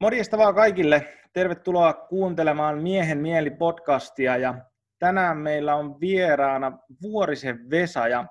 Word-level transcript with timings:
Morjesta 0.00 0.38
vaan 0.38 0.54
kaikille. 0.54 1.08
Tervetuloa 1.32 1.92
kuuntelemaan 1.92 2.82
Miehen 2.82 3.18
mieli 3.18 3.50
podcastia 3.50 4.36
ja 4.36 4.54
tänään 4.98 5.38
meillä 5.38 5.74
on 5.74 6.00
vieraana 6.00 6.78
Vuorisen 7.02 7.70
Vesa 7.70 8.08
ja 8.08 8.26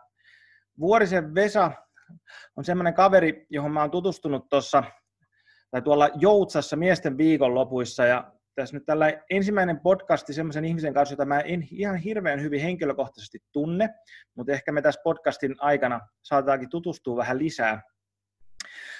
Vuorisen 0.79 1.35
Vesa 1.35 1.71
on 2.55 2.65
semmoinen 2.65 2.93
kaveri, 2.93 3.47
johon 3.49 3.71
mä 3.71 3.81
oon 3.81 3.91
tutustunut 3.91 4.49
tuossa 4.49 4.83
tai 5.71 5.81
tuolla 5.81 6.09
Joutsassa 6.15 6.75
miesten 6.75 7.17
viikonlopuissa 7.17 8.05
ja 8.05 8.31
tässä 8.55 8.77
nyt 8.77 8.85
tällä 8.85 9.13
ensimmäinen 9.29 9.79
podcasti 9.79 10.33
semmoisen 10.33 10.65
ihmisen 10.65 10.93
kanssa, 10.93 11.13
jota 11.13 11.25
mä 11.25 11.39
en 11.39 11.67
ihan 11.71 11.95
hirveän 11.95 12.41
hyvin 12.41 12.61
henkilökohtaisesti 12.61 13.39
tunne, 13.51 13.89
mutta 14.35 14.53
ehkä 14.53 14.71
me 14.71 14.81
tässä 14.81 15.01
podcastin 15.03 15.55
aikana 15.59 16.01
saataankin 16.23 16.69
tutustua 16.69 17.17
vähän 17.17 17.39
lisää. 17.39 17.81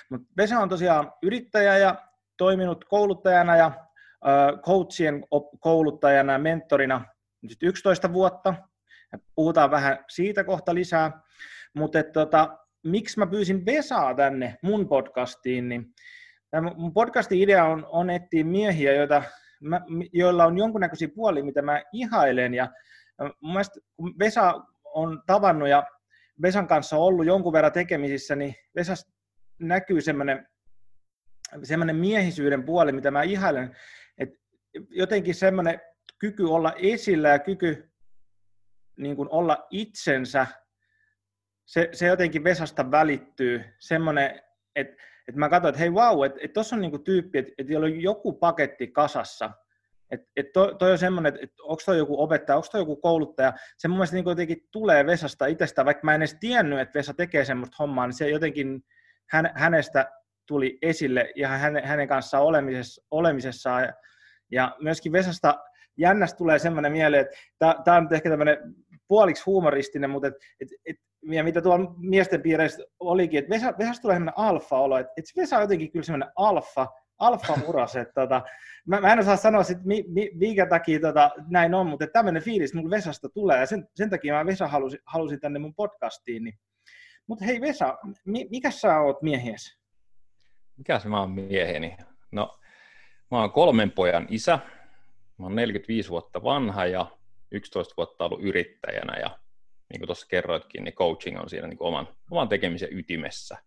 Mutta 0.10 0.28
Vesa 0.38 0.60
on 0.60 0.70
tosiaan 0.70 1.14
yrittäjä 1.24 1.78
ja 1.78 2.15
toiminut 2.38 2.86
kouluttajana 2.86 3.56
ja 3.56 3.72
coachien 4.62 5.26
kouluttajana 5.60 6.34
ja 6.34 6.40
mentorina 6.40 7.06
nyt 7.42 7.64
11 7.64 8.14
vuotta. 8.14 8.54
Puhutaan 9.36 9.72
vähän 9.72 10.06
siitä 10.10 10.44
kohta 10.44 10.76
lisää. 10.76 11.22
Mutta 11.74 12.04
tota, 12.04 12.58
miksi 12.84 13.20
mä 13.20 13.28
pyysin 13.28 13.66
Vesaa 13.66 14.16
tänne 14.16 14.58
mun 14.62 14.88
podcastiin, 14.88 15.70
niin 15.70 15.94
mun 16.76 16.94
podcastin 16.94 17.42
idea 17.42 17.66
on, 17.66 17.86
on 17.90 18.10
etsiä 18.10 18.44
miehiä, 18.44 18.94
joita, 18.94 19.24
mä, 19.62 19.82
joilla 20.14 20.46
on 20.46 20.58
jonkunnäköisiä 20.58 21.08
puolia, 21.16 21.44
mitä 21.44 21.62
mä 21.62 21.82
ihailen. 21.94 22.54
Ja 22.54 22.68
mun 23.42 23.54
mielestä 23.54 23.80
kun 23.96 24.14
Vesa 24.20 24.54
on 24.84 25.24
tavannut 25.28 25.70
ja 25.70 25.84
Vesan 26.42 26.68
kanssa 26.68 26.98
ollut 26.98 27.26
jonkun 27.26 27.54
verran 27.54 27.72
tekemisissä, 27.72 28.36
niin 28.36 28.56
Vesas 28.76 29.12
näkyy 29.60 30.02
semmoinen 30.02 30.48
semmoinen 31.64 31.96
miehisyyden 31.96 32.64
puoli, 32.64 32.92
mitä 32.92 33.12
mä 33.12 33.24
ihailen, 33.24 33.76
että 34.18 34.40
jotenkin 34.90 35.36
semmoinen 35.36 35.82
kyky 36.20 36.44
olla 36.44 36.74
esillä 36.78 37.30
ja 37.30 37.40
kyky 37.40 37.90
niin 38.98 39.16
kuin 39.16 39.30
olla 39.30 39.68
itsensä, 39.70 40.48
se, 41.66 41.90
se 41.92 42.08
jotenkin 42.08 42.44
Vesasta 42.44 42.92
välittyy. 42.92 43.64
Semmoinen, 43.80 44.42
että, 44.76 45.04
että 45.28 45.40
mä 45.40 45.50
katsoin, 45.50 45.70
että 45.70 45.80
hei 45.80 45.94
vau, 45.94 46.24
että, 46.24 46.40
että 46.42 46.54
tuossa 46.54 46.76
on 46.76 46.82
niin 46.82 46.92
kuin 46.92 47.04
tyyppi, 47.04 47.38
että, 47.38 47.54
että 47.58 47.80
on 47.80 48.02
joku 48.02 48.34
paketti 48.34 48.88
kasassa. 48.88 49.52
Että, 50.12 50.28
että 50.36 50.52
toi, 50.54 50.76
toi 50.76 50.92
on 50.92 50.98
semmoinen, 50.98 51.34
että, 51.34 51.44
että 51.44 51.64
onko 51.64 51.82
toi 51.86 51.98
joku 51.98 52.24
opettaja, 52.24 52.56
onko 52.56 52.68
toi 52.72 52.82
joku 52.82 52.96
kouluttaja. 52.96 53.54
Se 53.78 53.88
mun 53.88 53.98
mielestä 53.98 54.16
niin 54.16 54.26
jotenkin 54.26 54.68
tulee 54.72 55.06
Vesasta 55.06 55.46
itsestä, 55.46 55.86
vaikka 55.86 56.02
mä 56.06 56.16
en 56.16 56.22
edes 56.22 56.38
tiennyt, 56.40 56.80
että 56.80 57.00
Vesa 57.00 57.14
tekee 57.14 57.46
semmoista 57.46 57.76
hommaa, 57.80 58.08
niin 58.08 58.14
se 58.14 58.30
jotenkin 58.30 58.84
hän, 59.30 59.52
hänestä 59.56 60.12
tuli 60.46 60.78
esille 60.82 61.32
ja 61.36 61.48
hänen, 61.48 61.86
hänen 61.86 62.08
kanssaan 62.08 62.44
olemisessa, 62.44 63.02
olemisessaan. 63.12 63.94
Ja, 64.52 64.76
myöskin 64.82 65.12
Vesasta 65.12 65.56
jännästä 65.98 66.38
tulee 66.38 66.60
semmoinen 66.60 66.92
mieleen, 66.92 67.26
että 67.26 67.76
tämä 67.86 67.98
on 67.98 68.08
ehkä 68.14 68.30
tämmöinen 68.30 68.58
puoliksi 69.08 69.44
huumoristinen, 69.46 70.10
mutta 70.10 70.28
et, 70.28 70.34
et, 70.60 70.68
et, 70.86 70.96
ja 71.32 71.44
mitä 71.44 71.62
tuolla 71.62 71.94
miesten 71.98 72.42
piireissä 72.42 72.84
olikin, 73.00 73.40
että 73.40 73.56
Vesa, 73.56 73.74
Vesasta 73.78 74.02
tulee 74.02 74.16
semmoinen 74.16 74.38
alfa-olo, 74.38 74.98
että 74.98 75.14
et 75.18 75.26
Vesa 75.38 75.56
on 75.56 75.62
jotenkin 75.62 75.92
kyllä 75.92 76.04
semmoinen 76.04 76.32
alfa, 76.36 76.88
alfa-uras, 77.20 77.96
että 77.96 78.14
tota, 78.22 78.42
mä, 78.88 79.02
mä, 79.02 79.14
en 79.14 79.20
osaa 79.20 79.38
sanoa 79.38 79.64
sit, 79.64 79.78
mi, 79.84 80.06
mi, 80.08 80.32
minkä 80.34 80.66
takia 80.66 81.00
tota, 81.00 81.32
näin 81.50 81.74
on, 81.74 81.88
mutta 81.88 82.08
tämmöinen 82.08 82.44
fiilis 82.44 82.74
mulla 82.74 82.90
Vesasta 82.90 83.30
tulee, 83.30 83.60
ja 83.60 83.66
sen, 83.66 83.88
sen 83.96 84.10
takia 84.10 84.34
mä 84.34 84.46
Vesa 84.46 84.68
halusin, 84.68 85.00
halusin 85.06 85.40
tänne 85.40 85.60
mun 85.60 85.76
podcastiin. 85.76 86.44
Niin. 86.44 86.56
Mutta 87.28 87.46
hei 87.46 87.62
Vesa, 87.62 87.98
mi, 88.26 88.48
mikä 88.52 88.72
sä 88.72 89.00
oot 89.00 89.22
miehies? 89.22 89.85
Mikäs 90.78 91.06
mä 91.06 91.20
oon 91.20 91.32
mieheni? 91.32 91.98
No, 92.32 92.60
mä 93.32 93.40
oon 93.40 93.52
kolmen 93.52 93.92
pojan 93.92 94.28
isä. 94.30 94.60
Mä 95.38 95.46
oon 95.46 95.56
45 95.56 96.10
vuotta 96.10 96.44
vanha 96.44 96.86
ja 96.86 97.08
11 97.52 97.94
vuotta 97.98 98.26
ollut 98.26 98.44
yrittäjänä 98.44 99.20
ja 99.20 99.40
niin 99.90 100.00
kuin 100.00 100.08
tuossa 100.08 100.28
kerroitkin, 100.28 100.84
niin 100.84 100.94
coaching 100.94 101.40
on 101.40 101.50
siinä 101.50 101.68
niin 101.68 101.78
kuin 101.78 101.88
oman, 101.88 102.08
oman 102.32 102.50
tekemisen 102.50 102.90
ytimessä. 102.92 103.58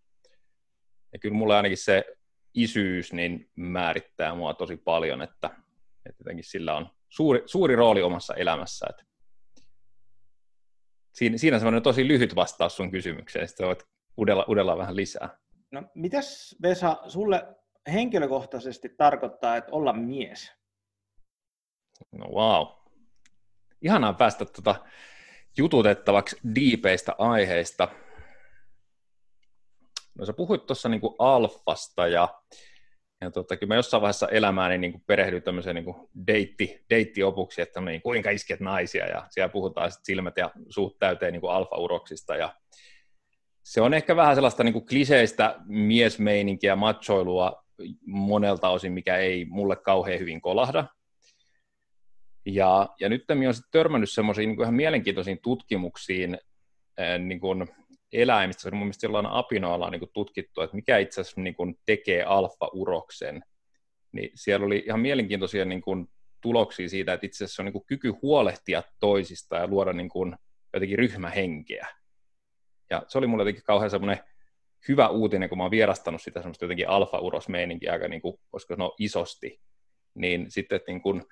Ja 1.12 1.18
kyllä 1.18 1.34
mulle 1.34 1.56
ainakin 1.56 1.78
se 1.78 2.04
isyys 2.54 3.12
niin 3.12 3.50
määrittää 3.56 4.34
mua 4.34 4.54
tosi 4.54 4.76
paljon, 4.76 5.22
että, 5.22 5.50
että 6.06 6.20
jotenkin 6.20 6.44
sillä 6.44 6.76
on 6.76 6.90
suuri, 7.08 7.42
suuri 7.46 7.76
rooli 7.76 8.02
omassa 8.02 8.34
elämässä. 8.34 8.86
Että 8.90 9.04
siinä, 11.12 11.38
siinä 11.38 11.56
on 11.56 11.60
semmoinen 11.60 11.82
tosi 11.82 12.08
lyhyt 12.08 12.36
vastaus 12.36 12.76
sun 12.76 12.90
kysymykseen, 12.90 13.48
sitten 13.48 13.66
voit 13.66 13.88
udella, 14.18 14.44
udella 14.48 14.78
vähän 14.78 14.96
lisää. 14.96 15.38
No, 15.70 15.82
mitäs 15.94 16.56
Vesa 16.62 16.96
sulle 17.08 17.56
henkilökohtaisesti 17.92 18.88
tarkoittaa, 18.88 19.56
että 19.56 19.72
olla 19.72 19.92
mies? 19.92 20.52
No 22.12 22.26
wow. 22.26 22.66
Ihanaa 23.82 24.12
päästä 24.12 24.44
tuota 24.44 24.84
jututettavaksi 25.58 26.36
diipeistä 26.54 27.14
aiheista. 27.18 27.88
No 30.18 30.24
sä 30.24 30.32
puhuit 30.32 30.66
tuossa 30.66 30.88
niinku 30.88 31.16
alfasta 31.18 32.08
ja, 32.08 32.28
ja 33.20 33.30
tota, 33.30 33.56
kyllä 33.56 33.70
mä 33.70 33.76
jossain 33.76 34.00
vaiheessa 34.00 34.28
elämääni 34.28 34.78
niin 34.78 35.02
perehdyin 35.06 35.42
tämmöiseen 35.42 35.76
niin 35.76 36.08
deitti, 36.26 36.84
deittiopuksi, 36.90 37.62
että 37.62 37.80
niin, 37.80 38.02
kuinka 38.02 38.30
isket 38.30 38.60
naisia 38.60 39.06
ja 39.06 39.26
siellä 39.30 39.48
puhutaan 39.48 39.92
sit 39.92 40.04
silmät 40.04 40.36
ja 40.36 40.50
suut 40.68 40.98
täyteen 40.98 41.32
niin 41.32 41.50
alfa-uroksista 41.50 42.36
ja 42.36 42.54
se 43.68 43.80
on 43.80 43.94
ehkä 43.94 44.16
vähän 44.16 44.34
sellaista 44.34 44.64
niin 44.64 44.72
kuin 44.72 44.86
kliseistä 44.86 45.56
miesmeininkiä, 45.66 46.76
machoilua 46.76 47.64
monelta 48.06 48.68
osin, 48.68 48.92
mikä 48.92 49.16
ei 49.16 49.44
mulle 49.44 49.76
kauhean 49.76 50.18
hyvin 50.18 50.40
kolahda. 50.40 50.84
Ja, 52.46 52.88
ja 53.00 53.08
nyt 53.08 53.24
minä 53.34 53.46
olen 53.48 53.54
törmännyt 53.70 54.10
semmoisiin 54.10 54.48
niin 54.48 54.62
ihan 54.62 54.74
mielenkiintoisiin 54.74 55.38
tutkimuksiin 55.42 56.38
niin 57.18 57.40
kuin 57.40 57.68
eläimistä. 58.12 58.62
Se 58.62 58.68
on 58.68 58.76
mun 58.76 58.86
mielestä 58.86 59.06
jollain 59.06 59.26
apinoilla 59.26 59.90
niin 59.90 60.00
kuin 60.00 60.10
tutkittu, 60.12 60.60
että 60.60 60.76
mikä 60.76 60.98
itse 60.98 61.20
asiassa 61.20 61.40
niin 61.40 61.54
kuin 61.54 61.78
tekee 61.86 62.22
alfa-uroksen. 62.22 63.42
Niin 64.12 64.30
siellä 64.34 64.66
oli 64.66 64.82
ihan 64.86 65.00
mielenkiintoisia 65.00 65.64
niin 65.64 65.82
kuin 65.82 66.06
tuloksia 66.40 66.88
siitä, 66.88 67.12
että 67.12 67.26
itse 67.26 67.44
asiassa 67.44 67.62
on 67.62 67.64
niin 67.64 67.72
kuin 67.72 67.86
kyky 67.86 68.14
huolehtia 68.22 68.82
toisista 69.00 69.56
ja 69.56 69.66
luoda 69.66 69.92
niin 69.92 70.08
kuin 70.08 70.36
jotenkin 70.74 70.98
ryhmähenkeä. 70.98 71.88
Ja 72.90 73.02
se 73.08 73.18
oli 73.18 73.26
mulle 73.26 73.42
jotenkin 73.42 73.64
kauhean 73.64 73.90
semmoinen 73.90 74.24
hyvä 74.88 75.08
uutinen, 75.08 75.48
kun 75.48 75.58
mä 75.58 75.64
oon 75.64 75.70
vierastanut 75.70 76.22
sitä 76.22 76.40
semmoista 76.40 76.64
jotenkin 76.64 76.88
alfa-urosmeininkiä 76.88 77.92
aika 77.92 78.08
niin 78.08 78.22
kuin, 78.22 78.40
voisiko 78.52 78.74
sanoa 78.74 78.94
isosti, 78.98 79.60
niin 80.14 80.50
sitten 80.50 80.76
että 80.76 80.92
niin 80.92 81.02
kuin, 81.02 81.22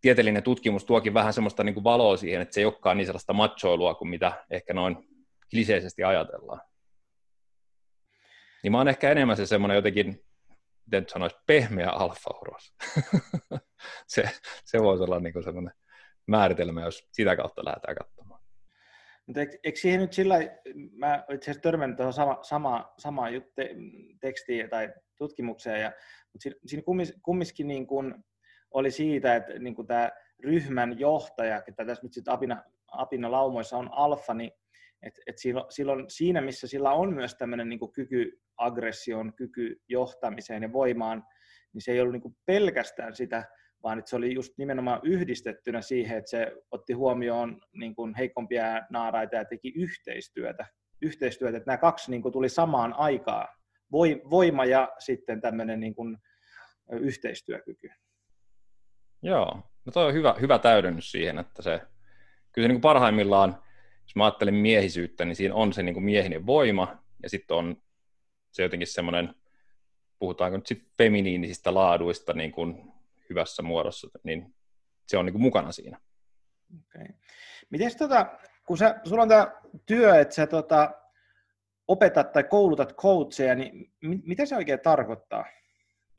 tieteellinen 0.00 0.42
tutkimus 0.42 0.84
tuokin 0.84 1.14
vähän 1.14 1.32
semmoista 1.32 1.64
niin 1.64 1.74
kuin 1.74 1.84
valoa 1.84 2.16
siihen, 2.16 2.42
että 2.42 2.54
se 2.54 2.60
ei 2.60 2.64
olekaan 2.64 2.96
niin 2.96 3.06
sellaista 3.06 3.32
machoilua 3.32 3.94
kuin 3.94 4.08
mitä 4.08 4.44
ehkä 4.50 4.74
noin 4.74 4.96
kliseisesti 5.50 6.04
ajatellaan. 6.04 6.60
Niin 8.62 8.72
mä 8.72 8.78
oon 8.78 8.88
ehkä 8.88 9.10
enemmän 9.10 9.36
se 9.36 9.46
semmoinen 9.46 9.74
jotenkin, 9.74 10.24
miten 10.86 11.06
sanoisi, 11.08 11.36
pehmeä 11.46 11.90
alfa-uros. 11.90 12.74
se, 14.06 14.30
se 14.64 14.78
voisi 14.82 15.04
olla 15.04 15.20
niin 15.20 15.32
kuin 15.32 15.42
semmoinen 15.42 15.72
määritelmä, 16.26 16.82
jos 16.82 17.08
sitä 17.12 17.36
kautta 17.36 17.64
lähdetään 17.64 17.96
katsomaan. 17.96 18.19
Mutta 19.30 19.40
eikö, 19.64 19.78
siihen 19.78 20.00
nyt 20.00 20.12
sillä 20.12 20.36
mä 20.92 21.24
itse 21.34 21.50
asiassa 21.50 21.62
törmännyt 21.62 21.96
tuohon 21.96 22.12
sama, 22.12 22.38
sama, 22.42 22.94
samaan 22.98 23.34
jutte, 23.34 23.70
tekstiin 24.20 24.70
tai 24.70 24.92
tutkimukseen, 25.18 25.80
ja, 25.80 25.92
mutta 26.32 26.42
siinä, 26.42 26.56
siinä 26.66 26.82
kummis, 26.82 27.14
kumminkin 27.22 27.68
niin 27.68 27.86
kuin 27.86 28.14
oli 28.70 28.90
siitä, 28.90 29.36
että 29.36 29.58
niin 29.58 29.74
kuin 29.74 29.86
tämä 29.86 30.10
ryhmän 30.40 30.98
johtaja, 30.98 31.62
että 31.66 31.84
tässä 31.84 32.02
nyt 32.02 32.12
sitten 32.12 32.34
apina, 32.34 32.64
apina 32.86 33.30
laumoissa 33.30 33.76
on 33.76 33.88
alfa, 33.92 34.34
niin 34.34 34.50
että 35.02 35.22
et 35.26 35.38
silloin, 35.38 35.66
silloin 35.68 36.04
siinä, 36.08 36.40
missä 36.40 36.66
sillä 36.66 36.92
on 36.92 37.14
myös 37.14 37.34
tämmöinen 37.34 37.68
niin 37.68 37.92
kyky 37.92 38.40
aggression, 38.56 39.34
kyky 39.34 39.82
johtamiseen 39.88 40.62
ja 40.62 40.72
voimaan, 40.72 41.24
niin 41.72 41.82
se 41.82 41.92
ei 41.92 42.00
ollut 42.00 42.12
niin 42.12 42.36
pelkästään 42.46 43.14
sitä 43.14 43.44
vaan 43.82 43.98
että 43.98 44.08
se 44.08 44.16
oli 44.16 44.34
just 44.34 44.58
nimenomaan 44.58 45.00
yhdistettynä 45.02 45.82
siihen, 45.82 46.18
että 46.18 46.30
se 46.30 46.52
otti 46.70 46.92
huomioon 46.92 47.60
niin 47.72 47.94
kuin 47.94 48.14
heikompia 48.14 48.64
naaraita 48.90 49.36
ja 49.36 49.44
teki 49.44 49.72
yhteistyötä. 49.76 50.66
yhteistyötä 51.02 51.56
että 51.56 51.70
nämä 51.70 51.76
kaksi 51.76 52.10
niin 52.10 52.22
kuin 52.22 52.32
tuli 52.32 52.48
samaan 52.48 52.92
aikaan, 52.92 53.48
voima 54.30 54.64
ja 54.64 54.88
sitten 54.98 55.40
tämmöinen 55.40 55.80
niin 55.80 55.94
kuin 55.94 56.18
yhteistyökyky. 56.92 57.90
Joo, 59.22 59.62
no 59.84 59.92
toi 59.92 60.06
on 60.06 60.14
hyvä, 60.14 60.34
hyvä 60.40 60.58
täydennys 60.58 61.10
siihen, 61.10 61.38
että 61.38 61.62
se, 61.62 61.80
kyllä 62.52 62.64
se 62.64 62.68
niin 62.68 62.74
kuin 62.74 62.80
parhaimmillaan, 62.80 63.62
jos 64.02 64.16
mä 64.16 64.24
ajattelen 64.24 64.54
miehisyyttä, 64.54 65.24
niin 65.24 65.36
siinä 65.36 65.54
on 65.54 65.72
se 65.72 65.82
niin 65.82 65.94
kuin 65.94 66.04
miehinen 66.04 66.46
voima, 66.46 67.04
ja 67.22 67.30
sitten 67.30 67.56
on 67.56 67.82
se 68.50 68.62
jotenkin 68.62 68.86
semmoinen, 68.86 69.34
puhutaanko 70.18 70.56
nyt 70.56 70.66
sitten 70.66 70.90
feminiinisistä 70.98 71.74
laaduista, 71.74 72.32
niin 72.32 72.52
kuin 72.52 72.92
hyvässä 73.30 73.62
muodossa, 73.62 74.08
niin 74.24 74.54
se 75.08 75.18
on 75.18 75.26
niin 75.26 75.34
kuin 75.34 75.42
mukana 75.42 75.72
siinä. 75.72 75.98
Okay. 76.80 77.06
Miten 77.70 77.98
tota, 77.98 78.38
kun 78.66 78.78
sä, 78.78 79.00
sulla 79.04 79.22
on 79.22 79.28
tämä 79.28 79.52
työ, 79.86 80.20
että 80.20 80.34
sä 80.34 80.46
tota, 80.46 80.90
opetat 81.88 82.32
tai 82.32 82.44
koulutat 82.44 82.94
coacheja, 82.96 83.54
niin 83.54 83.92
mit, 84.02 84.26
mitä 84.26 84.46
se 84.46 84.56
oikein 84.56 84.80
tarkoittaa? 84.80 85.44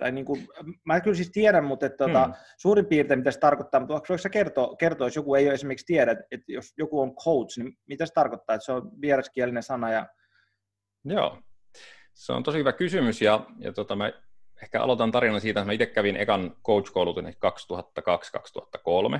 tai 0.01 0.11
niin 0.11 0.25
kuin, 0.25 0.47
mä 0.83 1.01
kyllä 1.01 1.15
siis 1.15 1.31
tiedän, 1.31 1.63
mutta 1.63 1.85
että, 1.85 1.97
tuota, 1.97 2.25
hmm. 2.25 2.33
suurin 2.57 2.85
piirtein 2.85 3.19
mitä 3.19 3.31
se 3.31 3.39
tarkoittaa, 3.39 3.79
mutta 3.79 3.93
voiko 3.93 4.17
se 4.17 4.29
kertoa, 4.29 4.75
kertoa, 4.75 5.07
jos 5.07 5.15
joku 5.15 5.35
ei 5.35 5.45
ole 5.45 5.53
esimerkiksi 5.53 5.85
tiedä, 5.85 6.11
että 6.11 6.51
jos 6.51 6.73
joku 6.77 7.01
on 7.01 7.15
coach, 7.15 7.57
niin 7.57 7.77
mitä 7.87 8.05
se 8.05 8.13
tarkoittaa, 8.13 8.55
että 8.55 8.65
se 8.65 8.71
on 8.71 8.91
vieraskielinen 9.01 9.63
sana? 9.63 9.91
Ja... 9.91 10.07
Joo, 11.05 11.39
se 12.13 12.33
on 12.33 12.43
tosi 12.43 12.57
hyvä 12.57 12.73
kysymys 12.73 13.21
ja, 13.21 13.45
ja 13.59 13.73
tota, 13.73 13.95
mä 13.95 14.11
ehkä 14.61 14.81
aloitan 14.81 15.11
tarinan 15.11 15.41
siitä, 15.41 15.59
että 15.59 15.65
mä 15.65 15.73
itse 15.73 15.85
kävin 15.85 16.17
ekan 16.17 16.55
coach-koulutuksen 16.65 17.35
2002-2003 19.17 19.19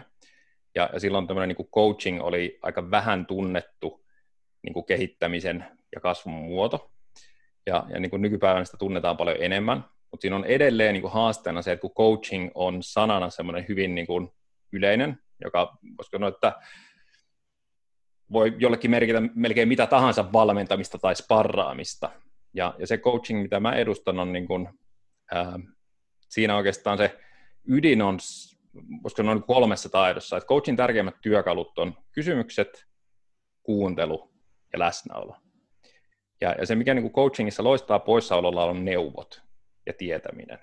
ja, 0.75 0.89
ja 0.93 0.99
silloin 0.99 1.27
tämmöinen 1.27 1.55
niin 1.57 1.69
coaching 1.69 2.23
oli 2.23 2.59
aika 2.61 2.91
vähän 2.91 3.25
tunnettu 3.25 4.05
niin 4.61 4.73
kuin 4.73 4.85
kehittämisen 4.85 5.65
ja 5.95 6.01
kasvun 6.01 6.33
muoto. 6.33 6.91
Ja, 7.65 7.85
ja 7.89 7.99
niin 7.99 8.09
kuin 8.09 8.21
nykypäivänä 8.21 8.65
sitä 8.65 8.77
tunnetaan 8.77 9.17
paljon 9.17 9.37
enemmän, 9.39 9.85
mutta 10.11 10.21
siinä 10.21 10.35
on 10.35 10.45
edelleen 10.45 10.93
niin 10.93 11.01
kuin 11.01 11.13
haasteena 11.13 11.61
se, 11.61 11.71
että 11.71 11.81
kun 11.81 11.93
coaching 11.93 12.51
on 12.55 12.83
sanana 12.83 13.29
semmoinen 13.29 13.65
hyvin 13.69 13.95
niin 13.95 14.07
kuin 14.07 14.31
yleinen, 14.71 15.17
joka, 15.43 15.77
koska 15.97 16.17
no, 16.17 16.27
että 16.27 16.53
voi 18.31 18.55
jollekin 18.57 18.91
merkitä 18.91 19.21
melkein 19.35 19.67
mitä 19.67 19.87
tahansa 19.87 20.33
valmentamista 20.33 20.97
tai 20.97 21.15
sparraamista. 21.15 22.09
Ja, 22.53 22.73
ja 22.79 22.87
se 22.87 22.97
coaching, 22.97 23.41
mitä 23.41 23.59
mä 23.59 23.73
edustan, 23.73 24.19
on 24.19 24.33
niin 24.33 24.47
kuin, 24.47 24.69
ää, 25.31 25.59
siinä 26.29 26.55
oikeastaan 26.57 26.97
se 26.97 27.19
ydin 27.67 28.01
on, 28.01 28.19
koska 29.03 29.23
noin 29.23 29.43
kolmessa 29.43 29.89
taidossa, 29.89 30.37
että 30.37 30.47
coachin 30.47 30.75
tärkeimmät 30.75 31.21
työkalut 31.21 31.79
on 31.79 31.97
kysymykset, 32.11 32.85
kuuntelu 33.63 34.31
ja 34.73 34.79
läsnäolo. 34.79 35.35
Ja, 36.41 36.55
ja 36.59 36.65
se, 36.65 36.75
mikä 36.75 36.93
niin 36.93 37.03
kuin 37.03 37.13
coachingissa 37.13 37.63
loistaa 37.63 37.99
poissaololla, 37.99 38.65
on 38.65 38.85
neuvot 38.85 39.41
ja 39.85 39.93
tietäminen. 39.93 40.59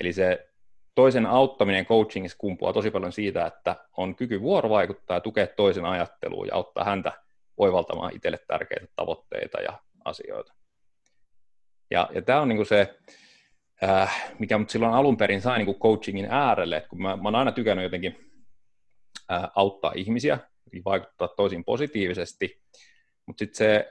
Eli 0.00 0.12
se 0.12 0.48
toisen 0.94 1.26
auttaminen 1.26 1.86
coachingissa 1.86 2.38
kumpuaa 2.38 2.72
tosi 2.72 2.90
paljon 2.90 3.12
siitä, 3.12 3.46
että 3.46 3.76
on 3.96 4.16
kyky 4.16 4.40
vuorovaikuttaa 4.40 5.16
ja 5.16 5.20
tukea 5.20 5.46
toisen 5.46 5.84
ajatteluun 5.84 6.46
ja 6.46 6.54
auttaa 6.54 6.84
häntä 6.84 7.12
oivaltamaan 7.56 8.16
itselle 8.16 8.38
tärkeitä 8.48 8.86
tavoitteita 8.96 9.60
ja 9.60 9.78
asioita. 10.04 10.54
Ja, 11.90 12.08
ja 12.14 12.22
tämä 12.22 12.40
on 12.40 12.48
niin 12.48 12.56
kuin 12.56 12.66
se, 12.66 12.98
äh, 13.84 14.32
mikä 14.38 14.58
mut 14.58 14.70
silloin 14.70 14.94
alun 14.94 15.16
perin 15.16 15.40
sai 15.40 15.64
niin 15.64 15.78
coachingin 15.78 16.26
äärelle, 16.30 16.76
että 16.76 16.88
kun 16.88 17.02
mä, 17.02 17.16
mä 17.16 17.22
oon 17.24 17.34
aina 17.34 17.52
tykännyt 17.52 17.82
jotenkin 17.82 18.16
äh, 19.32 19.42
auttaa 19.56 19.92
ihmisiä, 19.96 20.38
vaikuttaa 20.84 21.28
toisiin 21.28 21.64
positiivisesti, 21.64 22.62
mutta 23.26 23.38
sitten 23.38 23.58
se 23.58 23.90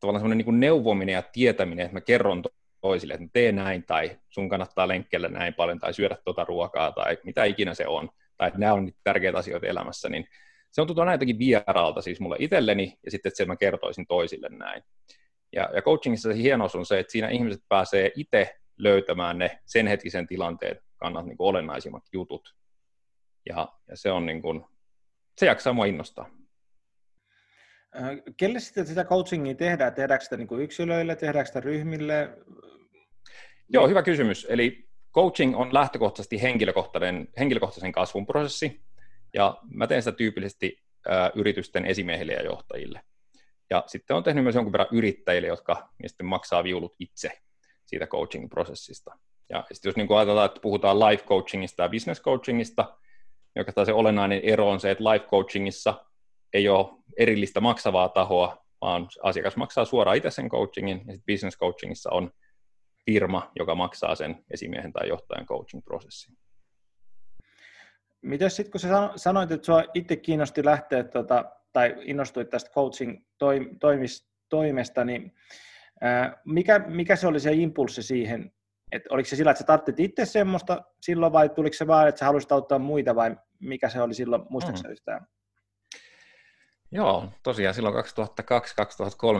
tavallaan 0.00 0.20
semmoinen 0.20 0.46
niin 0.46 0.60
neuvominen 0.60 1.12
ja 1.12 1.22
tietäminen, 1.22 1.84
että 1.84 1.96
mä 1.96 2.00
kerron 2.00 2.42
toisille, 2.80 3.14
että 3.14 3.26
tee 3.32 3.52
näin, 3.52 3.84
tai 3.86 4.18
sun 4.28 4.48
kannattaa 4.48 4.88
lenkkellä 4.88 5.28
näin 5.28 5.54
paljon, 5.54 5.78
tai 5.78 5.94
syödä 5.94 6.16
tuota 6.24 6.44
ruokaa, 6.44 6.92
tai 6.92 7.18
mitä 7.24 7.44
ikinä 7.44 7.74
se 7.74 7.86
on, 7.86 8.10
tai 8.36 8.48
että 8.48 8.60
nämä 8.60 8.72
on 8.72 8.84
niitä 8.84 8.98
tärkeitä 9.04 9.38
asioita 9.38 9.66
elämässä, 9.66 10.08
niin 10.08 10.26
se 10.70 10.80
on 10.80 10.86
tuntunut 10.86 11.02
aina 11.02 11.14
jotenkin 11.14 11.38
vieraalta 11.38 12.02
siis 12.02 12.20
mulle 12.20 12.36
itselleni, 12.38 12.98
ja 13.04 13.10
sitten, 13.10 13.30
että 13.30 13.36
se 13.36 13.44
mä 13.44 13.56
kertoisin 13.56 14.06
toisille 14.06 14.48
näin. 14.48 14.82
Ja, 15.52 15.70
ja 15.74 15.82
coachingissa 15.82 16.32
se 16.32 16.38
hienous 16.38 16.74
on 16.74 16.86
se, 16.86 16.98
että 16.98 17.12
siinä 17.12 17.28
ihmiset 17.28 17.62
pääsee 17.68 18.12
itse 18.16 18.59
löytämään 18.82 19.38
ne 19.38 19.58
sen 19.66 19.86
hetkisen 19.86 20.26
tilanteen 20.26 20.80
kannat 20.96 21.26
niin 21.26 21.36
olennaisimmat 21.38 22.04
jutut. 22.12 22.54
Ja, 23.48 23.68
ja 23.88 23.96
se 23.96 24.10
on 24.10 24.26
niin 24.26 24.42
kuin, 24.42 24.64
se 25.38 25.46
jaksaa 25.46 25.72
mua 25.72 25.84
innostaa. 25.84 26.30
Kelle 28.36 28.60
sitten 28.60 28.86
sitä 28.86 29.04
coachingia 29.04 29.54
tehdään? 29.54 29.94
Tehdäänkö 29.94 30.24
sitä 30.24 30.36
niin 30.36 30.60
yksilöille, 30.60 31.16
tehdäänkö 31.16 31.46
sitä 31.46 31.60
ryhmille? 31.60 32.38
Joo, 33.68 33.88
hyvä 33.88 34.02
kysymys. 34.02 34.46
Eli 34.50 34.88
coaching 35.14 35.56
on 35.56 35.74
lähtökohtaisesti 35.74 36.42
henkilökohtainen, 36.42 37.28
henkilökohtaisen 37.38 37.92
kasvun 37.92 38.26
prosessi, 38.26 38.82
ja 39.34 39.58
mä 39.74 39.86
teen 39.86 40.02
sitä 40.02 40.16
tyypillisesti 40.16 40.82
ä, 41.08 41.30
yritysten 41.34 41.86
esimiehille 41.86 42.32
ja 42.32 42.42
johtajille. 42.42 43.00
Ja 43.70 43.84
sitten 43.86 44.16
on 44.16 44.22
tehnyt 44.22 44.44
myös 44.44 44.54
jonkun 44.54 44.72
verran 44.72 44.88
yrittäjille, 44.92 45.48
jotka 45.48 45.88
sitten 46.06 46.26
maksaa 46.26 46.64
viulut 46.64 46.94
itse 46.98 47.40
siitä 47.90 48.06
coaching-prosessista. 48.06 49.18
Ja 49.48 49.64
sitten 49.72 49.90
jos 49.90 49.96
niin 49.96 50.06
kuin 50.06 50.18
ajatellaan, 50.18 50.46
että 50.46 50.60
puhutaan 50.60 51.00
life 51.00 51.24
coachingista 51.24 51.82
ja 51.82 51.88
business 51.88 52.22
coachingista, 52.22 52.96
niin 53.54 53.86
se 53.86 53.92
olennainen 53.92 54.40
ero 54.42 54.70
on 54.70 54.80
se, 54.80 54.90
että 54.90 55.04
life 55.04 55.26
coachingissa 55.26 56.04
ei 56.52 56.68
ole 56.68 56.86
erillistä 57.18 57.60
maksavaa 57.60 58.08
tahoa, 58.08 58.64
vaan 58.80 59.08
asiakas 59.22 59.56
maksaa 59.56 59.84
suoraan 59.84 60.16
itse 60.16 60.30
sen 60.30 60.48
coachingin, 60.48 61.02
ja 61.06 61.14
sitten 61.14 61.34
business 61.34 61.58
coachingissa 61.58 62.10
on 62.10 62.30
firma, 63.06 63.52
joka 63.58 63.74
maksaa 63.74 64.14
sen 64.14 64.44
esimiehen 64.50 64.92
tai 64.92 65.08
johtajan 65.08 65.46
coaching-prosessin. 65.46 66.36
Miten 68.22 68.50
sitten, 68.50 68.70
kun 68.70 68.80
sä 68.80 69.10
sanoit, 69.16 69.50
että 69.50 69.64
sinua 69.64 69.84
itse 69.94 70.16
kiinnosti 70.16 70.64
lähteä 70.64 71.04
tuota, 71.04 71.44
tai 71.72 71.94
innostuit 72.00 72.50
tästä 72.50 72.70
coaching-toimesta, 72.70 75.04
niin 75.04 75.34
mikä, 76.44 76.78
mikä 76.78 77.16
se 77.16 77.26
oli 77.26 77.40
se 77.40 77.52
impulssi 77.52 78.02
siihen, 78.02 78.52
että 78.92 79.08
oliko 79.12 79.28
se 79.28 79.36
sillä, 79.36 79.50
että 79.50 79.58
sä 79.58 79.66
tarvitsit 79.66 80.00
itse 80.00 80.24
semmoista 80.24 80.82
silloin 81.00 81.32
vai 81.32 81.48
tuliko 81.48 81.74
se 81.74 81.86
vaan, 81.86 82.08
että 82.08 82.18
sä 82.18 82.24
haluaisit 82.24 82.52
auttaa 82.52 82.78
muita 82.78 83.14
vai 83.14 83.36
mikä 83.58 83.88
se 83.88 84.02
oli 84.02 84.14
silloin, 84.14 84.42
muistaakseni 84.48 84.88
mm. 84.88 84.92
yhtään? 84.92 85.26
Joo, 86.92 87.28
tosiaan 87.42 87.74
silloin 87.74 87.94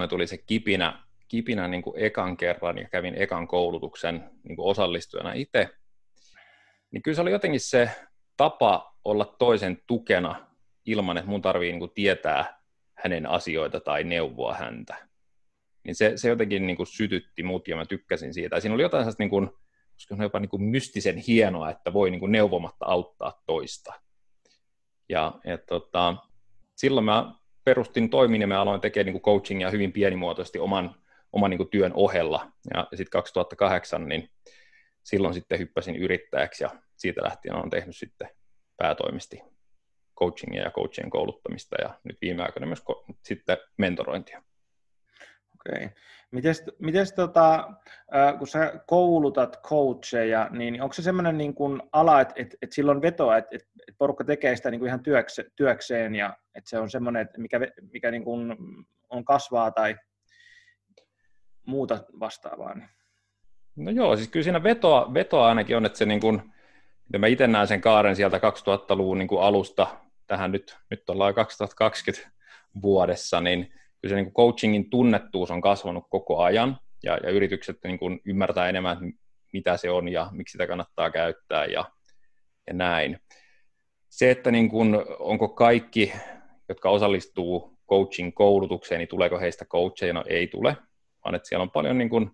2002-2003 0.04 0.08
tuli 0.08 0.26
se 0.26 0.38
kipinä, 0.38 1.02
kipinä 1.28 1.68
niin 1.68 1.82
kuin 1.82 1.98
ekan 1.98 2.36
kerran 2.36 2.78
ja 2.78 2.88
kävin 2.88 3.14
ekan 3.14 3.48
koulutuksen 3.48 4.30
niin 4.42 4.56
kuin 4.56 4.66
osallistujana 4.66 5.32
itse. 5.32 5.68
Niin 6.90 7.02
kyllä 7.02 7.16
se 7.16 7.22
oli 7.22 7.30
jotenkin 7.30 7.60
se 7.60 7.90
tapa 8.36 8.96
olla 9.04 9.36
toisen 9.38 9.78
tukena 9.86 10.46
ilman, 10.86 11.18
että 11.18 11.30
mun 11.30 11.42
tarvii 11.42 11.72
niin 11.72 11.80
kuin 11.80 11.94
tietää 11.94 12.60
hänen 12.94 13.26
asioita 13.26 13.80
tai 13.80 14.04
neuvoa 14.04 14.54
häntä. 14.54 15.09
Niin 15.85 15.94
se, 15.94 16.12
se 16.17 16.29
jotenkin 16.29 16.67
niin 16.67 16.77
kuin 16.77 16.87
sytytti 16.87 17.43
mut 17.43 17.69
ja 17.69 17.77
mä 17.77 17.85
tykkäsin 17.87 18.35
siitä. 18.35 18.56
Ja 18.56 18.61
siinä 18.61 18.75
oli 18.75 18.82
jotain 18.82 19.03
sellaista 19.03 19.23
niin 19.23 19.31
kuin, 19.31 19.50
jopa 20.23 20.41
niin 20.41 20.49
kuin 20.49 20.62
mystisen 20.62 21.17
hienoa, 21.17 21.71
että 21.71 21.93
voi 21.93 22.11
niin 22.11 22.21
kuin 22.21 22.32
neuvomatta 22.32 22.87
auttaa 22.87 23.43
toista. 23.47 23.93
Ja, 25.09 25.35
ja 25.44 25.59
tota, 25.59 26.17
silloin 26.77 27.05
mä 27.05 27.35
perustin 27.65 28.11
toimin 28.11 28.41
ja 28.41 28.47
mä 28.47 28.61
aloin 28.61 28.81
tekemään 28.81 29.06
niin 29.06 29.21
kuin 29.21 29.35
coachingia 29.35 29.71
hyvin 29.71 29.93
pienimuotoisesti 29.93 30.59
oman, 30.59 30.94
oman 31.32 31.50
niin 31.50 31.59
kuin 31.59 31.71
työn 31.71 31.93
ohella. 31.94 32.53
Ja 32.75 32.88
sitten 32.91 33.11
2008, 33.11 34.09
niin 34.09 34.31
silloin 35.03 35.35
sitten 35.35 35.59
hyppäsin 35.59 35.97
yrittäjäksi 35.97 36.65
ja 36.65 36.71
siitä 36.97 37.22
lähtien 37.22 37.55
olen 37.55 37.70
tehnyt 37.70 37.96
sitten 37.96 38.29
päätoimisti 38.77 39.43
coachingia 40.19 40.63
ja 40.63 40.70
coachien 40.70 41.10
kouluttamista 41.10 41.77
ja 41.82 42.01
nyt 42.05 42.20
viime 42.20 42.43
aikoina 42.43 42.67
myös 42.67 42.81
ko- 42.81 43.15
sitten 43.25 43.58
mentorointia. 43.77 44.43
Okei. 45.72 45.91
Mites, 46.31 46.65
mites 46.79 47.12
tota, 47.12 47.70
kun 48.39 48.48
sä 48.48 48.81
koulutat 48.86 49.60
coacheja, 49.62 50.48
niin 50.50 50.82
onko 50.82 50.93
se 50.93 51.03
semmoinen 51.03 51.39
niin 51.39 51.55
kuin 51.55 51.82
ala, 51.93 52.20
että 52.20 52.34
et, 52.36 52.56
et 52.62 52.72
silloin 52.72 53.03
vetoa, 53.03 53.36
että 53.36 53.56
et, 53.56 53.62
et 53.89 53.94
porukka 53.98 54.24
tekee 54.24 54.56
sitä 54.56 54.70
niin 54.70 54.79
kuin 54.79 54.89
ihan 54.89 55.03
työkse, 55.03 55.44
työkseen 55.56 56.15
ja 56.15 56.36
että 56.55 56.70
se 56.70 56.79
on 56.79 56.91
semmoinen, 56.91 57.22
että 57.22 57.41
mikä, 57.41 57.60
mikä 57.93 58.10
niin 58.10 58.24
kuin 58.24 58.56
on 59.10 59.24
kasvaa 59.24 59.70
tai 59.70 59.96
muuta 61.67 62.05
vastaavaa? 62.20 62.74
Niin. 62.74 62.89
No 63.77 63.91
joo, 63.91 64.17
siis 64.17 64.29
kyllä 64.29 64.44
siinä 64.44 64.62
vetoa, 64.62 65.15
vetoa 65.15 65.48
ainakin 65.48 65.77
on, 65.77 65.86
että 65.86 65.98
se 65.98 66.06
niin 66.06 66.20
kuin, 66.20 66.53
mä 67.19 67.27
itse 67.27 67.46
näen 67.46 67.67
sen 67.67 67.81
kaaren 67.81 68.17
sieltä 68.17 68.39
2000-luvun 68.39 69.19
niin 69.19 69.29
kuin 69.29 69.43
alusta 69.43 69.86
tähän 70.27 70.53
nyt, 70.53 70.77
nyt 70.91 71.10
ollaan 71.10 71.34
2020 71.34 72.31
vuodessa, 72.82 73.41
niin 73.41 73.80
kyllä 74.00 74.12
se 74.12 74.14
niin 74.14 74.32
kuin 74.32 74.34
coachingin 74.34 74.90
tunnettuus 74.90 75.50
on 75.50 75.60
kasvanut 75.60 76.04
koko 76.10 76.42
ajan, 76.42 76.78
ja, 77.02 77.19
ja 77.22 77.30
yritykset 77.30 77.76
niin 77.84 77.98
kuin 77.98 78.20
ymmärtää 78.24 78.69
enemmän, 78.69 79.12
mitä 79.52 79.76
se 79.76 79.90
on 79.90 80.08
ja 80.08 80.28
miksi 80.32 80.52
sitä 80.52 80.66
kannattaa 80.66 81.10
käyttää 81.10 81.66
ja, 81.66 81.84
ja 82.66 82.74
näin. 82.74 83.19
Se, 84.08 84.30
että 84.30 84.50
niin 84.50 84.70
kuin, 84.70 84.96
onko 85.19 85.48
kaikki, 85.48 86.12
jotka 86.69 86.90
osallistuu 86.90 87.78
coaching-koulutukseen, 87.88 88.98
niin 88.98 89.08
tuleeko 89.08 89.40
heistä 89.40 89.64
coacheja, 89.64 90.12
no 90.12 90.24
ei 90.26 90.46
tule, 90.46 90.76
vaan 91.24 91.34
että 91.34 91.48
siellä 91.48 91.62
on 91.62 91.70
paljon 91.70 91.98
niin 91.98 92.10
kuin 92.10 92.30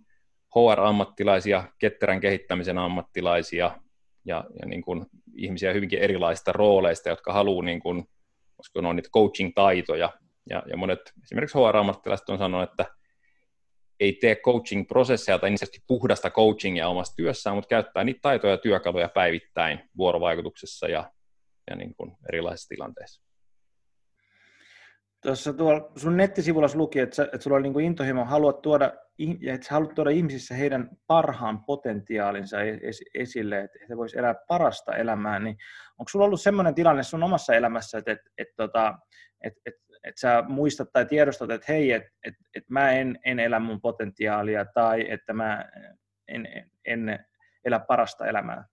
HR-ammattilaisia, 0.57 1.65
ketterän 1.79 2.21
kehittämisen 2.21 2.79
ammattilaisia 2.79 3.81
ja, 4.25 4.45
ja 4.61 4.67
niin 4.67 4.83
kuin 4.83 5.07
ihmisiä 5.35 5.73
hyvinkin 5.73 5.99
erilaisista 5.99 6.53
rooleista, 6.53 7.09
jotka 7.09 7.33
haluaa, 7.33 7.65
niin 7.65 7.81
kuin, 7.81 8.09
koska 8.57 8.83
ne 8.83 8.89
on 8.89 8.97
niitä 8.97 9.11
coaching-taitoja, 9.11 10.13
ja, 10.51 10.63
ja 10.67 10.77
monet 10.77 11.01
esimerkiksi 11.23 11.59
HR-ammattilaiset 11.59 12.29
on 12.29 12.39
sanonut, 12.39 12.71
että 12.71 12.87
ei 14.01 14.13
tee 14.13 14.37
coaching-prosesseja 14.37 15.39
tai 15.39 15.51
niin 15.51 15.83
puhdasta 15.87 16.31
coachingia 16.31 16.89
omassa 16.89 17.17
työssään, 17.17 17.57
mutta 17.57 17.69
käyttää 17.69 18.05
niitä 18.05 18.21
taitoja 18.23 18.53
ja 18.53 18.59
työkaluja 18.59 19.09
päivittäin 19.09 19.91
vuorovaikutuksessa 19.97 20.89
ja, 20.89 21.11
ja 21.71 21.77
niin 21.77 21.95
kuin 21.95 22.17
erilaisissa 22.29 22.69
tilanteissa. 22.69 23.23
tuossa 25.23 25.53
tuolla 25.53 25.93
sun 25.97 26.17
nettisivulla 26.17 26.69
luki, 26.75 26.99
että, 26.99 27.17
sä, 27.17 27.25
että 27.25 27.39
sulla 27.41 27.57
on 27.57 27.63
niin 27.63 27.81
intohimo, 27.81 28.25
haluat 28.25 28.63
tuoda, 28.63 28.93
että 29.47 29.67
sä 29.67 29.75
haluat 29.75 29.95
tuoda 29.95 30.11
ihmisissä 30.11 30.55
heidän 30.55 30.91
parhaan 31.07 31.65
potentiaalinsa 31.65 32.57
esille, 33.15 33.61
että 33.61 33.79
he 33.89 33.97
vois 33.97 34.15
elää 34.15 34.35
parasta 34.49 34.97
elämää, 34.97 35.39
niin 35.39 35.57
onko 35.99 36.09
sulla 36.09 36.25
ollut 36.25 36.41
sellainen 36.41 36.75
tilanne 36.75 37.03
sun 37.03 37.23
omassa 37.23 37.55
elämässä, 37.55 37.99
että, 37.99 38.13
että, 38.13 38.31
että, 38.39 38.65
että, 39.45 39.61
että, 39.67 39.86
että, 40.07 40.21
sä 40.21 40.45
muistat 40.49 40.93
tai 40.93 41.07
tiedostat, 41.07 41.51
että 41.51 41.73
hei, 41.73 41.93
että, 41.93 42.11
että, 42.25 42.45
että 42.55 42.73
mä 42.73 42.91
en, 42.93 43.19
en 43.25 43.41
elä 43.41 43.59
mun 43.59 43.81
potentiaalia 43.81 44.65
tai 44.65 45.07
että 45.13 45.33
mä 45.33 45.65
en, 46.29 46.47
en, 46.47 46.71
en 46.85 47.27
elä 47.65 47.79
parasta 47.79 48.27
elämää? 48.27 48.65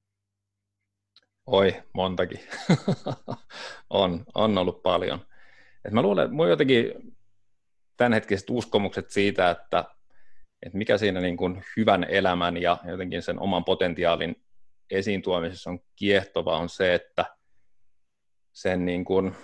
Oi, 1.46 1.84
montakin. 1.94 2.40
on, 3.90 4.26
on 4.36 4.58
ollut 4.58 4.84
paljon. 4.84 5.20
Et 5.86 5.94
mä 5.94 6.02
luulen, 6.02 6.26
että 6.26 6.36
mun 6.36 6.50
jotenkin 6.50 6.94
tämänhetkiset 7.98 8.50
uskomukset 8.50 9.10
siitä, 9.10 9.50
että, 9.50 9.86
että 10.62 10.78
mikä 10.78 10.98
siinä 10.98 11.22
niin 11.22 11.38
kuin 11.38 11.64
hyvän 11.78 12.04
elämän 12.04 12.58
ja 12.58 12.78
jotenkin 12.88 13.22
sen 13.22 13.40
oman 13.40 13.66
potentiaalin 13.66 14.44
esiin 14.92 15.22
tuomisessa 15.22 15.70
on 15.70 15.80
kiehtova, 15.96 16.58
on 16.58 16.70
se, 16.70 16.94
että 16.94 17.26
sen 18.54 18.86
niin 18.86 19.06
kuin 19.06 19.36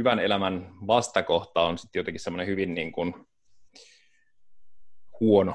hyvän 0.00 0.18
elämän 0.18 0.70
vastakohta 0.86 1.62
on 1.62 1.78
sitten 1.78 2.00
jotenkin 2.00 2.20
semmoinen 2.20 2.46
hyvin 2.46 2.74
niin 2.74 2.92
kuin 2.92 3.14
huono. 5.20 5.54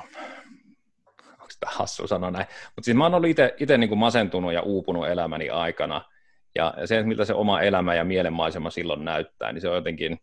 Onko 1.31 1.53
tämä 1.59 1.71
hassu 1.75 2.07
sanoa 2.07 2.31
näin? 2.31 2.47
Mutta 2.75 2.85
siis 2.85 2.97
mä 2.97 3.03
oon 3.03 3.13
ollut 3.13 3.29
itse 3.59 3.77
niin 3.77 3.97
masentunut 3.97 4.53
ja 4.53 4.61
uupunut 4.61 5.07
elämäni 5.07 5.49
aikana– 5.49 6.01
ja 6.55 6.73
se, 6.85 7.03
miltä 7.03 7.25
se 7.25 7.33
oma 7.33 7.61
elämä 7.61 7.95
ja 7.95 8.03
mielenmaisema 8.03 8.69
silloin 8.69 9.05
näyttää, 9.05 9.51
niin 9.51 9.61
se 9.61 9.69
on 9.69 9.75
jotenkin, 9.75 10.19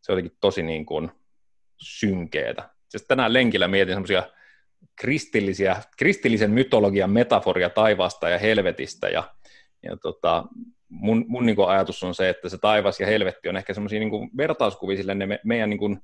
se 0.00 0.12
on 0.12 0.18
jotenkin 0.18 0.38
tosi 0.40 0.62
niin 0.62 0.86
kuin 0.86 1.10
synkeetä. 1.76 2.70
Siis 2.88 3.04
tänään 3.08 3.32
lenkillä 3.32 3.68
mietin 3.68 3.94
semmoisia 3.94 4.22
kristillisiä, 5.00 5.82
kristillisen 5.98 6.50
mytologian 6.50 7.10
metaforia 7.10 7.70
taivaasta 7.70 8.28
ja 8.28 8.38
helvetistä, 8.38 9.08
ja, 9.08 9.34
ja 9.82 9.96
tota, 9.96 10.44
mun, 10.88 11.24
mun 11.28 11.46
niin 11.46 11.56
kuin 11.56 11.68
ajatus 11.68 12.02
on 12.02 12.14
se, 12.14 12.28
että 12.28 12.48
se 12.48 12.58
taivas 12.58 13.00
ja 13.00 13.06
helvetti 13.06 13.48
on 13.48 13.56
ehkä 13.56 13.74
semmoisia 13.74 14.00
niin 14.00 14.30
vertauskuvia 14.36 14.96
sille 14.96 15.14
ne 15.14 15.26
me, 15.26 15.40
meidän 15.44 15.70
niin 15.70 15.78
kuin 15.78 15.98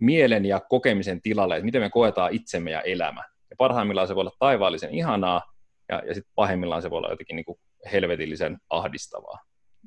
mielen 0.00 0.44
ja 0.44 0.60
kokemisen 0.60 1.22
tilalle, 1.22 1.56
että 1.56 1.64
miten 1.64 1.82
me 1.82 1.90
koetaan 1.90 2.34
itsemme 2.34 2.70
ja 2.70 2.80
elämä. 2.80 3.24
Ja 3.50 3.56
parhaimmillaan 3.58 4.08
se 4.08 4.14
voi 4.14 4.20
olla 4.20 4.36
taivaallisen 4.38 4.90
ihanaa, 4.90 5.42
ja, 5.88 6.02
ja 6.06 6.14
sitten 6.14 6.32
pahimmillaan 6.34 6.82
se 6.82 6.90
voi 6.90 6.98
olla 6.98 7.10
jotenkin 7.10 7.36
niin 7.36 7.44
kuin 7.44 7.58
helvetillisen 7.92 8.58
ahdistavaa. 8.70 9.38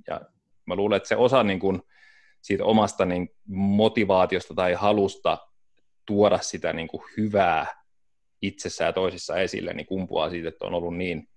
Ja 0.08 0.22
mä 0.66 0.76
luulen, 0.76 0.98
että 0.98 1.10
se 1.10 1.16
osa 1.16 1.44
niin 1.44 1.60
kuin 1.60 1.82
siitä 2.42 2.66
omasta 2.66 3.06
niin 3.06 3.30
motivaatiosta 3.48 4.54
tai 4.54 4.74
halusta 4.74 5.38
tuoda 6.06 6.38
sitä 6.38 6.74
niin 6.74 6.88
kuin 6.88 7.04
hyvää 7.18 7.66
itsessä 8.42 8.84
ja 8.84 8.94
toisissa 8.94 9.38
esille, 9.38 9.74
niin 9.74 9.86
kumpuaa 9.86 10.30
siitä, 10.30 10.50
että 10.50 10.66
on 10.66 10.74
ollut 10.74 10.98
niin 10.98 11.28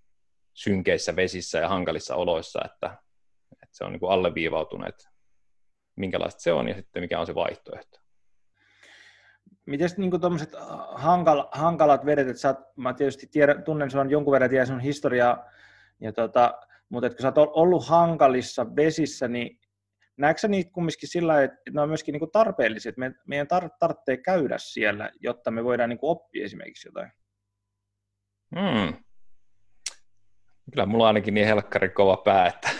synkeissä 0.54 1.16
vesissä 1.16 1.58
ja 1.58 1.68
hankalissa 1.68 2.14
oloissa, 2.14 2.60
että, 2.64 2.86
että 3.52 3.76
se 3.76 3.84
on 3.84 3.92
niin 3.92 4.00
kuin 4.00 4.12
alleviivautunut, 4.12 4.88
että 4.88 5.10
minkälaista 5.96 6.42
se 6.42 6.52
on 6.52 6.68
ja 6.68 6.74
sitten 6.74 7.02
mikä 7.02 7.20
on 7.20 7.26
se 7.26 7.34
vaihtoehto. 7.34 7.98
Miten 9.66 9.90
niin 9.96 10.20
tuommoiset 10.20 10.52
hankal, 10.94 11.48
hankalat 11.52 12.06
vedet, 12.06 12.28
että 12.28 12.40
sä, 12.40 12.54
mä 12.76 12.94
tietysti 12.94 13.26
tiedän, 13.26 13.62
tunnen 13.62 13.90
sinua 13.90 14.04
jonkun 14.04 14.32
verran, 14.32 14.50
tiedän 14.50 14.66
sun 14.66 14.80
historiaa 14.80 15.44
ja 16.00 16.12
tota, 16.12 16.60
mutta 16.88 17.10
kun 17.10 17.18
sä 17.22 17.32
oot 17.36 17.50
ollut 17.54 17.86
hankalissa 17.86 18.76
vesissä, 18.76 19.28
niin 19.28 19.60
näetkö 20.16 20.40
sä 20.40 20.48
niitä 20.48 20.70
kumminkin 20.72 21.08
sillä 21.08 21.42
että 21.42 21.70
ne 21.70 21.80
on 21.80 21.88
myöskin 21.88 22.12
niin 22.12 22.30
tarpeellisia, 22.32 22.88
että 22.88 22.98
me, 22.98 23.14
meidän 23.26 23.46
tar- 23.54 23.76
tarvitsee 23.78 24.16
käydä 24.16 24.58
siellä, 24.58 25.10
jotta 25.20 25.50
me 25.50 25.64
voidaan 25.64 25.88
niin 25.88 25.98
oppia 26.02 26.44
esimerkiksi 26.44 26.88
jotain? 26.88 27.12
Hmm. 28.56 29.03
Kyllä 30.70 30.86
mulla 30.86 31.04
on 31.04 31.08
ainakin 31.08 31.34
niin 31.34 31.46
helkkari 31.46 31.88
kova 31.88 32.16
pää, 32.16 32.46
että, 32.46 32.70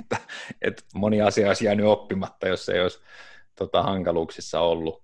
että, 0.00 0.16
että 0.62 0.82
moni 0.94 1.22
asia 1.22 1.48
olisi 1.48 1.64
jäänyt 1.64 1.86
oppimatta, 1.86 2.48
jos 2.48 2.68
ei 2.68 2.80
olisi 2.80 3.02
tota, 3.54 3.82
hankaluuksissa 3.82 4.60
ollut. 4.60 5.02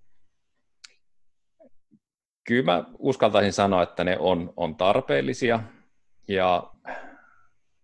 Kyllä 2.44 2.72
mä 2.72 2.84
uskaltaisin 2.98 3.52
sanoa, 3.52 3.82
että 3.82 4.04
ne 4.04 4.18
on, 4.18 4.52
on 4.56 4.76
tarpeellisia 4.76 5.60
ja 6.28 6.72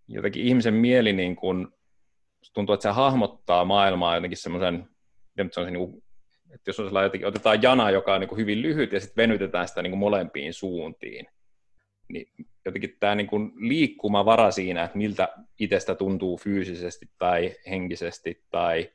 jotenkin 0.08 0.42
ihmisen 0.42 0.74
mieli 0.74 1.12
niin 1.12 1.36
kuin, 1.36 1.68
tuntuu, 2.54 2.72
että 2.72 2.82
se 2.82 2.88
hahmottaa 2.88 3.64
maailmaa 3.64 4.14
jotenkin 4.14 4.38
semmoisen, 4.38 4.88
se 5.52 5.64
niin 5.64 5.78
kuin, 5.78 6.02
että 6.54 6.68
jos 6.68 6.80
on 6.80 6.86
sellainen, 6.86 7.06
jotenkin, 7.06 7.28
otetaan 7.28 7.62
jana, 7.62 7.90
joka 7.90 8.14
on 8.14 8.20
niin 8.20 8.36
hyvin 8.36 8.62
lyhyt 8.62 8.92
ja 8.92 9.00
sitten 9.00 9.22
venytetään 9.22 9.68
sitä 9.68 9.82
niin 9.82 9.98
molempiin 9.98 10.54
suuntiin, 10.54 11.26
niin 12.08 12.26
jotenkin 12.64 12.96
tämä 13.00 13.14
niin 13.14 13.26
kuin 13.26 13.52
liikkumavara 13.56 14.50
siinä, 14.50 14.84
että 14.84 14.98
miltä 14.98 15.28
itsestä 15.58 15.94
tuntuu 15.94 16.38
fyysisesti 16.38 17.06
tai 17.18 17.54
henkisesti 17.70 18.44
tai 18.50 18.90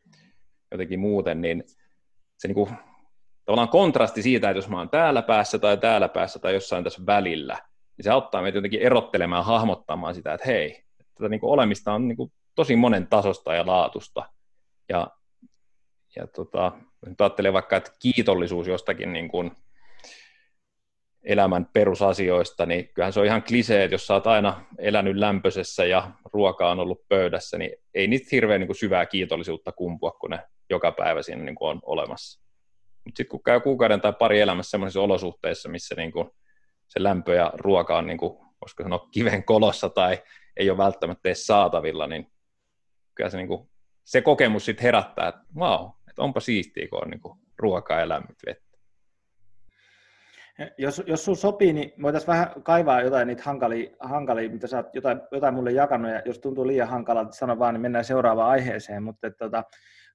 jotenkin 0.72 1.00
muuten, 1.00 1.42
niin 1.42 1.64
se 2.38 2.48
niin 2.48 2.56
kuin, 2.56 2.70
tavallaan 3.46 3.70
kontrasti 3.70 4.22
siitä, 4.22 4.50
että 4.50 4.58
jos 4.58 4.70
mä 4.70 4.78
oon 4.78 4.90
täällä 4.90 5.22
päässä 5.22 5.60
tai 5.60 5.78
täällä 5.78 6.10
päässä 6.10 6.40
tai 6.40 6.54
jossain 6.54 6.84
tässä 6.84 7.06
välillä, 7.06 7.58
niin 7.98 8.04
se 8.04 8.10
auttaa 8.10 8.42
meitä 8.42 8.58
jotenkin 8.58 8.82
erottelemaan, 8.82 9.46
hahmottamaan 9.46 10.16
sitä, 10.16 10.34
että 10.34 10.48
hei, 10.48 10.84
tätä 11.16 11.30
niin 11.30 11.40
kuin 11.40 11.52
olemista 11.52 11.94
on 11.94 12.08
niin 12.08 12.18
kuin 12.18 12.32
tosi 12.56 12.76
monen 12.76 13.08
tasosta 13.08 13.56
ja 13.56 13.66
laatusta. 13.66 14.30
Ja, 14.90 15.08
ja 16.16 16.28
tota, 16.28 16.72
nyt 17.06 17.22
ajattelee 17.22 17.54
vaikka, 17.54 17.78
että 17.78 17.92
kiitollisuus 18.00 18.68
jostakin 18.68 19.14
niin 19.14 19.30
kuin 19.30 19.52
elämän 21.28 21.70
perusasioista, 21.74 22.66
niin 22.66 22.90
kyllähän 22.94 23.14
se 23.14 23.20
on 23.20 23.26
ihan 23.26 23.44
klisee, 23.44 23.84
että 23.84 23.94
jos 23.94 24.08
sä 24.08 24.14
oot 24.14 24.28
aina 24.28 24.66
elänyt 24.78 25.16
lämpöisessä 25.16 25.86
ja 25.86 26.12
ruoka 26.34 26.72
on 26.72 26.80
ollut 26.80 27.08
pöydässä, 27.08 27.58
niin 27.58 27.72
ei 27.94 28.08
niitä 28.08 28.28
hirveän 28.32 28.62
niin 28.62 28.68
kuin 28.68 28.78
syvää 28.78 29.06
kiitollisuutta 29.06 29.72
kumpua, 29.72 30.12
kun 30.12 30.30
ne 30.30 30.40
joka 30.70 30.92
päivä 30.92 31.22
siinä 31.22 31.44
niin 31.44 31.56
kuin 31.56 31.70
on 31.70 31.80
olemassa. 31.86 32.42
Mutta 33.06 33.18
sitten 33.18 33.32
kun 33.32 33.44
käy 33.44 33.60
kuukauden 33.60 34.02
tai 34.02 34.14
pari 34.14 34.42
elämässä 34.42 34.70
sellaisissa 34.70 35.02
olosuhteissa, 35.02 35.70
missä 35.70 35.96
niin 35.96 36.12
kuin 36.12 36.30
se 36.88 37.04
lämpö 37.04 37.36
ja 37.36 37.52
ruoka 37.54 37.98
on, 37.98 38.08
niin 38.08 38.18
kuin, 38.18 38.38
voisiko 38.62 38.84
sanoa, 38.84 39.08
kiven 39.12 39.44
kolossa 39.44 39.90
tai 39.90 40.24
ei 40.58 40.70
ole 40.70 40.78
välttämättä 40.78 41.30
edes 41.30 41.48
saatavilla, 41.48 42.08
niin 42.08 42.32
kyllä 43.16 43.30
se, 43.30 43.38
niin 43.38 43.48
kuin, 43.48 43.70
se 44.04 44.22
kokemus 44.22 44.66
sitten 44.66 44.84
herättää, 44.84 45.28
että 45.28 45.42
vau, 45.60 45.90
että 46.10 46.22
onpa 46.22 46.40
siistiä, 46.40 46.88
kun 46.88 47.04
on 47.04 47.10
niin 47.10 47.22
kuin, 47.22 47.40
ruokaa 47.58 48.00
ja 48.00 48.10
lämmit 48.10 48.38
vettä. 48.46 48.67
Jos, 50.78 51.02
jos 51.06 51.26
sun 51.26 51.38
sopii, 51.38 51.74
niin 51.74 51.94
voitaisiin 52.02 52.28
vähän 52.28 52.48
kaivaa 52.64 53.02
jotain 53.02 53.28
niitä 53.28 53.44
hankalia, 53.44 53.90
hankalia 54.00 54.50
mitä 54.50 54.68
sä 54.68 54.78
oot 54.78 54.96
jotain, 54.96 55.22
jotain 55.32 55.54
mulle 55.54 55.72
jakanut, 55.72 56.12
ja 56.12 56.22
jos 56.26 56.40
tuntuu 56.40 56.68
liian 56.68 56.88
hankalalta, 56.88 57.32
sano 57.32 57.60
vaan, 57.60 57.74
niin 57.74 57.82
mennään 57.82 58.06
seuraavaan 58.06 58.50
aiheeseen, 58.50 59.04
mutta 59.04 59.32
tota, 59.32 59.64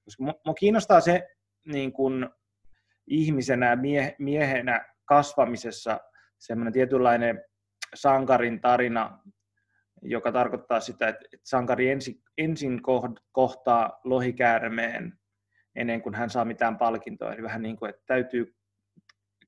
koska 0.05 0.23
mua 0.23 0.53
kiinnostaa 0.59 1.01
se 1.01 1.27
niin 1.65 1.93
kun 1.93 2.29
ihmisenä, 3.07 3.75
mie, 3.75 4.15
miehenä 4.19 4.85
kasvamisessa 5.05 5.99
semmoinen 6.39 6.73
tietynlainen 6.73 7.43
sankarin 7.95 8.61
tarina, 8.61 9.19
joka 10.01 10.31
tarkoittaa 10.31 10.79
sitä, 10.79 11.07
että 11.07 11.25
sankari 11.43 11.89
ensin, 11.89 12.21
ensin 12.37 12.81
kohtaa 13.31 13.99
lohikäärmeen 14.03 15.13
ennen 15.75 16.01
kuin 16.01 16.15
hän 16.15 16.29
saa 16.29 16.45
mitään 16.45 16.77
palkintoa. 16.77 17.33
Eli 17.33 17.43
vähän 17.43 17.61
niin 17.61 17.77
kuin, 17.77 17.89
että 17.89 18.03
täytyy 18.05 18.55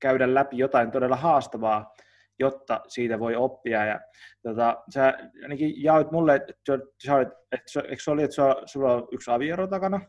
käydä 0.00 0.34
läpi 0.34 0.58
jotain 0.58 0.90
todella 0.90 1.16
haastavaa, 1.16 1.94
jotta 2.38 2.80
siitä 2.88 3.18
voi 3.18 3.36
oppia. 3.36 3.84
Ja, 3.84 4.00
tota, 4.42 4.82
sä 4.94 5.18
ainakin 5.42 5.82
jaoit 5.82 6.10
mulle, 6.10 6.34
että, 6.34 6.52
että, 6.74 7.32
eikö 7.90 8.02
se 8.02 8.10
oli, 8.10 8.22
että 8.22 8.36
sulla 8.66 8.92
on 8.92 9.08
yksi 9.12 9.30
avioero 9.30 9.66
takana? 9.66 10.00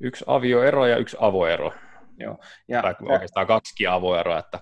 Yksi 0.00 0.24
avioero 0.28 0.86
ja 0.86 0.96
yksi 0.96 1.16
avoero. 1.20 1.72
Joo. 2.18 2.38
Ja, 2.68 2.82
tai 2.82 2.94
oikeastaan 3.00 3.46
kaksi 3.46 3.86
avoeroa, 3.86 4.38
että 4.38 4.60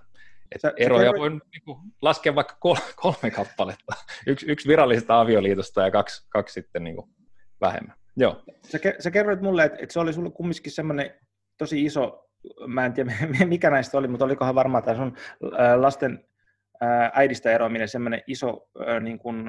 et 0.55 0.61
sä, 0.61 0.73
eroja 0.77 1.11
sä 1.13 1.19
voi 1.19 1.31
niin 1.31 1.93
laskea 2.03 2.35
vaikka 2.35 2.57
kolme 2.97 3.31
kappaletta. 3.37 3.95
Yksi, 4.27 4.47
yksi 4.47 4.69
virallisesta 4.69 5.21
avioliitosta 5.21 5.83
ja 5.83 5.91
kaksi, 5.91 6.29
kaksi 6.29 6.53
sitten 6.53 6.85
niin 6.85 6.97
kuin 6.97 7.11
vähemmän. 7.61 7.97
Joo. 8.17 8.43
Sä, 8.63 8.79
sä 8.99 9.11
kerroit 9.11 9.41
mulle, 9.41 9.65
että, 9.65 9.79
että 9.83 9.93
se 9.93 10.01
oli 10.01 10.13
sulle 10.13 10.31
kumminkin 10.31 10.73
semmoinen 10.73 11.15
tosi 11.59 11.85
iso, 11.85 12.28
mä 12.67 12.87
en 12.87 12.93
tiedä 12.93 13.13
mikä 13.45 13.71
näistä 13.71 13.99
oli, 13.99 14.09
mutta 14.09 14.25
olikohan 14.25 14.55
varmaan 14.55 14.85
tämä 14.85 14.97
sun 14.97 15.17
lasten 15.77 16.25
äidistä 17.13 17.53
eroaminen 17.53 17.89
semmoinen 17.89 18.23
iso 18.27 18.69
niin 19.01 19.19
kuin, 19.19 19.45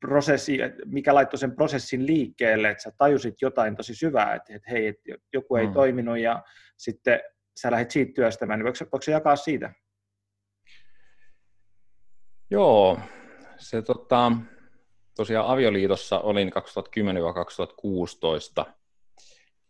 prosessi, 0.00 0.58
mikä 0.84 1.14
laittoi 1.14 1.38
sen 1.38 1.56
prosessin 1.56 2.06
liikkeelle, 2.06 2.70
että 2.70 2.82
sä 2.82 2.92
tajusit 2.98 3.34
jotain 3.42 3.76
tosi 3.76 3.94
syvää, 3.94 4.34
että, 4.34 4.54
että 4.54 4.70
hei, 4.70 4.86
että 4.86 5.02
joku 5.32 5.56
ei 5.56 5.66
mm. 5.66 5.72
toiminut 5.72 6.18
ja 6.18 6.42
sitten 6.76 7.20
sä 7.60 7.70
lähdet 7.70 7.90
siitä 7.90 8.12
työstämään, 8.14 8.58
niin 8.58 8.64
voiko, 8.64 8.78
voiko 8.80 9.02
se 9.02 9.12
jakaa 9.12 9.36
siitä? 9.36 9.72
Joo, 12.50 12.98
se 13.56 13.82
tota, 13.82 14.32
tosiaan 15.16 15.46
avioliitossa 15.46 16.20
olin 16.20 16.52
2010-2016 18.62 18.72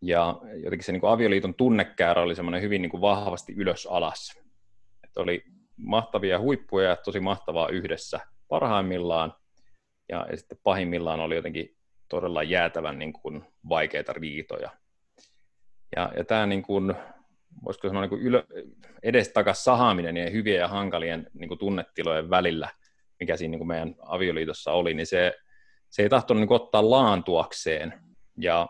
Ja 0.03 0.41
jotenkin 0.55 0.85
se 0.85 0.93
niin 0.93 1.01
kuin 1.01 1.11
avioliiton 1.11 1.55
tunnekäärä 1.55 2.23
oli 2.23 2.35
semmoinen 2.35 2.63
hyvin 2.63 2.83
niin 2.83 2.91
kuin 2.91 3.01
vahvasti 3.01 3.53
ylös 3.57 3.87
alas. 3.91 4.41
Että 5.05 5.21
oli 5.21 5.45
mahtavia 5.77 6.41
huippuja 6.41 6.89
ja 6.89 6.97
tosi 6.97 7.21
mahtavaa 7.21 7.69
yhdessä 7.69 8.21
parhaimmillaan. 8.49 9.35
Ja, 10.09 10.27
ja 10.31 10.37
sitten 10.37 10.59
pahimmillaan 10.63 11.21
oli 11.21 11.37
jotenkin 11.37 11.77
todella 12.09 12.43
jäätävän 12.43 12.99
niin 12.99 13.13
kuin 13.13 13.45
vaikeita 13.69 14.13
riitoja. 14.13 14.71
Ja, 15.97 16.13
ja 16.17 16.25
tämä 16.25 16.47
niin 16.47 16.63
kuin, 16.63 16.95
voisiko 17.65 17.89
sanoa 17.89 18.03
niin 18.03 18.11
kuin 18.11 18.23
ylö, 18.23 18.45
edestakas 19.03 19.65
sahaaminen 19.65 20.17
ja 20.17 20.31
hyvien 20.31 20.61
ja 20.61 20.69
hankalien 20.69 21.31
niin 21.35 21.49
kuin 21.49 21.59
tunnetilojen 21.59 22.31
välillä, 22.31 22.69
mikä 23.21 23.37
siinä 23.37 23.51
niin 23.51 23.59
kuin 23.59 23.69
meidän 23.69 23.95
avioliitossa 24.01 24.73
oli, 24.73 24.95
niin 24.95 25.07
se, 25.07 25.33
se 25.91 26.03
ei 26.03 26.09
tahtonut 26.09 26.41
niin 26.41 26.53
ottaa 26.53 26.91
laantuakseen. 26.91 28.01
Ja, 28.37 28.69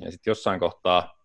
ja 0.00 0.10
sitten 0.10 0.30
jossain 0.30 0.60
kohtaa, 0.60 1.20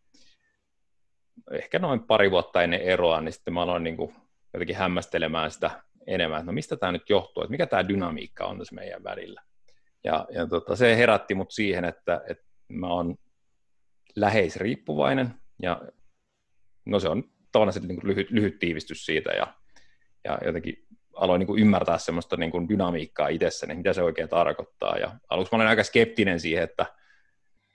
ehkä 1.52 1.80
noin 1.80 2.04
pari 2.04 2.32
vuotta 2.32 2.64
ennen 2.64 2.82
eroa, 2.82 3.22
niin 3.22 3.34
sitten 3.34 3.54
mä 3.54 3.62
aloin 3.62 3.84
niin 3.84 3.98
kuin 3.98 4.16
jotenkin 4.54 4.76
hämmästelemään 4.76 5.52
sitä 5.52 5.84
enemmän, 6.08 6.40
että 6.40 6.52
no 6.52 6.54
mistä 6.54 6.78
tämä 6.78 6.92
nyt 6.92 7.10
johtuu, 7.10 7.44
että 7.44 7.52
mikä 7.52 7.68
tämä 7.68 7.88
dynamiikka 7.88 8.46
on 8.46 8.58
tässä 8.58 8.76
meidän 8.76 9.04
välillä. 9.04 9.42
Ja, 10.04 10.26
ja 10.30 10.48
tota, 10.48 10.76
se 10.76 10.98
herätti 10.98 11.36
mut 11.36 11.52
siihen, 11.52 11.86
että, 11.86 12.22
että 12.30 12.44
mä 12.68 12.88
oon 12.88 13.16
läheisriippuvainen, 14.16 15.34
ja 15.62 15.82
no 16.86 17.00
se 17.00 17.10
on 17.10 17.24
tavallaan 17.52 17.74
sitten 17.74 17.88
niin 17.88 18.08
lyhyt, 18.08 18.32
lyhyt 18.32 18.60
tiivistys 18.60 19.06
siitä, 19.06 19.30
ja, 19.30 19.54
ja 20.24 20.40
jotenkin 20.46 20.86
aloin 21.16 21.40
niin 21.40 21.48
kuin 21.48 21.62
ymmärtää 21.62 21.98
semmoista 21.98 22.38
niin 22.38 22.52
kuin 22.52 22.70
dynamiikkaa 22.70 23.28
itsessäni, 23.28 23.76
mitä 23.76 23.94
se 23.94 24.04
oikein 24.04 24.30
tarkoittaa. 24.30 24.98
Ja 24.98 25.16
aluksi 25.30 25.54
mä 25.54 25.56
olin 25.56 25.68
aika 25.68 25.84
skeptinen 25.84 26.40
siihen, 26.40 26.64
että, 26.64 26.86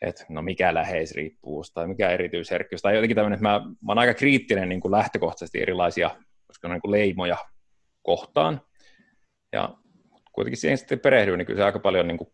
että 0.01 0.27
no 0.29 0.43
mikä 0.43 0.75
läheisriippuvuus 0.75 1.73
tai 1.73 1.87
mikä 1.87 2.11
erityisherkkyys, 2.11 2.83
tai 2.83 2.95
jotenkin 2.95 3.15
tämmöinen, 3.15 3.37
että 3.37 3.49
mä, 3.49 3.59
mä 3.59 3.93
olen 3.93 3.99
aika 3.99 4.15
kriittinen 4.15 4.69
niin 4.69 4.81
kuin 4.81 4.93
lähtökohtaisesti 4.93 5.63
erilaisia 5.63 6.11
koska 6.51 6.69
niin 6.69 6.81
kuin 6.81 6.91
leimoja 6.91 7.37
kohtaan. 8.03 8.61
Ja 9.53 9.77
kuitenkin 10.33 10.61
siihen 10.61 10.79
sitten 10.79 11.01
perehdyin, 11.01 11.39
niin 11.39 11.47
kyllä 11.47 11.59
se 11.59 11.65
aika 11.65 11.79
paljon 11.79 12.09
niin 12.09 12.19
kuin 12.19 12.33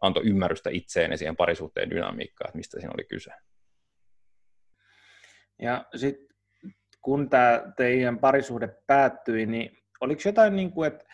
antoi 0.00 0.26
ymmärrystä 0.26 0.70
itseen 0.70 1.10
ja 1.10 1.16
siihen 1.18 1.36
parisuhteen 1.36 1.90
dynamiikkaan, 1.90 2.48
että 2.48 2.56
mistä 2.56 2.80
siinä 2.80 2.92
oli 2.94 3.04
kyse. 3.04 3.30
Ja 5.62 5.84
sitten 5.96 6.36
kun 7.00 7.30
tämä 7.30 7.62
teidän 7.76 8.18
parisuhde 8.18 8.68
päättyi, 8.86 9.46
niin 9.46 9.78
oliko 10.00 10.22
jotain, 10.24 10.56
niin 10.56 10.72
kuin, 10.72 10.86
että 10.86 11.04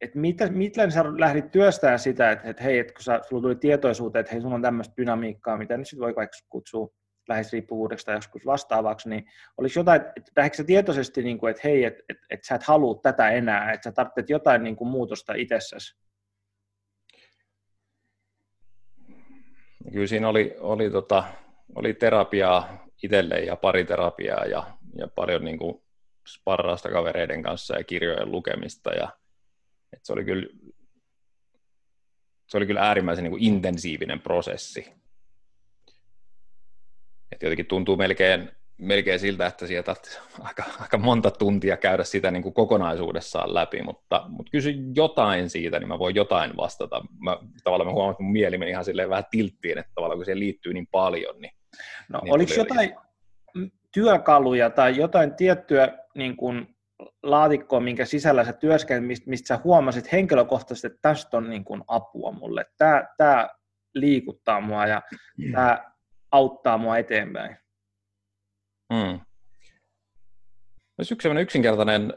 että 0.00 0.18
mitä, 0.18 0.48
miten 0.48 0.92
sä 0.92 1.04
lähdit 1.18 1.50
työstämään 1.50 1.98
sitä, 1.98 2.30
että, 2.30 2.50
että 2.50 2.62
hei, 2.62 2.78
että 2.78 2.92
kun 2.92 3.02
sä, 3.02 3.20
sulla 3.28 3.42
tuli 3.42 3.54
tietoisuuteen, 3.54 4.20
että 4.20 4.32
hei, 4.32 4.40
sulla 4.40 4.54
on 4.54 4.62
tämmöistä 4.62 4.94
dynamiikkaa, 4.96 5.56
mitä 5.56 5.76
nyt 5.76 5.88
sitten 5.88 6.04
voi 6.04 6.14
vaikka 6.14 6.38
kutsua 6.48 6.88
läheisriippuvuudesta 7.28 8.06
tai 8.06 8.16
joskus 8.16 8.46
vastaavaksi, 8.46 9.08
niin 9.08 9.24
olisi 9.58 9.78
jotain, 9.78 10.00
että 10.16 10.32
lähdekö 10.36 10.56
sä 10.56 10.64
tietoisesti, 10.64 11.22
niin 11.22 11.38
kuin, 11.38 11.50
että 11.50 11.60
hei, 11.64 11.84
että, 11.84 12.02
että, 12.08 12.26
että 12.30 12.46
sä 12.46 12.54
et 12.54 12.62
halua 12.62 13.00
tätä 13.02 13.30
enää, 13.30 13.72
että 13.72 13.90
sä 13.90 13.92
tarvitset 13.92 14.30
jotain 14.30 14.62
niin 14.62 14.76
kuin 14.76 14.88
muutosta 14.88 15.34
itsessäsi? 15.34 15.96
Kyllä 19.92 20.06
siinä 20.06 20.28
oli, 20.28 20.56
oli, 20.60 20.90
tota, 20.90 21.24
oli 21.74 21.94
terapiaa 21.94 22.86
itselle 23.02 23.40
ja 23.40 23.56
pari 23.56 23.84
terapiaa 23.84 24.44
ja, 24.44 24.66
ja 24.94 25.08
paljon 25.14 25.44
niin 25.44 25.58
kuin 25.58 25.82
sparrausta 26.28 26.90
kavereiden 26.90 27.42
kanssa 27.42 27.78
ja 27.78 27.84
kirjojen 27.84 28.32
lukemista. 28.32 28.90
Ja, 28.90 29.08
että 29.92 30.06
se, 30.06 30.12
oli 30.12 30.24
kyllä, 30.24 30.46
se 32.46 32.56
oli 32.56 32.66
kyllä 32.66 32.80
äärimmäisen 32.80 33.22
niin 33.22 33.32
kuin 33.32 33.42
intensiivinen 33.42 34.20
prosessi 34.20 35.02
että 37.32 37.46
jotenkin 37.46 37.66
tuntuu 37.66 37.96
melkein, 37.96 38.50
melkein 38.78 39.20
siltä, 39.20 39.46
että 39.46 39.66
sieltä 39.66 39.96
aika, 40.40 40.64
aika 40.80 40.98
monta 40.98 41.30
tuntia 41.30 41.76
käydä 41.76 42.04
sitä 42.04 42.30
niin 42.30 42.42
kuin 42.42 42.54
kokonaisuudessaan 42.54 43.54
läpi, 43.54 43.82
mutta, 43.82 44.24
mutta 44.28 44.50
kysy 44.50 44.74
jotain 44.94 45.50
siitä, 45.50 45.78
niin 45.78 45.88
mä 45.88 45.98
voin 45.98 46.14
jotain 46.14 46.56
vastata. 46.56 47.04
Mä, 47.18 47.36
tavallaan 47.64 47.88
mä 47.88 47.92
huomaan, 47.92 48.12
että 48.12 48.22
mun 48.22 48.32
mieli 48.32 48.58
meni 48.58 48.70
ihan 48.70 48.84
silleen 48.84 49.10
vähän 49.10 49.24
tilttiin, 49.30 49.78
että 49.78 49.92
tavallaan 49.94 50.18
kun 50.18 50.24
siihen 50.24 50.38
liittyy 50.38 50.72
niin 50.72 50.86
paljon, 50.86 51.40
niin... 51.40 51.52
No 52.08 52.20
niin 52.22 52.34
oliko 52.34 52.54
jotain 52.54 52.94
työkaluja 53.92 54.70
tai 54.70 54.96
jotain 54.96 55.34
tiettyä 55.34 55.98
niin 56.14 56.36
kuin 56.36 56.76
laatikkoa, 57.22 57.80
minkä 57.80 58.04
sisällä 58.04 58.44
sä 58.44 58.52
työskentelet, 58.52 59.26
mistä, 59.26 59.46
sä 59.46 59.60
huomasit 59.64 60.12
henkilökohtaisesti, 60.12 60.86
että 60.86 60.98
tästä 61.02 61.36
on 61.36 61.50
niin 61.50 61.64
kuin 61.64 61.82
apua 61.88 62.32
mulle. 62.32 62.64
Tämä, 62.78 63.04
tämä 63.16 63.48
liikuttaa 63.94 64.60
mua 64.60 64.86
ja 64.86 65.02
tämä 65.52 65.92
auttaa 66.32 66.78
mua 66.78 66.98
eteenpäin. 66.98 67.56
Hmm. 68.94 69.20
Yksi 70.98 71.28
yksinkertainen, 71.40 72.14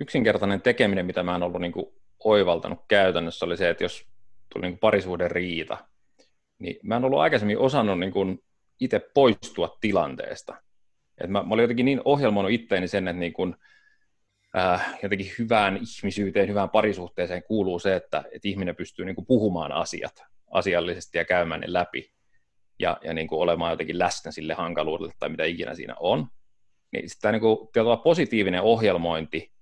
yksinkertainen 0.00 0.62
tekeminen, 0.62 1.06
mitä 1.06 1.22
mä 1.22 1.36
en 1.36 1.42
ollut 1.42 1.60
niin 1.60 1.72
kuin 1.72 1.86
oivaltanut 2.24 2.80
käytännössä, 2.88 3.46
oli 3.46 3.56
se, 3.56 3.70
että 3.70 3.84
jos 3.84 4.08
tuli 4.52 4.66
niin 4.66 4.78
parisuuden 4.78 5.30
riita, 5.30 5.78
niin 6.58 6.76
mä 6.82 6.96
en 6.96 7.04
ollut 7.04 7.20
aikaisemmin 7.20 7.58
osannut 7.58 7.98
niin 7.98 8.12
kuin 8.12 8.44
itse 8.80 9.00
poistua 9.14 9.76
tilanteesta. 9.80 10.62
Et 11.18 11.30
mä, 11.30 11.42
mä 11.42 11.54
olin 11.54 11.62
jotenkin 11.62 11.86
niin 11.86 12.00
ohjelmoinut 12.04 12.52
itteeni 12.52 12.88
sen, 12.88 13.08
että 13.08 13.20
niin 13.20 13.32
kuin, 13.32 13.56
äh, 14.56 14.98
jotenkin 15.02 15.32
hyvään 15.38 15.76
ihmisyyteen, 15.76 16.48
hyvään 16.48 16.70
parisuhteeseen 16.70 17.42
kuuluu 17.42 17.78
se, 17.78 17.96
että, 17.96 18.24
että 18.32 18.48
ihminen 18.48 18.76
pystyy 18.76 19.04
niin 19.04 19.14
kuin 19.14 19.26
puhumaan 19.26 19.72
asiat 19.72 20.22
asiallisesti 20.52 21.18
ja 21.18 21.24
käymään 21.24 21.60
ne 21.60 21.72
läpi 21.72 22.12
ja, 22.78 22.96
ja 23.04 23.14
niin 23.14 23.28
kuin 23.28 23.40
olemaan 23.40 23.72
jotenkin 23.72 23.98
läsnä 23.98 24.30
sille 24.30 24.54
hankaluudelle 24.54 25.12
tai 25.18 25.28
mitä 25.28 25.44
ikinä 25.44 25.74
siinä 25.74 25.94
on. 26.00 26.26
Niin 26.92 27.04
tämä 27.20 27.32
niin 27.32 27.40
kuin, 27.40 27.68
positiivinen 28.04 28.62
ohjelmointi 28.62 29.52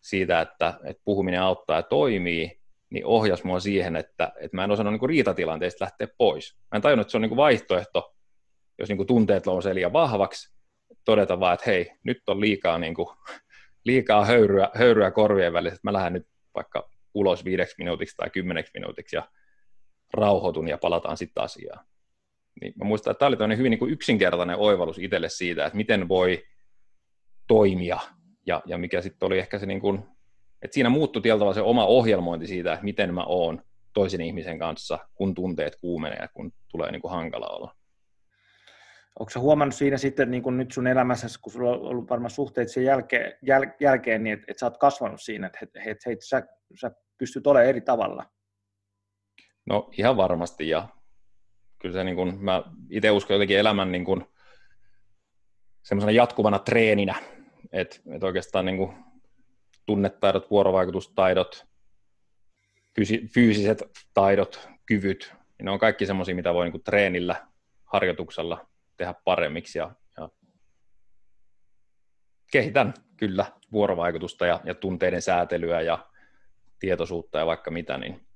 siitä, 0.00 0.40
että, 0.40 0.80
että 0.84 1.02
puhuminen 1.04 1.42
auttaa 1.42 1.76
ja 1.76 1.82
toimii, 1.82 2.60
niin 2.90 3.06
ohjas 3.06 3.44
mua 3.44 3.60
siihen, 3.60 3.96
että, 3.96 4.32
että 4.40 4.56
mä 4.56 4.64
en 4.64 4.70
osannut 4.70 4.92
niin 4.92 5.00
kuin 5.00 5.10
riitatilanteesta 5.10 5.84
lähteä 5.84 6.08
pois. 6.18 6.56
Mä 6.58 6.76
en 6.76 6.82
tajunnut, 6.82 7.04
että 7.04 7.10
se 7.10 7.16
on 7.16 7.22
niin 7.22 7.30
kuin 7.30 7.36
vaihtoehto, 7.36 8.14
jos 8.78 8.88
niin 8.88 8.96
kuin 8.96 9.06
tunteet 9.06 9.46
nousee 9.46 9.74
liian 9.74 9.92
vahvaksi, 9.92 10.54
todeta 11.04 11.40
vaan, 11.40 11.54
että 11.54 11.70
hei, 11.70 11.92
nyt 12.04 12.22
on 12.26 12.40
liikaa, 12.40 12.78
niin 12.78 12.94
kuin, 12.94 13.08
liikaa 13.84 14.24
höyryä, 14.24 14.68
höyryä 14.74 15.10
korvien 15.10 15.52
välissä, 15.52 15.74
että 15.74 15.88
mä 15.88 15.92
lähden 15.92 16.12
nyt 16.12 16.26
vaikka 16.54 16.90
ulos 17.14 17.44
viideksi 17.44 17.74
minuutiksi 17.78 18.16
tai 18.16 18.30
kymmeneksi 18.30 18.72
minuutiksi 18.74 19.16
ja 19.16 19.28
rauhoitun 20.12 20.68
ja 20.68 20.78
palataan 20.78 21.16
sitten 21.16 21.44
asiaan. 21.44 21.84
Niin 22.60 22.72
mä 22.76 22.84
muistan, 22.84 23.10
että 23.10 23.30
tämä 23.36 23.46
oli 23.46 23.56
hyvin 23.56 23.70
niin 23.70 23.78
kuin 23.78 23.92
yksinkertainen 23.92 24.56
oivallus 24.56 24.98
itselle 24.98 25.28
siitä, 25.28 25.66
että 25.66 25.76
miten 25.76 26.08
voi 26.08 26.44
toimia, 27.46 27.98
ja, 28.46 28.62
ja 28.66 28.78
mikä 28.78 29.02
sitten 29.02 29.26
oli 29.26 29.38
ehkä 29.38 29.58
se, 29.58 29.66
niin 29.66 29.80
kuin, 29.80 30.02
että 30.62 30.74
siinä 30.74 30.88
muuttui 30.88 31.22
tietyllä 31.22 31.54
se 31.54 31.60
oma 31.60 31.86
ohjelmointi 31.86 32.46
siitä, 32.46 32.72
että 32.72 32.84
miten 32.84 33.14
mä 33.14 33.24
oon 33.24 33.62
toisen 33.92 34.20
ihmisen 34.20 34.58
kanssa, 34.58 34.98
kun 35.14 35.34
tunteet 35.34 35.76
kuumenee 35.80 36.18
ja 36.18 36.28
kun 36.28 36.52
tulee 36.68 36.90
niin 36.90 37.02
kuin 37.02 37.12
hankala 37.12 37.48
olo. 37.48 37.72
Onko 39.18 39.32
huomannut 39.38 39.74
siinä 39.74 39.96
sitten 39.96 40.30
niin 40.30 40.42
kuin 40.42 40.56
nyt 40.56 40.72
sun 40.72 40.86
elämässä, 40.86 41.28
kun 41.42 41.52
sulla 41.52 41.70
on 41.70 41.80
ollut 41.80 42.10
varmaan 42.10 42.30
suhteet 42.30 42.68
sen 42.68 42.84
jälkeen, 42.84 43.32
jäl, 43.42 43.66
jälkeen 43.80 44.24
niin 44.24 44.32
että, 44.32 44.44
että 44.48 44.60
sä 44.60 44.66
oot 44.66 44.78
kasvanut 44.78 45.22
siinä, 45.22 45.46
että, 45.46 45.58
että, 45.62 45.80
että, 45.80 46.10
että 46.10 46.26
sä, 46.26 46.42
sä 46.80 46.90
pystyt 47.18 47.46
olemaan 47.46 47.68
eri 47.68 47.80
tavalla? 47.80 48.24
No 49.66 49.90
ihan 49.98 50.16
varmasti, 50.16 50.68
ja 50.68 50.88
kyllä 51.78 51.92
se 51.92 52.04
niin 52.04 52.16
kuin, 52.16 52.44
mä 52.44 52.62
itse 52.90 53.10
uskon 53.10 53.34
jotenkin 53.34 53.58
elämän 53.58 53.92
niin 53.92 54.04
kuin, 54.04 54.24
semmoisena 55.82 56.12
jatkuvana 56.12 56.58
treeninä, 56.58 57.14
että 57.72 57.96
et 58.14 58.24
oikeastaan 58.24 58.64
niin 58.64 58.76
kuin, 58.76 58.96
tunnetaidot, 59.86 60.50
vuorovaikutustaidot, 60.50 61.66
fyysiset 63.34 63.82
taidot, 64.14 64.68
kyvyt, 64.86 65.34
niin 65.58 65.64
ne 65.64 65.70
on 65.70 65.78
kaikki 65.78 66.06
semmoisia, 66.06 66.34
mitä 66.34 66.54
voi 66.54 66.64
niin 66.64 66.72
kuin, 66.72 66.84
treenillä, 66.84 67.46
harjoituksella 67.84 68.69
tehdä 69.00 69.14
paremmiksi 69.24 69.78
ja, 69.78 69.90
ja 70.18 70.28
kehitän 72.52 72.94
kyllä 73.16 73.46
vuorovaikutusta 73.72 74.46
ja, 74.46 74.60
ja 74.64 74.74
tunteiden 74.74 75.22
säätelyä 75.22 75.80
ja 75.80 76.06
tietoisuutta 76.78 77.38
ja 77.38 77.46
vaikka 77.46 77.70
mitä, 77.70 77.98
niin 77.98 78.26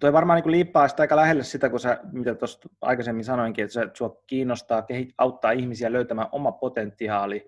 Tuo 0.00 0.12
varmaan 0.12 0.42
niin 0.42 0.52
liippaa 0.52 0.88
sitä 0.88 1.02
aika 1.02 1.16
lähelle 1.16 1.42
sitä, 1.42 1.68
kun 1.68 1.80
sä, 1.80 2.00
mitä 2.12 2.34
tuossa 2.34 2.68
aikaisemmin 2.80 3.24
sanoinkin, 3.24 3.64
että 3.64 3.72
sinua 3.94 4.22
kiinnostaa 4.26 4.82
kehit, 4.82 5.14
auttaa 5.18 5.50
ihmisiä 5.50 5.92
löytämään 5.92 6.28
oma 6.32 6.52
potentiaali, 6.52 7.46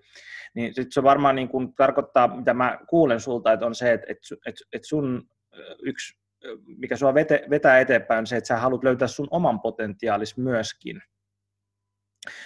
niin 0.53 0.73
sitten 0.73 0.91
se 0.91 1.03
varmaan 1.03 1.35
niin 1.35 1.49
kuin 1.49 1.73
tarkoittaa, 1.73 2.35
mitä 2.35 2.53
mä 2.53 2.79
kuulen 2.89 3.19
sulta, 3.19 3.53
että 3.53 3.65
on 3.65 3.75
se, 3.75 3.93
että, 3.93 4.07
että, 4.09 4.35
että, 4.45 4.65
että 4.73 4.87
sun 4.87 5.29
yksi, 5.83 6.17
mikä 6.77 6.95
sua 6.95 7.13
vete, 7.13 7.45
vetää 7.49 7.79
eteenpäin, 7.79 8.19
on 8.19 8.27
se, 8.27 8.37
että 8.37 8.47
sä 8.47 8.57
haluat 8.57 8.83
löytää 8.83 9.07
sun 9.07 9.27
oman 9.31 9.61
potentiaalis 9.61 10.37
myöskin. 10.37 11.01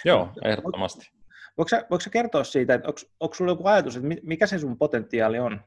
Joo, 0.04 0.32
ehdottomasti. 0.44 1.10
Voitko 1.58 1.68
sä, 1.68 1.76
voitko 1.76 2.00
sä 2.00 2.10
kertoa 2.10 2.44
siitä, 2.44 2.74
että 2.74 2.88
onko, 2.88 3.00
onko 3.20 3.34
sulla 3.34 3.50
joku 3.52 3.66
ajatus, 3.66 3.96
että 3.96 4.08
mikä 4.22 4.46
se 4.46 4.58
sun 4.58 4.78
potentiaali 4.78 5.38
on? 5.38 5.60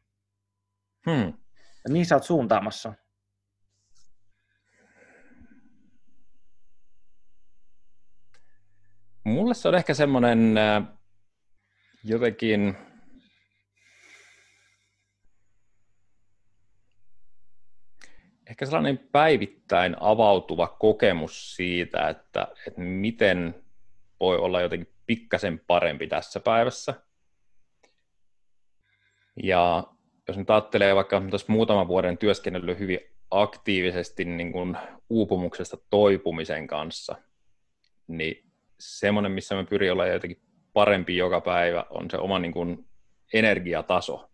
Hmm. 1.09 1.33
Ja 1.83 1.89
mihin 1.89 2.05
sä 2.05 2.15
oot 2.15 2.23
suuntaamassa? 2.23 2.93
mulle 9.23 9.53
se 9.53 9.67
on 9.67 9.75
ehkä 9.75 9.93
semmoinen 9.93 10.57
äh, 10.57 10.83
jotenkin, 12.03 12.77
ehkä 18.49 18.65
sellainen 18.65 18.97
päivittäin 18.97 19.95
avautuva 19.99 20.67
kokemus 20.67 21.55
siitä, 21.55 22.09
että, 22.09 22.47
että 22.67 22.81
miten 22.81 23.62
voi 24.23 24.37
olla 24.37 24.61
jotenkin 24.61 24.93
pikkasen 25.05 25.61
parempi 25.67 26.07
tässä 26.07 26.39
päivässä. 26.39 26.93
Ja 29.43 29.83
jos 30.27 30.37
nyt 30.37 30.49
ajattelee 30.49 30.95
vaikka 30.95 31.21
tässä 31.31 31.51
muutaman 31.51 31.87
vuoden 31.87 32.17
työskennellyt 32.17 32.79
hyvin 32.79 32.99
aktiivisesti 33.31 34.25
niin 34.25 34.51
kuin 34.51 34.77
uupumuksesta 35.09 35.77
toipumisen 35.89 36.67
kanssa, 36.67 37.15
niin 38.07 38.51
semmoinen, 38.79 39.31
missä 39.31 39.55
mä 39.55 39.63
pyrin 39.63 39.91
olla 39.91 40.07
jotenkin 40.07 40.41
parempi 40.73 41.17
joka 41.17 41.41
päivä, 41.41 41.85
on 41.89 42.11
se 42.11 42.17
oma 42.17 42.39
niin 42.39 42.51
kuin 42.51 42.87
energiataso. 43.33 44.29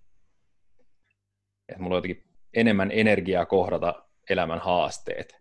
Että 1.69 1.81
mulla 1.81 1.95
on 1.95 1.97
jotenkin 1.97 2.23
enemmän 2.53 2.91
energiaa 2.91 3.45
kohdata 3.45 4.05
elämän 4.29 4.59
haasteet. 4.59 5.39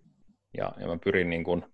Ja, 0.57 0.73
ja 0.81 0.87
mä 0.87 0.99
pyrin 1.05 1.31
niin 1.31 1.45
kuin 1.45 1.65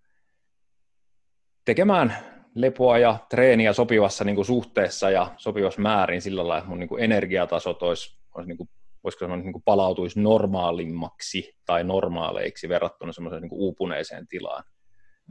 tekemään 1.65 2.34
lepoa 2.55 2.99
ja 2.99 3.19
treeniä 3.31 3.73
sopivassa 3.73 4.25
niin 4.25 4.37
kuin 4.37 4.47
suhteessa 4.47 5.11
ja 5.11 5.35
sopivassa 5.37 5.81
määrin 5.81 6.23
sillä 6.23 6.43
lailla, 6.43 6.59
että 6.59 6.69
mun 6.69 6.79
niin 6.79 6.89
kuin 6.89 7.03
energiatasot 7.03 7.83
olisi, 7.83 8.19
olisi 8.35 8.49
niin 8.49 8.57
kuin, 8.57 8.69
voisiko 9.05 9.25
sanoa, 9.25 9.37
niin 9.37 9.53
kuin 9.53 9.63
palautuisi 9.63 10.21
normaalimmaksi 10.21 11.57
tai 11.67 11.85
normaaleiksi 11.85 12.69
verrattuna 12.69 13.13
semmoiseen 13.13 13.43
niin 13.43 13.51
kuin 13.51 13.61
uupuneeseen 13.61 14.27
tilaan. 14.29 14.65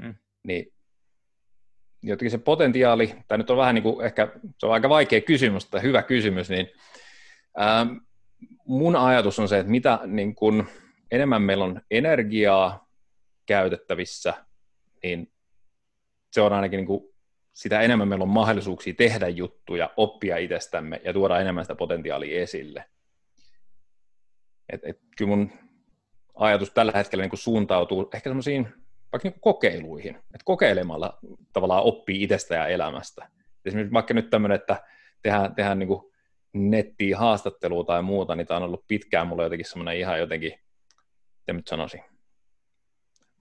Mm. 0.02 0.16
Niin 0.44 0.74
jotenkin 2.04 2.32
se 2.32 2.38
potentiaali, 2.38 3.16
tai 3.28 3.38
nyt 3.38 3.50
on 3.50 3.58
vähän 3.58 3.76
niin 3.76 3.84
kuin 3.84 4.06
ehkä, 4.06 4.32
se 4.60 4.66
on 4.66 4.74
aika 4.74 4.90
vaikea 4.90 5.22
kysymys, 5.22 5.66
tai 5.66 5.82
hyvä 5.82 6.04
kysymys, 6.04 6.50
niin 6.50 6.68
ää, 7.58 7.88
mun 8.66 8.96
ajatus 8.96 9.40
on 9.40 9.48
se, 9.48 9.60
että 9.60 9.72
mitä 9.72 10.00
niin 10.06 10.36
kuin, 10.36 10.68
enemmän 11.12 11.42
meillä 11.42 11.64
on 11.64 11.82
energiaa 11.92 12.88
käytettävissä, 13.46 14.34
niin 15.04 15.32
se 16.32 16.42
on 16.42 16.54
ainakin 16.54 16.78
niin 16.78 16.88
kuin, 16.88 17.13
sitä 17.54 17.82
enemmän 17.82 18.08
meillä 18.08 18.24
on 18.24 18.30
mahdollisuuksia 18.30 18.94
tehdä 18.94 19.28
juttuja, 19.28 19.90
oppia 19.98 20.38
itsestämme 20.38 21.02
ja 21.04 21.14
tuoda 21.14 21.40
enemmän 21.40 21.64
sitä 21.64 21.76
potentiaalia 21.76 22.42
esille. 22.42 22.86
Et, 24.70 24.82
et, 24.84 25.00
kyllä 25.18 25.30
mun 25.30 25.52
ajatus 26.36 26.72
tällä 26.72 26.92
hetkellä 26.96 27.22
niin 27.22 27.30
kuin 27.30 27.40
suuntautuu 27.40 28.10
ehkä 28.14 28.30
semmoisiin 28.30 28.68
vaikka 29.12 29.30
niin 29.30 29.40
kokeiluihin, 29.40 30.16
että 30.16 30.46
kokeilemalla 30.46 31.20
tavallaan 31.54 31.84
oppii 31.84 32.24
itsestä 32.24 32.56
ja 32.56 32.68
elämästä. 32.68 33.30
Esimerkiksi 33.66 33.94
vaikka 33.94 34.14
nyt 34.14 34.30
tämmöinen, 34.30 34.56
että 34.56 34.84
tehdään, 35.22 35.56
tehdään 35.56 35.80
niin 35.80 35.90
nettiin 36.54 37.18
haastattelua 37.18 37.84
tai 37.84 38.02
muuta, 38.02 38.36
niin 38.36 38.48
tämä 38.48 38.58
on 38.58 38.64
ollut 38.64 38.88
pitkään 38.88 39.28
mulle 39.28 39.44
jotenkin 39.44 39.70
semmoinen 39.70 39.98
ihan 39.98 40.20
jotenkin 40.20 40.54
miten 41.44 41.56
nyt 41.56 41.68
sanoisin, 41.68 42.04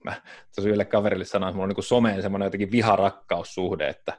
mä 0.03 0.21
tosi 0.55 0.67
yhdelle 0.67 0.85
kaverille 0.85 1.25
sanoin, 1.25 1.49
että 1.49 1.55
mulla 1.55 1.63
on 1.63 1.75
niin 1.75 1.83
someen 1.83 2.21
semmoinen 2.21 2.45
jotenkin 2.45 2.71
viharakkaussuhde, 2.71 3.87
että 3.87 4.17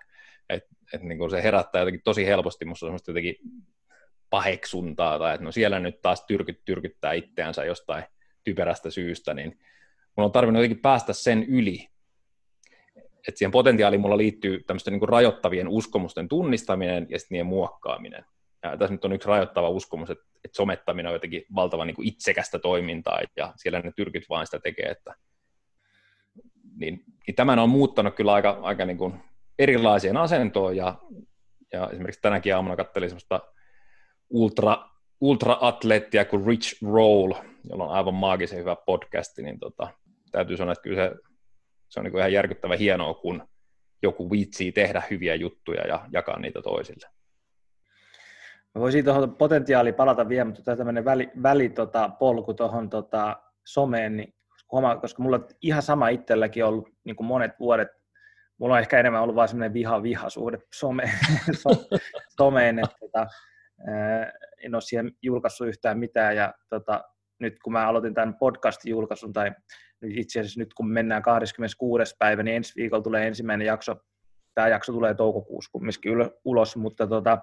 et, 0.48 0.64
et 0.92 1.02
niin 1.02 1.30
se 1.30 1.42
herättää 1.42 1.80
jotenkin 1.80 2.02
tosi 2.04 2.26
helposti 2.26 2.64
musta 2.64 2.86
semmoista 2.86 3.10
jotenkin 3.10 3.36
paheksuntaa, 4.30 5.18
tai 5.18 5.34
että 5.34 5.44
no 5.44 5.52
siellä 5.52 5.80
nyt 5.80 6.02
taas 6.02 6.24
tyrkyt 6.26 6.60
tyrkyttää 6.64 7.12
itseänsä 7.12 7.64
jostain 7.64 8.04
typerästä 8.44 8.90
syystä, 8.90 9.34
niin 9.34 9.58
mulla 10.16 10.26
on 10.26 10.32
tarvinnut 10.32 10.62
jotenkin 10.62 10.82
päästä 10.82 11.12
sen 11.12 11.42
yli, 11.42 11.88
että 13.28 13.38
siihen 13.38 13.50
potentiaaliin 13.50 14.00
mulla 14.00 14.16
liittyy 14.16 14.64
tämmöisten 14.66 14.92
niin 14.92 15.08
rajoittavien 15.08 15.68
uskomusten 15.68 16.28
tunnistaminen 16.28 17.06
ja 17.10 17.18
sitten 17.18 17.34
niiden 17.34 17.46
muokkaaminen. 17.46 18.24
Ja 18.62 18.76
tässä 18.76 18.94
nyt 18.94 19.04
on 19.04 19.12
yksi 19.12 19.28
rajoittava 19.28 19.68
uskomus, 19.68 20.10
että, 20.10 20.24
että 20.44 20.56
somettaminen 20.56 21.08
on 21.08 21.14
jotenkin 21.14 21.44
valtavan 21.54 21.86
niin 21.86 21.94
kuin 21.94 22.08
itsekästä 22.08 22.58
toimintaa, 22.58 23.20
ja 23.36 23.52
siellä 23.56 23.80
ne 23.80 23.92
tyrkyt 23.96 24.24
vain 24.28 24.46
sitä 24.46 24.58
tekee, 24.58 24.86
että 24.86 25.14
niin, 26.76 27.04
niin 27.26 27.34
tämän 27.34 27.58
on 27.58 27.70
muuttanut 27.70 28.14
kyllä 28.14 28.32
aika, 28.32 28.58
aika 28.62 28.84
niin 28.84 28.98
kuin 28.98 29.14
erilaiseen 29.58 30.16
asentoon, 30.16 30.76
ja, 30.76 30.94
ja 31.72 31.88
esimerkiksi 31.92 32.22
tänäkin 32.22 32.54
aamuna 32.54 32.76
katselin 32.76 33.08
semmoista 33.08 33.40
ultra, 34.30 34.88
ultra-atleettia 35.20 36.24
kuin 36.24 36.46
Rich 36.46 36.82
Roll, 36.82 37.32
jolla 37.70 37.84
on 37.84 37.90
aivan 37.90 38.14
maagisen 38.14 38.58
hyvä 38.58 38.76
podcasti, 38.76 39.42
niin 39.42 39.58
tota, 39.58 39.88
täytyy 40.32 40.56
sanoa, 40.56 40.72
että 40.72 40.82
kyllä 40.82 41.08
se, 41.08 41.14
se 41.88 42.00
on 42.00 42.04
niin 42.04 42.12
kuin 42.12 42.18
ihan 42.18 42.32
järkyttävä 42.32 42.76
hienoa, 42.76 43.14
kun 43.14 43.48
joku 44.02 44.30
viitsii 44.30 44.72
tehdä 44.72 45.02
hyviä 45.10 45.34
juttuja 45.34 45.86
ja 45.86 46.06
jakaa 46.12 46.38
niitä 46.38 46.62
toisille. 46.62 47.06
Mä 48.74 48.80
voisin 48.80 49.04
tuohon 49.04 49.36
potentiaali 49.36 49.92
palata 49.92 50.28
vielä, 50.28 50.44
mutta 50.44 50.62
tämä 50.62 50.76
tämmöinen 50.76 51.04
väli, 51.04 51.30
väli 51.42 51.68
tota, 51.68 52.08
polku 52.18 52.54
tuohon 52.54 52.90
tota, 52.90 53.36
someen, 53.64 54.16
niin 54.16 54.34
huomaa, 54.74 55.00
koska 55.00 55.22
mulla 55.22 55.36
on 55.36 55.48
ihan 55.62 55.82
sama 55.82 56.08
itselläkin 56.08 56.64
ollut 56.64 56.88
niin 57.04 57.16
kuin 57.16 57.26
monet 57.26 57.52
vuodet, 57.60 57.88
mulla 58.58 58.74
on 58.74 58.80
ehkä 58.80 59.00
enemmän 59.00 59.22
ollut 59.22 59.36
vain 59.36 59.48
semmoinen 59.48 59.74
viha-viha-suhde 59.74 60.58
some, 60.74 61.02
someen, 62.36 62.78
että 62.78 62.96
tota, 63.00 63.26
en 64.62 64.74
ole 64.74 64.82
siihen 64.82 65.12
julkaissut 65.22 65.68
yhtään 65.68 65.98
mitään, 65.98 66.36
ja 66.36 66.54
tota, 66.68 67.04
nyt 67.40 67.54
kun 67.64 67.72
mä 67.72 67.88
aloitin 67.88 68.14
tämän 68.14 68.38
podcastin 68.38 68.90
julkaisun, 68.90 69.32
tai 69.32 69.52
itse 70.02 70.40
asiassa 70.40 70.60
nyt 70.60 70.74
kun 70.74 70.90
mennään 70.90 71.22
26. 71.22 72.14
päivä, 72.18 72.42
niin 72.42 72.56
ensi 72.56 72.72
viikolla 72.76 73.02
tulee 73.02 73.26
ensimmäinen 73.26 73.66
jakso, 73.66 73.96
tämä 74.54 74.68
jakso 74.68 74.92
tulee 74.92 75.14
toukokuussa 75.14 75.70
kumminkin 75.72 76.12
ulos, 76.44 76.76
mutta 76.76 77.06
tota, 77.06 77.38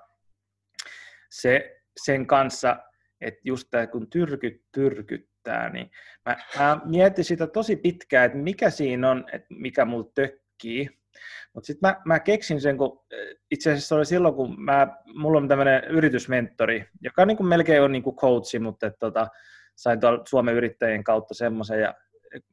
se, 1.29 1.81
sen 2.03 2.27
kanssa, 2.27 2.77
että 3.21 3.41
just 3.43 3.67
tämä 3.71 3.87
kun 3.87 4.09
tyrkyt 4.09 5.30
tyrkyttää, 5.43 5.69
niin 5.69 5.91
mä, 6.25 6.37
mä 6.57 6.81
mietin 6.85 7.23
sitä 7.25 7.47
tosi 7.47 7.75
pitkään, 7.75 8.25
että 8.25 8.37
mikä 8.37 8.69
siinä 8.69 9.11
on, 9.11 9.25
että 9.33 9.47
mikä 9.49 9.85
mulla 9.85 10.11
tökkii, 10.15 10.89
mutta 11.53 11.67
sitten 11.67 11.89
mä, 11.89 12.01
mä 12.05 12.19
keksin 12.19 12.61
sen, 12.61 12.77
kun 12.77 13.05
itse 13.51 13.71
asiassa 13.71 13.95
oli 13.95 14.05
silloin, 14.05 14.35
kun 14.35 14.61
mä, 14.63 14.87
mulla 15.15 15.37
on 15.37 15.47
tämmöinen 15.47 15.83
yritysmentori, 15.83 16.85
joka 17.01 17.25
niin 17.25 17.37
kuin 17.37 17.47
melkein 17.47 17.81
on 17.81 17.91
niin 17.91 18.03
kuin 18.03 18.15
coachi, 18.15 18.59
mutta 18.59 18.87
että, 18.87 18.99
tota, 18.99 19.27
sain 19.75 19.99
tuolla 19.99 20.23
Suomen 20.29 20.55
yrittäjien 20.55 21.03
kautta 21.03 21.33
semmoisen, 21.33 21.81
ja 21.81 21.95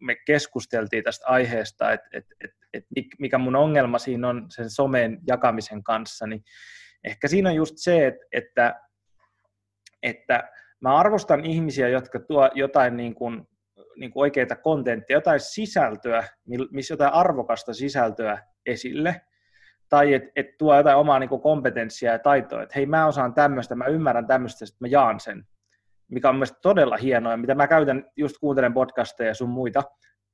me 0.01 0.17
keskusteltiin 0.27 1.05
tästä 1.05 1.27
aiheesta, 1.27 1.93
että, 1.93 2.09
että, 2.13 2.35
että, 2.45 2.67
että 2.73 3.17
mikä 3.19 3.39
mun 3.39 3.57
ongelma 3.57 3.99
siinä 3.99 4.29
on 4.29 4.47
sen 4.49 4.71
somen 4.71 5.19
jakamisen 5.27 5.83
kanssa, 5.83 6.27
niin 6.27 6.45
ehkä 7.05 7.29
siinä 7.29 7.49
on 7.49 7.55
just 7.55 7.75
se, 7.77 8.07
että, 8.07 8.27
että, 8.33 8.81
että 10.03 10.51
mä 10.81 10.97
arvostan 10.97 11.45
ihmisiä, 11.45 11.89
jotka 11.89 12.21
tuo 12.21 12.51
jotain 12.55 12.97
niin 12.97 13.15
kuin, 13.15 13.49
niin 13.97 14.11
kuin 14.11 14.21
oikeita 14.21 14.57
kontenttia, 14.57 15.17
jotain 15.17 15.41
sisältöä, 15.41 16.25
missä 16.71 16.93
jotain 16.93 17.13
arvokasta 17.13 17.75
sisältöä 17.75 18.39
esille, 18.67 19.21
tai 19.89 20.15
että 20.15 20.31
et 20.37 20.47
tuo 20.59 20.77
jotain 20.77 20.97
omaa 20.97 21.19
niin 21.19 21.29
kuin 21.29 21.41
kompetenssia 21.41 22.13
ja 22.13 22.19
taitoa, 22.19 22.63
että 22.63 22.73
hei 22.77 22.87
mä 22.87 23.07
osaan 23.07 23.35
tämmöistä, 23.35 23.75
mä 23.75 23.87
ymmärrän 23.87 24.27
tämmöistä, 24.27 24.65
että 24.65 24.77
mä 24.81 24.89
jaan 24.89 25.21
sen, 25.21 25.47
mikä 26.09 26.29
on 26.29 26.35
mielestäni 26.35 26.61
todella 26.63 26.97
hienoa, 26.97 27.37
mitä 27.37 27.55
mä 27.55 27.67
käytän, 27.67 28.05
just 28.17 28.37
kuuntelen 28.41 28.75
podcasteja 28.75 29.29
ja 29.29 29.35
sun 29.35 29.49
muita, 29.49 29.83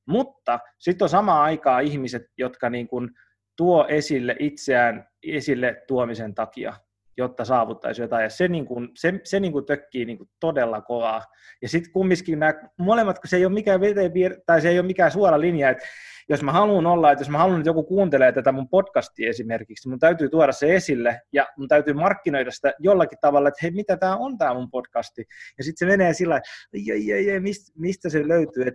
mutta 0.07 0.61
sitten 0.79 1.05
on 1.05 1.09
samaan 1.09 1.43
aikaa 1.43 1.81
ihmiset, 1.81 2.23
jotka 2.39 2.71
niin 2.71 2.89
kuin 2.89 3.11
tuo 3.57 3.87
esille 3.89 4.37
itseään 4.39 5.09
esille 5.23 5.83
tuomisen 5.87 6.35
takia, 6.35 6.75
jotta 7.17 7.45
saavuttaisi 7.45 8.03
jotain. 8.03 8.23
Ja 8.23 8.31
se, 8.31 8.49
niin 8.49 8.67
kuin, 8.67 8.89
se, 8.95 9.21
se 9.25 9.41
niin 9.41 9.53
kuin 9.53 9.67
tökkii 9.67 10.05
niin 10.05 10.19
kuin 10.19 10.31
todella 10.41 10.81
kovaa. 10.81 11.23
Ja 11.63 11.69
sitten 11.69 11.93
kumminkin 11.93 12.39
nämä 12.39 12.55
molemmat, 12.79 13.19
kun 13.19 13.29
se 13.29 13.37
ei 13.37 13.45
ole 13.45 13.55
mikään 13.55 13.81
veteen, 13.81 14.13
tai 14.47 14.61
se 14.61 14.69
ei 14.69 14.79
ole 14.79 14.87
mikään 14.87 15.11
suora 15.11 15.41
linja, 15.41 15.71
että 15.71 15.85
jos 16.29 16.43
mä 16.43 16.53
haluan 16.53 16.87
olla, 16.87 17.13
että 17.13 17.23
jos 17.23 17.29
mä 17.29 17.39
haluan, 17.39 17.61
että 17.61 17.69
joku 17.69 17.83
kuuntelee 17.83 18.33
tätä 18.33 18.53
mun 18.53 18.69
podcastia 18.69 19.31
esimerkiksi, 19.31 19.89
mun 19.89 19.99
täytyy 19.99 20.29
tuoda 20.29 20.53
se 20.53 20.75
esille 20.75 21.21
ja 21.33 21.47
mun 21.57 21.69
täytyy 21.69 21.95
markkinoida 21.95 22.51
sitä 22.51 22.73
jollakin 22.79 23.19
tavalla, 23.21 23.49
että 23.49 23.59
hei, 23.63 23.71
mitä 23.71 23.97
tämä 23.97 24.17
on 24.17 24.39
tämä 24.39 24.55
mun 24.55 24.71
podcasti. 24.71 25.25
Ja 25.59 25.65
sitten 25.65 25.89
se 25.89 25.97
menee 25.97 26.13
sillä 26.13 26.37
että 26.37 27.41
mistä, 27.41 27.73
mistä 27.79 28.09
se 28.09 28.29
löytyy. 28.29 28.67
Et, 28.67 28.75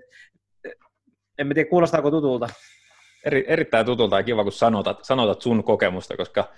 en 1.38 1.49
tiedä, 1.54 1.69
kuulostaako 1.69 2.12
tutulta 2.12 2.49
eri, 3.25 3.45
erittäin 3.47 3.86
tutulta 3.86 4.17
ja 4.17 4.23
kiva, 4.23 4.43
kun 4.43 4.52
sanotat, 4.52 5.06
sanotat 5.06 5.41
sun 5.41 5.63
kokemusta, 5.63 6.17
koska 6.17 6.52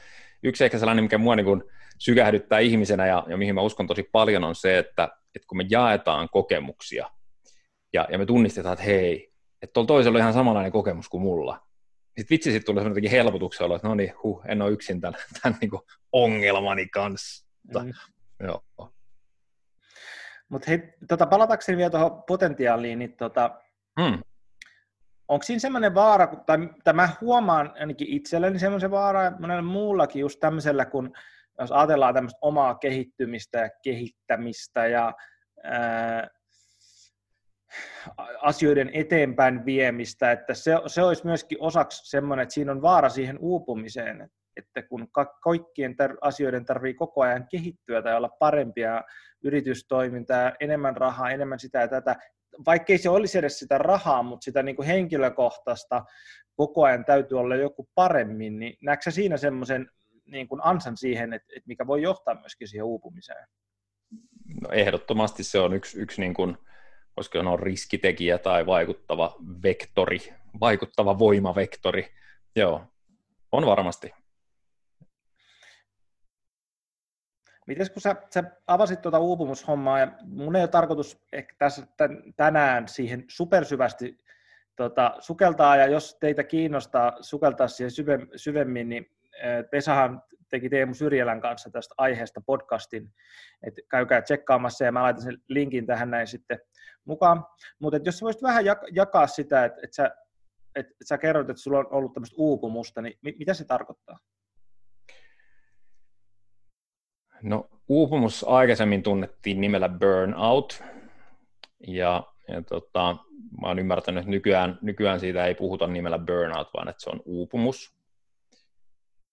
yksi 0.43 0.63
ehkä 0.63 0.79
sellainen, 0.79 1.03
mikä 1.03 1.17
mua 1.17 1.35
niin 1.35 1.63
sykähdyttää 1.97 2.59
ihmisenä 2.59 3.07
ja, 3.07 3.23
ja 3.27 3.37
mihin 3.37 3.55
mä 3.55 3.61
uskon 3.61 3.87
tosi 3.87 4.03
paljon 4.11 4.43
on 4.43 4.55
se, 4.55 4.77
että, 4.77 5.09
että 5.35 5.47
kun 5.47 5.57
me 5.57 5.65
jaetaan 5.69 6.29
kokemuksia 6.31 7.09
ja, 7.93 8.07
ja 8.11 8.17
me 8.17 8.25
tunnistetaan, 8.25 8.73
että 8.73 8.85
hei, 8.85 9.33
että 9.61 9.73
tuolla 9.73 9.87
toisella 9.87 10.17
on 10.17 10.21
ihan 10.21 10.33
samanlainen 10.33 10.71
kokemus 10.71 11.09
kuin 11.09 11.23
mulla. 11.23 11.67
Sitten 12.05 12.27
vitsi 12.29 12.51
sitten 12.51 12.65
tulee 12.65 12.83
semmoinen 12.83 13.11
helpotuksen 13.11 13.65
olo, 13.65 13.75
että 13.75 13.87
no 13.87 13.95
niin, 13.95 14.13
huh, 14.23 14.41
en 14.45 14.61
ole 14.61 14.71
yksin 14.71 15.01
tämän, 15.01 15.19
tämän 15.41 15.57
niin 15.61 15.71
ongelmani 16.11 16.87
kanssa. 16.87 17.47
Mm. 17.83 17.93
Joo. 18.47 18.63
Mutta 20.49 20.65
hei, 20.67 20.79
tota, 21.07 21.25
palatakseni 21.25 21.77
vielä 21.77 21.89
tuohon 21.89 22.23
potentiaaliin, 22.23 22.99
niin 22.99 23.17
tota, 23.17 23.61
mm 23.99 24.21
onko 25.31 25.43
siinä 25.43 25.59
semmoinen 25.59 25.95
vaara, 25.95 26.27
tai, 26.27 26.57
tai 26.83 26.93
mä 26.93 27.09
huomaan 27.21 27.73
ainakin 27.79 28.07
itselleni 28.07 28.59
semmoisen 28.59 28.91
vaara, 28.91 29.23
ja 29.23 29.31
monella 29.39 29.61
muullakin 29.61 30.19
just 30.19 30.39
tämmöisellä, 30.39 30.85
kun 30.85 31.13
jos 31.59 31.71
ajatellaan 31.71 32.13
tämmöistä 32.13 32.39
omaa 32.41 32.75
kehittymistä 32.75 33.57
ja 33.57 33.69
kehittämistä 33.83 34.87
ja 34.87 35.13
ää, 35.63 36.27
asioiden 38.41 38.89
eteenpäin 38.93 39.65
viemistä, 39.65 40.31
että 40.31 40.53
se, 40.53 40.71
se 40.87 41.03
olisi 41.03 41.25
myöskin 41.25 41.57
osaksi 41.61 42.09
semmoinen, 42.09 42.43
että 42.43 42.53
siinä 42.53 42.71
on 42.71 42.81
vaara 42.81 43.09
siihen 43.09 43.39
uupumiseen, 43.39 44.29
että 44.57 44.83
kun 44.83 45.07
kaikkien 45.43 45.91
tar- 45.91 46.17
asioiden 46.21 46.65
tarvii 46.65 46.93
koko 46.93 47.21
ajan 47.21 47.47
kehittyä 47.51 48.01
tai 48.01 48.15
olla 48.15 48.29
parempia 48.29 49.03
yritystoimintaa, 49.43 50.51
enemmän 50.59 50.97
rahaa, 50.97 51.31
enemmän 51.31 51.59
sitä 51.59 51.81
ja 51.81 51.87
tätä, 51.87 52.15
vaikkei 52.65 52.97
se 52.97 53.09
olisi 53.09 53.37
edes 53.37 53.59
sitä 53.59 53.77
rahaa, 53.77 54.23
mutta 54.23 54.43
sitä 54.43 54.63
niin 54.63 54.75
kuin 54.75 54.87
henkilökohtaista 54.87 56.05
koko 56.55 56.83
ajan 56.83 57.05
täytyy 57.05 57.39
olla 57.39 57.55
joku 57.55 57.89
paremmin, 57.95 58.59
niin 58.59 58.77
näetkö 58.81 59.11
siinä 59.11 59.37
semmoisen 59.37 59.89
niin 60.25 60.47
kuin 60.47 60.61
ansan 60.63 60.97
siihen, 60.97 61.33
että, 61.33 61.53
että 61.55 61.67
mikä 61.67 61.87
voi 61.87 62.01
johtaa 62.01 62.39
myöskin 62.39 62.67
siihen 62.67 62.85
uupumiseen? 62.85 63.47
No 64.61 64.69
ehdottomasti 64.71 65.43
se 65.43 65.59
on 65.59 65.73
yksi, 65.73 65.99
yksi 65.99 66.21
niin 66.21 66.33
kuin, 66.33 66.57
koska 67.15 67.39
on 67.39 67.59
riskitekijä 67.59 68.37
tai 68.37 68.65
vaikuttava 68.65 69.35
vektori, 69.63 70.33
vaikuttava 70.59 71.19
voimavektori. 71.19 72.11
Joo, 72.55 72.83
on 73.51 73.65
varmasti. 73.65 74.13
Miten 77.67 77.87
kun 77.93 78.01
sä, 78.01 78.15
sä 78.33 78.43
avasit 78.67 79.01
tuota 79.01 79.19
uupumushommaa, 79.19 79.99
ja 79.99 80.11
mun 80.23 80.55
ei 80.55 80.61
ole 80.61 80.67
tarkoitus 80.67 81.23
ehkä 81.31 81.55
tässä 81.57 81.87
tänään 82.35 82.87
siihen 82.87 83.25
supersyvästi 83.27 84.17
tota, 84.75 85.15
sukeltaa, 85.19 85.75
ja 85.75 85.87
jos 85.87 86.17
teitä 86.19 86.43
kiinnostaa 86.43 87.17
sukeltaa 87.21 87.67
siihen 87.67 87.91
syve, 87.91 88.19
syvemmin, 88.35 88.89
niin 88.89 89.05
Pesahan 89.71 90.21
teki 90.49 90.69
Teemu 90.69 90.93
Syrjälän 90.93 91.41
kanssa 91.41 91.69
tästä 91.69 91.95
aiheesta 91.97 92.41
podcastin, 92.45 93.13
että 93.63 93.81
käykää 93.89 94.21
tsekkaamassa, 94.21 94.85
ja 94.85 94.91
mä 94.91 95.03
laitan 95.03 95.23
sen 95.23 95.37
linkin 95.47 95.85
tähän 95.85 96.11
näin 96.11 96.27
sitten 96.27 96.59
mukaan. 97.05 97.45
Mutta 97.79 97.99
jos 98.03 98.19
sä 98.19 98.25
voisit 98.25 98.43
vähän 98.43 98.65
jakaa 98.91 99.27
sitä, 99.27 99.65
että, 99.65 99.81
että 99.83 99.95
sä, 99.95 100.05
että, 100.75 100.91
että 100.91 101.05
sä 101.05 101.17
kerrot, 101.17 101.49
että 101.49 101.61
sulla 101.61 101.79
on 101.79 101.87
ollut 101.91 102.13
tämmöistä 102.13 102.35
uupumusta, 102.37 103.01
niin 103.01 103.19
mitä 103.21 103.53
se 103.53 103.65
tarkoittaa? 103.65 104.19
No 107.43 107.69
uupumus 107.87 108.45
aikaisemmin 108.47 109.03
tunnettiin 109.03 109.61
nimellä 109.61 109.89
burnout, 109.89 110.83
ja, 111.87 112.23
ja 112.47 112.61
tota, 112.61 113.17
mä 113.61 113.67
oon 113.67 113.79
ymmärtänyt, 113.79 114.21
että 114.21 114.31
nykyään, 114.31 114.79
nykyään 114.81 115.19
siitä 115.19 115.45
ei 115.45 115.55
puhuta 115.55 115.87
nimellä 115.87 116.19
burnout, 116.19 116.69
vaan 116.73 116.87
että 116.87 117.03
se 117.03 117.09
on 117.09 117.21
uupumus. 117.25 117.93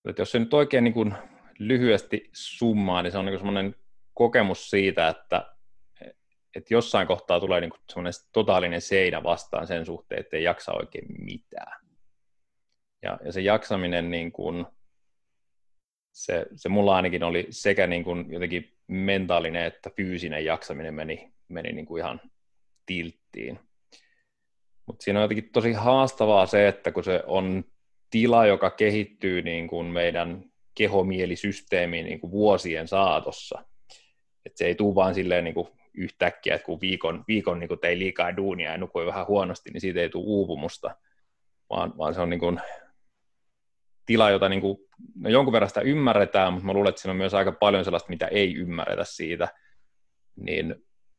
Että 0.08 0.22
jos 0.22 0.32
se 0.32 0.38
nyt 0.38 0.54
oikein 0.54 0.84
niin 0.84 0.94
kuin 0.94 1.14
lyhyesti 1.58 2.30
summaa, 2.32 3.02
niin 3.02 3.12
se 3.12 3.18
on 3.18 3.26
niin 3.26 3.38
semmoinen 3.38 3.74
kokemus 4.14 4.70
siitä, 4.70 5.08
että, 5.08 5.54
että 6.56 6.74
jossain 6.74 7.06
kohtaa 7.06 7.40
tulee 7.40 7.60
niin 7.60 7.72
semmoinen 7.88 8.12
totaalinen 8.32 8.80
seinä 8.80 9.22
vastaan 9.22 9.66
sen 9.66 9.86
suhteen, 9.86 10.20
että 10.20 10.36
ei 10.36 10.42
jaksa 10.42 10.72
oikein 10.72 11.06
mitään. 11.24 11.80
Ja, 13.02 13.18
ja 13.24 13.32
se 13.32 13.40
jaksaminen 13.40 14.10
niin 14.10 14.32
kuin, 14.32 14.66
se, 16.18 16.46
se 16.56 16.68
mulla 16.68 16.96
ainakin 16.96 17.22
oli 17.22 17.46
sekä 17.50 17.86
niin 17.86 18.04
kuin 18.04 18.32
jotenkin 18.32 18.72
mentaalinen 18.86 19.64
että 19.64 19.90
fyysinen 19.96 20.44
jaksaminen 20.44 20.94
meni, 20.94 21.32
meni 21.48 21.72
niin 21.72 21.86
kuin 21.86 22.00
ihan 22.00 22.20
tilttiin. 22.86 23.58
Mutta 24.86 25.04
siinä 25.04 25.18
on 25.18 25.22
jotenkin 25.22 25.50
tosi 25.52 25.72
haastavaa 25.72 26.46
se, 26.46 26.68
että 26.68 26.92
kun 26.92 27.04
se 27.04 27.22
on 27.26 27.64
tila, 28.10 28.46
joka 28.46 28.70
kehittyy 28.70 29.42
niin 29.42 29.68
kuin 29.68 29.86
meidän 29.86 30.44
kehomielisysteemiin 30.74 32.06
niin 32.06 32.20
kuin 32.20 32.30
vuosien 32.30 32.88
saatossa. 32.88 33.64
että 34.46 34.58
se 34.58 34.66
ei 34.66 34.74
tule 34.74 34.94
vaan 34.94 35.14
silleen 35.14 35.44
niin 35.44 35.54
kuin 35.54 35.68
yhtäkkiä, 35.94 36.54
että 36.54 36.66
kun 36.66 36.80
viikon, 36.80 37.24
viikon 37.28 37.58
niin 37.58 37.68
kuin 37.68 37.80
tei 37.80 37.98
liikaa 37.98 38.36
duunia 38.36 38.70
ja 38.70 38.78
nukui 38.78 39.06
vähän 39.06 39.26
huonosti, 39.26 39.70
niin 39.70 39.80
siitä 39.80 40.00
ei 40.00 40.08
tule 40.08 40.24
uupumusta, 40.26 40.96
vaan, 41.70 41.98
vaan 41.98 42.14
se 42.14 42.20
on 42.20 42.30
niin 42.30 42.40
kuin 42.40 42.60
tila, 44.08 44.30
jota 44.30 44.48
niin 44.48 44.60
kuin, 44.60 44.78
no 45.14 45.30
jonkun 45.30 45.52
verran 45.52 45.68
sitä 45.68 45.80
ymmärretään, 45.80 46.52
mutta 46.52 46.66
mä 46.66 46.72
luulen, 46.72 46.88
että 46.88 47.00
siinä 47.00 47.10
on 47.10 47.16
myös 47.16 47.34
aika 47.34 47.52
paljon 47.52 47.84
sellaista, 47.84 48.08
mitä 48.08 48.26
ei 48.26 48.54
ymmärretä 48.54 49.04
siitä, 49.04 49.48
niin 50.36 50.74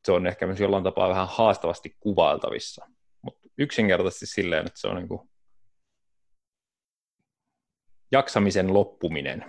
se 0.05 0.11
on 0.11 0.27
ehkä 0.27 0.45
myös 0.45 0.59
jollain 0.59 0.83
tapaa 0.83 1.09
vähän 1.09 1.27
haastavasti 1.29 1.95
kuvailtavissa. 1.99 2.85
Mutta 3.21 3.47
yksinkertaisesti 3.57 4.25
silleen, 4.25 4.67
että 4.67 4.79
se 4.79 4.87
on 4.87 4.95
niin 4.95 5.07
kuin 5.07 5.29
jaksamisen 8.11 8.73
loppuminen. 8.73 9.45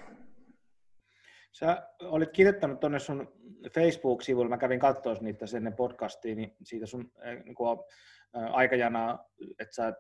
Sä 1.53 1.89
olit 2.03 2.31
kirjoittanut 2.33 2.81
tuonne 2.81 2.99
sun 2.99 3.33
Facebook-sivuille, 3.75 4.49
mä 4.49 4.59
kävin 4.59 4.81
katsoa 4.81 5.15
niitä 5.21 5.47
ennen 5.57 5.77
podcastiin, 5.77 6.37
niin 6.37 6.57
siitä 6.63 6.87
sun 6.87 7.13
niin 7.45 7.55
kuin, 7.55 7.79
aikajana, 8.53 9.19
että 9.59 9.75
sä 9.75 9.93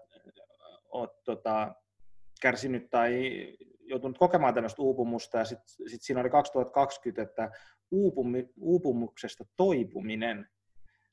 oot 0.92 1.24
tota, 1.24 1.74
kärsinyt 2.40 2.90
tai 2.90 3.22
joutunut 3.80 4.18
kokemaan 4.18 4.54
tämmöistä 4.54 4.82
uupumusta, 4.82 5.38
ja 5.38 5.44
sitten 5.44 5.88
sit 5.88 6.02
siinä 6.02 6.20
oli 6.20 6.30
2020, 6.30 7.22
että 7.22 7.50
uupumi, 7.90 8.48
uupumuksesta 8.56 9.44
toipuminen, 9.56 10.48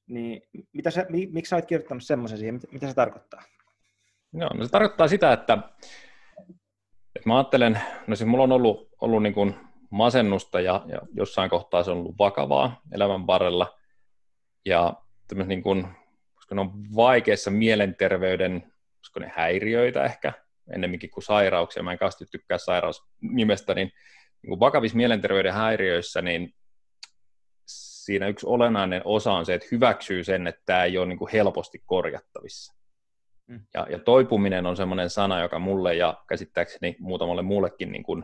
niin 0.08 0.42
mitä 0.74 0.92
sä, 0.92 1.06
miksi 1.10 1.50
sä 1.50 1.56
olet 1.56 1.66
kirjoittanut 1.66 2.04
semmoisen 2.04 2.38
siihen, 2.38 2.56
mitä, 2.56 2.68
mitä 2.72 2.88
se 2.88 2.94
tarkoittaa? 2.94 3.44
Joo, 4.34 4.50
no 4.54 4.66
se 4.66 4.72
tarkoittaa 4.72 5.08
sitä, 5.08 5.34
että, 5.34 5.58
että 7.16 7.30
mä 7.30 7.38
ajattelen, 7.38 7.82
no 8.08 8.16
siis 8.16 8.30
mulla 8.30 8.44
on 8.44 8.52
ollut, 8.52 8.90
ollut 9.02 9.24
niin 9.24 9.34
kuin 9.34 9.56
masennusta 9.90 10.62
ja, 10.62 10.86
ja 10.88 11.02
jossain 11.14 11.50
kohtaa 11.50 11.84
se 11.84 11.92
on 11.92 11.98
ollut 11.98 12.18
vakavaa 12.20 12.82
elämän 12.92 13.28
varrella, 13.28 13.78
ja 14.66 14.94
tämmöisen 15.28 15.50
niin 15.50 15.64
kuin, 15.64 15.88
koska 16.36 16.56
ne 16.56 16.62
on 16.62 16.96
vaikeissa 16.96 17.52
mielenterveyden, 17.52 18.74
koska 18.98 19.20
ne 19.20 19.32
häiriöitä 19.36 20.04
ehkä, 20.04 20.34
ennemminkin 20.74 21.10
kuin 21.10 21.24
sairauksia. 21.24 21.84
Mä 21.84 21.92
en 21.92 21.98
kauheasti 21.98 22.26
tykkää 22.32 22.58
sairausnimestä, 22.58 23.74
niin, 23.74 23.92
niin 24.42 24.50
kuin 24.50 24.60
vakavissa 24.60 24.98
mielenterveyden 24.98 25.54
häiriöissä, 25.54 26.22
niin 26.22 26.54
siinä 27.66 28.28
yksi 28.28 28.48
olennainen 28.50 29.02
osa 29.06 29.32
on 29.32 29.46
se, 29.46 29.54
että 29.54 29.68
hyväksyy 29.72 30.24
sen, 30.24 30.48
että 30.48 30.62
tämä 30.66 30.84
ei 30.84 30.98
ole 30.98 31.06
niin 31.06 31.18
kuin 31.18 31.32
helposti 31.32 31.84
korjattavissa. 31.86 32.78
Mm. 33.48 33.62
Ja, 33.74 33.88
ja 33.90 34.00
toipuminen 34.00 34.66
on 34.66 34.78
semmoinen 34.78 35.10
sana, 35.10 35.42
joka 35.42 35.60
mulle 35.60 35.96
ja 35.96 36.24
käsittääkseni 36.30 36.96
muutamalle 37.00 37.42
muullekin 37.42 37.92
niin 37.92 38.04
kuin, 38.04 38.24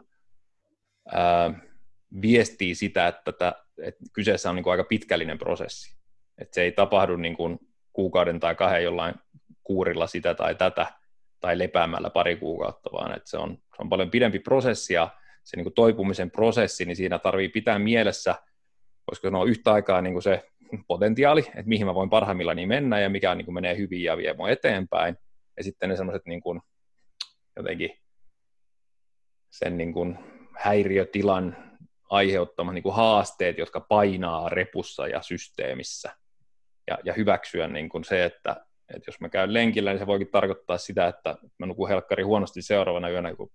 ää, 1.11 1.53
viestii 2.21 2.75
sitä, 2.75 3.07
että, 3.07 3.21
tätä, 3.31 3.55
että 3.81 4.03
kyseessä 4.13 4.49
on 4.49 4.55
niin 4.55 4.63
kuin 4.63 4.71
aika 4.71 4.83
pitkällinen 4.83 5.37
prosessi. 5.37 5.97
Että 6.37 6.55
se 6.55 6.61
ei 6.61 6.71
tapahdu 6.71 7.15
niin 7.15 7.37
kuin 7.37 7.59
kuukauden 7.93 8.39
tai 8.39 8.55
kahden 8.55 8.83
jollain 8.83 9.15
kuurilla 9.63 10.07
sitä 10.07 10.35
tai 10.35 10.55
tätä, 10.55 10.93
tai 11.43 11.59
lepäämällä 11.59 12.09
pari 12.09 12.35
kuukautta, 12.35 12.89
vaan 12.93 13.17
että 13.17 13.29
se 13.29 13.37
on, 13.37 13.57
se 13.57 13.81
on 13.81 13.89
paljon 13.89 14.11
pidempi 14.11 14.39
prosessi 14.39 14.93
ja 14.93 15.09
se 15.43 15.57
niin 15.57 15.65
kuin 15.65 15.73
toipumisen 15.73 16.31
prosessi, 16.31 16.85
niin 16.85 16.95
siinä 16.95 17.19
tarvii 17.19 17.49
pitää 17.49 17.79
mielessä, 17.79 18.35
koska 19.05 19.27
sanoa 19.27 19.45
yhtä 19.45 19.73
aikaa 19.73 20.01
niin 20.01 20.13
kuin 20.13 20.23
se 20.23 20.43
potentiaali, 20.87 21.39
että 21.39 21.63
mihin 21.65 21.85
mä 21.85 21.95
voin 21.95 22.09
parhaimmillani 22.09 22.65
mennä 22.65 22.99
ja 22.99 23.09
mikä 23.09 23.35
niin 23.35 23.45
kuin 23.45 23.55
menee 23.55 23.77
hyvin 23.77 24.03
ja 24.03 24.17
vie 24.17 24.33
mua 24.33 24.49
eteenpäin, 24.49 25.17
ja 25.57 25.63
sitten 25.63 25.89
ne 25.89 25.95
semmoiset 25.95 26.25
niin 26.25 26.41
kuin, 26.41 26.61
jotenkin 27.55 27.89
sen 29.49 29.77
niin 29.77 29.93
kuin 29.93 30.19
häiriötilan 30.57 31.57
aiheuttamat 32.09 32.73
niin 32.73 32.83
kuin 32.83 32.95
haasteet, 32.95 33.57
jotka 33.57 33.79
painaa 33.79 34.49
repussa 34.49 35.07
ja 35.07 35.21
systeemissä, 35.21 36.11
ja, 36.87 36.97
ja 37.03 37.13
hyväksyä 37.13 37.67
niin 37.67 37.89
kuin 37.89 38.03
se, 38.03 38.25
että 38.25 38.65
et 38.95 39.07
jos 39.07 39.19
mä 39.19 39.29
käyn 39.29 39.53
lenkillä, 39.53 39.91
niin 39.91 39.99
se 39.99 40.07
voikin 40.07 40.31
tarkoittaa 40.31 40.77
sitä, 40.77 41.07
että 41.07 41.35
mä 41.59 41.65
nukun 41.65 41.89
helkkari 41.89 42.23
huonosti 42.23 42.61
seuraavana 42.61 43.09
yönä, 43.09 43.35
kun 43.35 43.51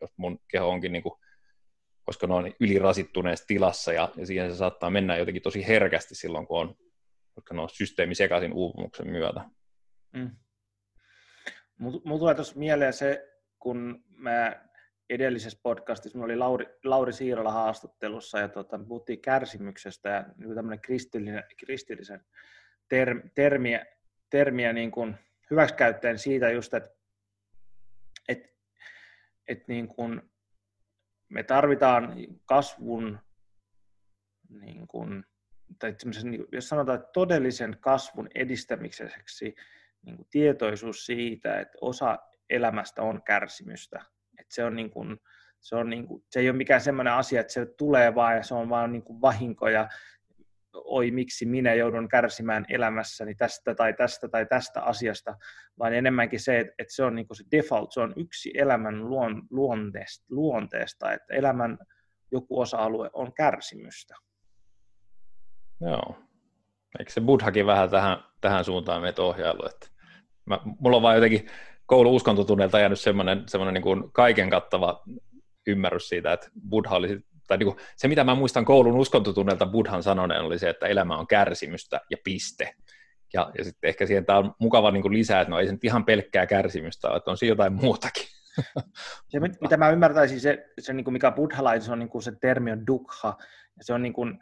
jos 0.00 0.10
mun 0.16 0.38
keho 0.48 0.68
onkin, 0.68 0.92
niin 0.92 1.02
kuin, 1.02 1.14
koska 2.04 2.26
ne 2.26 2.34
on 2.34 2.52
ylirasittuneessa 2.60 3.46
tilassa, 3.46 3.92
ja, 3.92 4.08
ja 4.16 4.26
siihen 4.26 4.50
se 4.50 4.56
saattaa 4.56 4.90
mennä 4.90 5.16
jotenkin 5.16 5.42
tosi 5.42 5.66
herkästi 5.66 6.14
silloin, 6.14 6.46
kun 6.46 6.60
on, 6.60 6.74
koska 7.34 7.54
ne 7.54 7.62
on 7.62 7.68
systeemi 7.68 8.14
sekaisin 8.14 8.52
uupumuksen 8.52 9.10
myötä. 9.10 9.40
Mm. 10.12 10.30
Mulla 11.78 12.18
tulee 12.18 12.34
tuossa 12.34 12.58
mieleen 12.58 12.92
se, 12.92 13.28
kun 13.58 14.04
mä 14.08 14.64
edellisessä 15.10 15.58
podcastissa, 15.62 16.18
oli 16.18 16.36
Lauri, 16.36 16.66
Lauri 16.84 17.12
Siirola 17.12 17.52
haastattelussa, 17.52 18.38
ja 18.38 18.48
tota, 18.48 18.80
puhuttiin 18.88 19.20
kärsimyksestä, 19.20 20.08
ja 20.08 20.24
niin 20.36 20.54
tämmöinen 20.54 20.80
kristillinen, 20.80 21.44
kristillisen 21.56 22.24
term, 22.88 23.22
termiä 24.34 24.72
niin 24.72 24.90
kuin 24.90 25.16
hyväksikäyttäen 25.50 26.18
siitä 26.18 26.50
just, 26.50 26.74
että, 26.74 26.90
että, 28.28 28.48
että 29.48 29.64
niin 29.68 29.88
kuin 29.88 30.22
me 31.28 31.42
tarvitaan 31.42 32.14
kasvun, 32.44 33.18
niin 34.60 34.86
kuin, 34.86 35.24
tai 35.78 35.94
jos 36.52 36.68
sanotaan, 36.68 36.98
että 36.98 37.10
todellisen 37.12 37.76
kasvun 37.80 38.28
edistämiseksi, 38.34 39.54
niin 40.02 40.16
kuin 40.16 40.28
tietoisuus 40.30 41.06
siitä, 41.06 41.60
että 41.60 41.78
osa 41.80 42.18
elämästä 42.50 43.02
on 43.02 43.22
kärsimystä. 43.22 44.04
Että 44.38 44.54
se, 44.54 44.64
on 44.64 44.76
niin 44.76 44.90
kuin, 44.90 45.20
se, 45.60 45.76
on 45.76 45.90
niin 45.90 46.06
kuin, 46.06 46.24
se 46.30 46.40
ei 46.40 46.50
ole 46.50 46.56
mikään 46.56 46.80
sellainen 46.80 47.12
asia, 47.12 47.40
että 47.40 47.52
se 47.52 47.66
tulee 47.66 48.14
vaan 48.14 48.36
ja 48.36 48.42
se 48.42 48.54
on 48.54 48.68
vaan 48.68 48.92
niin 48.92 49.02
kuin 49.02 49.20
vahinko 49.20 49.68
ja 49.68 49.88
oi 50.74 51.10
miksi 51.10 51.46
minä 51.46 51.74
joudun 51.74 52.08
kärsimään 52.08 52.66
elämässäni 52.68 53.34
tästä 53.34 53.74
tai 53.74 53.94
tästä 53.94 54.28
tai 54.28 54.46
tästä 54.46 54.82
asiasta, 54.82 55.36
vaan 55.78 55.94
enemmänkin 55.94 56.40
se, 56.40 56.58
että, 56.58 56.94
se 56.94 57.04
on 57.04 57.14
niin 57.14 57.26
se 57.32 57.44
default, 57.50 57.92
se 57.92 58.00
on 58.00 58.12
yksi 58.16 58.50
elämän 58.54 59.10
luon, 59.10 59.42
luonteesta, 59.50 60.26
luonteesta, 60.30 61.12
että 61.12 61.34
elämän 61.34 61.78
joku 62.32 62.60
osa-alue 62.60 63.10
on 63.12 63.32
kärsimystä. 63.34 64.14
Joo. 65.80 66.16
Eikö 66.98 67.12
se 67.12 67.20
buddhakin 67.20 67.66
vähän 67.66 67.90
tähän, 67.90 68.18
tähän 68.40 68.64
suuntaan 68.64 69.02
meitä 69.02 69.22
ohjailu? 69.22 69.66
Että 69.66 69.86
mä, 70.46 70.60
mulla 70.80 70.96
on 70.96 71.02
vaan 71.02 71.14
jotenkin 71.14 71.46
koulu 71.86 72.14
uskontotunneilta 72.14 72.78
jäänyt 72.78 73.00
semmoinen, 73.00 73.42
semmoinen 73.48 73.74
niin 73.74 73.82
kuin 73.82 74.12
kaiken 74.12 74.50
kattava 74.50 75.02
ymmärrys 75.66 76.08
siitä, 76.08 76.32
että 76.32 76.50
buddha 76.68 76.96
oli, 76.96 77.20
tai 77.46 77.58
niin 77.58 77.66
kuin, 77.66 77.76
se 77.96 78.08
mitä 78.08 78.24
mä 78.24 78.34
muistan 78.34 78.64
koulun 78.64 78.96
uskontotunnelta 78.96 79.66
buddhan 79.66 80.02
sanoneen 80.02 80.40
oli 80.40 80.58
se, 80.58 80.68
että 80.68 80.86
elämä 80.86 81.18
on 81.18 81.26
kärsimystä 81.26 82.00
ja 82.10 82.16
piste. 82.24 82.74
Ja, 83.34 83.50
ja 83.58 83.64
sitten 83.64 83.88
ehkä 83.88 84.06
siihen 84.06 84.26
tämä 84.26 84.38
on 84.38 84.54
mukava 84.58 84.90
niin 84.90 85.02
kuin 85.02 85.14
lisää, 85.14 85.40
että 85.40 85.50
no 85.50 85.58
ei 85.58 85.66
se 85.66 85.72
nyt 85.72 85.84
ihan 85.84 86.04
pelkkää 86.04 86.46
kärsimystä 86.46 87.08
ole, 87.08 87.16
että 87.16 87.30
on 87.30 87.38
siinä 87.38 87.52
jotain 87.52 87.72
muutakin. 87.72 88.26
Se, 89.28 89.40
mitä 89.40 89.76
mä 89.76 89.90
ymmärtäisin, 89.90 90.40
se, 90.40 90.66
se 90.80 90.92
niin 90.92 91.04
kuin 91.04 91.12
mikä 91.12 91.30
buddhalaisuus 91.30 91.90
on, 91.90 91.98
niin 91.98 92.08
kuin 92.08 92.22
se 92.22 92.32
termi 92.40 92.72
on 92.72 92.86
dukha, 92.86 93.36
ja 93.76 93.84
se 93.84 93.94
on 93.94 94.02
niin 94.02 94.12
kuin, 94.12 94.38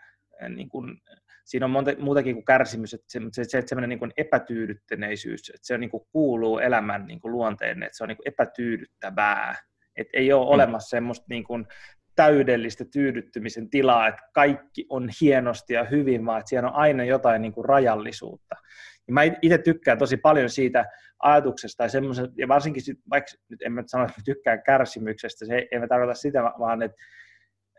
niin 0.48 0.68
kuin 0.68 1.02
siinä 1.44 1.66
on 1.66 1.70
monta, 1.70 1.90
muutakin 1.98 2.34
kuin 2.34 2.44
kärsimys, 2.44 2.94
että 2.94 3.06
se, 3.08 3.20
se, 3.32 3.44
se 3.44 3.62
semmoinen 3.66 3.88
niin 3.88 3.98
kuin 3.98 4.12
epätyydyttäneisyys, 4.16 5.48
että 5.48 5.66
se 5.66 5.74
on 5.74 5.80
niin 5.80 5.90
kuin 5.90 6.04
kuuluu 6.12 6.58
elämän 6.58 7.06
niin 7.06 7.20
kuin 7.20 7.32
luonteen, 7.32 7.82
että 7.82 7.96
se 7.96 8.04
on 8.04 8.08
niin 8.08 8.16
kuin 8.16 8.28
epätyydyttävää, 8.28 9.56
että 9.96 10.18
ei 10.18 10.32
ole 10.32 10.44
mm. 10.44 10.50
olemassa 10.50 10.88
semmoista 10.88 11.26
niin 11.28 11.44
kuin 11.44 11.66
täydellistä 12.16 12.84
tyydyttymisen 12.92 13.70
tilaa, 13.70 14.08
että 14.08 14.22
kaikki 14.32 14.86
on 14.88 15.08
hienosti 15.20 15.74
ja 15.74 15.84
hyvin, 15.84 16.26
vaan 16.26 16.38
että 16.38 16.48
siellä 16.48 16.68
on 16.68 16.74
aina 16.74 17.04
jotain 17.04 17.42
niin 17.42 17.52
kuin 17.52 17.64
rajallisuutta. 17.64 18.56
Ja 19.08 19.14
mä 19.14 19.22
itse 19.22 19.58
tykkään 19.58 19.98
tosi 19.98 20.16
paljon 20.16 20.50
siitä 20.50 20.84
ajatuksesta, 21.22 21.78
tai 21.78 21.90
semmoisen, 21.90 22.28
ja 22.36 22.48
varsinkin, 22.48 22.82
sit, 22.82 22.98
vaikka 23.10 23.32
nyt 23.48 23.62
en 23.62 23.72
mä 23.72 23.82
sano, 23.86 24.04
että 24.04 24.20
mä 24.20 24.24
tykkään 24.24 24.62
kärsimyksestä, 24.62 25.46
se 25.46 25.54
ei, 25.54 25.68
ei 25.70 25.88
tarkoita 25.88 26.14
sitä, 26.14 26.42
vaan 26.42 26.82
että 26.82 27.02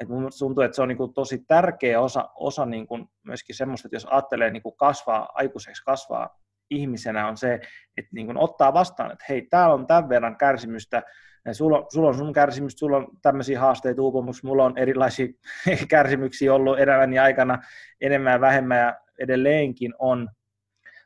että 0.01 0.13
mun 0.13 0.29
tuntuu, 0.39 0.63
että 0.63 0.75
se 0.75 0.81
on 0.81 0.87
niin 0.87 0.97
kuin 0.97 1.13
tosi 1.13 1.43
tärkeä 1.47 2.01
osa, 2.01 2.29
osa 2.35 2.65
niin 2.65 2.87
kuin 2.87 3.05
myöskin 3.23 3.55
semmoista, 3.55 3.87
että 3.87 3.95
jos 3.95 4.07
ajattelee 4.09 4.49
niin 4.49 4.63
kuin 4.63 4.77
kasvaa, 4.77 5.29
aikuiseksi 5.33 5.83
kasvaa 5.83 6.39
ihmisenä, 6.69 7.27
on 7.27 7.37
se, 7.37 7.53
että 7.97 8.09
niin 8.13 8.25
kuin 8.25 8.37
ottaa 8.37 8.73
vastaan, 8.73 9.11
että 9.11 9.25
hei, 9.29 9.47
täällä 9.49 9.73
on 9.73 9.87
tämän 9.87 10.09
verran 10.09 10.37
kärsimystä, 10.37 11.03
sulla 11.51 11.85
sulla 11.93 12.07
on 12.07 12.17
sun 12.17 12.33
kärsimystä, 12.33 12.79
sulla 12.79 12.97
on 12.97 13.07
tämmöisiä 13.21 13.59
haasteita, 13.59 14.01
uupumus, 14.01 14.43
mulla 14.43 14.65
on 14.65 14.77
erilaisia 14.77 15.27
kärsimyksiä 15.89 16.53
ollut 16.53 16.79
elämäni 16.79 17.19
aikana 17.19 17.59
enemmän 18.01 18.33
ja 18.33 18.41
vähemmän 18.41 18.77
ja 18.77 18.99
edelleenkin 19.19 19.93
on, 19.99 20.29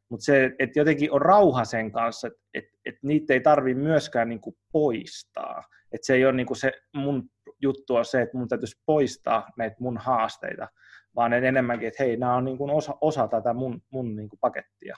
mutta 0.10 0.26
se, 0.26 0.52
että 0.60 0.80
jotenkin 0.80 1.12
on 1.12 1.21
rauha 1.21 1.65
sen 1.65 1.91
kanssa, 1.91 2.28
että 2.54 2.78
et, 2.86 2.95
niitä 3.02 3.34
ei 3.34 3.39
tarvitse 3.39 3.82
myöskään 3.82 4.30
niin 4.30 4.41
kuin 4.41 4.58
poistaa. 4.71 5.63
Että 5.91 6.06
se 6.06 6.13
ei 6.13 6.26
ole 6.26 6.34
niin 6.34 6.47
kuin 6.47 6.58
se 6.58 6.71
mun 6.93 7.30
juttu 7.62 7.95
on 7.95 8.06
se, 8.06 8.21
että 8.21 8.38
mun 8.38 8.47
täytyisi 8.47 8.82
poistaa 8.86 9.50
näitä 9.58 9.76
mun 9.80 9.97
haasteita, 9.97 10.67
vaan 11.15 11.34
enemmänkin, 11.34 11.88
että 11.88 12.04
hei, 12.04 12.17
nämä 12.17 12.36
on 12.36 12.45
niin 12.45 12.58
kuin 12.58 12.71
osa, 12.71 12.97
osa 13.02 13.28
tätä 13.28 13.54
mun, 13.54 13.82
mun 13.89 14.15
niin 14.15 14.30
kuin 14.30 14.39
pakettia. 14.39 14.97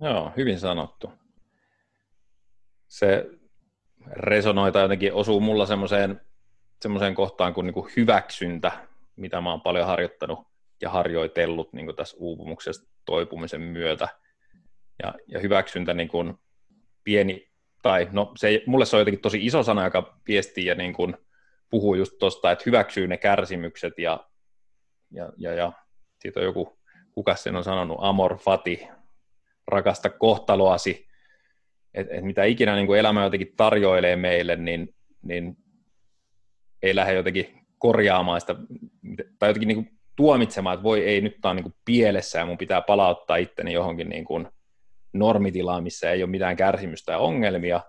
Joo, 0.00 0.32
hyvin 0.36 0.58
sanottu. 0.58 1.12
Se 2.88 3.30
resonoi 4.12 4.72
tai 4.72 4.82
jotenkin 4.82 5.12
osuu 5.12 5.40
mulla 5.40 5.66
semmoiseen, 5.66 6.20
semmoiseen 6.82 7.14
kohtaan 7.14 7.54
kuin, 7.54 7.64
niin 7.64 7.74
kuin 7.74 7.92
hyväksyntä, 7.96 8.72
mitä 9.16 9.40
mä 9.40 9.50
oon 9.50 9.60
paljon 9.60 9.86
harjoittanut 9.86 10.46
ja 10.80 10.90
harjoitellut 10.90 11.72
niin 11.72 11.86
kuin 11.86 11.96
tässä 11.96 12.16
uupumuksesta 12.20 12.88
toipumisen 13.04 13.60
myötä. 13.60 14.08
Ja, 15.02 15.14
ja 15.26 15.40
hyväksyntä 15.40 15.94
niin 15.94 16.08
kuin 16.08 16.38
pieni 17.04 17.50
tai 17.82 18.08
no 18.12 18.32
se, 18.36 18.62
mulle 18.66 18.84
se 18.84 18.96
on 18.96 19.00
jotenkin 19.00 19.22
tosi 19.22 19.46
iso 19.46 19.62
sana, 19.62 19.84
joka 19.84 20.18
viestii 20.28 20.66
ja 20.66 20.74
niin 20.74 20.92
kuin 20.92 21.16
puhuu 21.70 21.94
just 21.94 22.18
tuosta, 22.18 22.50
että 22.50 22.62
hyväksyy 22.66 23.06
ne 23.06 23.16
kärsimykset 23.16 23.98
ja, 23.98 24.28
ja, 25.10 25.32
ja, 25.36 25.52
ja 25.54 25.72
siitä 26.20 26.40
on 26.40 26.46
joku, 26.46 26.78
kuka 27.12 27.36
sen 27.36 27.56
on 27.56 27.64
sanonut, 27.64 27.98
amor 28.00 28.38
fati, 28.38 28.88
rakasta 29.66 30.10
kohtaloasi, 30.10 31.05
että 31.96 32.14
et 32.14 32.24
mitä 32.24 32.44
ikinä 32.44 32.76
niin 32.76 32.86
kuin 32.86 33.00
elämä 33.00 33.24
jotenkin 33.24 33.52
tarjoilee 33.56 34.16
meille, 34.16 34.56
niin, 34.56 34.94
niin 35.22 35.56
ei 36.82 36.94
lähde 36.94 37.14
jotenkin 37.14 37.66
korjaamaan 37.78 38.40
sitä, 38.40 38.54
tai 39.38 39.50
jotenkin 39.50 39.68
niin 39.68 39.84
kuin 39.84 39.98
tuomitsemaan, 40.16 40.74
että 40.74 40.84
voi 40.84 41.04
ei, 41.04 41.20
nyt 41.20 41.36
tämä 41.40 41.50
on 41.50 41.56
niin 41.56 41.64
kuin 41.64 41.74
pielessä 41.84 42.38
ja 42.38 42.46
mun 42.46 42.58
pitää 42.58 42.82
palauttaa 42.82 43.36
itteni 43.36 43.72
johonkin 43.72 44.08
niin 44.08 44.24
kuin 44.24 44.48
normitilaa, 45.12 45.80
missä 45.80 46.10
ei 46.10 46.22
ole 46.22 46.30
mitään 46.30 46.56
kärsimystä 46.56 47.12
ja 47.12 47.18
ongelmia, 47.18 47.80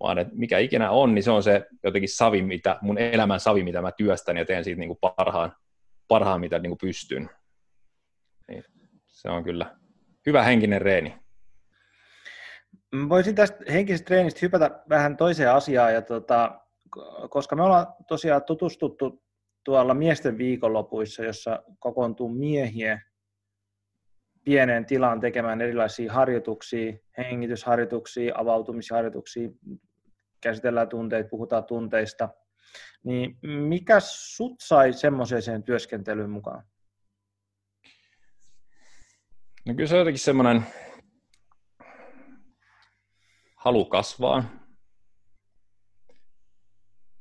vaan 0.00 0.18
että 0.18 0.34
mikä 0.36 0.58
ikinä 0.58 0.90
on, 0.90 1.14
niin 1.14 1.22
se 1.22 1.30
on 1.30 1.42
se 1.42 1.66
jotenkin 1.84 2.08
savi, 2.08 2.42
mitä, 2.42 2.78
mun 2.80 2.98
elämän 2.98 3.40
savi, 3.40 3.62
mitä 3.62 3.82
mä 3.82 3.92
työstän 3.92 4.36
ja 4.36 4.44
teen 4.44 4.64
siitä 4.64 4.80
niin 4.80 4.88
kuin 4.88 5.12
parhaan, 5.16 5.52
parhaan, 6.08 6.40
mitä 6.40 6.58
niin 6.58 6.70
kuin 6.70 6.78
pystyn. 6.78 7.30
Niin, 8.48 8.64
se 9.06 9.30
on 9.30 9.44
kyllä 9.44 9.76
hyvä 10.26 10.42
henkinen 10.42 10.82
reeni. 10.82 11.14
Voisin 13.08 13.34
tästä 13.34 13.56
henkisestä 13.72 14.04
treenistä 14.06 14.40
hypätä 14.42 14.82
vähän 14.88 15.16
toiseen 15.16 15.52
asiaan, 15.52 15.94
ja 15.94 16.02
tota, 16.02 16.60
koska 17.30 17.56
me 17.56 17.62
ollaan 17.62 17.86
tosiaan 18.08 18.44
tutustuttu 18.44 19.22
tuolla 19.64 19.94
miesten 19.94 20.38
viikonlopuissa, 20.38 21.24
jossa 21.24 21.62
kokoontuu 21.78 22.28
miehiä 22.28 23.00
pieneen 24.44 24.86
tilaan 24.86 25.20
tekemään 25.20 25.60
erilaisia 25.60 26.12
harjoituksia, 26.12 26.92
hengitysharjoituksia, 27.18 28.34
avautumisharjoituksia, 28.36 29.48
käsitellään 30.40 30.88
tunteita, 30.88 31.28
puhutaan 31.28 31.64
tunteista, 31.64 32.28
niin 33.04 33.38
mikä 33.42 34.00
sut 34.00 34.54
sai 34.60 34.92
semmoiseen 34.92 35.62
työskentelyyn 35.62 36.30
mukaan? 36.30 36.64
No 39.66 39.74
kyllä 39.74 39.88
se 39.88 39.94
on 39.94 39.98
jotenkin 39.98 40.20
semmoinen 40.20 40.66
halu 43.58 43.84
kasvaa. 43.84 44.44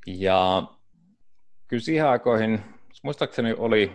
Ja 0.07 0.63
kyllä 1.67 1.81
siihen 1.81 2.07
aikoihin, 2.07 2.63
muistaakseni 3.03 3.53
oli, 3.53 3.91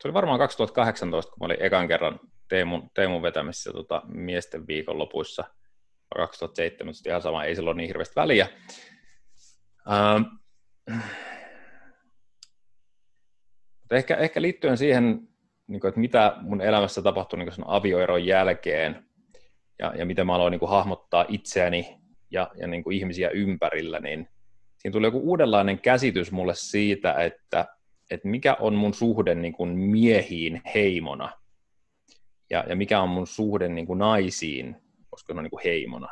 se 0.00 0.08
oli 0.08 0.14
varmaan 0.14 0.38
2018, 0.38 1.30
kun 1.32 1.38
mä 1.40 1.46
olin 1.46 1.62
ekan 1.62 1.88
kerran 1.88 2.20
Teemun, 2.48 2.90
Teemun 2.94 3.22
vetämissä 3.22 3.72
tota, 3.72 4.02
miesten 4.06 4.66
viikonlopuissa 4.66 5.44
2017, 6.16 7.08
ihan 7.08 7.22
sama, 7.22 7.44
ei 7.44 7.56
silloin 7.56 7.76
niin 7.76 7.86
hirveästi 7.86 8.14
väliä. 8.16 8.48
Ähm, 9.90 10.22
ehkä, 13.90 14.16
ehkä 14.16 14.42
liittyen 14.42 14.76
siihen, 14.76 15.28
niin 15.66 15.80
kuin, 15.80 15.88
että 15.88 16.00
mitä 16.00 16.36
mun 16.40 16.60
elämässä 16.60 17.02
tapahtui 17.02 17.38
niin 17.38 17.52
sen 17.52 17.64
avioeron 17.66 18.26
jälkeen 18.26 19.11
ja, 19.82 19.92
ja 19.96 20.06
miten 20.06 20.26
mä 20.26 20.34
aloin 20.34 20.50
niin 20.50 20.58
kuin, 20.60 20.70
hahmottaa 20.70 21.24
itseäni 21.28 21.98
ja, 22.30 22.50
ja 22.56 22.66
niin 22.66 22.84
kuin, 22.84 22.96
ihmisiä 22.96 23.30
ympärillä, 23.30 24.00
niin 24.00 24.28
siinä 24.78 24.92
tuli 24.92 25.06
joku 25.06 25.20
uudenlainen 25.20 25.78
käsitys 25.78 26.32
mulle 26.32 26.54
siitä, 26.54 27.12
että, 27.12 27.66
että 28.10 28.28
mikä 28.28 28.56
on 28.60 28.74
mun 28.74 28.94
suhde 28.94 29.34
niin 29.34 29.52
kuin, 29.52 29.70
miehiin 29.70 30.62
heimona 30.74 31.32
ja, 32.50 32.64
ja 32.68 32.76
mikä 32.76 33.00
on 33.00 33.08
mun 33.08 33.26
suhde 33.26 33.68
niin 33.68 33.86
kuin 33.86 33.98
naisiin, 33.98 34.76
koska 35.10 35.34
ne 35.34 35.38
on 35.38 35.44
niin 35.44 35.50
kuin 35.50 35.64
heimona. 35.64 36.08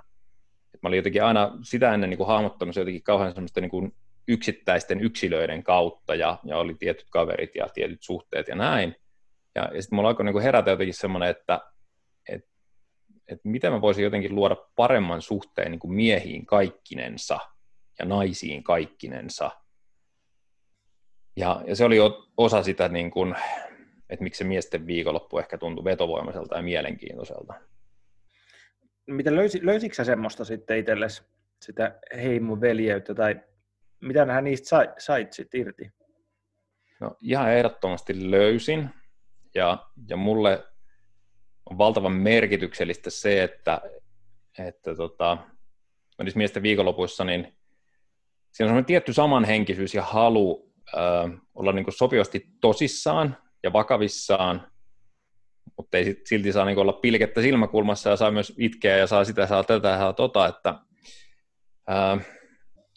Et 0.74 0.82
mä 0.82 0.88
olin 0.88 0.96
jotenkin 0.96 1.24
aina 1.24 1.58
sitä 1.62 1.94
ennen 1.94 2.10
niin 2.10 2.18
kuin 2.18 2.26
hahmottanut 2.26 2.74
se 2.74 2.80
jotenkin 2.80 3.02
kauhean 3.02 3.34
semmoista 3.34 3.60
niin 3.60 3.70
kuin 3.70 3.94
yksittäisten 4.28 5.00
yksilöiden 5.00 5.62
kautta, 5.62 6.14
ja, 6.14 6.38
ja 6.44 6.58
oli 6.58 6.74
tietyt 6.74 7.06
kaverit 7.10 7.54
ja 7.54 7.68
tietyt 7.74 8.02
suhteet 8.02 8.48
ja 8.48 8.54
näin. 8.54 8.96
Ja, 9.54 9.70
ja 9.74 9.82
sitten 9.82 9.96
mulla 9.96 10.08
alkoi 10.08 10.24
niin 10.24 10.32
kuin 10.32 10.42
herätä 10.42 10.70
jotenkin 10.70 10.94
semmoinen, 10.94 11.28
että 11.28 11.60
et, 12.28 12.44
et 13.30 13.40
miten 13.44 13.72
mä 13.72 13.80
voisin 13.80 14.04
jotenkin 14.04 14.34
luoda 14.34 14.56
paremman 14.76 15.22
suhteen 15.22 15.70
niin 15.70 15.78
kuin 15.78 15.92
miehiin 15.92 16.46
kaikkinensa 16.46 17.38
ja 17.98 18.04
naisiin 18.04 18.62
kaikkinensa. 18.62 19.50
Ja, 21.36 21.62
ja 21.66 21.76
se 21.76 21.84
oli 21.84 21.96
osa 22.36 22.62
sitä 22.62 22.88
niin 22.88 23.10
kuin, 23.10 23.34
että 24.10 24.22
miksi 24.22 24.38
se 24.38 24.44
miesten 24.44 24.86
viikonloppu 24.86 25.38
ehkä 25.38 25.58
tuntui 25.58 25.84
vetovoimaiselta 25.84 26.56
ja 26.56 26.62
mielenkiintoiselta. 26.62 27.54
Miten 29.06 29.36
löysi, 29.36 29.66
löysitkö 29.66 29.94
sä 29.94 30.04
semmoista 30.04 30.44
sitten 30.44 30.78
itsellesi, 30.78 31.22
sitä 31.60 31.98
heimoveljeyttä, 32.16 33.14
tai 33.14 33.40
mitä 34.00 34.26
hän 34.26 34.44
niistä 34.44 34.68
sai, 34.68 34.88
sait 34.98 35.32
sitten 35.32 35.60
irti? 35.60 35.90
No 37.00 37.16
ihan 37.20 37.52
ehdottomasti 37.52 38.30
löysin, 38.30 38.90
ja, 39.54 39.86
ja 40.08 40.16
mulle 40.16 40.64
on 41.70 41.78
valtavan 41.78 42.12
merkityksellistä 42.12 43.10
se, 43.10 43.42
että, 43.42 43.80
että 44.58 44.94
tota, 44.94 45.38
niissä 46.22 46.38
miesten 46.38 46.62
viikonlopuissa, 46.62 47.24
niin 47.24 47.56
siinä 48.50 48.74
on 48.74 48.84
tietty 48.84 49.12
samanhenkisyys 49.12 49.94
ja 49.94 50.02
halu 50.02 50.72
ö, 50.94 50.98
olla 51.54 51.72
niin 51.72 51.86
sopivasti 51.88 52.46
tosissaan 52.60 53.36
ja 53.62 53.72
vakavissaan, 53.72 54.70
mutta 55.76 55.98
ei 55.98 56.20
silti 56.24 56.52
saa 56.52 56.64
niin 56.64 56.78
olla 56.78 56.92
pilkettä 56.92 57.42
silmäkulmassa 57.42 58.10
ja 58.10 58.16
saa 58.16 58.30
myös 58.30 58.52
itkeä 58.58 58.96
ja 58.96 59.06
saa 59.06 59.24
sitä, 59.24 59.46
saa 59.46 59.64
tätä, 59.64 59.98
saa 59.98 60.12
tota, 60.12 60.46
että 60.46 60.74
ää, 61.88 62.18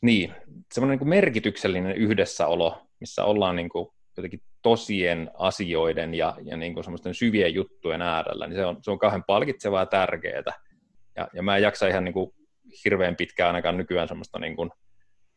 niin, 0.01 0.34
semmoinen 0.74 0.99
niin 0.99 1.09
merkityksellinen 1.09 1.95
yhdessäolo, 1.95 2.88
missä 2.99 3.24
ollaan 3.24 3.55
niin 3.55 3.69
kuin 3.69 3.89
jotenkin 4.18 4.41
tosien 4.61 5.32
asioiden 5.34 6.14
ja, 6.14 6.36
ja 6.43 6.57
niin 6.57 6.74
kuin 6.74 6.84
semmoisten 6.84 7.14
syvien 7.14 7.53
juttujen 7.53 8.01
äärellä, 8.01 8.47
niin 8.47 8.55
se 8.55 8.66
on, 8.66 8.78
se 8.82 8.91
on 8.91 8.99
kauhean 8.99 9.24
palkitsevaa 9.24 9.82
ja 9.82 9.86
tärkeää. 9.86 10.43
Ja, 11.16 11.28
ja 11.34 11.43
mä 11.43 11.57
en 11.57 11.64
jaksa 11.64 11.88
ihan 11.88 12.03
niin 12.03 12.14
kuin 12.14 12.34
hirveän 12.86 13.16
pitkään 13.16 13.47
ainakaan 13.47 13.78
nykyään 13.78 14.07
semmoista, 14.07 14.39
niin 14.39 14.55
kuin, 14.55 14.70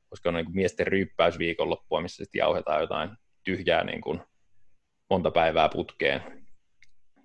koska 0.09 0.29
on 0.29 0.35
niin 0.35 0.45
kuin 0.45 0.55
miesten 0.55 0.87
ryyppäysviikonloppua, 0.87 2.01
missä 2.01 2.25
sitten 2.25 2.39
jauhetaan 2.39 2.81
jotain 2.81 3.11
tyhjää 3.45 3.85
niin 3.85 4.01
kuin 4.01 4.21
monta 5.11 5.31
päivää 5.31 5.69
putkeen. 5.69 6.47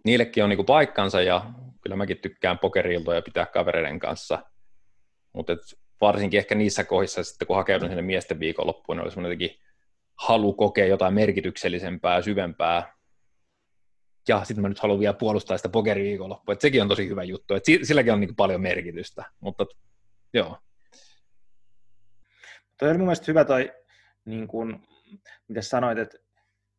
Niillekin 0.06 0.44
on 0.44 0.50
niin 0.50 0.58
kuin 0.58 0.66
paikkansa 0.66 1.22
ja 1.22 1.46
kyllä 1.82 1.96
mäkin 1.96 2.18
tykkään 2.18 2.60
pokeriiltoja 2.60 3.22
pitää 3.22 3.46
kavereiden 3.46 4.00
kanssa, 4.00 4.44
mutta 5.34 5.58
varsinkin 6.02 6.38
ehkä 6.38 6.56
niissä 6.56 6.84
kohdissa 6.84 7.24
sitten, 7.24 7.48
kun 7.48 7.56
hakeudun 7.56 7.90
sinne 7.90 8.02
miesten 8.02 8.40
viikonloppuun, 8.40 8.98
niin 8.98 9.04
oli 9.04 9.12
semmoinen 9.12 9.42
jotenkin 9.42 9.62
halu 10.22 10.54
kokea 10.54 10.86
jotain 10.86 11.14
merkityksellisempää 11.14 12.22
syvempää. 12.22 12.94
Ja 14.28 14.44
sitten 14.44 14.62
mä 14.62 14.70
nyt 14.70 14.80
haluan 14.80 15.00
vielä 15.00 15.14
puolustaa 15.14 15.58
sitä 15.58 15.70
pokeriviikonloppua, 15.70 16.54
että 16.54 16.62
sekin 16.62 16.82
on 16.82 16.88
tosi 16.88 17.10
hyvä 17.10 17.24
juttu, 17.24 17.54
että 17.54 17.72
silläkin 17.84 18.14
on 18.14 18.20
niin 18.20 18.36
paljon 18.36 18.62
merkitystä, 18.62 19.26
mutta 19.40 19.66
joo. 20.34 20.58
Toi 22.78 22.90
oli 22.90 22.98
mun 22.98 23.08
mielestä 23.08 23.26
hyvä 23.28 23.46
toi, 23.46 23.72
niin 24.26 24.48
kuin, 24.48 24.88
mitä 25.48 25.62
sanoit, 25.62 25.98
että, 25.98 26.18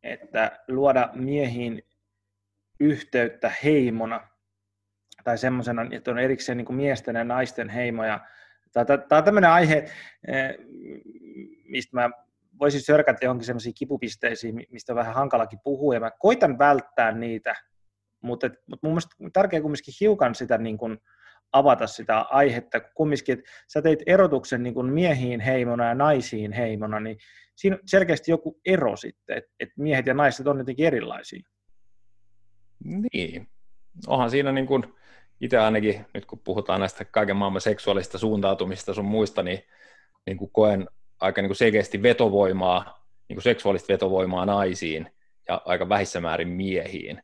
että 0.03 0.59
luoda 0.67 1.09
miehiin 1.13 1.83
yhteyttä 2.79 3.51
heimona, 3.63 4.27
tai 5.23 5.37
semmoisena, 5.37 5.87
että 5.91 6.11
on 6.11 6.19
erikseen 6.19 6.57
niin 6.57 6.75
miesten 6.75 7.15
ja 7.15 7.23
naisten 7.23 7.69
heimoja. 7.69 8.19
Tämä 8.73 9.17
on 9.17 9.23
tämmöinen 9.23 9.51
aihe, 9.51 9.89
eh, 10.27 10.55
mistä 11.63 11.97
mä 11.97 12.09
voisin 12.63 12.81
sörkätä 12.81 13.25
johonkin 13.25 13.45
semmoisiin 13.45 13.75
kipupisteisiin, 13.75 14.65
mistä 14.71 14.93
on 14.93 14.97
vähän 14.97 15.13
hankalakin 15.13 15.59
puhua, 15.63 15.93
ja 15.93 15.99
mä 15.99 16.11
koitan 16.19 16.57
välttää 16.57 17.11
niitä, 17.11 17.55
mutta, 18.21 18.47
mutta 18.67 18.87
mun 18.87 18.93
mielestä 18.93 19.15
tärkeää 19.33 19.61
kumminkin 19.61 19.93
hiukan 20.01 20.35
sitä 20.35 20.57
niin 20.57 20.77
kuin 20.77 20.97
avata 21.53 21.87
sitä 21.87 22.19
aihetta, 22.19 22.79
kumminkin, 22.79 23.39
että 23.39 23.51
sä 23.67 23.81
teit 23.81 23.99
erotuksen 24.07 24.63
niin 24.63 24.73
kuin 24.73 24.93
miehiin 24.93 25.39
heimona 25.39 25.87
ja 25.87 25.95
naisiin 25.95 26.51
heimona, 26.51 26.99
niin 26.99 27.17
siinä 27.55 27.75
on 27.75 27.81
selkeästi 27.85 28.31
joku 28.31 28.59
ero 28.65 28.95
sitten, 28.95 29.37
että, 29.37 29.51
että 29.59 29.73
miehet 29.77 30.05
ja 30.05 30.13
naiset 30.13 30.47
on 30.47 30.57
jotenkin 30.57 30.87
erilaisia. 30.87 31.43
Niin, 32.83 33.47
onhan 34.07 34.29
siinä 34.29 34.51
niin 34.51 34.67
kuin, 34.67 34.83
itse 35.41 35.57
ainakin, 35.57 36.05
nyt 36.13 36.25
kun 36.25 36.39
puhutaan 36.39 36.79
näistä 36.79 37.05
kaiken 37.05 37.35
maailman 37.35 37.61
seksuaalista 37.61 38.17
suuntautumista 38.17 38.93
sun 38.93 39.05
muista, 39.05 39.43
niin, 39.43 39.59
niin 40.25 40.37
kuin 40.37 40.51
koen 40.51 40.87
aika 41.23 41.41
niin 41.41 41.49
kuin 41.49 41.57
selkeästi 41.57 42.03
vetovoimaa, 42.03 43.07
niin 43.29 43.35
kuin 43.35 43.43
seksuaalista 43.43 43.93
vetovoimaa 43.93 44.45
naisiin 44.45 45.11
ja 45.47 45.61
aika 45.65 45.89
vähissä 45.89 46.21
määrin 46.21 46.47
miehiin. 46.47 47.21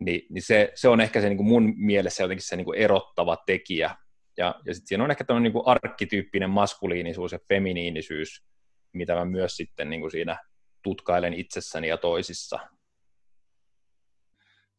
Ni, 0.00 0.26
niin 0.30 0.42
se, 0.42 0.72
se, 0.74 0.88
on 0.88 1.00
ehkä 1.00 1.20
se 1.20 1.28
niin 1.28 1.36
kuin 1.36 1.46
mun 1.46 1.74
mielessä 1.76 2.24
jotenkin 2.24 2.46
se 2.46 2.56
niin 2.56 2.64
kuin 2.64 2.78
erottava 2.78 3.36
tekijä. 3.46 3.96
Ja, 4.36 4.54
ja 4.66 4.74
sitten 4.74 4.88
siinä 4.88 5.04
on 5.04 5.10
ehkä 5.10 5.24
tämmöinen 5.24 5.52
niin 5.52 5.62
arkkityyppinen 5.66 6.50
maskuliinisuus 6.50 7.32
ja 7.32 7.38
feminiinisyys, 7.48 8.44
mitä 8.92 9.14
mä 9.14 9.24
myös 9.24 9.56
sitten 9.56 9.90
niin 9.90 10.00
kuin 10.00 10.10
siinä 10.10 10.38
tutkailen 10.82 11.34
itsessäni 11.34 11.88
ja 11.88 11.96
toisissa. 11.96 12.58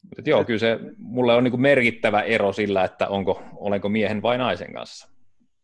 Mutta 0.01 0.29
joo, 0.29 0.45
kyllä 0.45 0.59
se 0.59 0.79
mulle 0.97 1.35
on 1.35 1.43
niin 1.43 1.51
kuin 1.51 1.61
merkittävä 1.61 2.21
ero 2.21 2.53
sillä, 2.53 2.83
että 2.83 3.07
onko, 3.07 3.43
olenko 3.55 3.89
miehen 3.89 4.21
vai 4.21 4.37
naisen 4.37 4.73
kanssa. 4.73 5.18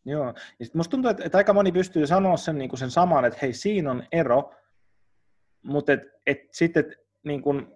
Joo, 0.05 0.33
ja 0.59 0.65
musta 0.73 0.91
tuntuu, 0.91 1.11
että, 1.11 1.23
että 1.25 1.37
aika 1.37 1.53
moni 1.53 1.71
pystyy 1.71 2.07
sanoa 2.07 2.37
sen, 2.37 2.57
niin 2.57 2.69
kuin 2.69 2.79
sen 2.79 2.91
saman, 2.91 3.25
että 3.25 3.39
hei, 3.41 3.53
siinä 3.53 3.91
on 3.91 4.03
ero, 4.11 4.53
mutta 5.63 5.93
et, 5.93 6.01
et 6.27 6.39
sitten 6.51 6.85
et, 6.85 6.97
niin 7.23 7.41
kuin, 7.41 7.67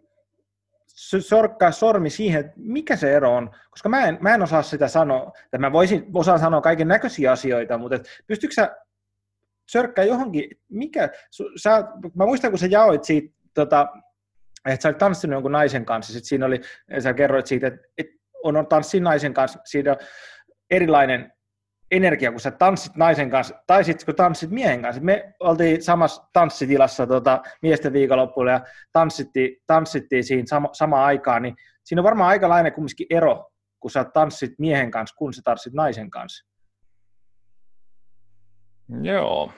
sorkkaa 1.20 1.72
sormi 1.72 2.10
siihen, 2.10 2.40
että 2.40 2.54
mikä 2.56 2.96
se 2.96 3.14
ero 3.14 3.36
on, 3.36 3.52
koska 3.70 3.90
mä 3.90 4.08
en, 4.08 4.18
mä 4.22 4.36
en 4.36 4.42
osaa 4.42 4.62
sitä 4.62 4.88
sanoa, 4.88 5.32
että 5.44 5.58
mä 5.58 5.72
voisin, 5.72 6.06
osaan 6.14 6.40
sanoa 6.40 6.62
kaiken 6.62 6.88
näköisiä 6.88 7.32
asioita, 7.32 7.78
mutta 7.78 7.96
et, 7.96 8.08
pystytkö 8.28 8.54
sä 8.54 8.76
sörkkää 9.72 10.06
johonkin, 10.06 10.50
mikä, 10.70 11.10
sä, 11.56 11.84
mä 12.16 12.26
muistan, 12.26 12.52
kun 12.52 12.60
sä 12.60 12.68
jaoit 12.68 13.04
siitä, 13.04 13.36
tota, 13.54 13.88
että 14.66 14.84
sä 14.84 14.90
olit 14.90 14.98
tanssinut 14.98 15.36
jonkun 15.36 15.52
naisen 15.52 15.86
kanssa, 15.86 16.14
sit 16.14 16.26
siinä 16.26 16.46
oli, 16.46 16.62
sä 17.00 17.14
kerroit 17.14 17.48
siitä, 17.48 17.68
että, 17.68 17.88
että 17.98 18.14
on 18.44 18.68
tanssin 18.68 19.04
naisen 19.04 19.34
kanssa, 19.34 19.60
siinä 19.66 19.92
on 19.92 19.98
erilainen 20.72 21.34
energia, 21.92 22.32
kun 22.32 22.40
sä 22.40 22.52
tanssit 22.52 22.96
naisen 22.96 23.30
kanssa, 23.30 23.56
tai 23.68 23.84
sitten 23.84 24.06
kun 24.06 24.16
tanssit 24.16 24.50
miehen 24.50 24.82
kanssa. 24.82 25.02
Me 25.02 25.34
oltiin 25.40 25.84
samassa 25.84 26.24
tanssitilassa 26.34 27.08
tota, 27.08 27.42
miesten 27.62 27.94
viikonloppuilla 27.94 28.52
ja 28.52 28.62
tanssittiin, 28.92 29.58
tanssittiin 29.68 30.24
siinä 30.24 30.44
sama, 30.46 30.70
samaan 30.74 31.06
aikaan, 31.06 31.42
niin 31.42 31.56
siinä 31.84 32.02
on 32.02 32.04
varmaan 32.04 32.30
aikalainen 32.30 32.74
kumminkin 32.74 33.08
ero, 33.10 33.52
kun 33.80 33.92
sä 33.92 34.04
tanssit 34.04 34.52
miehen 34.58 34.92
kanssa, 34.92 35.16
kun 35.16 35.34
sä 35.34 35.42
tanssit 35.44 35.74
naisen 35.74 36.10
kanssa. 36.10 36.50
Joo. 39.02 39.54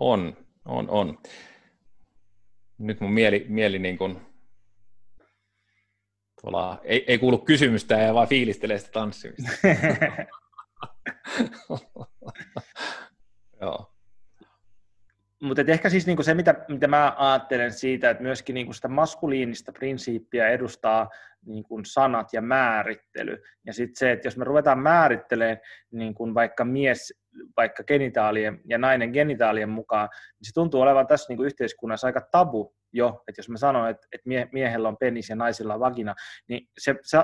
On, 0.00 0.36
on, 0.64 0.90
on. 0.90 1.18
Nyt 2.78 3.00
mun 3.00 3.12
mieli, 3.12 3.46
mieli 3.48 3.78
niin 3.78 3.98
kuin 3.98 4.27
Tuolla, 6.42 6.80
ei, 6.84 7.04
ei 7.06 7.18
kuulu 7.18 7.38
kysymystä 7.38 7.94
ja 7.94 8.14
vaan 8.14 8.28
fiilistelee 8.28 8.78
sitä 8.78 8.90
tanssimista. 8.92 9.50
Joo. 13.60 13.92
Mutta 15.42 15.62
ehkä 15.66 15.90
siis 15.90 16.06
niinku 16.06 16.22
se, 16.22 16.34
mitä, 16.34 16.54
mitä 16.68 16.88
mä 16.88 17.14
ajattelen 17.16 17.72
siitä, 17.72 18.10
että 18.10 18.22
myöskin 18.22 18.54
niinku 18.54 18.72
sitä 18.72 18.88
maskuliinista 18.88 19.72
prinsiippiä 19.72 20.48
edustaa 20.48 21.08
niinku 21.46 21.80
sanat 21.86 22.32
ja 22.32 22.42
määrittely. 22.42 23.42
Ja 23.66 23.72
sitten 23.72 23.96
se, 23.96 24.12
että 24.12 24.26
jos 24.26 24.36
me 24.36 24.44
ruvetaan 24.44 24.78
määrittelemään 24.78 25.58
niinku 25.90 26.34
vaikka 26.34 26.64
mies 26.64 27.14
vaikka 27.56 27.84
genitaalien 27.84 28.60
ja 28.64 28.78
nainen 28.78 29.10
genitaalien 29.10 29.68
mukaan, 29.68 30.08
niin 30.12 30.46
se 30.46 30.52
tuntuu 30.54 30.80
olevan 30.80 31.06
tässä 31.06 31.26
niinku 31.28 31.42
yhteiskunnassa 31.42 32.06
aika 32.06 32.28
tabu 32.32 32.77
jo, 32.92 33.22
että 33.28 33.38
jos 33.38 33.48
mä 33.48 33.56
sanon, 33.56 33.90
että, 33.90 34.06
että 34.12 34.28
mie, 34.28 34.48
miehellä 34.52 34.88
on 34.88 34.96
penis 34.96 35.28
ja 35.28 35.36
naisilla 35.36 35.74
on 35.74 35.80
vagina, 35.80 36.14
niin 36.48 36.68
se, 36.78 36.94
se 37.02 37.18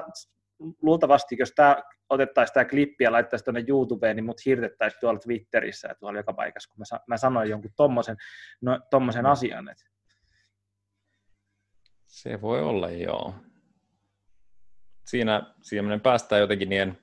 luultavasti, 0.82 1.36
jos 1.38 1.52
tämä 1.56 1.76
otettaisiin 2.08 2.54
tämä 2.54 2.64
klippi 2.64 3.04
ja 3.04 3.12
laittaisiin 3.12 3.44
tuonne 3.44 3.64
YouTubeen, 3.68 4.16
niin 4.16 4.24
mut 4.24 4.44
hirtettäisiin 4.46 5.00
tuolla 5.00 5.20
Twitterissä 5.20 5.88
ja 5.88 5.94
tuolla 5.94 6.18
joka 6.18 6.32
paikassa, 6.32 6.70
kun 6.74 6.84
mä, 6.92 7.00
mä 7.06 7.16
sanoin 7.16 7.50
jonkun 7.50 7.70
tommosen, 7.76 8.16
no, 8.60 8.80
tommosen 8.90 9.26
asian. 9.26 9.68
Että. 9.68 9.84
Se 12.06 12.40
voi 12.40 12.62
olla, 12.62 12.90
joo. 12.90 13.34
Siinä, 15.06 15.54
siinä 15.62 15.98
päästään 15.98 16.40
jotenkin 16.40 16.68
niiden 16.68 16.98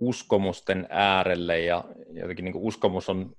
uskomusten 0.00 0.86
äärelle 0.90 1.60
ja 1.60 1.84
jotenkin 2.10 2.44
niin 2.44 2.56
uskomus 2.56 3.08
on, 3.08 3.36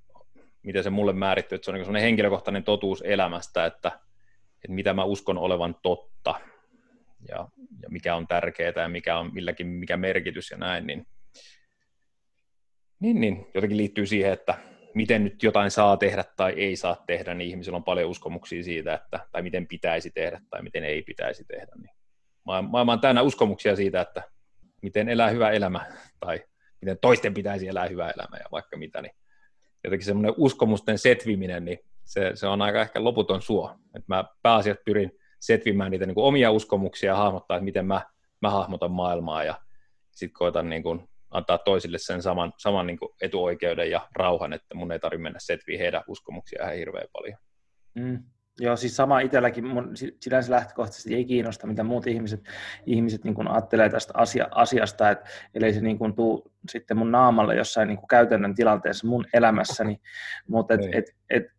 miten 0.63 0.83
se 0.83 0.89
mulle 0.89 1.13
määrittyy, 1.13 1.55
että 1.55 1.65
se 1.65 1.71
on 1.71 1.93
niin 1.93 2.03
henkilökohtainen 2.03 2.63
totuus 2.63 3.01
elämästä, 3.01 3.65
että 3.65 3.99
että 4.63 4.75
mitä 4.75 4.93
mä 4.93 5.03
uskon 5.03 5.37
olevan 5.37 5.75
totta 5.83 6.35
ja, 7.27 7.47
ja 7.81 7.89
mikä 7.89 8.15
on 8.15 8.27
tärkeää 8.27 8.73
ja 8.75 8.89
mikä 8.89 9.17
on 9.17 9.33
milläkin 9.33 9.67
mikä 9.67 9.97
merkitys 9.97 10.51
ja 10.51 10.57
näin, 10.57 10.87
niin, 10.87 11.07
niin, 12.99 13.21
niin 13.21 13.47
jotenkin 13.53 13.77
liittyy 13.77 14.05
siihen, 14.05 14.33
että 14.33 14.57
miten 14.93 15.23
nyt 15.23 15.43
jotain 15.43 15.71
saa 15.71 15.97
tehdä 15.97 16.23
tai 16.37 16.53
ei 16.57 16.75
saa 16.75 17.03
tehdä, 17.07 17.33
niin 17.33 17.49
ihmisillä 17.49 17.75
on 17.75 17.83
paljon 17.83 18.09
uskomuksia 18.09 18.63
siitä, 18.63 18.93
että, 18.93 19.19
tai 19.31 19.41
miten 19.41 19.67
pitäisi 19.67 20.11
tehdä 20.11 20.41
tai 20.49 20.61
miten 20.61 20.83
ei 20.83 21.01
pitäisi 21.01 21.43
tehdä. 21.43 21.71
Niin 21.75 21.95
maailma 22.43 22.93
on 22.93 23.01
täynnä 23.01 23.21
uskomuksia 23.21 23.75
siitä, 23.75 24.01
että 24.01 24.23
miten 24.81 25.09
elää 25.09 25.29
hyvä 25.29 25.51
elämä 25.51 25.85
tai 26.19 26.43
miten 26.81 26.97
toisten 27.01 27.33
pitäisi 27.33 27.67
elää 27.67 27.87
hyvä 27.87 28.09
elämä 28.09 28.37
ja 28.37 28.45
vaikka 28.51 28.77
mitä, 28.77 29.01
niin 29.01 29.15
jotenkin 29.83 30.05
semmoinen 30.05 30.33
uskomusten 30.37 30.97
setviminen, 30.97 31.65
niin 31.65 31.79
se, 32.09 32.31
se 32.33 32.47
on 32.47 32.61
aika 32.61 32.81
ehkä 32.81 33.03
loputon 33.03 33.41
suo. 33.41 33.75
Et 33.95 34.07
mä 34.07 34.23
pääasiassa 34.41 34.81
pyrin 34.85 35.11
setvimään 35.39 35.91
niitä 35.91 36.05
niin 36.05 36.15
kuin 36.15 36.25
omia 36.25 36.51
uskomuksia 36.51 37.11
ja 37.11 37.15
hahmottaa, 37.15 37.57
että 37.57 37.65
miten 37.65 37.85
mä, 37.85 38.01
mä 38.41 38.49
hahmotan 38.49 38.91
maailmaa 38.91 39.43
ja 39.43 39.55
sitten 40.11 40.33
koitan 40.33 40.69
niin 40.69 40.83
kuin 40.83 41.09
antaa 41.31 41.57
toisille 41.57 41.97
sen 41.97 42.21
saman, 42.21 42.53
saman 42.57 42.87
niin 42.87 42.99
kuin 42.99 43.09
etuoikeuden 43.21 43.91
ja 43.91 44.07
rauhan, 44.15 44.53
että 44.53 44.75
mun 44.75 44.91
ei 44.91 44.99
tarvitse 44.99 45.23
mennä 45.23 45.39
setviin 45.41 45.79
heidän 45.79 46.03
uskomuksia 46.07 46.63
ihan 46.63 46.75
hirveän 46.75 47.07
paljon. 47.13 47.37
Mm. 47.95 48.23
Joo, 48.61 48.75
siis 48.75 48.95
sama 48.95 49.19
itselläkin, 49.19 49.67
mun 49.67 49.91
sinänsä 50.21 50.51
lähtökohtaisesti 50.51 51.15
ei 51.15 51.25
kiinnosta, 51.25 51.67
mitä 51.67 51.83
muut 51.83 52.07
ihmiset, 52.07 52.41
ihmiset 52.85 53.23
niin 53.23 53.47
ajattelee 53.47 53.89
tästä 53.89 54.13
asia, 54.15 54.47
asiasta, 54.51 55.09
että 55.09 55.29
ellei 55.53 55.73
se 55.73 55.81
niin 55.81 55.97
kuin 55.97 56.15
tuu 56.15 56.51
sitten 56.69 56.97
mun 56.97 57.11
naamalle 57.11 57.55
jossain 57.55 57.87
niin 57.87 57.97
kuin 57.97 58.07
käytännön 58.07 58.55
tilanteessa 58.55 59.07
mun 59.07 59.25
elämässäni, 59.33 59.99
mutta 60.47 60.73
et, 60.73 60.81
et, 60.81 60.93
et, 60.93 61.15
et 61.29 61.51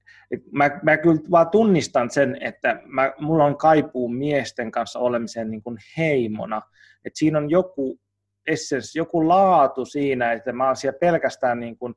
mä, 0.53 0.81
mä 0.83 0.97
kyllä 0.97 1.21
vaan 1.31 1.51
tunnistan 1.51 2.11
sen, 2.11 2.37
että 2.41 2.81
mä, 2.85 3.13
mulla 3.19 3.45
on 3.45 3.57
kaipuu 3.57 4.09
miesten 4.09 4.71
kanssa 4.71 4.99
olemiseen 4.99 5.51
niin 5.51 5.63
kuin 5.63 5.79
heimona, 5.97 6.63
että 7.05 7.19
siinä 7.19 7.39
on 7.39 7.51
joku 7.51 8.01
essence, 8.47 8.99
joku 8.99 9.29
laatu 9.29 9.85
siinä, 9.85 10.33
että 10.33 10.53
mä 10.53 10.67
oon 10.67 10.77
siellä 10.77 10.99
pelkästään 10.99 11.61
niin 11.61 11.79
kuin 11.79 11.95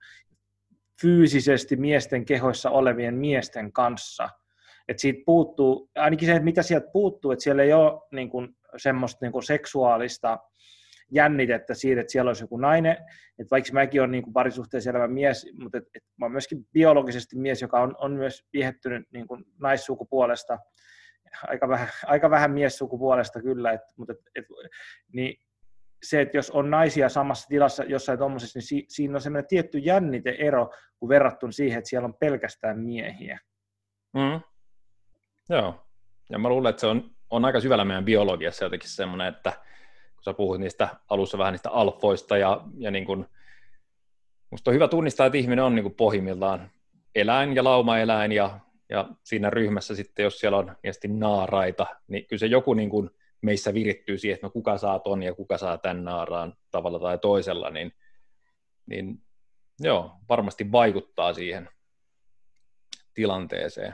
fyysisesti 1.01 1.75
miesten 1.75 2.25
kehoissa 2.25 2.69
olevien 2.69 3.15
miesten 3.15 3.71
kanssa– 3.71 4.29
että 4.87 5.01
siitä 5.01 5.23
puuttuu, 5.25 5.89
ainakin 5.95 6.27
se, 6.27 6.31
että 6.31 6.43
mitä 6.43 6.63
sieltä 6.63 6.87
puuttuu, 6.93 7.31
että 7.31 7.43
siellä 7.43 7.63
ei 7.63 7.73
ole 7.73 8.01
niin 8.11 8.29
kuin, 8.29 8.55
semmoista 8.77 9.25
niin 9.25 9.31
kuin 9.31 9.43
seksuaalista 9.43 10.39
jännitettä 11.11 11.73
siitä, 11.73 12.01
että 12.01 12.11
siellä 12.11 12.29
olisi 12.29 12.43
joku 12.43 12.57
nainen, 12.57 12.97
että 13.39 13.51
vaikka 13.51 13.73
mäkin 13.73 14.01
olen 14.01 14.11
niin 14.11 14.23
kuin 14.23 14.33
parisuhteessa 14.33 14.89
elävä 14.89 15.07
mies, 15.07 15.47
mutta 15.59 15.77
et, 15.77 15.83
et 15.95 16.03
mä 16.17 16.25
olen 16.25 16.31
myöskin 16.31 16.67
biologisesti 16.73 17.37
mies, 17.37 17.61
joka 17.61 17.81
on, 17.81 17.95
on 17.99 18.11
myös 18.11 18.45
viehättynyt 18.53 19.07
niin 19.13 19.27
kuin 19.27 19.43
naissukupuolesta, 19.61 20.57
aika 21.47 21.69
vähän, 21.69 21.87
aika 22.05 22.29
vähän 22.29 22.51
miessukupuolesta 22.51 23.41
kyllä, 23.41 23.71
et, 23.71 23.81
mutta 23.97 24.13
et, 24.13 24.19
et, 24.35 24.45
niin 25.13 25.35
se, 26.03 26.21
että 26.21 26.37
jos 26.37 26.51
on 26.51 26.69
naisia 26.69 27.09
samassa 27.09 27.47
tilassa 27.47 27.83
jossain 27.83 28.19
tuommoisessa, 28.19 28.59
niin 28.59 28.67
si, 28.67 28.85
siinä 28.87 29.15
on 29.15 29.21
semmoinen 29.21 29.47
tietty 29.47 29.77
jänniteero, 29.77 30.69
kun 30.99 31.09
verrattuna 31.09 31.51
siihen, 31.51 31.77
että 31.77 31.89
siellä 31.89 32.05
on 32.05 32.17
pelkästään 32.19 32.79
miehiä. 32.79 33.39
Mm. 34.13 34.41
Joo, 35.49 35.85
ja 36.29 36.39
mä 36.39 36.49
luulen, 36.49 36.69
että 36.69 36.79
se 36.79 36.87
on, 36.87 37.11
on 37.29 37.45
aika 37.45 37.59
syvällä 37.59 37.85
meidän 37.85 38.05
biologiassa 38.05 38.65
jotenkin 38.65 38.89
semmoinen, 38.89 39.27
että 39.27 39.53
kun 40.23 40.33
sä 40.33 40.37
puhuit 40.37 40.61
niistä 40.61 40.89
alussa 41.09 41.37
vähän 41.37 41.53
niistä 41.53 41.69
alfoista 41.69 42.37
ja, 42.37 42.61
ja 42.77 42.91
niin 42.91 43.05
kuin, 43.05 43.25
musta 44.51 44.71
on 44.71 44.75
hyvä 44.75 44.87
tunnistaa, 44.87 45.25
että 45.25 45.37
ihminen 45.37 45.65
on 45.65 45.75
niin 45.75 45.83
kuin 45.83 45.95
pohjimmiltaan 45.95 46.71
eläin 47.15 47.55
ja 47.55 47.63
laumaeläin 47.63 48.31
ja, 48.31 48.59
ja 48.89 49.09
siinä 49.23 49.49
ryhmässä 49.49 49.95
sitten, 49.95 50.23
jos 50.23 50.39
siellä 50.39 50.57
on 50.57 50.75
mielestäni 50.83 51.19
naaraita, 51.19 51.85
niin 52.07 52.25
kyllä 52.27 52.39
se 52.39 52.45
joku 52.45 52.73
niin 52.73 52.89
kuin 52.89 53.09
meissä 53.41 53.73
virittyy 53.73 54.17
siihen, 54.17 54.35
että 54.35 54.47
no 54.47 54.51
kuka 54.51 54.77
saa 54.77 54.99
ton 54.99 55.23
ja 55.23 55.33
kuka 55.33 55.57
saa 55.57 55.77
tämän 55.77 56.03
naaraan 56.03 56.57
tavalla 56.71 56.99
tai 56.99 57.17
toisella, 57.17 57.69
niin, 57.69 57.93
niin 58.85 59.21
joo, 59.79 60.11
varmasti 60.29 60.71
vaikuttaa 60.71 61.33
siihen 61.33 61.69
tilanteeseen. 63.13 63.93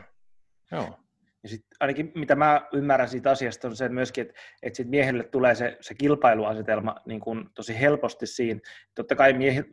Joo. 0.71 0.99
Ja 1.43 1.49
sit 1.49 1.65
ainakin 1.79 2.11
mitä 2.15 2.35
mä 2.35 2.67
ymmärrän 2.73 3.09
siitä 3.09 3.31
asiasta 3.31 3.67
on 3.67 3.75
se 3.75 3.89
myöskin, 3.89 4.21
että, 4.21 4.33
että 4.61 4.77
sit 4.77 4.89
miehelle 4.89 5.23
tulee 5.23 5.55
se, 5.55 5.77
se 5.81 5.93
kilpailuasetelma 5.93 6.95
niin 7.05 7.19
kun 7.19 7.49
tosi 7.55 7.79
helposti 7.79 8.27
siinä. 8.27 8.59
Totta 8.95 9.15
kai 9.15 9.33
miehi, 9.33 9.63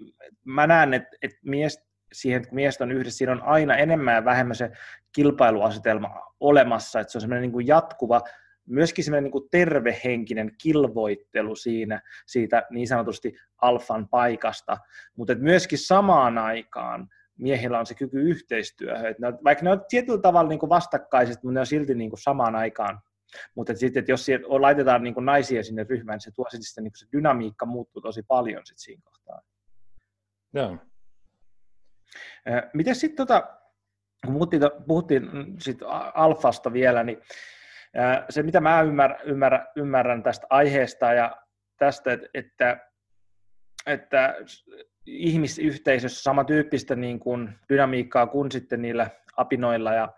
mä 0.44 0.66
näen, 0.66 0.94
että, 0.94 1.16
että 1.22 1.38
mies, 1.42 1.86
siihen, 2.12 2.48
kun 2.48 2.54
miehet 2.54 2.80
on 2.80 2.92
yhdessä, 2.92 3.18
siinä 3.18 3.32
on 3.32 3.42
aina 3.42 3.76
enemmän 3.76 4.14
ja 4.14 4.24
vähemmän 4.24 4.56
se 4.56 4.70
kilpailuasetelma 5.12 6.22
olemassa, 6.40 7.00
että 7.00 7.12
se 7.12 7.18
on 7.18 7.22
semmoinen 7.22 7.50
niin 7.50 7.66
jatkuva, 7.66 8.20
myöskin 8.66 9.04
semmoinen 9.04 9.30
niin 9.30 9.48
tervehenkinen 9.50 10.52
kilvoittelu 10.62 11.56
siinä, 11.56 12.00
siitä 12.26 12.62
niin 12.70 12.88
sanotusti 12.88 13.36
alfan 13.62 14.08
paikasta, 14.08 14.78
mutta 15.16 15.34
myöskin 15.34 15.78
samaan 15.78 16.38
aikaan 16.38 17.08
miehillä 17.39 17.78
on 17.78 17.87
se 17.87 17.95
kyky 17.95 18.20
yhteistyöhön. 18.20 19.07
Että 19.07 19.30
ne, 19.30 19.39
vaikka 19.45 19.64
ne 19.64 19.70
on 19.70 19.84
tietyllä 19.89 20.20
tavalla 20.20 20.49
niin 20.49 20.59
kuin 20.59 20.70
vastakkaiset, 20.70 21.43
mutta 21.43 21.55
ne 21.55 21.61
on 21.61 21.66
silti 21.66 21.95
niin 21.95 22.11
kuin 22.11 22.20
samaan 22.20 22.55
aikaan. 22.55 23.01
Mutta 23.55 23.72
että 23.72 23.80
sitten, 23.80 24.01
että 24.01 24.12
jos 24.12 24.26
laitetaan 24.47 25.03
niin 25.03 25.14
kuin 25.14 25.26
naisia 25.26 25.62
sinne 25.62 25.87
ryhmään, 25.91 26.16
niin 26.16 26.20
se 26.20 26.30
tuo 26.30 26.47
sitten 26.51 26.84
niin 26.84 26.93
kuin 26.93 26.99
se 26.99 27.07
dynamiikka 27.12 27.66
muuttuu 27.66 28.03
tosi 28.03 28.22
paljon 28.22 28.66
sitten 28.66 28.84
siinä 28.84 29.03
kohtaa. 29.05 29.41
Joo. 30.55 30.76
Miten 32.74 32.95
sitten, 32.95 33.16
tota, 33.16 33.49
kun 34.24 34.34
puhuttiin, 34.34 34.62
puhuttiin 34.87 35.30
sit 35.61 35.78
alfasta 36.14 36.72
vielä, 36.72 37.05
niin 37.05 37.18
se 38.30 38.43
mitä 38.43 38.61
mä 38.61 38.82
ymmärrän, 38.82 39.20
ymmärrän, 39.24 39.66
ymmärrän 39.76 40.22
tästä 40.22 40.47
aiheesta 40.51 41.12
ja 41.12 41.37
tästä, 41.78 42.12
että, 42.12 42.28
että, 42.34 42.80
että 43.87 44.34
ihmisyhteisössä 45.07 46.22
samantyyppistä 46.22 46.96
niin 46.96 47.20
kuin 47.20 47.48
dynamiikkaa 47.68 48.26
kuin 48.26 48.52
sitten 48.52 48.82
niillä 48.82 49.11
apinoilla. 49.36 49.94
Ja 49.94 50.12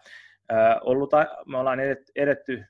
ollut, 0.81 1.11
me 1.47 1.59
ollaan 1.59 1.79
edetty 2.17 2.65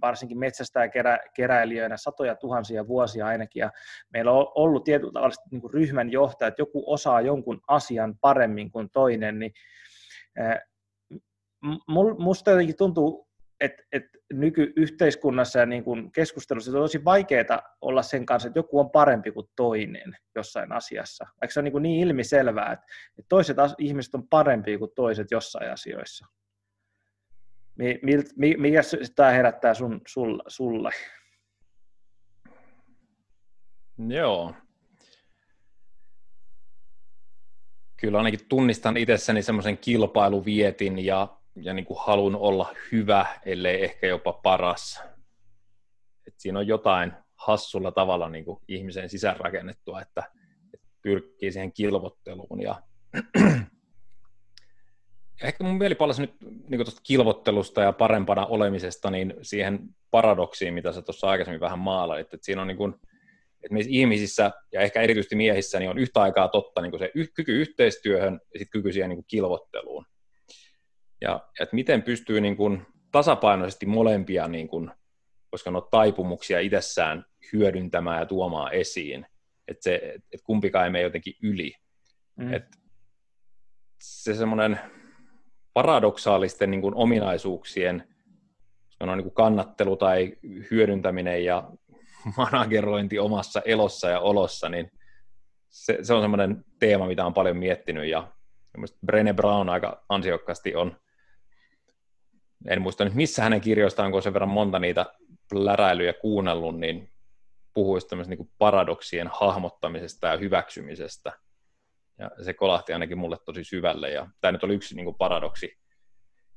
varsinkin 0.00 0.38
metsästä 0.38 0.80
ja 0.80 0.88
kerä, 0.88 1.18
keräilijöinä 1.34 1.96
satoja 1.96 2.34
tuhansia 2.34 2.88
vuosia 2.88 3.26
ainakin, 3.26 3.60
ja 3.60 3.70
meillä 4.12 4.32
on 4.32 4.52
ollut 4.54 4.84
tietyllä 4.84 5.12
tavalla 5.12 5.34
niin 5.50 5.60
kuin 5.60 5.74
ryhmän 5.74 6.12
johtaja, 6.12 6.48
että 6.48 6.62
joku 6.62 6.92
osaa 6.92 7.20
jonkun 7.20 7.60
asian 7.68 8.18
paremmin 8.20 8.70
kuin 8.70 8.90
toinen, 8.90 9.38
niin 9.38 9.52
musta 12.18 12.50
jotenkin 12.50 12.76
tuntuu 12.76 13.27
että 13.60 13.82
et 13.92 14.04
nykyyhteiskunnassa 14.32 15.58
ja 15.58 15.66
niin 15.66 15.84
kuin 15.84 16.12
keskustelussa 16.12 16.70
on 16.70 16.84
tosi 16.84 17.04
vaikeaa 17.04 17.62
olla 17.80 18.02
sen 18.02 18.26
kanssa, 18.26 18.48
että 18.48 18.58
joku 18.58 18.80
on 18.80 18.90
parempi 18.90 19.32
kuin 19.32 19.48
toinen 19.56 20.16
jossain 20.34 20.72
asiassa. 20.72 21.24
Vaikka 21.40 21.52
se 21.52 21.60
on 21.60 21.64
niin, 21.64 21.72
kuin 21.72 21.82
niin 21.82 22.08
ilmiselvää, 22.08 22.72
että, 22.72 22.86
toiset 23.28 23.56
ihmiset 23.78 24.14
on 24.14 24.28
parempia 24.28 24.78
kuin 24.78 24.90
toiset 24.94 25.30
jossain 25.30 25.72
asioissa. 25.72 26.26
Mikä 28.56 28.82
tämä 29.16 29.30
herättää 29.30 29.74
sun, 29.74 30.00
sulla, 30.08 30.42
sulle? 30.46 30.90
Joo. 34.08 34.54
Kyllä 37.96 38.18
ainakin 38.18 38.48
tunnistan 38.48 38.96
itsessäni 38.96 39.42
semmoisen 39.42 39.78
kilpailuvietin 39.78 41.04
ja 41.04 41.37
ja 41.64 41.74
niin 41.74 41.84
kuin 41.84 41.98
halun 42.00 42.36
olla 42.36 42.74
hyvä, 42.92 43.26
ellei 43.46 43.84
ehkä 43.84 44.06
jopa 44.06 44.32
paras. 44.32 45.02
Et 46.26 46.34
siinä 46.36 46.58
on 46.58 46.66
jotain 46.66 47.12
hassulla 47.34 47.92
tavalla 47.92 48.28
niin 48.28 48.44
kuin 48.44 48.58
ihmisen 48.68 49.08
sisäänrakennettua, 49.08 50.00
että, 50.00 50.22
että 50.74 50.86
pyrkii 51.02 51.52
siihen 51.52 51.72
kilvotteluun. 51.72 52.62
Ja 52.62 52.82
ehkä 55.42 55.64
mun 55.64 55.78
mieli 55.78 55.94
palasi 55.94 56.20
nyt 56.20 56.34
niin 56.40 56.84
tuosta 56.84 57.00
kilvottelusta 57.04 57.82
ja 57.82 57.92
parempana 57.92 58.46
olemisesta 58.46 59.10
niin 59.10 59.34
siihen 59.42 59.80
paradoksiin, 60.10 60.74
mitä 60.74 60.92
sä 60.92 61.02
tuossa 61.02 61.26
aikaisemmin 61.26 61.60
vähän 61.60 61.78
maalailit, 61.78 62.34
että 62.34 62.44
siinä 62.44 62.62
on 62.62 62.68
niin 62.68 62.78
kuin, 62.78 62.94
että 63.62 63.72
meissä 63.72 63.90
ihmisissä 63.92 64.50
ja 64.72 64.80
ehkä 64.80 65.00
erityisesti 65.00 65.36
miehissä 65.36 65.78
niin 65.78 65.90
on 65.90 65.98
yhtä 65.98 66.22
aikaa 66.22 66.48
totta 66.48 66.82
niin 66.82 66.90
kuin 66.90 67.00
se 67.00 67.10
kyky 67.34 67.60
yhteistyöhön 67.60 68.40
ja 68.54 68.58
sitten 68.58 68.80
kyky 68.80 68.92
siihen 68.92 69.08
niin 69.08 69.16
kuin 69.16 69.28
kilvotteluun 69.28 70.04
ja 71.20 71.48
että 71.60 71.74
miten 71.74 72.02
pystyy 72.02 72.40
niin 72.40 72.56
kuin 72.56 72.86
tasapainoisesti 73.12 73.86
molempia, 73.86 74.48
niin 74.48 74.68
kuin, 74.68 74.90
koska 75.50 75.70
on 75.70 75.88
taipumuksia 75.90 76.60
itsessään 76.60 77.24
hyödyntämään 77.52 78.18
ja 78.18 78.26
tuomaan 78.26 78.72
esiin, 78.72 79.26
että, 79.68 79.82
se, 79.82 80.14
että 80.32 80.44
kumpikaan 80.44 80.84
ei 80.84 80.90
mene 80.90 81.02
jotenkin 81.02 81.34
yli. 81.42 81.72
Mm. 82.36 82.52
Että 82.52 82.78
se 84.02 84.34
semmoinen 84.34 84.80
paradoksaalisten 85.74 86.70
niin 86.70 86.80
kuin 86.80 86.94
ominaisuuksien 86.94 88.08
on 89.00 89.18
niin 89.18 89.24
kuin 89.24 89.34
kannattelu 89.34 89.96
tai 89.96 90.36
hyödyntäminen 90.70 91.44
ja 91.44 91.70
managerointi 92.36 93.18
omassa 93.18 93.62
elossa 93.64 94.08
ja 94.08 94.20
olossa, 94.20 94.68
niin 94.68 94.90
se, 95.68 95.98
se 96.02 96.14
on 96.14 96.22
semmoinen 96.22 96.64
teema, 96.78 97.06
mitä 97.06 97.26
on 97.26 97.34
paljon 97.34 97.56
miettinyt 97.56 98.06
ja 98.06 98.32
Brené 99.06 99.34
Brown 99.34 99.68
aika 99.68 100.04
ansiokkaasti 100.08 100.74
on 100.74 100.96
en 102.66 102.82
muista 102.82 103.04
nyt 103.04 103.14
missä 103.14 103.42
hänen 103.42 103.60
kirjoistaan, 103.60 104.12
kun 104.12 104.22
sen 104.22 104.32
verran 104.32 104.48
monta 104.48 104.78
niitä 104.78 105.06
läräilyjä 105.52 106.12
kuunnellut, 106.12 106.78
niin 106.78 107.10
puhuisi 107.74 108.06
tämmöistä 108.06 108.34
niin 108.34 108.50
paradoksien 108.58 109.30
hahmottamisesta 109.32 110.26
ja 110.26 110.36
hyväksymisestä. 110.36 111.32
Ja 112.18 112.30
se 112.42 112.54
kolahti 112.54 112.92
ainakin 112.92 113.18
mulle 113.18 113.36
tosi 113.44 113.64
syvälle. 113.64 114.10
Ja 114.10 114.28
tämä 114.40 114.52
nyt 114.52 114.64
oli 114.64 114.74
yksi 114.74 114.96
niin 114.96 115.04
kuin 115.04 115.16
paradoksi, 115.16 115.78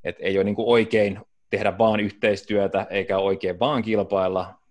että 0.04 0.24
ei 0.24 0.38
ole 0.38 0.44
niin 0.44 0.56
kuin 0.56 0.68
oikein 0.68 1.20
tehdä 1.50 1.78
vaan 1.78 2.00
yhteistyötä, 2.00 2.88
eikä 2.90 3.18
oikein 3.18 3.60
vaan 3.60 3.82
kilpailla, 3.82 4.62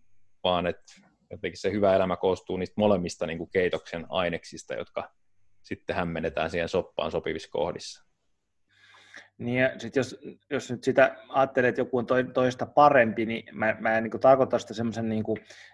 vaan 0.44 0.66
että 0.66 0.92
jotenkin 1.30 1.60
se 1.60 1.70
hyvä 1.70 1.94
elämä 1.94 2.16
koostuu 2.16 2.56
niistä 2.56 2.74
molemmista 2.76 3.26
niin 3.26 3.38
kuin 3.38 3.50
keitoksen 3.50 4.06
aineksista, 4.08 4.74
jotka 4.74 5.10
sitten 5.62 5.96
hämmennetään 5.96 6.50
siihen 6.50 6.68
soppaan 6.68 7.10
sopivissa 7.10 7.50
kohdissa. 7.50 8.09
Niin 9.40 9.62
ja 9.62 9.70
sit 9.78 9.96
jos, 9.96 10.18
jos 10.50 10.70
nyt 10.70 10.84
sitä 10.84 11.16
ajattelee, 11.28 11.68
että 11.68 11.80
joku 11.80 11.98
on 11.98 12.06
toista 12.34 12.66
parempi, 12.66 13.26
niin 13.26 13.44
mä, 13.52 13.76
mä 13.78 13.98
en 13.98 14.04
niin 14.04 14.20
tarkoita 14.20 14.58
sitä 14.58 14.74
semmoisen 14.74 15.08
niin 15.08 15.24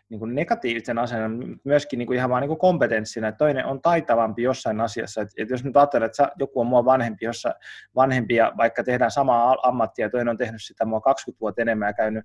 niin 0.09 0.35
negatiivisen 0.35 0.99
asennon, 0.99 1.61
myöskin 1.65 1.99
niin 1.99 2.07
kuin 2.07 2.17
ihan 2.17 2.31
vaan 2.31 2.41
niin 2.41 2.49
kuin 2.49 2.59
kompetenssina, 2.59 3.29
että 3.29 3.39
toinen 3.39 3.67
on 3.67 3.83
taitavampi 3.83 4.43
jossain 4.43 4.81
asiassa. 4.81 5.21
Et, 5.21 5.29
et 5.37 5.51
jos 5.51 5.65
nyt 5.65 5.77
ajattelee, 5.77 6.07
että 6.07 6.33
joku 6.39 6.61
on 6.61 6.67
mua 6.67 6.85
vanhempi, 6.85 7.25
jossa 7.25 7.55
vanhempi 7.95 8.35
ja 8.35 8.53
vaikka 8.57 8.85
tehdään 8.85 9.11
samaa 9.11 9.57
ammattia, 9.63 10.07
ja 10.07 10.11
toinen 10.11 10.29
on 10.29 10.37
tehnyt 10.37 10.63
sitä 10.63 10.85
mua 10.85 11.01
20 11.01 11.41
vuotta 11.41 11.63
enemmän 11.63 11.89
ja 11.89 11.93
käynyt 11.93 12.25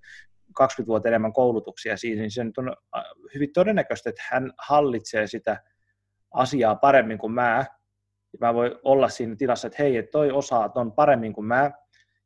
20 0.55 0.87
vuotta 0.87 1.09
enemmän 1.09 1.33
koulutuksia 1.33 1.97
siinä, 1.97 2.21
niin 2.21 2.31
se 2.31 2.43
nyt 2.43 2.57
on 2.57 2.75
hyvin 3.35 3.53
todennäköistä, 3.53 4.09
että 4.09 4.23
hän 4.29 4.51
hallitsee 4.57 5.27
sitä 5.27 5.57
asiaa 6.33 6.75
paremmin 6.75 7.17
kuin 7.17 7.33
mä, 7.33 7.65
mä 8.39 8.53
voin 8.53 8.71
olla 8.83 9.09
siinä 9.09 9.35
tilassa, 9.35 9.67
että 9.67 9.83
hei, 9.83 9.97
että 9.97 10.11
toi 10.11 10.31
osaa 10.31 10.69
ton 10.69 10.91
paremmin 10.91 11.33
kuin 11.33 11.45
mä, 11.45 11.71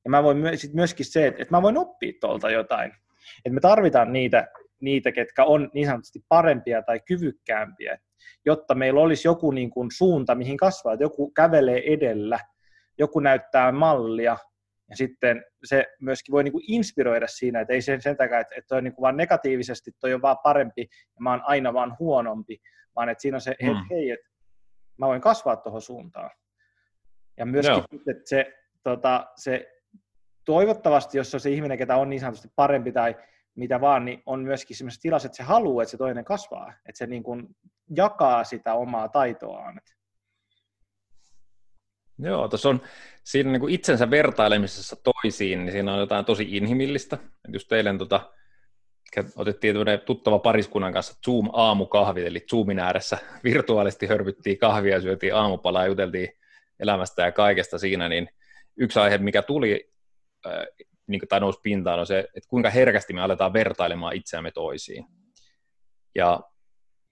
ja 0.06 0.10
mä 0.10 0.24
voin 0.24 0.58
sit 0.58 0.74
myöskin 0.74 1.06
se, 1.06 1.28
että, 1.28 1.42
että 1.42 1.56
mä 1.56 1.62
voin 1.62 1.78
oppia 1.78 2.14
tuolta 2.22 2.50
jotain. 2.50 2.92
Että 3.38 3.54
me 3.54 3.60
tarvitaan 3.60 4.14
niitä, 4.14 4.48
niitä, 4.82 5.12
ketkä 5.12 5.44
on 5.44 5.70
niin 5.74 5.88
sanotusti 5.88 6.20
parempia 6.30 6.82
tai 6.82 7.00
kyvykkäämpiä, 7.00 7.98
jotta 8.46 8.76
meillä 8.76 9.02
olisi 9.02 9.28
joku 9.28 9.52
niin 9.52 9.70
kuin 9.70 9.92
suunta, 9.92 10.36
mihin 10.36 10.58
kasvaa, 10.58 10.94
että 10.94 11.04
joku 11.04 11.32
kävelee 11.32 11.94
edellä, 11.94 12.40
joku 12.98 13.20
näyttää 13.20 13.72
mallia, 13.72 14.38
ja 14.90 14.96
sitten 14.96 15.44
se 15.64 15.86
myöskin 16.00 16.34
voi 16.34 16.44
niin 16.44 16.52
kuin 16.52 16.64
inspiroida 16.68 17.28
siinä, 17.28 17.60
että 17.60 17.74
ei 17.74 17.82
sen, 17.82 18.02
sen 18.02 18.18
takia, 18.18 18.40
että, 18.40 18.56
että 18.56 18.68
toi 18.68 18.78
on 18.78 18.84
niin 18.84 18.94
kuin 18.94 19.04
vaan 19.04 19.18
negatiivisesti, 19.18 19.92
toi 20.00 20.14
on 20.14 20.22
vaan 20.22 20.38
parempi 20.44 20.82
ja 20.82 21.20
mä 21.20 21.32
oon 21.32 21.42
aina 21.44 21.74
vaan 21.74 21.96
huonompi, 22.00 22.58
vaan 22.96 23.10
että 23.10 23.22
siinä 23.22 23.38
on 23.38 23.42
se, 23.42 23.52
että 23.52 23.66
mm. 23.66 23.86
hei, 23.92 24.12
että 24.12 24.28
mä 24.98 25.08
voin 25.08 25.22
kasvaa 25.22 25.56
tuohon 25.56 25.82
suuntaan. 25.82 26.32
Ja 27.38 27.46
myöskin, 27.46 27.76
no. 27.76 28.00
että 28.08 28.24
se, 28.26 28.54
tota, 28.84 29.28
se 29.36 29.72
toivottavasti, 30.46 31.18
jos 31.18 31.32
se 31.32 31.38
on 31.38 31.42
se 31.42 31.50
ihminen, 31.50 31.78
ketä 31.78 31.96
on 31.96 32.10
niin 32.10 32.20
sanotusti 32.20 32.48
parempi 32.56 32.92
tai 32.92 33.16
mitä 33.56 33.82
vaan, 33.82 34.06
niin 34.06 34.24
on 34.26 34.40
myöskin 34.40 34.78
sellaisessa 34.78 35.02
tilassa, 35.02 35.26
että 35.26 35.38
se 35.38 35.44
haluaa, 35.44 35.84
että 35.84 35.92
se 35.92 35.98
toinen 35.98 36.26
kasvaa, 36.26 36.74
että 36.90 36.98
se 36.98 37.08
niin 37.08 37.24
kuin 37.24 37.48
jakaa 37.96 38.44
sitä 38.44 38.74
omaa 38.74 39.10
taitoaan. 39.10 39.82
Joo, 42.20 42.48
tuossa 42.48 42.70
on 42.70 42.82
siinä 43.24 43.52
niin 43.52 43.60
kuin 43.60 43.74
itsensä 43.74 44.10
vertailemisessa 44.10 44.96
toisiin, 44.96 45.66
niin 45.66 45.72
siinä 45.72 45.94
on 45.94 46.00
jotain 46.00 46.26
tosi 46.26 46.58
inhimillistä. 46.58 47.18
Et 47.48 47.54
just 47.54 47.72
eilen 47.72 47.98
tota, 47.98 48.34
otettiin 49.36 49.76
tuttava 50.06 50.40
pariskunnan 50.40 50.94
kanssa 50.94 51.20
Zoom-aamukahvit, 51.26 52.26
eli 52.26 52.46
Zoomin 52.52 52.80
ääressä 52.80 53.18
virtuaalisesti 53.44 54.08
hörvyttiin 54.08 54.58
kahvia, 54.58 55.02
syötiin 55.02 55.36
aamupalaa 55.36 55.84
ja 55.84 55.88
juteltiin 55.88 56.30
elämästä 56.80 57.22
ja 57.22 57.32
kaikesta 57.32 57.78
siinä, 57.78 58.10
niin 58.10 58.30
yksi 58.78 59.00
aihe, 59.00 59.18
mikä 59.18 59.42
tuli 59.42 59.92
äh, 60.46 60.54
niin 61.08 61.22
tai 61.30 61.40
nousi 61.40 61.60
pintaan, 61.64 62.00
on 62.00 62.08
se, 62.08 62.20
että 62.20 62.50
kuinka 62.50 62.70
herkästi 62.70 63.14
me 63.14 63.22
aletaan 63.22 63.54
vertailemaan 63.54 64.16
itseämme 64.16 64.52
toisiin. 64.52 65.06
Ja 66.16 66.40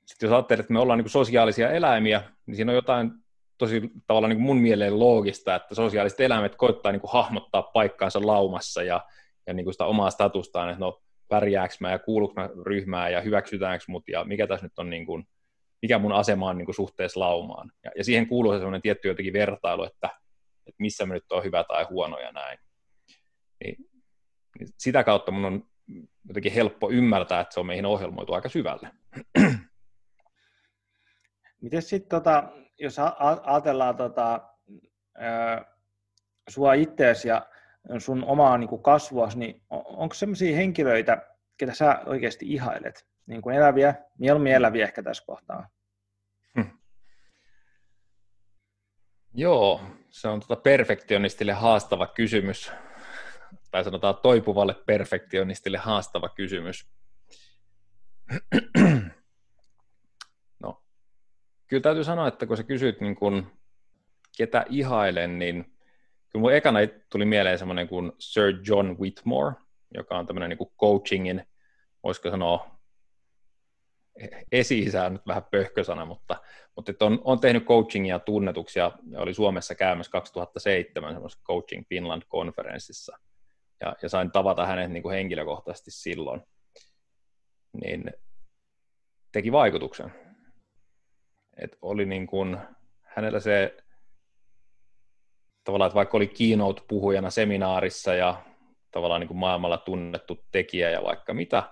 sitten 0.05 0.27
jos 0.27 0.33
ajattelee, 0.33 0.59
että 0.61 0.73
me 0.73 0.79
ollaan 0.79 0.99
niin 0.99 1.09
sosiaalisia 1.09 1.69
eläimiä, 1.69 2.23
niin 2.45 2.55
siinä 2.55 2.71
on 2.71 2.75
jotain 2.75 3.11
tosi 3.57 3.91
tavallaan 4.07 4.29
niin 4.29 4.41
mun 4.41 4.57
mieleen 4.57 4.99
loogista, 4.99 5.55
että 5.55 5.75
sosiaaliset 5.75 6.19
eläimet 6.19 6.55
koittaa 6.55 6.91
niin 6.91 7.01
hahmottaa 7.07 7.63
paikkaansa 7.63 8.27
laumassa 8.27 8.83
ja, 8.83 9.01
ja 9.47 9.53
niin 9.53 9.73
sitä 9.73 9.85
omaa 9.85 10.09
statustaan, 10.09 10.69
että 10.69 10.79
no 10.79 11.01
pärjääkö 11.33 11.75
mä 11.79 11.91
ja 11.91 11.99
kuuluuko 11.99 12.33
mä 12.41 12.49
ryhmään 12.65 13.11
ja 13.11 13.21
hyväksytäänkö 13.21 13.85
mut 13.87 14.03
ja 14.07 14.23
mikä 14.23 14.47
tässä 14.47 14.65
nyt 14.65 14.79
on 14.79 14.89
niin 14.89 15.05
kuin, 15.05 15.27
mikä 15.81 15.99
mun 15.99 16.11
asema 16.11 16.49
on 16.49 16.57
niin 16.57 16.65
kuin 16.65 16.75
suhteessa 16.75 17.19
laumaan. 17.19 17.71
Ja, 17.83 17.91
ja 17.97 18.03
siihen 18.03 18.27
kuuluu 18.27 18.51
se 18.51 18.57
sellainen 18.57 18.81
tietty 18.81 19.07
jotenkin 19.07 19.33
vertailu, 19.33 19.83
että, 19.83 20.09
että 20.67 20.77
missä 20.79 21.05
me 21.05 21.13
nyt 21.13 21.31
on 21.31 21.43
hyvä 21.43 21.63
tai 21.63 21.83
huono 21.89 22.19
ja 22.19 22.31
näin. 22.31 22.59
Niin, 23.63 23.75
niin 24.59 24.69
sitä 24.77 25.03
kautta 25.03 25.31
mun 25.31 25.45
on 25.45 25.63
jotenkin 26.27 26.51
helppo 26.51 26.91
ymmärtää, 26.91 27.39
että 27.39 27.53
se 27.53 27.59
on 27.59 27.65
meihin 27.65 27.85
ohjelmoitu 27.85 28.33
aika 28.33 28.49
syvälle. 28.49 28.89
Miten 31.61 31.81
sitten, 31.81 32.09
tota, 32.09 32.51
jos 32.79 32.95
ajatellaan 33.43 33.97
tota, 33.97 34.41
sua 36.49 36.73
itseäsi 36.73 37.27
ja 37.27 37.45
sun 37.97 38.23
omaa 38.23 38.57
niin 38.57 38.67
kuin 38.67 38.83
kasvuasi, 38.83 39.39
niin 39.39 39.61
onko 39.69 40.13
sellaisia 40.13 40.55
henkilöitä, 40.55 41.21
ketä 41.57 41.73
sä 41.73 41.99
oikeasti 42.05 42.53
ihailet? 42.53 43.07
Niin 43.25 43.41
kuin 43.41 43.55
eläviä, 43.55 43.95
mieluummin 44.17 44.53
eläviä 44.53 44.83
ehkä 44.83 45.03
tässä 45.03 45.23
kohtaa. 45.25 45.69
Hmm. 46.55 46.71
Joo, 49.33 49.81
se 50.09 50.27
on 50.27 50.39
tuota 50.39 50.61
perfektionistille 50.61 51.53
haastava 51.53 52.07
kysymys, 52.07 52.71
tai 53.71 53.83
sanotaan 53.83 54.15
toipuvalle 54.15 54.75
perfektionistille 54.85 55.77
haastava 55.77 56.29
kysymys. 56.29 56.91
No, 60.59 60.83
kyllä 61.67 61.81
täytyy 61.81 62.03
sanoa, 62.03 62.27
että 62.27 62.45
kun 62.45 62.57
sä 62.57 62.63
kysyt 62.63 63.01
niin 63.01 63.15
kun, 63.15 63.51
ketä 64.37 64.65
ihailen, 64.69 65.39
niin 65.39 65.72
Kyllä 66.33 66.43
mun 66.43 66.53
ekana 66.53 66.79
tuli 67.09 67.25
mieleen 67.25 67.59
semmoinen 67.59 67.87
kuin 67.87 68.11
Sir 68.19 68.53
John 68.67 68.95
Whitmore, 68.99 69.55
joka 69.93 70.17
on 70.17 70.27
tämmöinen 70.27 70.49
niin 70.49 70.71
coachingin, 70.79 71.47
voisiko 72.03 72.29
sanoa, 72.29 72.73
esi 74.51 74.85
nyt 75.09 75.27
vähän 75.27 75.43
pöhkösana, 75.51 76.05
mutta, 76.05 76.35
mutta 76.75 76.91
että 76.91 77.05
on, 77.05 77.21
on 77.23 77.39
tehnyt 77.39 77.65
coachingia 77.65 78.19
tunnetuksi 78.19 78.79
ja 78.79 78.91
oli 79.17 79.33
Suomessa 79.33 79.75
käymässä 79.75 80.11
2007 80.11 81.13
semmoisessa 81.13 81.43
Coaching 81.43 81.83
Finland-konferenssissa 81.89 83.17
ja, 83.79 83.95
ja 84.01 84.09
sain 84.09 84.31
tavata 84.31 84.65
hänet 84.65 84.91
niin 84.91 85.03
kuin 85.03 85.15
henkilökohtaisesti 85.15 85.91
silloin, 85.91 86.41
niin 87.83 88.11
teki 89.31 89.51
vaikutuksen. 89.51 90.13
Et 91.57 91.77
oli 91.81 92.05
niin 92.05 92.27
kuin, 92.27 92.57
hänellä 93.01 93.39
se 93.39 93.82
tavallaan, 95.63 95.87
että 95.87 95.95
vaikka 95.95 96.17
oli 96.17 96.27
keynote-puhujana 96.27 97.29
seminaarissa 97.29 98.13
ja 98.13 98.43
tavallaan 98.91 99.21
niin 99.21 99.27
kuin 99.27 99.37
maailmalla 99.37 99.77
tunnettu 99.77 100.45
tekijä 100.51 100.89
ja 100.89 101.03
vaikka 101.03 101.33
mitä, 101.33 101.63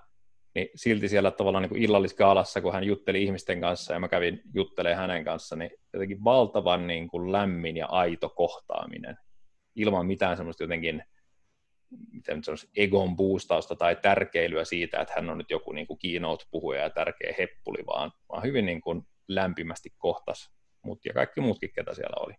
niin 0.55 0.67
silti 0.75 1.07
siellä 1.07 1.31
tavallaan 1.31 1.63
niin 1.63 1.83
illalliskaalassa, 1.83 2.61
kun 2.61 2.73
hän 2.73 2.83
jutteli 2.83 3.23
ihmisten 3.23 3.61
kanssa 3.61 3.93
ja 3.93 3.99
mä 3.99 4.07
kävin 4.07 4.41
juttelemaan 4.53 4.99
hänen 4.99 5.23
kanssa, 5.23 5.55
niin 5.55 5.71
jotenkin 5.93 6.23
valtavan 6.23 6.87
niin 6.87 7.07
kuin 7.07 7.31
lämmin 7.31 7.77
ja 7.77 7.87
aito 7.87 8.29
kohtaaminen. 8.29 9.17
Ilman 9.75 10.05
mitään 10.05 10.37
semmoista 10.37 10.63
jotenkin 10.63 11.03
miten 12.11 12.41
egon 12.77 13.15
boostausta 13.15 13.75
tai 13.75 13.95
tärkeilyä 13.95 14.65
siitä, 14.65 15.01
että 15.01 15.13
hän 15.15 15.29
on 15.29 15.37
nyt 15.37 15.49
joku 15.49 15.71
niin 15.71 15.87
kuin 15.87 15.99
keynote-puhuja 15.99 16.81
ja 16.81 16.89
tärkeä 16.89 17.33
heppuli, 17.37 17.85
vaan, 17.87 18.11
vaan 18.29 18.43
hyvin 18.43 18.65
niin 18.65 18.81
kuin 18.81 19.01
lämpimästi 19.27 19.89
kohtas 19.97 20.51
mut 20.81 21.05
ja 21.05 21.13
kaikki 21.13 21.41
muutkin, 21.41 21.71
ketä 21.75 21.93
siellä 21.93 22.15
oli 22.19 22.33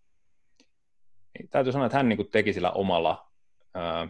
niin 1.38 1.48
täytyy 1.48 1.72
sanoa, 1.72 1.86
että 1.86 1.98
hän 1.98 2.08
niin 2.08 2.30
teki 2.30 2.52
sillä 2.52 2.70
omalla 2.70 3.30
ää, 3.74 4.08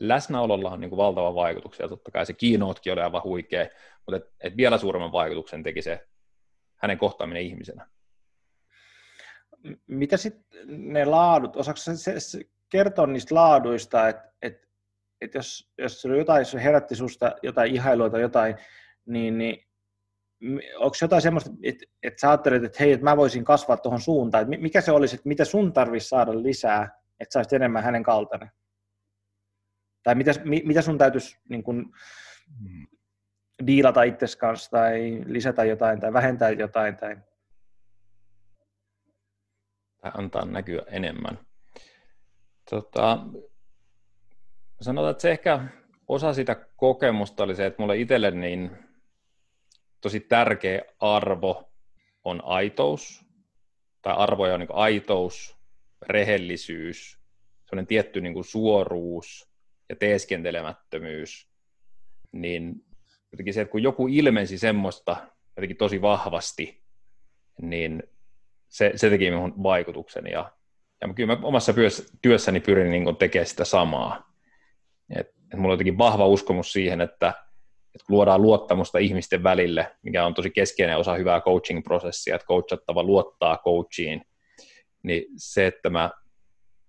läsnäolollaan 0.00 0.80
niin 0.80 0.96
valtava 0.96 1.34
vaikutuksia. 1.34 1.88
Totta 1.88 2.10
kai 2.10 2.26
se 2.26 2.32
keynotekin 2.32 2.92
oli 2.92 3.00
aivan 3.00 3.22
huikea, 3.24 3.66
mutta 4.06 4.16
et, 4.16 4.34
et 4.40 4.56
vielä 4.56 4.78
suuremman 4.78 5.12
vaikutuksen 5.12 5.62
teki 5.62 5.82
se 5.82 6.06
hänen 6.76 6.98
kohtaaminen 6.98 7.42
ihmisenä. 7.42 7.86
Mitä 9.86 10.16
sitten 10.16 10.66
ne 10.66 11.04
laadut, 11.04 11.56
osaako 11.56 11.76
se, 11.76 12.20
se 12.20 12.40
kertoa 12.68 13.06
niistä 13.06 13.34
laaduista, 13.34 14.08
että 14.08 14.32
et, 14.42 14.68
et 15.20 15.34
jos, 15.34 15.72
jos 15.78 16.02
se 16.02 16.16
jotain, 16.16 16.40
jos 16.40 16.54
herätti 16.54 16.96
susta 16.96 17.32
jotain 17.42 17.74
ihailua 17.74 18.10
tai 18.10 18.20
jotain, 18.20 18.56
niin, 19.06 19.38
niin 19.38 19.67
onko 20.76 20.96
jotain 21.02 21.22
semmoista, 21.22 21.50
että, 21.62 21.86
että 22.02 22.20
sä 22.20 22.28
ajattelet, 22.28 22.64
että 22.64 22.76
hei, 22.80 22.92
että 22.92 23.04
mä 23.04 23.16
voisin 23.16 23.44
kasvaa 23.44 23.76
tuohon 23.76 24.00
suuntaan, 24.00 24.42
että 24.42 24.62
mikä 24.62 24.80
se 24.80 24.92
olisi, 24.92 25.16
että 25.16 25.28
mitä 25.28 25.44
sun 25.44 25.72
tarvitsisi 25.72 26.08
saada 26.08 26.42
lisää, 26.42 27.00
että 27.20 27.32
saisit 27.32 27.52
enemmän 27.52 27.84
hänen 27.84 28.02
kaltainen? 28.02 28.50
Tai 30.02 30.14
mitä, 30.14 30.30
mitä 30.44 30.82
sun 30.82 30.98
täytyisi 30.98 31.38
niin 31.48 31.62
kun, 31.62 31.92
diilata 33.66 34.02
itses 34.02 34.36
kanssa 34.36 34.70
tai 34.70 35.22
lisätä 35.26 35.64
jotain 35.64 36.00
tai 36.00 36.12
vähentää 36.12 36.50
jotain? 36.50 36.96
Tai... 36.96 37.16
tai 40.02 40.12
antaa 40.14 40.44
näkyä 40.44 40.82
enemmän. 40.86 41.38
Tota, 42.70 43.18
sanotaan, 44.80 45.10
että 45.10 45.22
se 45.22 45.30
ehkä 45.30 45.64
osa 46.08 46.32
sitä 46.32 46.54
kokemusta 46.76 47.44
oli 47.44 47.54
se, 47.54 47.66
että 47.66 47.82
mulle 47.82 47.96
itselle 47.96 48.30
niin 48.30 48.87
tosi 50.00 50.20
tärkeä 50.20 50.82
arvo 51.00 51.72
on 52.24 52.44
aitous, 52.44 53.24
tai 54.02 54.14
arvoja 54.16 54.54
on 54.54 54.60
niin 54.60 54.68
aitous, 54.72 55.58
rehellisyys, 56.06 57.18
sellainen 57.64 57.86
tietty 57.86 58.20
niin 58.20 58.44
suoruus 58.44 59.50
ja 59.88 59.96
teeskentelemättömyys, 59.96 61.48
niin 62.32 62.84
jotenkin 63.32 63.54
se, 63.54 63.60
että 63.60 63.72
kun 63.72 63.82
joku 63.82 64.08
ilmensi 64.08 64.58
semmoista 64.58 65.16
jotenkin 65.56 65.76
tosi 65.76 66.02
vahvasti, 66.02 66.82
niin 67.62 68.02
se, 68.68 68.92
se 68.94 69.10
teki 69.10 69.30
minun 69.30 69.62
vaikutuksen 69.62 70.26
ja, 70.26 70.52
Ja 71.00 71.14
kyllä 71.14 71.36
mä 71.36 71.46
omassa 71.46 71.74
työssäni 72.22 72.60
pyrin 72.60 72.90
niin 72.90 73.16
tekemään 73.16 73.46
sitä 73.46 73.64
samaa. 73.64 74.32
Et, 75.16 75.28
et 75.28 75.58
mulla 75.58 75.68
on 75.68 75.74
jotenkin 75.74 75.98
vahva 75.98 76.26
uskomus 76.26 76.72
siihen, 76.72 77.00
että, 77.00 77.34
että 77.94 78.04
luodaan 78.08 78.42
luottamusta 78.42 78.98
ihmisten 78.98 79.42
välille, 79.42 79.96
mikä 80.02 80.26
on 80.26 80.34
tosi 80.34 80.50
keskeinen 80.50 80.98
osa 80.98 81.14
hyvää 81.14 81.40
coaching-prosessia, 81.40 82.34
että 82.34 82.46
coachattava 82.46 83.02
luottaa 83.02 83.58
coachiin, 83.64 84.22
niin 85.02 85.24
se, 85.36 85.66
että 85.66 85.90
mä 85.90 86.10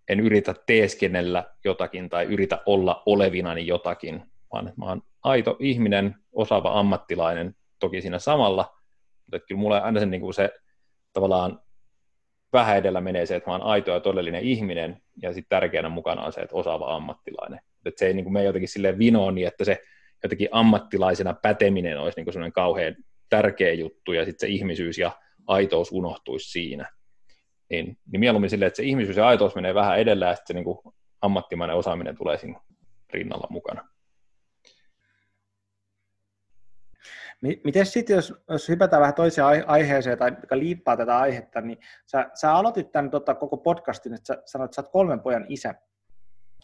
en 0.10 0.20
yritä 0.20 0.56
teeskennellä 0.66 1.44
jotakin 1.66 2.10
tai 2.10 2.26
yritä 2.26 2.62
olla 2.66 3.04
olevinani 3.06 3.68
jotakin, 3.68 4.24
vaan 4.54 4.74
mä 4.78 4.86
oon 4.86 5.02
aito 5.24 5.58
ihminen, 5.60 6.16
osaava 6.32 6.80
ammattilainen, 6.80 7.56
toki 7.80 8.02
siinä 8.02 8.20
samalla, 8.20 8.76
mutta 9.26 9.46
kyllä 9.48 9.60
mulla 9.60 9.78
aina 9.78 10.00
se, 10.00 10.06
niin 10.06 10.22
kuin 10.22 10.34
se 10.34 10.50
tavallaan 11.14 11.60
vähän 12.54 12.78
edellä 12.78 13.02
menee 13.02 13.26
se, 13.26 13.36
että 13.36 13.50
mä 13.50 13.54
oon 13.54 13.64
aito 13.64 13.92
ja 13.92 14.00
todellinen 14.00 14.44
ihminen, 14.44 15.02
ja 15.22 15.34
sitten 15.34 15.50
tärkeänä 15.50 15.90
mukana 15.90 16.22
on 16.22 16.34
se, 16.34 16.42
että 16.42 16.56
osaava 16.56 16.96
ammattilainen. 16.96 17.60
Että 17.86 18.00
se 18.00 18.08
ei 18.08 18.14
niin 18.14 18.24
kuin 18.24 18.34
mene 18.34 18.46
jotenkin 18.46 18.70
silleen 18.70 18.98
vinoon 18.98 19.36
niin, 19.36 19.48
että 19.48 19.66
se 19.66 19.82
jotenkin 20.24 20.48
ammattilaisena 20.52 21.34
päteminen 21.34 22.00
olisi 22.00 22.22
niin 22.22 22.34
sellainen 22.34 22.54
kauhean 22.54 22.96
tärkeä 23.30 23.74
juttu, 23.74 24.14
ja 24.14 24.26
sitten 24.26 24.48
se 24.48 24.54
ihmisyys 24.54 24.98
ja 24.98 25.12
aitous 25.48 25.92
unohtuisi 25.92 26.52
siinä. 26.52 26.90
Niin, 27.70 27.98
niin 28.12 28.20
mieluummin 28.20 28.50
silleen, 28.50 28.68
että 28.68 28.78
se 28.78 28.84
ihmisyys 28.84 29.18
ja 29.18 29.28
aitous 29.28 29.56
menee 29.56 29.74
vähän 29.74 30.00
edellä, 30.00 30.28
ja 30.28 30.36
sitten 30.36 30.56
se 30.58 30.64
niin 30.64 30.94
ammattimainen 31.22 31.76
osaaminen 31.76 32.18
tulee 32.18 32.38
siinä 32.38 32.60
rinnalla 33.14 33.48
mukana. 33.50 33.88
Miten 37.42 37.86
sitten, 37.86 38.16
jos, 38.16 38.34
jos 38.50 38.70
hypätään 38.70 39.02
vähän 39.02 39.14
toiseen 39.16 39.70
aiheeseen 39.70 40.18
tai 40.18 40.32
joka 40.42 40.58
liippaa 40.58 40.98
tätä 40.98 41.18
aihetta, 41.18 41.62
niin 41.62 41.78
sä, 42.06 42.30
sä 42.34 42.54
aloitit 42.54 42.92
tämän 42.92 43.12
tota, 43.12 43.36
koko 43.36 43.58
podcastin, 43.58 44.14
että 44.14 44.26
sä 44.28 44.42
sanoit, 44.46 44.68
että 44.70 44.76
sä 44.76 44.82
oot 44.82 44.92
kolmen 44.92 45.20
pojan 45.20 45.46
isä. 45.50 45.76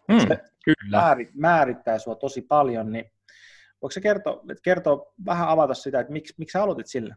Mm, 0.07 0.19
se 0.19 0.39
kyllä. 0.65 0.97
Määrit, 1.01 1.29
määrittää 1.33 1.99
sua 1.99 2.15
tosi 2.15 2.41
paljon, 2.41 2.91
niin 2.91 3.11
voiko 3.81 3.91
sä 3.91 4.01
kertoa, 4.01 4.41
kertoa 4.63 5.13
vähän 5.25 5.49
avata 5.49 5.73
sitä, 5.73 5.99
että 5.99 6.13
miksi, 6.13 6.33
miksi 6.37 6.53
sä 6.53 6.63
aloitit 6.63 6.87
sillä? 6.87 7.15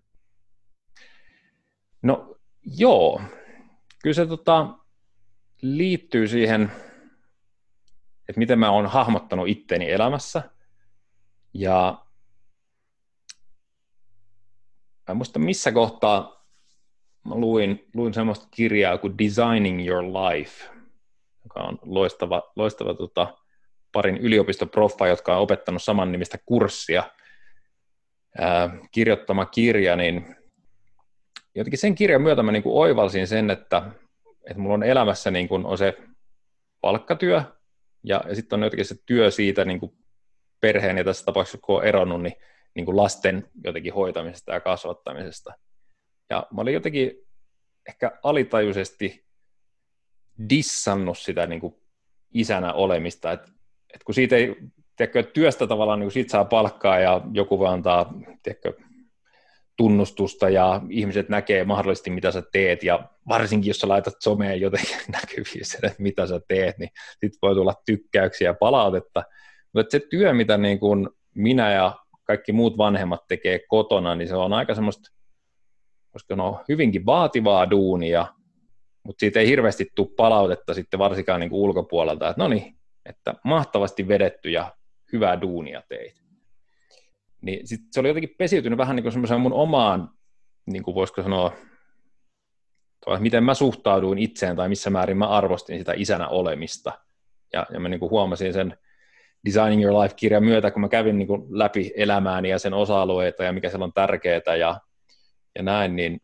No 2.02 2.36
joo, 2.62 3.22
kyllä 4.02 4.14
se 4.14 4.26
tota, 4.26 4.78
liittyy 5.62 6.28
siihen, 6.28 6.72
että 8.28 8.38
miten 8.38 8.58
mä 8.58 8.70
oon 8.70 8.86
hahmottanut 8.86 9.48
itteni 9.48 9.90
elämässä. 9.90 10.42
Ja 11.54 12.04
mä 15.08 15.14
muista 15.14 15.38
missä 15.38 15.72
kohtaa 15.72 16.38
mä 17.28 17.34
luin, 17.34 17.88
luin 17.94 18.14
semmoista 18.14 18.48
kirjaa 18.50 18.98
kuin 18.98 19.18
Designing 19.18 19.88
Your 19.88 20.04
Life, 20.04 20.64
joka 21.44 21.60
on 21.60 21.78
loistava, 21.82 22.42
loistava 22.56 22.94
tota, 22.94 23.37
parin 23.92 24.16
yliopistoproffa, 24.16 25.06
jotka 25.06 25.36
on 25.36 25.42
opettanut 25.42 25.82
saman 25.82 26.12
nimistä 26.12 26.38
kurssia, 26.46 27.10
ää, 28.38 28.78
kirjoittama 28.92 29.46
kirja, 29.46 29.96
niin 29.96 30.36
jotenkin 31.54 31.78
sen 31.78 31.94
kirjan 31.94 32.22
myötä 32.22 32.42
mä 32.42 32.52
niin 32.52 32.62
kuin 32.62 32.76
oivalsin 32.76 33.26
sen, 33.26 33.50
että, 33.50 33.82
että 34.50 34.58
mulla 34.62 34.74
on 34.74 34.82
elämässä 34.82 35.30
niin 35.30 35.48
kuin 35.48 35.66
on 35.66 35.78
se 35.78 35.98
palkkatyö, 36.80 37.42
ja, 38.04 38.20
ja 38.28 38.34
sitten 38.34 38.58
on 38.58 38.64
jotenkin 38.64 38.86
se 38.86 38.96
työ 39.06 39.30
siitä 39.30 39.64
niin 39.64 39.80
kuin 39.80 39.92
perheen, 40.60 40.98
ja 40.98 41.04
tässä 41.04 41.24
tapauksessa 41.24 41.58
kun 41.62 41.76
on 41.76 41.84
eronnut, 41.84 42.22
niin 42.22 42.34
niin 42.74 42.84
kuin 42.84 42.96
lasten 42.96 43.48
jotenkin 43.64 43.94
hoitamisesta 43.94 44.52
ja 44.52 44.60
kasvattamisesta. 44.60 45.54
Ja 46.30 46.46
mä 46.54 46.60
olin 46.60 46.74
jotenkin 46.74 47.12
ehkä 47.88 48.18
alitajuisesti 48.22 49.24
dissannut 50.50 51.18
sitä 51.18 51.46
niin 51.46 51.60
kuin 51.60 51.74
isänä 52.34 52.72
olemista, 52.72 53.32
että, 53.32 53.52
että 53.94 54.04
kun 54.04 54.14
siitä 54.14 54.36
ei, 54.36 54.56
tiedätkö, 54.96 55.22
työstä 55.22 55.66
tavallaan 55.66 56.00
niin 56.00 56.10
sit 56.10 56.30
saa 56.30 56.44
palkkaa 56.44 56.98
ja 56.98 57.20
joku 57.32 57.58
voi 57.58 57.68
antaa 57.68 58.14
tiedätkö, 58.42 58.72
tunnustusta 59.78 60.48
ja 60.48 60.80
ihmiset 60.90 61.28
näkee 61.28 61.64
mahdollisesti, 61.64 62.10
mitä 62.10 62.30
sä 62.30 62.42
teet, 62.52 62.82
ja 62.82 63.08
varsinkin 63.28 63.68
jos 63.68 63.78
sä 63.78 63.88
laitat 63.88 64.14
someen 64.20 64.60
jotenkin 64.60 64.96
näkyviin 65.22 65.66
sen, 65.66 65.84
että 65.84 66.02
mitä 66.02 66.26
sä 66.26 66.40
teet, 66.48 66.78
niin 66.78 66.90
sitten 67.10 67.38
voi 67.42 67.54
tulla 67.54 67.74
tykkäyksiä 67.86 68.48
ja 68.48 68.54
palautetta. 68.54 69.22
Mutta 69.74 69.90
se 69.90 70.00
työ, 70.10 70.32
mitä 70.32 70.58
niin 70.58 70.80
kuin 70.80 71.08
minä 71.34 71.72
ja 71.72 71.96
kaikki 72.24 72.52
muut 72.52 72.78
vanhemmat 72.78 73.20
tekee 73.28 73.60
kotona, 73.68 74.14
niin 74.14 74.28
se 74.28 74.36
on 74.36 74.52
aika 74.52 74.74
semmoista, 74.74 75.10
koska 76.12 76.36
no 76.36 76.64
hyvinkin 76.68 77.06
vaativaa 77.06 77.70
duunia, 77.70 78.26
mutta 79.02 79.20
siitä 79.20 79.40
ei 79.40 79.48
hirveästi 79.48 79.86
tule 79.94 80.08
palautetta 80.16 80.74
sitten 80.74 80.98
varsinkaan 80.98 81.40
niin 81.40 81.52
ulkopuolelta, 81.52 82.28
että 82.28 82.42
no 82.42 82.48
niin, 82.48 82.77
että 83.08 83.34
mahtavasti 83.44 84.08
vedetty 84.08 84.50
ja 84.50 84.76
hyvää 85.12 85.40
duunia 85.40 85.82
teit. 85.88 86.22
Niin 87.40 87.66
sit 87.66 87.80
se 87.90 88.00
oli 88.00 88.08
jotenkin 88.08 88.34
pesiytynyt 88.38 88.78
vähän 88.78 88.96
niin 88.96 89.04
kuin 89.28 89.40
mun 89.40 89.52
omaan, 89.52 90.10
niin 90.66 90.82
kuin 90.82 90.94
voisiko 90.94 91.22
sanoa, 91.22 91.52
miten 93.18 93.44
mä 93.44 93.54
suhtauduin 93.54 94.18
itseen 94.18 94.56
tai 94.56 94.68
missä 94.68 94.90
määrin 94.90 95.16
mä 95.18 95.28
arvostin 95.28 95.78
sitä 95.78 95.92
isänä 95.96 96.28
olemista. 96.28 96.92
Ja, 97.52 97.66
ja 97.72 97.80
mä 97.80 97.88
niin 97.88 98.00
kuin 98.00 98.10
huomasin 98.10 98.52
sen 98.52 98.78
Designing 99.44 99.82
Your 99.82 100.02
Life-kirjan 100.02 100.44
myötä, 100.44 100.70
kun 100.70 100.80
mä 100.80 100.88
kävin 100.88 101.18
niin 101.18 101.28
kuin 101.28 101.46
läpi 101.50 101.92
elämääni 101.96 102.48
ja 102.48 102.58
sen 102.58 102.74
osa-alueita 102.74 103.44
ja 103.44 103.52
mikä 103.52 103.68
siellä 103.68 103.84
on 103.84 103.92
tärkeää 103.92 104.56
ja, 104.58 104.80
ja 105.54 105.62
näin, 105.62 105.96
niin 105.96 106.20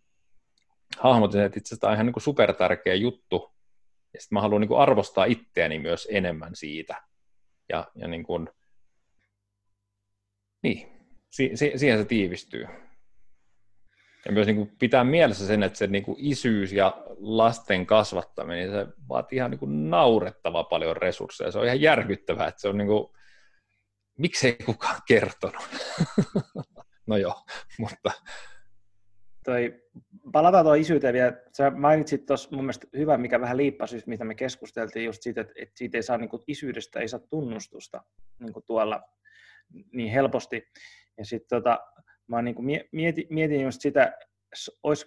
hahmotin, 0.98 1.40
että 1.40 1.58
itse 1.58 1.68
asiassa 1.68 1.80
tämä 1.80 1.90
on 1.90 1.94
ihan 1.94 2.06
niin 2.06 2.12
kuin 2.12 2.22
supertärkeä 2.22 2.94
juttu. 2.94 3.54
Ja 4.14 4.20
sitten 4.20 4.36
mä 4.36 4.40
haluan 4.40 4.60
niin 4.60 4.68
kuin 4.68 4.80
arvostaa 4.80 5.24
itseäni 5.24 5.78
myös 5.78 6.08
enemmän 6.10 6.56
siitä. 6.56 7.02
Ja, 7.68 7.90
ja 7.94 8.08
niin 8.08 8.22
kuin, 8.22 8.48
niin, 10.62 10.88
si, 11.30 11.50
si, 11.54 11.72
siihen 11.76 11.98
se 11.98 12.04
tiivistyy. 12.04 12.66
Ja 14.26 14.32
myös 14.32 14.46
niin 14.46 14.56
kuin 14.56 14.72
pitää 14.78 15.04
mielessä 15.04 15.46
sen, 15.46 15.62
että 15.62 15.78
se 15.78 15.86
niin 15.86 16.04
kuin 16.04 16.16
isyys 16.20 16.72
ja 16.72 17.04
lasten 17.18 17.86
kasvattaminen, 17.86 18.70
se 18.70 18.86
vaatii 19.08 19.36
ihan 19.36 19.50
niin 19.50 19.58
kuin 19.58 19.90
naurettava 19.90 20.64
paljon 20.64 20.96
resursseja. 20.96 21.50
Se 21.50 21.58
on 21.58 21.66
ihan 21.66 21.80
järkyttävää, 21.80 22.48
että 22.48 22.60
se 22.60 22.68
on 22.68 22.78
niin 22.78 22.88
kuin, 22.88 23.06
miksei 24.18 24.56
kukaan 24.66 25.00
kertonut. 25.06 25.68
no 27.06 27.16
joo, 27.16 27.44
mutta... 27.78 28.10
Toi, 29.44 29.82
palataan 30.32 30.64
tuohon 30.64 30.80
isyyteen 30.80 31.14
vielä. 31.14 31.32
Sä 31.56 31.70
mainitsit 31.70 32.26
tuossa 32.26 32.48
mun 32.52 32.64
mielestä 32.64 32.86
hyvä, 32.96 33.18
mikä 33.18 33.40
vähän 33.40 33.56
liippasi, 33.56 34.02
mitä 34.06 34.24
me 34.24 34.34
keskusteltiin 34.34 35.04
just 35.04 35.22
siitä, 35.22 35.40
että, 35.40 35.52
että 35.56 35.78
siitä 35.78 35.98
ei 35.98 36.02
saa, 36.02 36.18
niin 36.18 36.28
kuin, 36.28 36.42
isyydestä 36.46 37.00
ei 37.00 37.08
saa 37.08 37.20
tunnustusta 37.20 38.04
niin 38.40 38.52
kuin 38.52 38.64
tuolla 38.66 39.02
niin 39.92 40.12
helposti. 40.12 40.68
Ja 41.18 41.24
sitten 41.24 41.48
tota, 41.48 41.80
mä 42.26 42.42
niin 42.42 42.54
kuin 42.54 42.66
mietin, 42.92 43.26
mietin 43.30 43.60
just 43.60 43.80
sitä, 43.80 44.12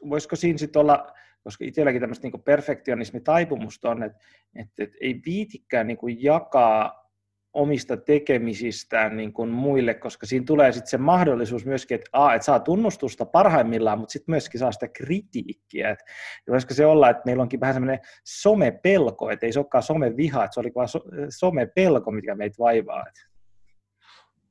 voisiko 0.10 0.36
siinä 0.36 0.58
sitten 0.58 0.80
olla, 0.80 1.14
koska 1.44 1.66
itselläkin 1.66 2.02
tämmöistä 2.02 2.28
niin 2.28 2.44
perfektionismitaipumusta 2.44 3.90
on, 3.90 4.04
että, 4.04 4.20
että, 4.56 4.84
että 4.84 4.98
ei 5.02 5.22
viitikään 5.26 5.88
niin 5.88 5.98
kuin 5.98 6.24
jakaa 6.24 7.07
omista 7.54 7.98
tekemisistään 7.98 9.18
niin 9.18 9.34
kuin 9.34 9.50
muille, 9.50 9.94
koska 9.94 10.26
siinä 10.26 10.46
tulee 10.46 10.72
sitten 10.72 10.90
se 10.90 10.98
mahdollisuus 10.98 11.66
myöskin, 11.66 11.96
että, 11.96 12.10
a, 12.14 12.34
että 12.34 12.46
saa 12.46 12.60
tunnustusta 12.60 13.26
parhaimmillaan, 13.26 14.00
mutta 14.00 14.12
sitten 14.12 14.34
myöskin 14.34 14.60
saa 14.60 14.72
sitä 14.72 14.88
kritiikkiä. 14.88 15.90
Että, 15.90 16.06
voisiko 16.52 16.74
se 16.74 16.86
olla, 16.86 17.10
että 17.10 17.24
meillä 17.26 17.44
onkin 17.44 17.60
vähän 17.60 17.74
semmoinen 17.74 18.00
somepelko, 18.26 19.30
että 19.30 19.46
ei 19.46 19.54
se 19.54 19.60
olekaan 19.60 19.84
someviha, 19.84 20.44
että 20.44 20.54
se 20.54 20.60
oli 20.60 20.72
vain 20.76 20.88
so, 20.88 21.00
somepelko, 21.30 22.12
mikä 22.12 22.36
meitä 22.36 22.56
vaivaa. 22.60 23.06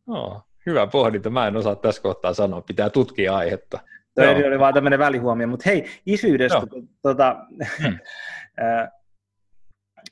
No, 0.06 0.42
hyvä 0.66 0.86
pohdinta. 0.86 1.30
Mä 1.30 1.46
en 1.46 1.56
osaa 1.56 1.76
tässä 1.76 2.02
kohtaa 2.02 2.34
sanoa. 2.34 2.60
Pitää 2.60 2.90
tutkia 2.90 3.36
aihetta. 3.36 3.80
Toi 4.14 4.24
Joo. 4.24 4.48
oli 4.48 4.58
vaan 4.58 4.74
tämmöinen 4.74 4.98
välihuomio. 4.98 5.46
Mutta 5.46 5.62
hei, 5.66 5.84
isyydestä. 6.06 6.62
Tuota, 7.02 7.36
hmm. 7.82 7.98
ää, 8.58 8.90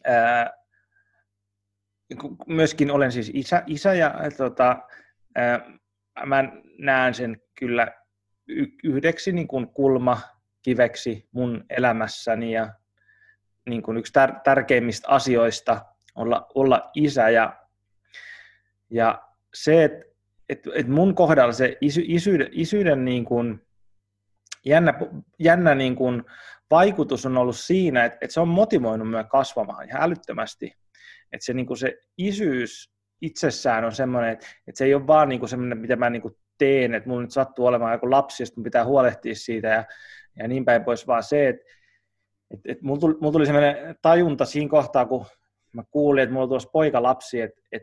ää, 0.05 0.64
myöskin 2.47 2.91
olen 2.91 3.13
siis 3.13 3.31
isä, 3.35 3.63
isä 3.67 3.95
ja 3.95 4.15
tota, 4.37 4.77
ää, 5.35 5.71
mä 6.27 6.45
näen 6.79 7.15
sen 7.15 7.41
kyllä 7.59 7.93
yhdeksi 8.85 9.33
niin 9.33 9.49
kuin 9.49 9.69
kulmakiveksi 9.69 11.29
mun 11.33 11.65
elämässäni 11.71 12.53
ja 12.53 12.73
niin 13.69 13.83
kuin 13.83 13.97
yksi 13.97 14.13
tär- 14.19 14.41
tärkeimmistä 14.45 15.09
asioista 15.09 15.85
olla, 16.15 16.47
olla 16.55 16.91
isä 16.95 17.31
ja, 17.31 17.57
ja 18.91 19.23
se, 19.55 19.85
että 19.85 20.05
et, 20.49 20.61
et 20.75 20.89
mun 20.89 21.15
kohdalla 21.15 21.53
se 21.53 21.79
isy, 21.81 22.03
isyyden, 22.05 22.49
isyyden 22.53 23.05
niin 23.05 23.25
kuin 23.25 23.67
jännä, 24.65 24.95
jännä 25.39 25.75
niin 25.75 25.97
kuin 25.97 26.25
vaikutus 26.71 27.27
on 27.27 27.37
ollut 27.37 27.57
siinä, 27.57 28.05
että, 28.05 28.19
että 28.21 28.35
se 28.35 28.41
on 28.41 28.49
motivoinut 28.49 29.11
myös 29.11 29.27
kasvamaan 29.29 29.89
ihan 29.89 30.03
älyttömästi. 30.03 30.77
Että 31.35 31.45
se, 31.45 31.53
niin 31.53 31.67
kuin 31.67 31.77
se 31.77 31.99
isyys 32.19 32.95
itsessään 33.21 33.85
on 33.85 33.93
semmoinen, 33.93 34.31
että, 34.31 34.47
että 34.67 34.79
se 34.79 34.85
ei 34.85 34.95
ole 34.95 35.07
vaan 35.07 35.29
niin 35.29 35.39
kuin 35.39 35.51
semmoinen, 35.51 35.79
mitä 35.79 35.97
mä 35.97 36.11
niin 36.11 36.23
kuin 36.23 36.37
teen, 36.59 36.95
että 36.95 37.09
mulla 37.09 37.23
nyt 37.23 37.31
sattuu 37.31 37.67
olemaan 37.67 37.93
joku 37.93 38.11
lapsi, 38.11 38.43
ja 38.43 38.63
pitää 38.63 38.85
huolehtia 38.85 39.35
siitä 39.35 39.69
ja, 39.69 39.85
ja 40.37 40.49
niin 40.49 40.65
päin 40.65 40.85
pois, 40.85 41.07
vaan 41.07 41.23
se, 41.23 41.49
että, 41.49 41.65
et, 42.51 42.61
et 42.65 42.83
mulla, 42.83 43.01
tuli, 43.01 43.15
mulla 43.21 43.33
tuli 43.33 43.47
sellainen 43.47 43.97
tajunta 44.03 44.45
siinä 44.45 44.69
kohtaa, 44.69 45.07
kun 45.07 45.27
mä 45.73 45.83
kuulin, 45.91 46.23
että 46.23 46.33
mulla 46.33 46.49
tuossa 46.49 46.71
poika 46.73 47.03
lapsi, 47.03 47.41
että 47.41 47.61
et, 47.73 47.83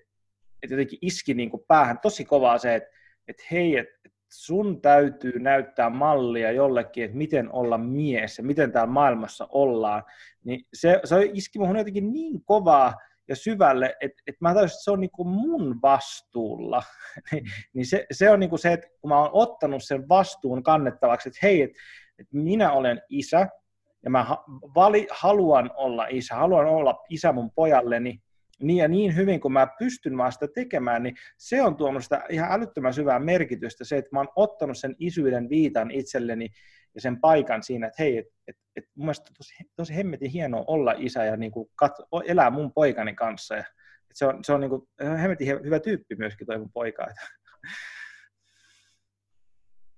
et 0.64 0.72
jotenkin 0.72 1.00
iski 1.02 1.34
niin 1.34 1.50
kuin 1.50 1.64
päähän 1.68 2.00
tosi 2.02 2.26
kovaa 2.26 2.58
se, 2.58 2.76
että 2.76 2.90
et 3.28 3.52
hei, 3.52 3.78
että 3.78 3.94
et 4.06 4.14
sun 4.32 4.82
täytyy 4.82 5.40
näyttää 5.40 5.90
mallia 5.90 6.52
jollekin, 6.52 7.04
että 7.04 7.18
miten 7.18 7.54
olla 7.54 7.78
mies 7.78 8.38
ja 8.38 8.44
miten 8.44 8.72
täällä 8.72 8.94
maailmassa 8.94 9.48
ollaan, 9.50 10.04
niin 10.44 10.66
se, 10.74 11.00
se 11.04 11.30
iski 11.34 11.60
muhun 11.60 11.78
jotenkin 11.78 12.14
niin 12.14 12.44
kovaa 12.46 12.94
ja 13.32 13.36
syvälle, 13.36 13.96
että, 14.02 14.24
että 14.28 14.38
mä 14.42 14.54
tajusin, 14.54 14.76
että 14.76 14.84
se 14.84 14.92
on 14.92 15.00
niin 15.00 15.12
kuin 15.12 15.28
mun 15.28 15.82
vastuulla. 15.82 16.84
Niin, 17.74 17.86
se, 17.86 18.06
se 18.12 18.30
on 18.30 18.40
niin 18.40 18.50
kuin 18.50 18.60
se, 18.60 18.74
että 18.74 18.88
kun 19.02 19.10
mä 19.10 19.20
oon 19.20 19.30
ottanut 19.34 19.84
sen 19.84 20.10
vastuun 20.10 20.64
kannettavaksi, 20.64 21.30
että 21.30 21.40
hei, 21.44 21.62
että, 21.62 21.80
että 22.20 22.38
minä 22.38 22.72
olen 22.72 23.02
isä, 23.10 23.48
ja 24.04 24.10
mä 24.10 24.26
vali, 24.76 25.08
haluan 25.12 25.72
olla 25.74 26.08
isä, 26.10 26.36
haluan 26.36 26.66
olla 26.66 27.04
isä 27.10 27.32
mun 27.32 27.52
pojalleni, 27.56 28.22
niin 28.62 28.78
ja 28.78 28.88
niin 28.88 29.16
hyvin 29.16 29.42
kuin 29.42 29.52
mä 29.52 29.68
pystyn 29.80 30.18
vaan 30.18 30.32
sitä 30.32 30.48
tekemään, 30.56 31.04
niin 31.04 31.16
se 31.38 31.62
on 31.62 31.76
tuonut 31.76 32.04
sitä 32.04 32.24
ihan 32.30 32.52
älyttömän 32.52 32.94
syvää 32.94 33.20
merkitystä, 33.20 33.86
se, 33.86 33.98
että 33.98 34.10
mä 34.12 34.20
oon 34.20 34.30
ottanut 34.36 34.78
sen 34.78 34.96
isyyden 35.00 35.50
viitan 35.50 35.92
itselleni 35.92 36.48
ja 36.96 37.02
sen 37.02 37.22
paikan 37.22 37.64
siinä, 37.64 37.88
että 37.88 38.04
hei, 38.04 38.18
että 38.18 38.34
et, 38.48 38.58
et 38.76 38.86
mun 38.96 39.06
mielestä 39.06 39.32
tosi, 39.38 39.54
tosi 39.76 39.96
hemmetin 39.96 40.32
hienoa 40.32 40.64
olla 40.68 40.94
isä 40.98 41.26
ja 41.26 41.38
niin 41.38 41.52
kuin 41.52 41.70
kat, 41.76 41.92
elää 42.26 42.50
mun 42.50 42.74
poikani 42.74 43.16
kanssa. 43.16 43.56
Ja, 43.56 43.64
et 44.10 44.16
se 44.16 44.26
on, 44.26 44.44
se 44.44 44.54
on 44.54 44.60
niin 44.62 44.70
kuin, 44.70 44.88
hemmetin 45.22 45.48
hyvä 45.48 45.80
tyyppi 45.80 46.16
myöskin 46.16 46.48
toi 46.48 46.58
mun 46.58 46.72
poika. 46.72 47.08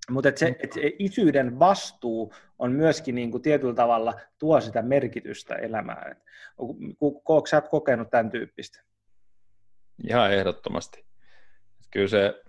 Mutta 0.09 0.29
et 0.29 0.37
se, 0.37 0.55
et 0.63 0.73
se 0.73 0.81
isyyden 0.99 1.59
vastuu 1.59 2.33
on 2.59 2.71
myöskin 2.71 3.15
niin 3.15 3.31
kuin 3.31 3.43
tietyllä 3.43 3.73
tavalla 3.73 4.13
tuo 4.39 4.61
sitä 4.61 4.81
merkitystä 4.81 5.55
elämään. 5.55 6.21
Koetko 6.99 7.45
sä 7.45 7.61
kokenut 7.61 8.09
tämän 8.09 8.31
tyyppistä? 8.31 8.83
Ihan 10.07 10.33
ehdottomasti. 10.33 11.05
Kyllä 11.91 12.07
se, 12.07 12.43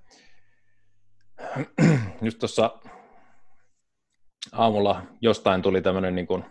just 2.23 2.39
tuossa 2.39 2.79
aamulla 4.55 5.03
jostain 5.21 5.63
tuli 5.63 5.83
tämmöinen 5.83 6.15
niin 6.15 6.45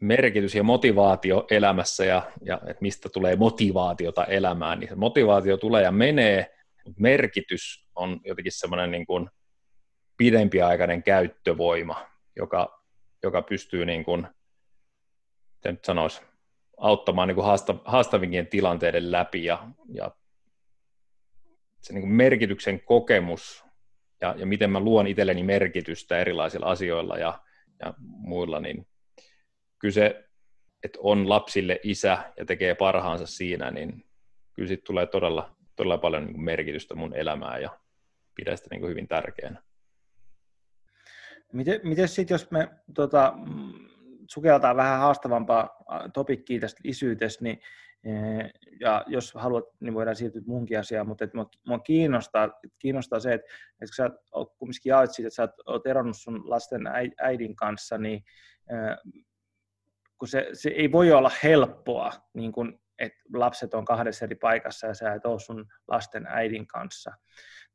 merkitys 0.00 0.54
ja 0.54 0.62
motivaatio 0.62 1.46
elämässä 1.50 2.04
ja, 2.04 2.32
ja 2.42 2.60
että 2.66 2.80
mistä 2.80 3.08
tulee 3.08 3.36
motivaatiota 3.36 4.24
elämään, 4.24 4.80
niin 4.80 4.88
se 4.88 4.94
motivaatio 4.94 5.56
tulee 5.56 5.82
ja 5.82 5.92
menee, 5.92 6.54
mutta 6.84 7.00
merkitys 7.00 7.88
on 7.94 8.20
jotenkin 8.24 8.52
semmoinen 8.52 8.90
niin 8.90 9.06
pidempiaikainen 10.16 11.02
käyttövoima, 11.02 12.06
joka, 12.36 12.82
joka 13.22 13.42
pystyy 13.42 13.86
niin 13.86 14.04
kuin, 14.04 14.26
nyt 15.64 15.84
sanoisi, 15.84 16.22
auttamaan 16.76 17.28
niin 17.28 17.44
haasta, 17.44 17.74
haastavinkien 17.84 18.46
tilanteiden 18.46 19.12
läpi 19.12 19.44
ja, 19.44 19.68
ja 19.94 20.10
se 21.80 21.92
niin 21.92 22.08
merkityksen 22.08 22.80
kokemus 22.80 23.64
ja, 24.22 24.34
ja 24.38 24.46
miten 24.46 24.70
mä 24.70 24.80
luon 24.80 25.06
itselleni 25.06 25.42
merkitystä 25.42 26.18
erilaisilla 26.18 26.66
asioilla 26.66 27.18
ja, 27.18 27.40
ja 27.84 27.94
muilla, 27.98 28.60
niin 28.60 28.86
kyllä 29.78 29.92
se, 29.92 30.28
että 30.82 30.98
on 31.02 31.28
lapsille 31.28 31.80
isä 31.82 32.32
ja 32.36 32.44
tekee 32.44 32.74
parhaansa 32.74 33.26
siinä, 33.26 33.70
niin 33.70 34.04
kyllä 34.52 34.68
siitä 34.68 34.84
tulee 34.86 35.06
todella, 35.06 35.56
todella 35.76 35.98
paljon 35.98 36.26
niin 36.26 36.40
merkitystä 36.40 36.94
mun 36.94 37.16
elämään 37.16 37.62
ja 37.62 37.78
pidän 38.34 38.56
sitä 38.56 38.68
niin 38.70 38.88
hyvin 38.88 39.08
tärkeänä. 39.08 39.62
Miten, 41.52 41.80
miten 41.82 42.08
sitten, 42.08 42.34
jos 42.34 42.50
me 42.50 42.68
tota, 42.94 43.34
sukeltaan 44.28 44.76
vähän 44.76 44.98
haastavampaa 44.98 45.70
topikkiä 46.14 46.60
tästä 46.60 46.80
isyydestä, 46.84 47.44
niin 47.44 47.60
ja 48.80 49.04
jos 49.06 49.34
haluat, 49.34 49.64
niin 49.80 49.94
voidaan 49.94 50.16
siirtyä 50.16 50.42
munkin 50.46 50.78
asiaan, 50.78 51.08
mutta 51.08 51.24
että 51.24 51.38
mua 51.66 51.78
kiinnostaa, 51.78 52.60
kiinnostaa 52.78 53.20
se, 53.20 53.34
että, 53.34 53.46
että 53.82 53.96
sä 53.96 54.10
kumminkin 54.58 54.90
jaoit 54.90 55.10
siitä, 55.10 55.26
että 55.26 55.34
sä 55.34 55.48
oot 55.66 55.86
eronnut 55.86 56.16
sun 56.16 56.50
lasten 56.50 56.82
äidin 57.18 57.56
kanssa, 57.56 57.98
niin 57.98 58.22
kun 60.18 60.28
se, 60.28 60.48
se 60.52 60.70
ei 60.70 60.92
voi 60.92 61.12
olla 61.12 61.30
helppoa, 61.42 62.12
niin 62.34 62.52
kun, 62.52 62.80
että 62.98 63.18
lapset 63.34 63.74
on 63.74 63.84
kahdessa 63.84 64.24
eri 64.24 64.34
paikassa 64.34 64.86
ja 64.86 64.94
sä 64.94 65.12
et 65.12 65.26
ole 65.26 65.40
sun 65.40 65.66
lasten 65.88 66.26
äidin 66.26 66.66
kanssa, 66.66 67.12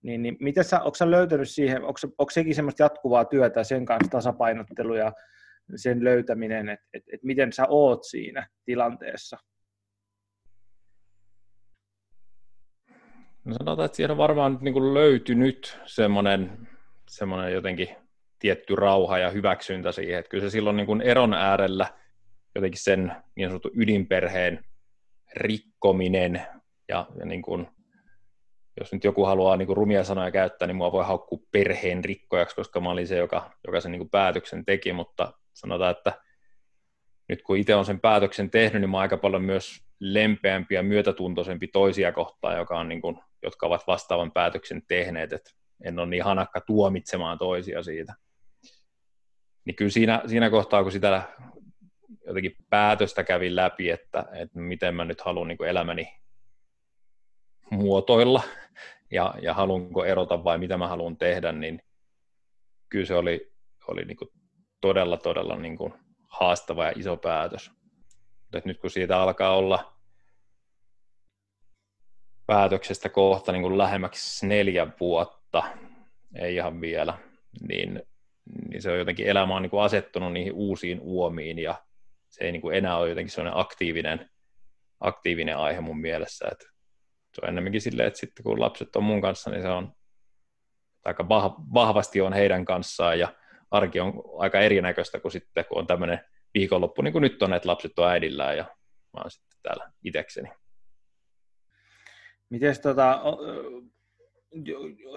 niin, 0.03 0.21
niin 0.21 0.37
miten 0.39 0.63
sä, 0.63 0.79
onko 0.79 0.95
sä 0.95 1.11
löytänyt 1.11 1.49
siihen, 1.49 1.83
onko, 1.83 1.99
onko 2.17 2.29
sekin 2.29 2.55
semmoista 2.55 2.83
jatkuvaa 2.83 3.25
työtä 3.25 3.63
sen 3.63 3.85
kanssa 3.85 4.11
tasapainottelu 4.11 4.95
ja 4.95 5.13
sen 5.75 6.03
löytäminen, 6.03 6.69
että, 6.69 6.85
että, 6.93 7.09
että 7.13 7.27
miten 7.27 7.53
sä 7.53 7.65
oot 7.69 8.03
siinä 8.03 8.47
tilanteessa? 8.65 9.37
No 13.47 13.53
sanotaan, 13.53 13.85
että 13.85 13.95
siihen 13.95 14.11
on 14.11 14.17
varmaan 14.17 14.51
nyt 14.51 14.61
niin 14.61 14.93
löytynyt 14.93 15.79
semmoinen, 15.85 16.67
semmoinen 17.09 17.53
jotenkin 17.53 17.89
tietty 18.39 18.75
rauha 18.75 19.17
ja 19.17 19.29
hyväksyntä 19.29 19.91
siihen, 19.91 20.19
että 20.19 20.29
kyllä 20.29 20.41
se 20.41 20.49
silloin 20.49 20.77
niin 20.77 21.01
eron 21.01 21.33
äärellä 21.33 21.87
jotenkin 22.55 22.83
sen 22.83 23.15
niin 23.35 23.49
sanotun 23.49 23.71
ydinperheen 23.75 24.65
rikkominen 25.35 26.41
ja, 26.89 27.05
ja 27.19 27.25
niin 27.25 27.41
kuin, 27.41 27.67
jos 28.79 28.93
nyt 28.93 29.03
joku 29.03 29.25
haluaa 29.25 29.57
niin 29.57 29.67
kuin 29.67 29.77
rumia 29.77 30.03
sanoja 30.03 30.31
käyttää, 30.31 30.67
niin 30.67 30.75
mua 30.75 30.91
voi 30.91 31.05
haukkua 31.05 31.39
perheen 31.51 32.05
rikkojaksi, 32.05 32.55
koska 32.55 32.81
mä 32.81 32.89
olin 32.89 33.07
se, 33.07 33.17
joka, 33.17 33.51
joka 33.67 33.81
sen 33.81 33.91
niin 33.91 33.99
kuin 33.99 34.09
päätöksen 34.09 34.65
teki, 34.65 34.93
mutta 34.93 35.33
sanotaan, 35.53 35.91
että 35.91 36.13
nyt 37.29 37.41
kun 37.41 37.57
itse 37.57 37.75
on 37.75 37.85
sen 37.85 37.99
päätöksen 37.99 38.49
tehnyt, 38.49 38.81
niin 38.81 38.89
mä 38.89 38.99
aika 38.99 39.17
paljon 39.17 39.41
myös 39.41 39.83
lempeämpi 39.99 40.75
ja 40.75 40.83
myötätuntoisempi 40.83 41.67
toisia 41.67 42.11
kohtaan, 42.11 42.57
joka 42.57 42.79
on 42.79 42.89
niin 42.89 43.01
kuin, 43.01 43.19
jotka 43.43 43.67
ovat 43.67 43.87
vastaavan 43.87 44.31
päätöksen 44.31 44.81
tehneet, 44.87 45.33
että 45.33 45.51
en 45.83 45.99
ole 45.99 46.07
niin 46.07 46.23
hanakka 46.23 46.61
tuomitsemaan 46.61 47.37
toisia 47.37 47.83
siitä. 47.83 48.13
Niin 49.65 49.75
kyllä 49.75 49.91
siinä, 49.91 50.21
siinä 50.27 50.49
kohtaa, 50.49 50.83
kun 50.83 50.91
sitä 50.91 51.23
jotenkin 52.27 52.55
päätöstä 52.69 53.23
kävin 53.23 53.55
läpi, 53.55 53.89
että, 53.89 54.25
että 54.33 54.59
miten 54.59 54.95
mä 54.95 55.05
nyt 55.05 55.21
haluan 55.21 55.47
niin 55.47 55.63
elämäni 55.67 56.13
muotoilla 57.71 58.43
ja, 59.11 59.35
ja 59.41 59.53
haluanko 59.53 60.05
erota 60.05 60.43
vai 60.43 60.57
mitä 60.57 60.77
mä 60.77 60.87
haluan 60.87 61.17
tehdä, 61.17 61.51
niin 61.51 61.81
kyllä 62.89 63.05
se 63.05 63.15
oli, 63.15 63.51
oli 63.87 64.05
niin 64.05 64.17
todella, 64.81 65.17
todella 65.17 65.55
niin 65.55 65.77
kuin 65.77 65.93
haastava 66.27 66.85
ja 66.85 66.93
iso 66.95 67.17
päätös. 67.17 67.71
Mutta 68.41 68.61
nyt 68.65 68.79
kun 68.79 68.89
siitä 68.89 69.21
alkaa 69.21 69.55
olla 69.55 69.93
päätöksestä 72.45 73.09
kohta 73.09 73.51
niin 73.51 73.61
kuin 73.61 73.77
lähemmäksi 73.77 74.47
neljä 74.47 74.87
vuotta, 74.99 75.63
ei 76.35 76.55
ihan 76.55 76.81
vielä, 76.81 77.17
niin, 77.67 78.03
niin 78.69 78.81
se 78.81 78.91
on 78.91 78.99
jotenkin 78.99 79.27
elämä 79.27 79.55
on 79.55 79.61
niin 79.61 79.69
kuin 79.69 79.83
asettunut 79.83 80.33
niihin 80.33 80.53
uusiin 80.53 80.99
uomiin 81.01 81.59
ja 81.59 81.75
se 82.29 82.43
ei 82.43 82.51
niin 82.51 82.61
kuin 82.61 82.77
enää 82.77 82.97
ole 82.97 83.09
jotenkin 83.09 83.31
sellainen 83.31 83.59
aktiivinen, 83.59 84.29
aktiivinen 84.99 85.57
aihe 85.57 85.81
mun 85.81 86.01
mielessä. 86.01 86.47
Että 86.51 86.65
se 87.33 87.41
on 87.43 87.49
enemmänkin 87.49 87.81
silleen, 87.81 88.07
että 88.07 88.19
sitten 88.19 88.43
kun 88.43 88.59
lapset 88.59 88.95
on 88.95 89.03
mun 89.03 89.21
kanssa, 89.21 89.49
niin 89.49 89.61
se 89.61 89.69
on 89.69 89.93
aika 91.05 91.29
vahvasti 91.73 92.21
on 92.21 92.33
heidän 92.33 92.65
kanssaan 92.65 93.19
ja 93.19 93.33
arki 93.71 93.99
on 93.99 94.23
aika 94.37 94.59
erinäköistä 94.59 95.19
kuin 95.19 95.31
sitten, 95.31 95.65
kun 95.65 95.77
on 95.77 95.87
tämmöinen 95.87 96.19
viikonloppu, 96.53 97.01
niin 97.01 97.11
kuin 97.11 97.21
nyt 97.21 97.43
on, 97.43 97.53
että 97.53 97.69
lapset 97.69 97.99
on 97.99 98.09
äidillään 98.09 98.57
ja 98.57 98.63
mä 99.13 99.21
oon 99.21 99.31
sitten 99.31 99.59
täällä 99.63 99.91
itekseni. 100.03 100.49
Miten 102.49 102.81
tota, 102.81 103.21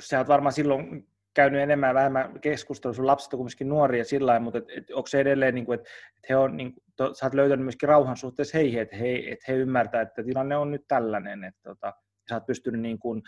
sä 0.00 0.18
oot 0.18 0.28
varmaan 0.28 0.52
silloin 0.52 1.10
käynyt 1.34 1.60
enemmän 1.60 1.88
ja 1.88 1.94
vähemmän 1.94 2.40
keskustelua, 2.40 2.94
sun 2.94 3.06
lapset 3.06 3.34
on 3.34 3.38
kuitenkin 3.38 3.68
nuoria 3.68 4.04
sillä 4.04 4.26
lailla, 4.26 4.44
mutta 4.44 4.58
et, 4.58 4.64
et, 4.76 4.90
onko 4.90 5.06
se 5.06 5.20
edelleen, 5.20 5.54
niin 5.54 5.66
kuin, 5.66 5.78
että 5.78 5.90
et 6.18 6.28
he 6.28 6.36
on, 6.36 6.56
niin, 6.56 6.72
to, 6.96 7.14
sä 7.14 7.26
oot 7.26 7.34
löytänyt 7.34 7.64
myöskin 7.64 7.88
rauhan 7.88 8.16
suhteessa 8.16 8.58
heihin, 8.58 8.80
että 8.80 8.96
he, 8.96 9.14
et 9.14 9.48
he 9.48 9.52
ymmärtää, 9.52 10.02
että 10.02 10.22
tilanne 10.22 10.56
on 10.56 10.70
nyt 10.70 10.84
tällainen, 10.88 11.44
että 11.44 11.60
tota, 11.62 11.92
sä 12.28 12.34
oot 12.34 12.46
pystynyt 12.46 12.80
niin 12.80 12.98
kuin 12.98 13.22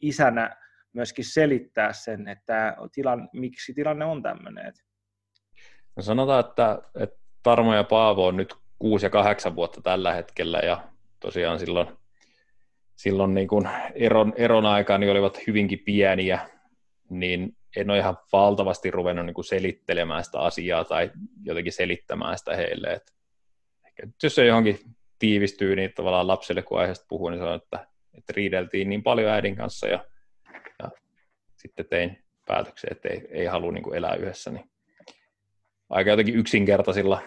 isänä 0.00 0.56
myöskin 0.92 1.24
selittää 1.24 1.92
sen, 1.92 2.28
että 2.28 2.76
tilan, 2.92 3.28
miksi 3.32 3.74
tilanne 3.74 4.04
on 4.04 4.22
tämmöinen. 4.22 4.72
No 5.96 6.02
sanotaan, 6.02 6.40
että, 6.40 6.78
että 7.00 7.16
Tarmo 7.42 7.74
ja 7.74 7.84
Paavo 7.84 8.26
on 8.26 8.36
nyt 8.36 8.54
kuusi 8.78 9.06
ja 9.06 9.10
kahdeksan 9.10 9.56
vuotta 9.56 9.80
tällä 9.82 10.12
hetkellä 10.12 10.58
ja 10.58 10.88
tosiaan 11.20 11.58
silloin, 11.58 11.88
silloin 12.96 13.34
niin 13.34 13.48
kuin 13.48 13.68
eron, 13.94 14.32
eron 14.36 14.66
aikaan 14.66 15.00
niin 15.00 15.10
olivat 15.10 15.46
hyvinkin 15.46 15.78
pieniä, 15.78 16.48
niin 17.10 17.56
en 17.76 17.90
ole 17.90 17.98
ihan 17.98 18.18
valtavasti 18.32 18.90
ruvennut 18.90 19.26
niin 19.26 19.34
kuin 19.34 19.44
selittelemään 19.44 20.24
sitä 20.24 20.40
asiaa 20.40 20.84
tai 20.84 21.10
jotenkin 21.44 21.72
selittämään 21.72 22.38
sitä 22.38 22.56
heille. 22.56 22.92
Et 22.92 23.12
ehkä 23.86 24.06
jos 24.22 24.34
se 24.34 24.46
johonkin 24.46 24.78
tiivistyy, 25.18 25.76
niin 25.76 25.92
tavallaan 25.94 26.26
lapsille 26.26 26.62
kun 26.62 26.80
aiheesta 26.80 27.06
puhuu, 27.08 27.28
niin 27.28 27.38
sanon, 27.38 27.56
että, 27.56 27.86
että 28.14 28.32
riideltiin 28.36 28.88
niin 28.88 29.02
paljon 29.02 29.30
äidin 29.30 29.56
kanssa 29.56 29.86
ja 29.86 30.04
sitten 31.62 31.86
tein 31.86 32.24
päätöksen, 32.46 32.92
että 32.92 33.08
ei, 33.08 33.28
ei 33.30 33.46
halua 33.46 33.72
niin 33.72 33.82
kuin 33.82 33.96
elää 33.96 34.14
yhdessä. 34.14 34.50
Niin 34.50 34.70
aika 35.90 36.10
jotenkin 36.10 36.36
yksinkertaisilla 36.36 37.22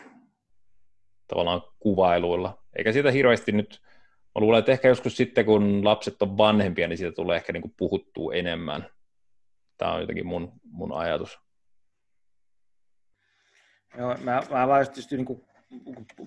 tavallaan 1.27 1.61
kuvailuilla. 1.79 2.63
Eikä 2.75 2.91
siitä 2.91 3.11
hirveästi 3.11 3.51
nyt, 3.51 3.81
mä 4.35 4.41
luulen, 4.41 4.59
että 4.59 4.71
ehkä 4.71 4.87
joskus 4.87 5.17
sitten, 5.17 5.45
kun 5.45 5.85
lapset 5.85 6.21
on 6.21 6.37
vanhempia, 6.37 6.87
niin 6.87 6.97
siitä 6.97 7.15
tulee 7.15 7.35
ehkä 7.35 7.53
niin 7.53 7.61
kuin 7.61 7.73
puhuttua 7.77 8.33
enemmän. 8.33 8.89
Tämä 9.77 9.93
on 9.93 10.01
jotenkin 10.01 10.27
mun, 10.27 10.51
mun 10.63 10.93
ajatus. 10.93 11.39
Joo, 13.97 14.17
mä, 14.17 14.41
mä 14.51 14.67
vaan 14.67 14.85
just 14.97 15.11
niin 15.11 15.45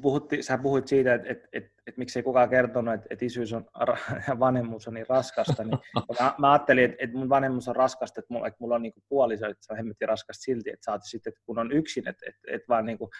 puhutti, 0.02 0.42
sä 0.42 0.58
puhuit 0.58 0.88
siitä, 0.88 1.14
että 1.14 1.28
et, 1.30 1.48
et, 1.52 1.72
et, 1.86 1.96
miksei 1.96 2.22
kukaan 2.22 2.48
kertonut, 2.48 2.94
että 2.94 3.06
et 3.10 3.22
isyys 3.22 3.52
on 3.52 3.66
ja 4.28 4.38
vanhemmuus 4.38 4.88
on 4.88 4.94
niin 4.94 5.06
raskasta, 5.08 5.64
niin 5.64 5.78
mä, 6.20 6.34
mä, 6.38 6.52
ajattelin, 6.52 6.84
että 6.84 6.96
et 6.98 7.12
mun 7.12 7.28
vanhemmuus 7.28 7.68
on 7.68 7.76
raskasta, 7.76 8.20
että 8.20 8.34
mulla, 8.34 8.46
et 8.46 8.60
mulla 8.60 8.74
on 8.74 8.82
niinku 8.82 9.00
puoliso, 9.08 9.46
että 9.46 9.66
se 9.66 9.72
on 9.72 9.76
hemmetin 9.76 10.08
raskasta 10.08 10.42
silti, 10.42 10.70
että 10.70 10.84
saati 10.84 11.08
sitten, 11.08 11.30
että 11.30 11.42
kun 11.46 11.58
on 11.58 11.72
yksin, 11.72 12.08
että 12.08 12.26
et, 12.28 12.36
et 12.46 12.68
vaan 12.68 12.86
niinku, 12.86 13.10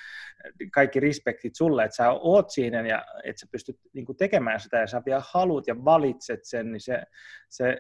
kaikki 0.73 1.01
respektit 1.01 1.57
sulle, 1.57 1.85
että 1.85 1.97
sä 1.97 2.11
oot 2.11 2.51
siinä 2.51 2.89
ja 2.89 3.05
että 3.25 3.41
sä 3.41 3.47
pystyt 3.53 3.77
niinku 3.93 4.15
tekemään 4.15 4.61
sitä 4.61 4.77
ja 4.77 4.87
sä 4.87 5.03
vielä 5.07 5.23
haluat 5.33 5.67
ja 5.67 5.85
valitset 5.85 6.41
sen, 6.43 6.73
niin 6.73 6.81
se, 6.81 7.03
se 7.49 7.79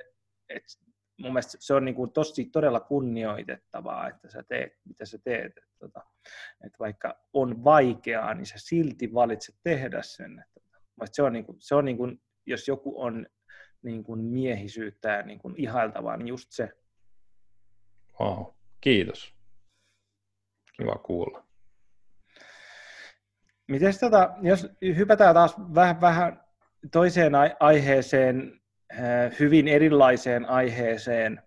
että 0.49 0.88
mun 1.19 1.33
mielestä 1.33 1.59
se 1.61 1.75
on 1.75 1.85
niin 1.85 1.95
kuin 1.95 2.13
tosi 2.13 2.45
todella 2.45 2.81
kunnioitettavaa, 2.81 4.09
että 4.09 4.31
sä 4.31 4.43
teet, 4.49 4.73
mitä 4.85 5.07
sä 5.07 5.19
teet. 5.25 5.47
Että, 5.47 5.71
tota, 5.79 6.03
että 6.65 6.79
vaikka 6.79 7.15
on 7.33 7.65
vaikeaa, 7.65 8.35
niin 8.35 8.47
sä 8.47 8.55
silti 8.59 9.15
valitset 9.15 9.55
tehdä 9.63 10.03
sen. 10.03 10.45
Että, 10.47 10.61
se 11.13 11.23
on, 11.23 11.33
niin 11.33 11.45
kuin, 11.45 11.57
se 11.61 11.75
on 11.75 11.85
niin 11.85 11.97
kuin, 11.97 12.23
jos 12.47 12.69
joku 12.69 13.03
on 13.03 13.27
niin 13.83 14.05
kuin 14.05 14.21
miehisyyttä 14.21 15.09
ja 15.09 15.23
niin 15.23 15.39
kuin 15.39 15.55
ihailtavaa, 15.57 16.17
niin 16.17 16.29
just 16.29 16.49
se. 16.51 16.73
Wow. 18.21 18.47
Kiitos. 18.81 19.35
Kiva 20.77 20.95
kuulla. 20.95 21.45
Miten 23.69 23.93
tota, 24.01 24.35
jos 24.43 24.69
hypätään 24.97 25.35
taas 25.35 25.55
vähän, 25.75 26.01
vähän 26.01 26.45
toiseen 26.93 27.33
aiheeseen, 27.61 28.58
hyvin 29.41 29.69
erilaiseen 29.69 30.49
aiheeseen 30.49 31.43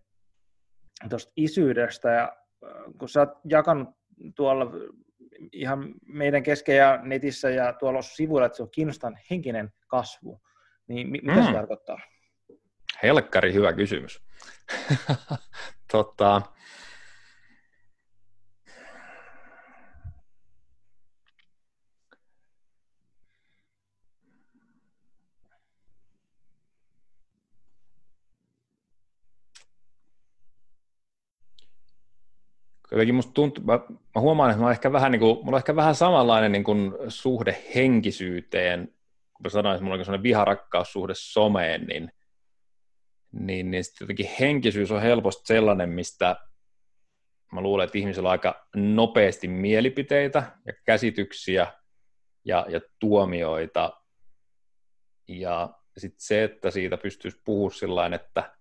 tuosta 1.09 1.33
isyydestä. 1.35 2.09
Ja 2.09 2.23
äh, 2.65 2.71
kun 2.99 3.09
sä 3.09 3.19
oot 3.19 3.29
jakanut 3.45 3.89
tuolla 4.35 4.71
ihan 5.53 5.93
meidän 6.05 6.43
kesken 6.43 6.77
ja 6.77 6.99
netissä 7.03 7.49
ja 7.49 7.73
tuolla 7.73 8.01
sivuilla, 8.01 8.45
että 8.45 8.55
se 8.55 8.63
on 8.63 8.71
kiinnostaa 8.71 9.11
henkinen 9.29 9.73
kasvu, 9.87 10.41
niin 10.87 11.09
mi- 11.09 11.21
mitä 11.23 11.39
mm. 11.39 11.45
se 11.45 11.53
tarkoittaa? 11.53 11.97
Helkkari 13.03 13.53
hyvä 13.53 13.73
kysymys. 13.73 14.21
tota, 15.91 16.41
jotenkin 33.01 33.15
musta 33.15 33.33
tuntuu, 33.33 33.63
mä, 33.63 33.79
mä 34.15 34.21
huomaan, 34.21 34.51
että 34.51 34.63
mä 34.63 34.71
ehkä 34.71 34.91
vähän, 34.91 35.11
niin 35.11 35.19
kuin, 35.19 35.37
mulla 35.37 35.55
on 35.55 35.59
ehkä 35.59 35.75
vähän 35.75 35.95
samanlainen 35.95 36.51
niin 36.51 36.63
kuin, 36.63 36.93
suhde 37.07 37.63
henkisyyteen, 37.75 38.87
kun 39.33 39.43
mä 39.43 39.49
sanoin, 39.49 39.75
että 39.75 39.83
mulla 39.83 39.97
on 39.97 40.05
sellainen 40.05 40.23
viharakkaussuhde 40.23 41.13
someen, 41.15 41.85
niin, 41.85 42.11
niin, 43.31 43.71
niin 43.71 43.83
sitten 43.83 44.05
jotenkin 44.05 44.29
henkisyys 44.39 44.91
on 44.91 45.01
helposti 45.01 45.47
sellainen, 45.47 45.89
mistä 45.89 46.35
mä 47.51 47.61
luulen, 47.61 47.85
että 47.85 47.97
ihmisillä 47.97 48.27
on 48.27 48.31
aika 48.31 48.67
nopeasti 48.75 49.47
mielipiteitä 49.47 50.43
ja 50.65 50.73
käsityksiä 50.85 51.67
ja, 52.45 52.65
ja 52.69 52.81
tuomioita. 52.99 54.01
Ja 55.27 55.69
sitten 55.97 56.21
se, 56.21 56.43
että 56.43 56.71
siitä 56.71 56.97
pystyisi 56.97 57.41
puhumaan 57.45 57.71
sillä 57.71 58.09
että 58.15 58.55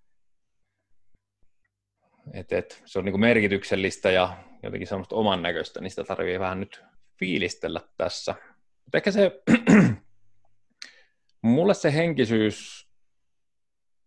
et, 2.32 2.52
et, 2.52 2.82
se 2.84 2.98
on 2.98 3.04
niin 3.04 3.12
kuin 3.12 3.20
merkityksellistä 3.20 4.10
ja 4.10 4.36
jotenkin 4.62 4.86
semmoista 4.86 5.16
oman 5.16 5.42
näköistä, 5.42 5.80
niin 5.80 5.90
sitä 5.90 6.04
tarvii 6.04 6.40
vähän 6.40 6.60
nyt 6.60 6.82
fiilistellä 7.18 7.80
tässä. 7.96 8.34
Mutta 8.84 8.98
ehkä 8.98 9.10
se, 9.10 9.42
mulle 11.42 11.74
se 11.74 11.94
henkisyys 11.94 12.88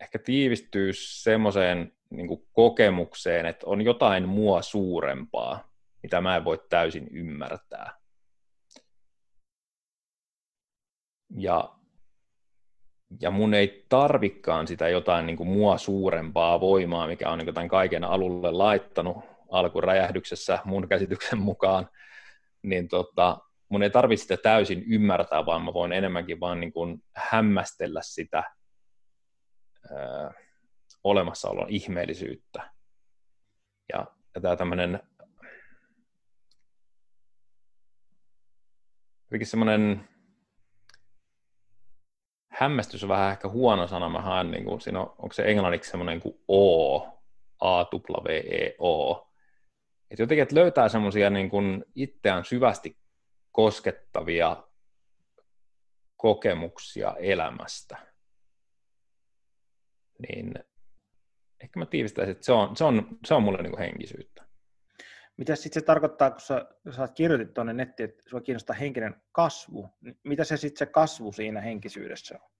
ehkä 0.02 0.20
tiivistyy 0.20 0.92
semmoiseen 0.94 1.94
niin 2.10 2.48
kokemukseen, 2.54 3.46
että 3.46 3.66
on 3.68 3.82
jotain 3.82 4.30
mua 4.30 4.62
suurempaa, 4.62 5.74
mitä 6.04 6.22
mä 6.22 6.36
en 6.36 6.46
voi 6.46 6.66
täysin 6.70 7.08
ymmärtää. 7.12 7.98
Ja 11.38 11.76
ja 13.22 13.32
mun 13.32 13.54
ei 13.54 13.86
tarvikaan 13.90 14.68
sitä 14.68 14.90
jotain 14.90 15.26
niin 15.26 15.38
kuin 15.38 15.50
mua 15.50 15.78
suurempaa 15.78 16.60
voimaa, 16.60 17.08
mikä 17.08 17.30
on 17.30 17.38
niin 17.38 17.46
kuin 17.46 17.56
tämän 17.56 17.70
kaiken 17.70 18.04
alulle 18.04 18.52
laittanut 18.52 19.18
alkuräjähdyksessä 19.52 20.60
mun 20.66 20.88
käsityksen 20.88 21.40
mukaan, 21.40 21.90
niin 22.62 22.88
tota, 22.88 23.38
mun 23.70 23.84
ei 23.84 23.90
tarvitse 23.90 24.22
sitä 24.22 24.38
täysin 24.38 24.84
ymmärtää, 24.88 25.46
vaan 25.46 25.62
mä 25.62 25.74
voin 25.74 25.92
enemmänkin 25.92 26.40
vaan 26.40 26.60
niin 26.60 26.74
kuin 26.74 27.04
hämmästellä 27.16 28.02
sitä 28.04 28.44
ää, 29.96 30.34
olemassaolon 31.04 31.70
ihmeellisyyttä. 31.70 32.70
Ja, 33.94 34.06
ja 34.36 34.42
tämä 34.42 34.56
tämmöinen 34.56 35.00
semmoinen 39.44 40.10
hämmästys 42.64 43.04
on 43.04 43.10
vähän 43.10 43.32
ehkä 43.32 43.50
huono 43.50 43.88
sana, 43.88 44.10
mä 44.10 44.22
haen, 44.22 44.52
niin 44.52 44.64
kuin, 44.64 44.82
siinä 44.82 45.02
on, 45.02 45.10
onko 45.10 45.34
se 45.34 45.44
englanniksi 45.44 45.90
semmoinen 45.90 46.20
kuin 46.20 46.40
O, 46.48 46.98
A, 47.60 47.84
W, 47.84 48.28
E, 48.30 48.76
O. 48.80 49.28
Et 50.12 50.20
jotenkin, 50.20 50.44
että 50.44 50.56
löytää 50.56 50.90
semmoisia 50.90 51.30
niin 51.30 51.50
kuin 51.50 51.86
itseään 51.96 52.46
syvästi 52.46 52.98
koskettavia 53.52 54.64
kokemuksia 56.18 57.16
elämästä. 57.20 57.98
Niin 60.28 60.54
ehkä 61.64 61.80
mä 61.80 61.86
tiivistäisin, 61.86 62.32
että 62.32 62.46
se 62.46 62.52
on, 62.52 62.78
se 62.78 62.84
on, 62.84 63.18
se 63.26 63.34
on 63.34 63.44
mulle 63.44 63.62
niin 63.62 63.72
kuin 63.72 63.84
henkisyyttä. 63.84 64.44
Mitä 65.38 65.56
sitten 65.56 65.82
se 65.82 65.86
tarkoittaa, 65.86 66.32
kun 66.32 66.42
sä, 66.42 66.66
sä 66.96 67.08
kirjoitit 67.08 67.54
tuonne 67.54 67.74
nettiin, 67.74 68.10
että 68.10 68.24
sinua 68.24 68.42
kiinnostaa 68.42 68.76
henkinen 68.76 69.16
kasvu, 69.32 69.90
niin 70.02 70.20
mitä 70.24 70.44
se 70.44 70.58
sitten 70.58 70.80
se 70.80 70.86
kasvu 70.86 71.32
siinä 71.32 71.62
henkisyydessä 71.62 72.40
on? 72.42 72.53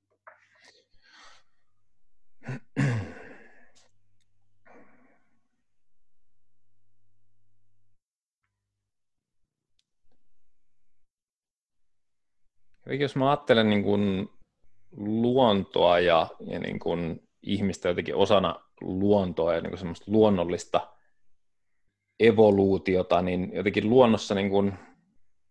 Jos 13.00 13.16
mä 13.16 13.30
ajattelen 13.30 13.70
niin 13.70 13.84
kuin 13.84 14.30
luontoa 14.98 16.00
ja, 16.00 16.28
ja 16.40 16.60
niin 16.60 16.80
kuin 16.80 17.30
ihmistä 17.42 17.90
jotenkin 17.90 18.16
osana 18.16 18.60
luontoa 18.82 19.54
ja 19.54 19.62
niin 19.62 19.72
kuin 19.72 19.80
semmoista 19.80 20.12
luonnollista 20.12 20.88
evoluutiota, 22.20 23.22
niin 23.22 23.52
jotenkin 23.54 23.90
luonnossa 23.90 24.36
niin 24.36 24.50
kuin 24.50 24.74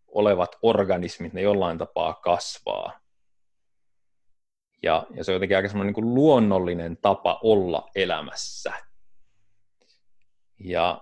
olevat 0.09 0.59
organismit, 0.63 1.33
ne 1.33 1.43
jollain 1.43 1.79
tapaa 1.79 2.15
kasvaa. 2.15 3.02
Ja, 4.83 5.07
ja 5.15 5.25
se 5.25 5.31
on 5.31 5.35
jotenkin 5.35 5.57
aika 5.57 5.69
semmoinen 5.69 5.95
niin 5.95 6.15
luonnollinen 6.15 6.97
tapa 6.97 7.41
olla 7.43 7.91
elämässä. 7.95 8.73
Ja, 10.59 11.01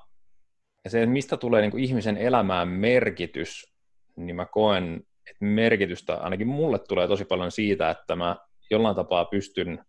ja 0.84 0.90
se, 0.90 1.02
että 1.02 1.12
mistä 1.12 1.36
tulee 1.36 1.60
niin 1.60 1.70
kuin 1.70 1.84
ihmisen 1.84 2.16
elämään 2.16 2.68
merkitys, 2.68 3.74
niin 4.16 4.36
mä 4.36 4.46
koen, 4.46 5.06
että 5.30 5.44
merkitystä 5.44 6.14
ainakin 6.14 6.48
mulle 6.48 6.78
tulee 6.78 7.08
tosi 7.08 7.24
paljon 7.24 7.52
siitä, 7.52 7.90
että 7.90 8.16
mä 8.16 8.36
jollain 8.70 8.96
tapaa 8.96 9.24
pystyn 9.24 9.84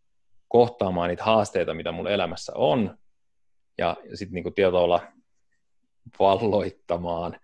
kohtaamaan 0.48 1.10
niitä 1.10 1.24
haasteita, 1.24 1.74
mitä 1.74 1.92
mun 1.92 2.08
elämässä 2.08 2.52
on, 2.56 2.98
ja, 3.78 3.98
ja 4.10 4.18
sitten 4.18 4.44
niin 4.44 4.54
tietyllä 4.54 5.12
valloittamaan 6.20 7.39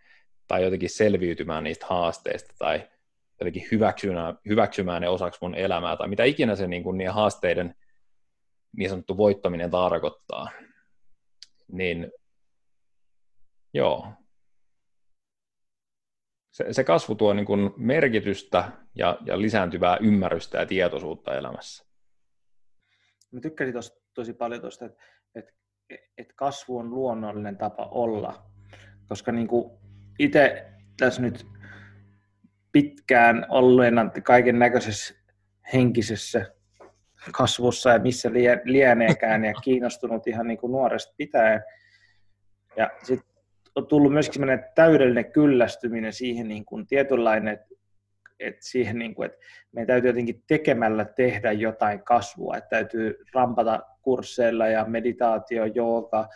tai 0.48 0.64
jotenkin 0.64 0.90
selviytymään 0.90 1.64
niistä 1.64 1.86
haasteista 1.86 2.54
tai 2.60 2.88
jotenkin 3.40 3.68
hyväksymään, 3.72 4.38
hyväksymään 4.50 5.02
ne 5.02 5.10
osaksi 5.10 5.40
mun 5.42 5.56
elämää 5.56 5.98
tai 5.98 6.08
mitä 6.08 6.24
ikinä 6.24 6.56
se 6.56 6.68
niin 6.68 6.84
kuin, 6.84 6.98
niin 6.98 7.12
haasteiden 7.12 7.76
niin 8.78 8.90
sanottu 8.90 9.18
voittaminen 9.18 9.72
tarkoittaa. 9.72 10.50
Niin 11.72 12.12
joo, 13.74 14.08
se, 16.58 16.74
se 16.74 16.84
kasvu 16.84 17.16
tuo 17.16 17.34
niin 17.34 17.46
kuin 17.46 17.74
merkitystä 17.78 18.72
ja, 18.96 19.18
ja 19.26 19.42
lisääntyvää 19.42 19.98
ymmärrystä 20.02 20.58
ja 20.58 20.66
tietoisuutta 20.66 21.36
elämässä. 21.36 21.86
Mä 23.32 23.40
tykkäsin 23.40 23.74
tosta, 23.74 24.00
tosi 24.14 24.34
paljon 24.34 24.62
tuosta, 24.62 24.86
että, 24.86 25.04
että, 25.36 25.52
että 26.18 26.34
kasvu 26.36 26.78
on 26.78 26.90
luonnollinen 26.90 27.58
tapa 27.58 27.86
olla, 27.86 28.44
koska 29.08 29.32
niin 29.32 29.48
itse 30.20 30.72
tässä 31.00 31.22
nyt 31.22 31.46
pitkään 32.78 33.46
olleena 33.50 34.12
kaiken 34.24 34.60
näköisessä 34.60 35.16
henkisessä 35.74 36.46
kasvussa 37.32 37.90
ja 37.90 38.00
missä 38.00 38.30
lieneekään 38.64 39.46
ja 39.46 39.54
kiinnostunut 39.54 40.28
ihan 40.28 40.48
niin 40.48 40.58
kuin 40.58 40.72
nuoresta 40.72 41.14
pitäen. 41.18 41.64
Ja 42.76 42.90
sitten 43.04 43.30
on 43.76 43.88
tullut 43.88 44.14
myöskin 44.14 44.34
sellainen 44.34 44.66
täydellinen 44.76 45.32
kyllästyminen 45.32 46.14
siihen 46.14 46.48
niin 46.48 46.66
kuin 46.66 46.88
tietynlainen, 46.88 47.54
että, 47.54 47.76
että 48.40 48.66
siihen 48.66 49.00
niin 49.00 49.16
kuin, 49.16 49.26
että 49.26 49.38
meidän 49.72 49.88
täytyy 49.88 50.10
jotenkin 50.10 50.44
tekemällä 50.48 51.06
tehdä 51.06 51.52
jotain 51.52 52.04
kasvua, 52.04 52.58
että 52.58 52.70
täytyy 52.70 53.18
rampata 53.34 53.80
kursseilla 54.02 54.68
ja 54.68 54.86
meditaatio, 54.86 55.66
jooga, 55.66 56.28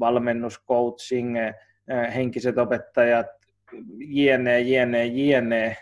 valmennus, 0.00 0.64
coaching, 0.64 1.36
eh, 1.36 2.14
henkiset 2.14 2.58
opettajat, 2.58 3.43
jne, 3.98 4.60
jne, 4.60 5.06
jne. 5.06 5.76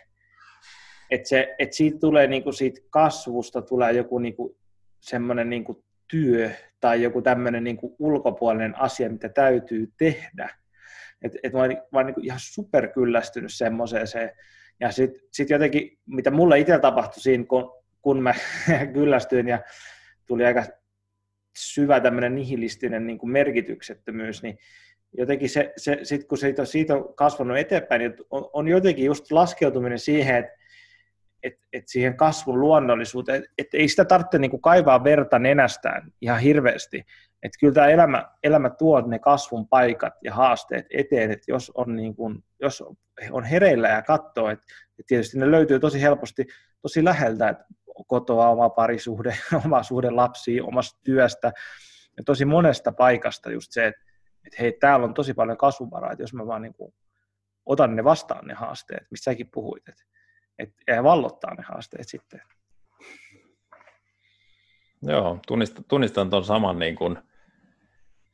Että 1.11 1.29
se, 1.29 1.55
et 1.59 1.73
siitä 1.73 1.99
tulee 1.99 2.27
niinku 2.27 2.53
siitä 2.53 2.81
kasvusta 2.91 3.63
tulee 3.63 3.93
joku 3.93 4.19
niinku 4.19 4.57
semmoinen 5.01 5.51
niinku 5.51 5.85
työ 6.11 6.51
tai 6.81 7.03
joku 7.03 7.23
tämmöinen 7.23 7.65
niinku 7.65 7.97
ulkopuolinen 7.99 8.79
asia, 8.79 9.11
mitä 9.11 9.29
täytyy 9.29 9.93
tehdä. 9.99 10.49
Et, 11.23 11.33
et 11.43 11.53
mä 11.53 11.59
oon, 11.59 11.71
mä 11.71 11.99
oon 11.99 12.07
niinku 12.07 12.21
ihan 12.25 12.41
superkyllästynyt 12.43 13.53
semmoiseen. 13.53 14.07
Ja 14.81 14.93
sitten 14.93 15.23
sit 15.33 15.51
jotenkin, 15.51 15.99
mitä 16.07 16.31
mulle 16.31 16.59
itse 16.59 16.79
tapahtui 16.79 17.23
siinä, 17.23 17.45
kun, 17.45 17.83
kun 18.03 18.23
mä 18.23 18.35
kyllästyin 18.95 19.49
ja 19.49 19.63
tuli 20.27 20.45
aika 20.45 20.65
syvä 21.57 22.01
tämmöinen 22.01 22.35
nihilistinen 22.35 23.07
niin 23.07 23.31
merkityksettömyys, 23.31 24.43
niin 24.43 24.59
jotenkin 25.19 25.51
se, 25.51 25.73
se 25.77 25.99
sit 26.03 26.25
kun 26.25 26.39
siitä 26.39 26.63
on, 26.63 26.67
siitä 26.67 26.95
on 26.95 27.15
kasvanut 27.15 27.59
eteenpäin, 27.59 27.99
niin 27.99 28.15
on, 28.31 28.51
on 28.53 28.69
jotenkin 28.69 29.05
just 29.05 29.33
laskeutuminen 29.33 29.99
siihen, 29.99 30.37
että 30.37 30.63
et, 31.43 31.55
et 31.73 31.89
siihen 31.89 32.17
kasvun 32.17 32.61
luonnollisuuteen, 32.61 33.37
että 33.37 33.53
et 33.59 33.69
ei 33.73 33.89
sitä 33.89 34.05
tarvitse 34.05 34.39
niin 34.39 34.51
kuin 34.51 34.63
kaivaa 34.63 35.05
verta 35.05 35.39
nenästään 35.39 36.13
ihan 36.21 36.41
hirveästi. 36.41 37.05
Että 37.43 37.59
kyllä 37.61 37.75
tämä 37.75 37.89
elämä, 37.89 38.29
elämä 38.43 38.71
tuo 38.71 39.01
ne 39.01 39.19
kasvun 39.19 39.69
paikat 39.69 40.15
ja 40.25 40.35
haasteet 40.35 40.87
eteen, 40.91 41.31
että 41.31 41.53
jos 41.53 41.73
on, 41.75 41.97
niin 41.97 42.17
kuin, 42.17 42.45
jos 42.61 42.85
on 43.31 43.45
hereillä 43.45 43.89
ja 43.89 44.03
katsoo, 44.03 44.51
että, 44.51 44.67
että 44.91 45.03
tietysti 45.07 45.39
ne 45.39 45.51
löytyy 45.51 45.81
tosi 45.81 46.03
helposti 46.03 46.47
tosi 46.83 47.05
läheltä, 47.05 47.49
että 47.49 47.65
kotoa, 48.07 48.49
oma 48.49 48.71
parisuhde, 48.71 49.37
oma 49.67 49.83
suhde 49.83 50.11
lapsiin, 50.11 50.63
omasta 50.63 51.01
työstä 51.05 51.53
ja 52.17 52.23
tosi 52.25 52.45
monesta 52.45 52.93
paikasta 52.93 53.51
just 53.51 53.73
se, 53.73 53.87
että, 53.87 54.12
että 54.47 54.57
hei, 54.63 54.73
täällä 54.73 55.05
on 55.05 55.15
tosi 55.15 55.35
paljon 55.35 55.59
kasvuvaraa, 55.59 56.13
että 56.13 56.23
jos 56.23 56.35
mä 56.35 56.47
vaan 56.47 56.63
niin 56.63 56.75
kuin 56.75 56.95
otan 57.67 57.97
ne 57.97 58.05
vastaan 58.05 58.47
ne 58.47 58.55
haasteet, 58.55 59.07
mistä 59.11 59.25
säkin 59.25 59.51
puhuit, 59.51 59.89
että, 59.89 60.03
että 60.59 61.03
vallottaa 61.03 61.55
ne 61.55 61.63
haasteet 61.63 62.09
sitten. 62.09 62.41
Joo, 65.03 65.39
tunnistan, 65.47 65.85
tunnistan 65.89 66.31
tuon 66.31 66.45
saman, 66.45 66.79
niin 66.79 66.97
kuin, 66.97 67.19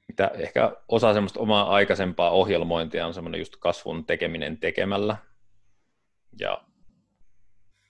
mitä 0.08 0.30
ehkä 0.34 0.76
osa 0.88 1.14
semmoista 1.14 1.40
omaa 1.40 1.68
aikaisempaa 1.68 2.30
ohjelmointia 2.30 3.06
on 3.06 3.14
semmoinen 3.14 3.38
just 3.38 3.56
kasvun 3.56 4.04
tekeminen 4.04 4.58
tekemällä. 4.58 5.16
Ja 6.40 6.64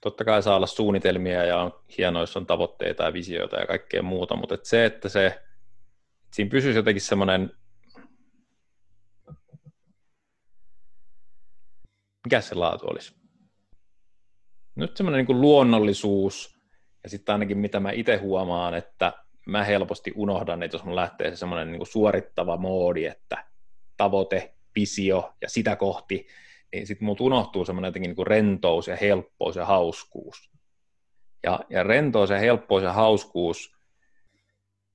totta 0.00 0.24
kai 0.24 0.42
saa 0.42 0.56
olla 0.56 0.66
suunnitelmia 0.66 1.44
ja 1.44 1.58
on 1.58 1.72
hienoa, 1.98 2.22
jos 2.22 2.36
on 2.36 2.46
tavoitteita 2.46 3.04
ja 3.04 3.12
visioita 3.12 3.56
ja 3.56 3.66
kaikkea 3.66 4.02
muuta, 4.02 4.36
mutta 4.36 4.54
et 4.54 4.64
se, 4.64 4.84
että 4.84 5.08
se, 5.08 5.26
että 5.26 5.40
siinä 6.34 6.50
pysyisi 6.50 6.78
jotenkin 6.78 7.02
semmoinen, 7.02 7.57
mikä 12.28 12.40
se 12.40 12.54
laatu 12.54 12.86
olisi? 12.86 13.14
Nyt 14.74 14.96
semmoinen 14.96 15.26
niin 15.26 15.40
luonnollisuus, 15.40 16.58
ja 17.02 17.08
sitten 17.08 17.32
ainakin 17.32 17.58
mitä 17.58 17.80
mä 17.80 17.90
itse 17.90 18.16
huomaan, 18.16 18.74
että 18.74 19.12
mä 19.46 19.64
helposti 19.64 20.12
unohdan, 20.16 20.62
että 20.62 20.74
jos 20.74 20.84
mun 20.84 20.96
lähtee 20.96 21.30
se 21.30 21.36
semmoinen 21.36 21.72
niin 21.72 21.86
suorittava 21.86 22.56
moodi, 22.56 23.04
että 23.04 23.44
tavoite, 23.96 24.54
visio 24.74 25.34
ja 25.40 25.48
sitä 25.48 25.76
kohti, 25.76 26.26
niin 26.72 26.86
sitten 26.86 27.06
multa 27.06 27.24
unohtuu 27.24 27.64
semmoinen 27.64 27.88
jotenkin 27.88 28.14
niin 28.16 28.26
rentous 28.26 28.88
ja 28.88 28.96
helppous 28.96 29.56
ja 29.56 29.66
hauskuus. 29.66 30.50
Ja, 31.42 31.60
ja 31.70 31.82
rentous 31.82 32.30
ja 32.30 32.38
helppous 32.38 32.82
ja 32.82 32.92
hauskuus 32.92 33.76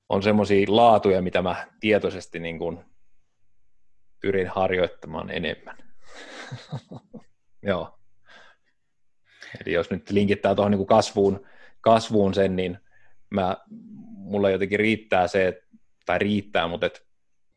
on 0.09 0.23
semmoisia 0.23 0.65
laatuja, 0.69 1.21
mitä 1.21 1.41
mä 1.41 1.67
tietoisesti 1.79 2.39
niin 2.39 2.59
kuin 2.59 2.79
pyrin 4.19 4.47
harjoittamaan 4.47 5.31
enemmän. 5.31 5.82
Joo. 7.63 7.99
Eli 9.65 9.73
jos 9.73 9.91
nyt 9.91 10.09
linkittää 10.09 10.55
tuohon 10.55 10.71
niin 10.71 10.85
kasvuun, 10.85 11.47
kasvuun 11.81 12.33
sen, 12.33 12.55
niin 12.55 12.79
mä, 13.29 13.57
mulla 14.07 14.49
jotenkin 14.49 14.79
riittää 14.79 15.27
se, 15.27 15.63
tai 16.05 16.19
riittää, 16.19 16.67
mutta 16.67 16.85
et, 16.85 17.05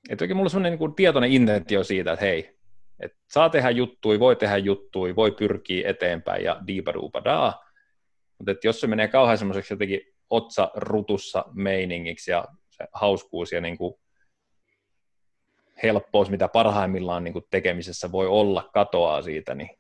et 0.09 0.20
mulla 0.28 0.43
on 0.43 0.51
semmoinen 0.51 0.78
niin 0.78 0.95
tietoinen 0.95 1.32
intentio 1.32 1.84
siitä, 1.84 2.12
että 2.12 2.24
hei, 2.24 2.57
et 3.01 3.12
saa 3.30 3.49
tehdä 3.49 3.70
juttui, 3.70 4.20
voi 4.20 4.37
tehdä 4.37 4.57
juttui, 4.57 5.16
voi 5.16 5.32
pyrkiä 5.32 5.91
eteenpäin 5.91 6.45
ja 6.45 6.61
diipaduupadaa. 6.66 7.64
Mutta 8.39 8.53
jos 8.64 8.80
se 8.80 8.87
menee 8.87 9.09
kauhean 9.09 9.39
semmoiseksi 9.39 9.74
jotenkin 9.74 10.01
otsa 10.30 10.70
rutussa 10.74 11.45
meiningiksi 11.53 12.30
ja 12.30 12.45
se 12.70 12.84
hauskuus 12.93 13.53
ja 13.53 13.61
niin 13.61 13.78
kuin 13.78 13.95
helppous, 15.83 16.31
mitä 16.31 16.49
parhaimmillaan 16.49 17.24
niin 17.24 17.33
kuin 17.33 17.45
tekemisessä 17.51 18.12
voi 18.12 18.27
olla, 18.27 18.70
katoaa 18.74 19.22
siitä, 19.22 19.55
niin 19.55 19.70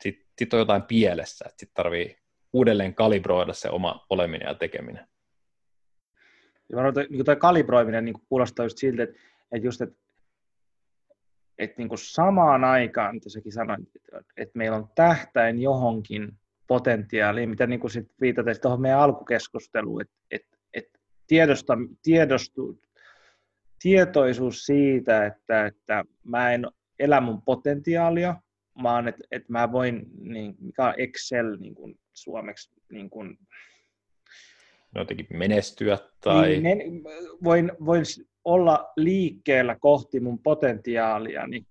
sitten 0.00 0.26
sit 0.38 0.54
on 0.54 0.60
jotain 0.60 0.82
pielessä, 0.82 1.44
että 1.48 1.60
sitten 1.60 1.74
tarvii 1.74 2.16
uudelleen 2.52 2.94
kalibroida 2.94 3.52
se 3.52 3.70
oma 3.70 4.06
oleminen 4.10 4.48
ja 4.48 4.54
tekeminen. 4.54 5.06
Ja 6.68 6.76
mä 6.76 6.92
niin 7.10 7.24
tuo 7.24 7.36
kalibroiminen 7.36 8.04
niin 8.04 8.20
kuulostaa 8.28 8.64
just 8.66 8.78
siltä, 8.78 9.02
että, 9.02 9.20
että 9.52 9.66
just, 9.66 9.80
että 9.80 10.00
että 11.60 11.74
niin 11.78 11.88
kuin 11.88 11.98
samaan 11.98 12.64
aikaan, 12.64 13.14
mitä 13.14 13.30
säkin 13.30 13.52
sanoit, 13.52 13.80
että 14.36 14.58
meillä 14.58 14.76
on 14.76 14.88
tähtäin 14.94 15.62
johonkin 15.62 16.32
potentiaaliin, 16.66 17.50
mitä 17.50 17.66
niin 17.66 17.80
kuin 17.80 17.90
sit 17.90 18.08
viitataan 18.20 18.56
tuohon 18.62 18.80
meidän 18.80 19.00
alkukeskusteluun, 19.00 20.02
että, 20.02 20.14
että, 20.30 20.56
että 20.74 20.98
tiedosta, 21.26 21.78
tiedostu, 22.02 22.80
tietoisuus 23.82 24.66
siitä, 24.66 25.26
että, 25.26 25.66
että 25.66 26.04
mä 26.24 26.52
en 26.52 26.66
elä 26.98 27.20
mun 27.20 27.42
potentiaalia, 27.42 28.36
vaan 28.82 29.08
että, 29.08 29.24
että 29.30 29.52
mä 29.52 29.72
voin, 29.72 30.06
niin, 30.20 30.54
mikä 30.60 30.86
on 30.86 30.94
Excel 30.96 31.56
niin 31.60 31.74
kuin 31.74 31.98
suomeksi, 32.12 32.70
niin 32.92 33.10
kuin, 33.10 33.38
jotenkin 34.94 35.26
menestyä 35.30 35.98
tai... 36.20 36.60
Niin, 36.60 37.02
voin, 37.44 37.72
voin 37.84 38.04
olla 38.44 38.92
liikkeellä 38.96 39.76
kohti 39.80 40.20
mun 40.20 40.38
potentiaaliani, 40.38 41.66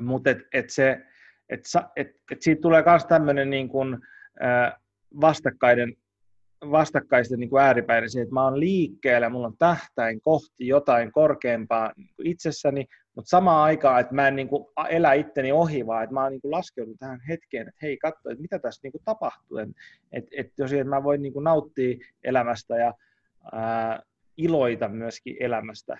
mutta 0.00 0.30
et, 0.30 0.38
et 0.52 0.70
se, 0.70 1.00
et, 1.48 1.60
et, 1.96 2.08
et 2.32 2.42
siitä 2.42 2.60
tulee 2.60 2.82
myös 2.86 3.06
tämmöinen 3.06 3.50
niin 3.50 3.68
kuin, 3.68 3.98
vastakkaiden, 5.20 5.96
vastakkaisten 6.70 7.40
niin 7.40 7.58
ääripäiden, 7.60 8.08
että 8.22 8.34
mä 8.34 8.44
oon 8.44 8.60
liikkeellä, 8.60 9.28
mulla 9.28 9.46
on 9.46 9.56
tähtäin 9.58 10.20
kohti 10.20 10.66
jotain 10.66 11.12
korkeampaa 11.12 11.92
niin 11.96 12.08
itsessäni, 12.24 12.86
mutta 13.16 13.28
samaan 13.28 13.64
aikaan, 13.64 14.00
että 14.00 14.14
mä 14.14 14.28
en 14.28 14.36
niin 14.36 14.48
kuin 14.48 14.66
elä 14.88 15.12
itteni 15.12 15.52
ohi, 15.52 15.86
vaan 15.86 16.04
että 16.04 16.14
mä 16.14 16.22
oon 16.22 16.32
niin 16.32 16.40
laskeudun 16.44 16.98
tähän 16.98 17.20
hetkeen, 17.28 17.68
että 17.68 17.78
hei, 17.82 17.96
katso, 17.96 18.30
että 18.30 18.42
mitä 18.42 18.58
tässä 18.58 18.80
niin 18.82 18.92
kuin 18.92 19.02
tapahtuu. 19.04 19.58
Että 19.58 19.74
et, 20.12 20.24
et 20.36 20.52
jos 20.58 20.70
mä 20.88 21.04
voin 21.04 21.22
niin 21.22 21.32
kuin 21.32 21.44
nauttia 21.44 21.96
elämästä 22.24 22.76
ja 22.76 22.94
ää, 23.52 24.02
iloita 24.36 24.88
myöskin 24.88 25.36
elämästä. 25.40 25.98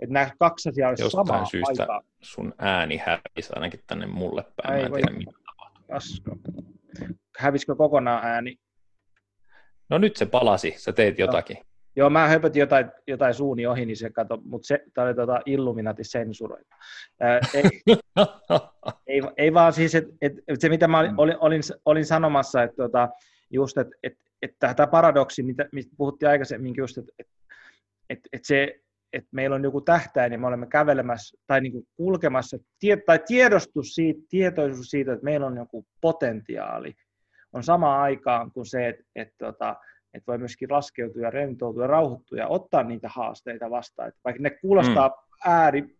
Että 0.00 0.12
nämä 0.12 0.30
kaksi 0.38 0.68
asiaa 0.68 0.88
olisi 0.88 1.02
Jostain 1.02 1.26
samaa 1.26 1.44
syystä 1.44 1.82
aikaa. 1.82 2.02
sun 2.20 2.54
ääni 2.58 2.96
hävisi 2.96 3.52
ainakin 3.54 3.80
tänne 3.86 4.06
mulle 4.06 4.44
päin. 4.62 4.74
Ei, 4.74 4.90
Mä 4.90 4.96
en 4.96 5.04
tiedä, 5.04 5.18
mitä 5.18 5.32
tapahtuu. 5.46 5.84
Hävisikö 7.38 7.74
kokonaan 7.76 8.24
ääni? 8.24 8.58
No 9.90 9.98
nyt 9.98 10.16
se 10.16 10.26
palasi, 10.26 10.74
sä 10.76 10.92
teet 10.92 11.18
jotakin. 11.18 11.56
Joo, 11.56 11.64
Joo 11.96 12.10
mä 12.10 12.28
höpötin 12.28 12.60
jotain, 12.60 12.86
jotain 13.06 13.34
suuni 13.34 13.66
ohi, 13.66 13.86
niin 13.86 13.96
se 13.96 14.10
kato, 14.10 14.38
mutta 14.44 14.66
se, 14.66 14.84
tämä 14.94 15.06
oli 15.06 15.14
tota 15.14 15.40
Illuminati 15.46 16.04
sensuroita. 16.04 16.76
ei, 17.54 17.62
ei, 19.06 19.22
ei, 19.36 19.54
vaan 19.54 19.72
siis, 19.72 19.94
että 19.94 20.12
et, 20.20 20.32
et 20.48 20.60
se 20.60 20.68
mitä 20.68 20.88
mä 20.88 20.98
olin, 20.98 21.14
olin, 21.16 21.36
olin, 21.40 21.62
olin 21.84 22.06
sanomassa, 22.06 22.62
että 22.62 22.76
tota, 22.76 23.08
just, 23.50 23.78
että 23.78 23.96
et, 24.02 24.12
et 24.42 24.50
tämä 24.58 24.86
paradoksi, 24.86 25.42
mitä, 25.42 25.68
mistä 25.72 25.94
puhuttiin 25.96 26.28
aikaisemmin, 26.28 26.74
just, 26.76 26.98
että 26.98 27.12
et, 27.18 27.26
et, 28.10 28.18
et 28.32 28.44
se, 28.44 28.80
että 29.12 29.28
meillä 29.32 29.56
on 29.56 29.64
joku 29.64 29.80
tähtäin 29.80 30.32
ja 30.32 30.38
me 30.38 30.46
olemme 30.46 30.66
kävelemässä 30.66 31.38
tai 31.46 31.60
niin 31.60 31.72
kuin 31.72 31.86
kulkemassa, 31.96 32.58
tie, 32.78 32.96
tai 32.96 33.20
tiedostus 33.26 33.94
siitä, 33.94 34.20
tietoisuus 34.28 34.90
siitä, 34.90 35.12
että 35.12 35.24
meillä 35.24 35.46
on 35.46 35.56
joku 35.56 35.86
potentiaali, 36.00 36.94
on 37.56 37.62
sama 37.62 38.02
aikaan 38.02 38.52
kuin 38.52 38.66
se, 38.66 38.88
että, 38.88 39.04
että, 39.14 39.34
tota, 39.38 39.76
että 40.14 40.26
voi 40.26 40.38
myöskin 40.38 40.68
laskeutua 40.70 41.22
ja 41.22 41.30
rentoutua 41.30 41.82
ja 41.82 41.86
rauhoittua 41.86 42.38
ja 42.38 42.48
ottaa 42.48 42.82
niitä 42.82 43.08
haasteita 43.08 43.70
vastaan. 43.70 44.08
Että 44.08 44.20
vaikka 44.24 44.42
ne 44.42 44.50
kuulostaa 44.50 45.08
mm. 45.08 45.50
ääri, 45.50 45.96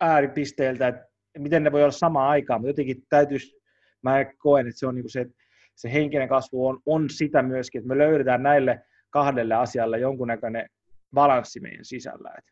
ääripisteiltä, 0.00 0.88
että 0.88 1.04
miten 1.38 1.62
ne 1.62 1.72
voi 1.72 1.82
olla 1.82 1.92
samaan 1.92 2.30
aikaan, 2.30 2.60
mutta 2.60 2.70
jotenkin 2.70 3.02
täytyisi 3.08 3.56
mä 4.02 4.24
koen, 4.38 4.66
että 4.66 4.78
se 4.78 4.86
on 4.86 4.94
niin 4.94 5.02
kuin 5.02 5.10
se, 5.10 5.26
se 5.74 5.92
henkinen 5.92 6.28
kasvu 6.28 6.66
on, 6.66 6.80
on 6.86 7.10
sitä 7.10 7.42
myöskin, 7.42 7.78
että 7.78 7.88
me 7.88 7.98
löydetään 7.98 8.42
näille 8.42 8.82
kahdelle 9.10 9.54
asialle 9.54 9.98
jonkunnäköinen 9.98 10.68
balanssi 11.14 11.60
meidän 11.60 11.84
sisällä. 11.84 12.34
Et, 12.38 12.44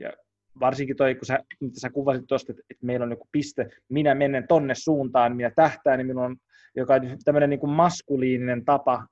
ja 0.00 0.12
varsinkin 0.60 0.96
toi, 0.96 1.14
kun 1.14 1.26
sä, 1.26 1.38
mitä 1.60 1.80
sä 1.80 1.90
kuvasit 1.90 2.24
tuosta, 2.28 2.52
että, 2.52 2.62
että 2.70 2.86
meillä 2.86 3.04
on 3.04 3.10
joku 3.10 3.28
piste, 3.32 3.68
minä 3.88 4.14
menen 4.14 4.48
tonne 4.48 4.74
suuntaan, 4.74 5.36
minä 5.36 5.50
tähtään, 5.50 5.98
niin 5.98 6.06
minulla 6.06 6.26
on 6.26 6.36
joka 6.76 6.94
on 6.94 7.00
tämmöinen 7.24 7.50
niin 7.50 7.60
kuin 7.60 7.72
maskuliininen 7.72 8.64
tapa 8.64 9.06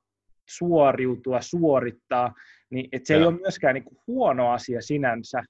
suoriutua, 0.48 1.40
suorittaa, 1.40 2.34
niin 2.70 2.88
että 2.92 3.06
se 3.06 3.14
ja. 3.14 3.20
ei 3.20 3.26
ole 3.26 3.40
myöskään 3.40 3.74
niin 3.74 3.84
kuin 3.84 3.98
huono 4.06 4.50
asia 4.50 4.82
sinänsä, 4.82 5.42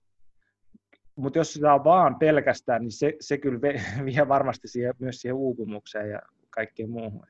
mutta 1.16 1.38
jos 1.38 1.52
sitä 1.52 1.74
on 1.74 1.84
vaan 1.84 2.18
pelkästään, 2.18 2.82
niin 2.82 2.92
se, 2.92 3.12
se 3.20 3.38
kyllä 3.38 3.60
vie 4.04 4.28
varmasti 4.28 4.68
siihen, 4.68 4.94
myös 4.98 5.20
siihen 5.20 5.36
uupumukseen 5.36 6.10
ja 6.10 6.20
kaikkeen 6.50 6.90
muuhun. 6.90 7.26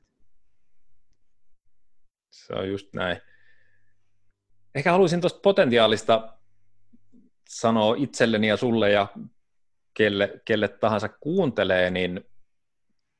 Se 2.29 2.53
on 2.53 2.69
just 2.69 2.93
näin. 2.93 3.17
Ehkä 4.75 4.91
haluaisin 4.91 5.21
tuosta 5.21 5.39
potentiaalista 5.39 6.37
sanoa 7.49 7.95
itselleni 7.97 8.47
ja 8.47 8.57
sulle 8.57 8.91
ja 8.91 9.07
kelle, 9.93 10.41
kelle 10.45 10.67
tahansa 10.67 11.09
kuuntelee, 11.09 11.89
niin 11.89 12.21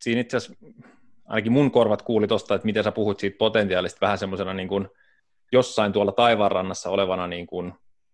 siinä 0.01 0.21
itse 0.21 0.37
asiassa 0.37 0.65
ainakin 1.31 1.51
mun 1.51 1.71
korvat 1.71 2.01
kuuli 2.01 2.27
tuosta, 2.27 2.55
että 2.55 2.65
miten 2.65 2.83
sä 2.83 2.91
puhut 2.91 3.19
siitä 3.19 3.37
potentiaalista 3.37 4.01
vähän 4.01 4.17
semmoisena 4.17 4.53
niin 4.53 4.67
kuin 4.67 4.87
jossain 5.51 5.93
tuolla 5.93 6.11
taivaanrannassa 6.11 6.89
olevana 6.89 7.27
niin 7.27 7.47
kuin 7.47 7.73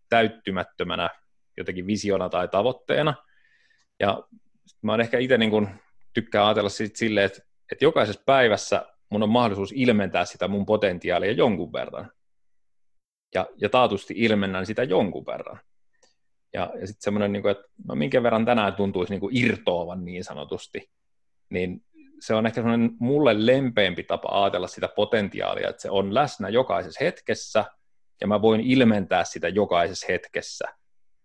täyttymättömänä 0.09 1.09
jotenkin 1.57 1.87
visiona 1.87 2.29
tai 2.29 2.47
tavoitteena. 2.47 3.13
Ja 3.99 4.23
mä 4.81 4.91
oon 4.91 5.01
ehkä 5.01 5.19
itse 5.19 5.37
niin 5.37 5.49
kuin 5.51 5.69
tykkään 6.13 6.45
ajatella 6.45 6.69
siitä 6.69 6.97
silleen, 6.97 7.25
että, 7.25 7.41
että 7.71 7.85
jokaisessa 7.85 8.21
päivässä 8.25 8.85
mun 9.09 9.23
on 9.23 9.29
mahdollisuus 9.29 9.73
ilmentää 9.75 10.25
sitä 10.25 10.47
mun 10.47 10.65
potentiaalia 10.65 11.31
jonkun 11.31 11.73
verran. 11.73 12.11
Ja, 13.35 13.47
ja 13.61 13.69
taatusti 13.69 14.13
ilmennän 14.17 14.65
sitä 14.65 14.83
jonkun 14.83 15.25
verran. 15.25 15.59
Ja, 16.53 16.71
ja 16.79 16.87
sitten 16.87 17.03
semmoinen, 17.03 17.31
niin 17.31 17.41
kuin, 17.41 17.51
että 17.51 17.63
no 17.87 17.95
minkä 17.95 18.23
verran 18.23 18.45
tänään 18.45 18.75
tuntuisi 18.75 19.13
niin 19.13 19.19
kuin 19.19 19.37
irtoavan 19.37 20.05
niin 20.05 20.23
sanotusti, 20.23 20.89
niin 21.49 21.83
se 22.19 22.33
on 22.33 22.45
ehkä 22.45 22.61
semmoinen 22.61 22.91
mulle 22.99 23.45
lempeämpi 23.45 24.03
tapa 24.03 24.43
ajatella 24.43 24.67
sitä 24.67 24.87
potentiaalia, 24.87 25.69
että 25.69 25.81
se 25.81 25.89
on 25.89 26.13
läsnä 26.13 26.49
jokaisessa 26.49 27.03
hetkessä, 27.03 27.65
ja 28.21 28.27
mä 28.27 28.41
voin 28.41 28.61
ilmentää 28.61 29.23
sitä 29.23 29.47
jokaisessa 29.47 30.07
hetkessä. 30.09 30.65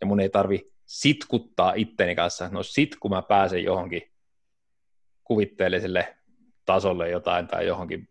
Ja 0.01 0.06
mun 0.06 0.20
ei 0.20 0.28
tarvi 0.28 0.73
sitkuttaa 0.86 1.73
itteni 1.77 2.14
kanssa, 2.14 2.48
no 2.48 2.62
sit 2.62 2.97
kun 2.97 3.10
mä 3.10 3.23
pääsen 3.23 3.64
johonkin 3.64 4.02
kuvitteelliselle 5.24 6.16
tasolle 6.64 7.10
jotain 7.10 7.47
tai 7.47 7.66
johonkin 7.66 8.09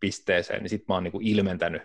pisteeseen, 0.00 0.62
niin 0.62 0.70
sit 0.70 0.88
mä 0.88 0.94
oon 0.94 1.04
niin 1.04 1.12
kuin 1.12 1.26
ilmentänyt, 1.26 1.82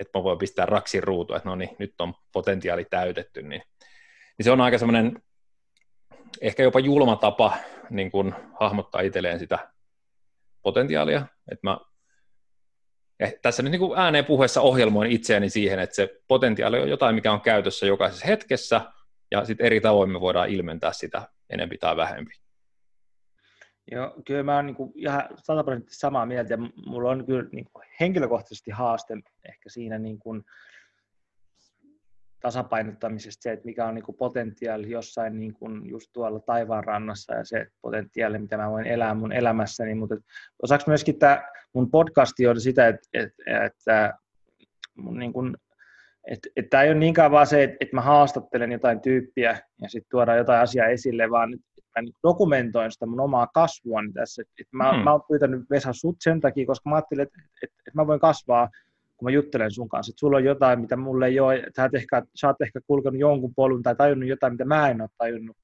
että 0.00 0.18
mä 0.18 0.22
voin 0.22 0.38
pistää 0.38 0.66
raksin 0.66 1.02
ruutu, 1.02 1.34
että 1.34 1.48
no 1.48 1.56
niin, 1.56 1.76
nyt 1.78 2.00
on 2.00 2.14
potentiaali 2.32 2.84
täytetty, 2.84 3.42
niin, 3.42 3.62
niin 4.38 4.44
se 4.44 4.50
on 4.50 4.60
aika 4.60 4.78
semmoinen 4.78 5.22
ehkä 6.40 6.62
jopa 6.62 6.80
julma 6.80 7.16
tapa 7.16 7.56
niin 7.90 8.10
kuin 8.10 8.34
hahmottaa 8.60 9.00
itselleen 9.00 9.38
sitä 9.38 9.58
potentiaalia. 10.62 11.26
Että 11.52 11.66
mä 11.66 11.78
eh, 13.20 13.34
tässä 13.42 13.62
nyt 13.62 13.72
niin 13.72 13.80
kuin 13.80 13.98
ääneen 13.98 14.24
puheessa 14.24 14.60
ohjelmoin 14.60 15.12
itseäni 15.12 15.50
siihen, 15.50 15.78
että 15.78 15.96
se 15.96 16.20
potentiaali 16.28 16.80
on 16.80 16.90
jotain, 16.90 17.14
mikä 17.14 17.32
on 17.32 17.40
käytössä 17.40 17.86
jokaisessa 17.86 18.26
hetkessä, 18.26 18.80
ja 19.30 19.44
sitten 19.44 19.66
eri 19.66 19.80
tavoin 19.80 20.10
me 20.10 20.20
voidaan 20.20 20.48
ilmentää 20.48 20.92
sitä 20.92 21.22
enempi 21.50 21.78
tai 21.78 21.96
vähempi. 21.96 22.32
Joo, 23.92 24.14
kyllä 24.26 24.42
mä 24.42 24.56
oon 24.56 24.66
niin 24.66 24.76
kuin 24.76 24.92
ihan 24.94 25.22
sataprosenttisesti 25.36 26.00
samaa 26.00 26.26
mieltä, 26.26 26.52
ja 26.52 26.58
mulla 26.86 27.10
on 27.10 27.26
kyllä 27.26 27.48
niin 27.52 27.66
kuin 27.72 27.84
henkilökohtaisesti 28.00 28.70
haaste 28.70 29.14
ehkä 29.48 29.68
siinä 29.68 29.98
niin 29.98 30.18
kuin, 30.18 30.44
tasapainottamisesta 32.40 33.42
se, 33.42 33.52
että 33.52 33.64
mikä 33.64 33.86
on 33.86 33.94
niin 33.94 34.02
kuin 34.02 34.16
potentiaali 34.16 34.90
jossain 34.90 35.40
niin 35.40 35.54
kuin 35.54 35.88
just 35.88 36.10
tuolla 36.12 36.40
taivaan 36.40 36.84
rannassa 36.84 37.34
ja 37.34 37.44
se 37.44 37.66
potentiaali, 37.82 38.38
mitä 38.38 38.56
mä 38.56 38.70
voin 38.70 38.86
elää 38.86 39.14
mun 39.14 39.32
elämässäni, 39.32 39.94
mutta 39.94 40.16
osaksi 40.62 40.88
myöskin 40.88 41.18
tämä 41.18 41.48
mun 41.72 41.90
podcasti 41.90 42.46
on 42.46 42.60
sitä, 42.60 42.88
että, 42.88 43.08
että, 43.12 43.64
että 43.64 44.14
mun 44.96 45.18
niin 45.18 45.32
kuin, 45.32 45.56
että, 46.30 46.48
että 46.56 46.70
tämä 46.70 46.82
ei 46.82 46.90
ole 46.90 46.98
niinkään 46.98 47.30
vaan 47.30 47.46
se, 47.46 47.62
että, 47.62 47.76
että 47.80 47.96
mä 47.96 48.02
haastattelen 48.02 48.72
jotain 48.72 49.00
tyyppiä 49.00 49.58
ja 49.82 49.88
sitten 49.88 50.10
tuodaan 50.10 50.38
jotain 50.38 50.60
asiaa 50.60 50.86
esille, 50.86 51.30
vaan 51.30 51.54
että 51.54 51.66
mä 51.96 52.02
niin 52.02 52.14
dokumentoin 52.22 52.92
sitä 52.92 53.06
mun 53.06 53.20
omaa 53.20 53.46
kasvuani 53.54 54.12
tässä. 54.12 54.42
Että 54.42 54.76
mä, 54.76 54.92
hmm. 54.92 55.04
mä 55.04 55.12
oon 55.12 55.22
pyytänyt 55.28 55.70
Vesa 55.70 55.92
sut 55.92 56.16
sen 56.20 56.40
takia, 56.40 56.66
koska 56.66 56.90
mä 56.90 56.96
ajattelin, 56.96 57.22
että, 57.22 57.38
että, 57.62 57.76
että 57.86 57.90
mä 57.94 58.06
voin 58.06 58.20
kasvaa 58.20 58.68
kun 59.18 59.26
mä 59.26 59.30
juttelen 59.30 59.70
sun 59.70 59.88
kanssa, 59.88 60.10
että 60.10 60.20
sulla 60.20 60.36
on 60.36 60.44
jotain, 60.44 60.80
mitä 60.80 60.96
mulle 60.96 61.26
ei 61.26 61.40
ole, 61.40 61.62
sä, 61.76 61.90
ehkä, 61.92 62.22
sä 62.34 62.46
oot 62.46 62.60
ehkä 62.60 62.80
kulkenut 62.86 63.20
jonkun 63.20 63.54
polun 63.54 63.82
tai 63.82 63.96
tajunnut 63.96 64.28
jotain, 64.28 64.52
mitä 64.52 64.64
mä 64.64 64.88
en 64.88 65.00
ole 65.00 65.10
tajunnut. 65.18 65.56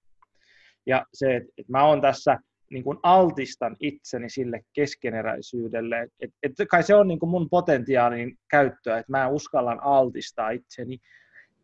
Ja 0.87 1.07
se, 1.15 1.37
että, 1.37 1.53
että 1.59 1.73
mä 1.73 1.85
oon 1.85 2.01
tässä 2.01 2.39
niin 2.71 2.85
kuin 2.85 2.99
altistan 3.03 3.77
itseni 3.81 4.31
sille 4.31 4.61
keskeneräisyydelle. 4.73 6.09
Et, 6.21 6.31
et 6.43 6.53
kai 6.71 6.83
se 6.83 6.95
on 6.95 7.09
niin 7.09 7.19
kuin 7.19 7.31
mun 7.31 7.51
potentiaalin 7.51 8.39
käyttöä, 8.51 8.99
että 8.99 9.13
mä 9.13 9.29
uskallan 9.29 9.81
altistaa 9.83 10.51
itseni 10.51 10.99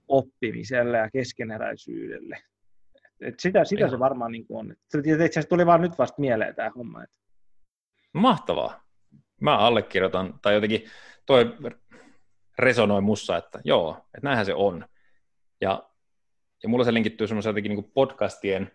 oppimiselle 0.08 0.98
ja 0.98 1.10
keskeneräisyydelle. 1.10 2.38
Et 3.20 3.40
sitä, 3.40 3.64
sitä 3.64 3.88
se 3.88 3.98
varmaan 3.98 4.32
niin 4.32 4.46
kuin 4.46 4.58
on. 4.58 4.76
Itse 4.98 5.14
asiassa 5.14 5.48
tuli 5.48 5.66
vaan 5.66 5.80
nyt 5.80 5.98
vasta 5.98 6.20
mieleen 6.20 6.54
tämä 6.54 6.70
homma. 6.76 7.02
Että. 7.02 7.16
Mahtavaa. 8.12 8.84
Mä 9.40 9.58
allekirjoitan, 9.58 10.34
tai 10.42 10.54
jotenkin 10.54 10.82
toi 11.30 11.56
resonoi 12.58 13.00
mussa, 13.00 13.36
että 13.36 13.60
joo, 13.64 13.96
että 14.14 14.24
näinhän 14.26 14.46
se 14.46 14.54
on. 14.54 14.86
Ja, 15.60 15.82
ja 16.62 16.68
mulla 16.68 16.84
se 16.84 16.94
linkittyy 16.94 17.26
semmoisen 17.26 17.50
jotenkin 17.50 17.70
niin 17.70 17.92
podcastien 17.94 18.72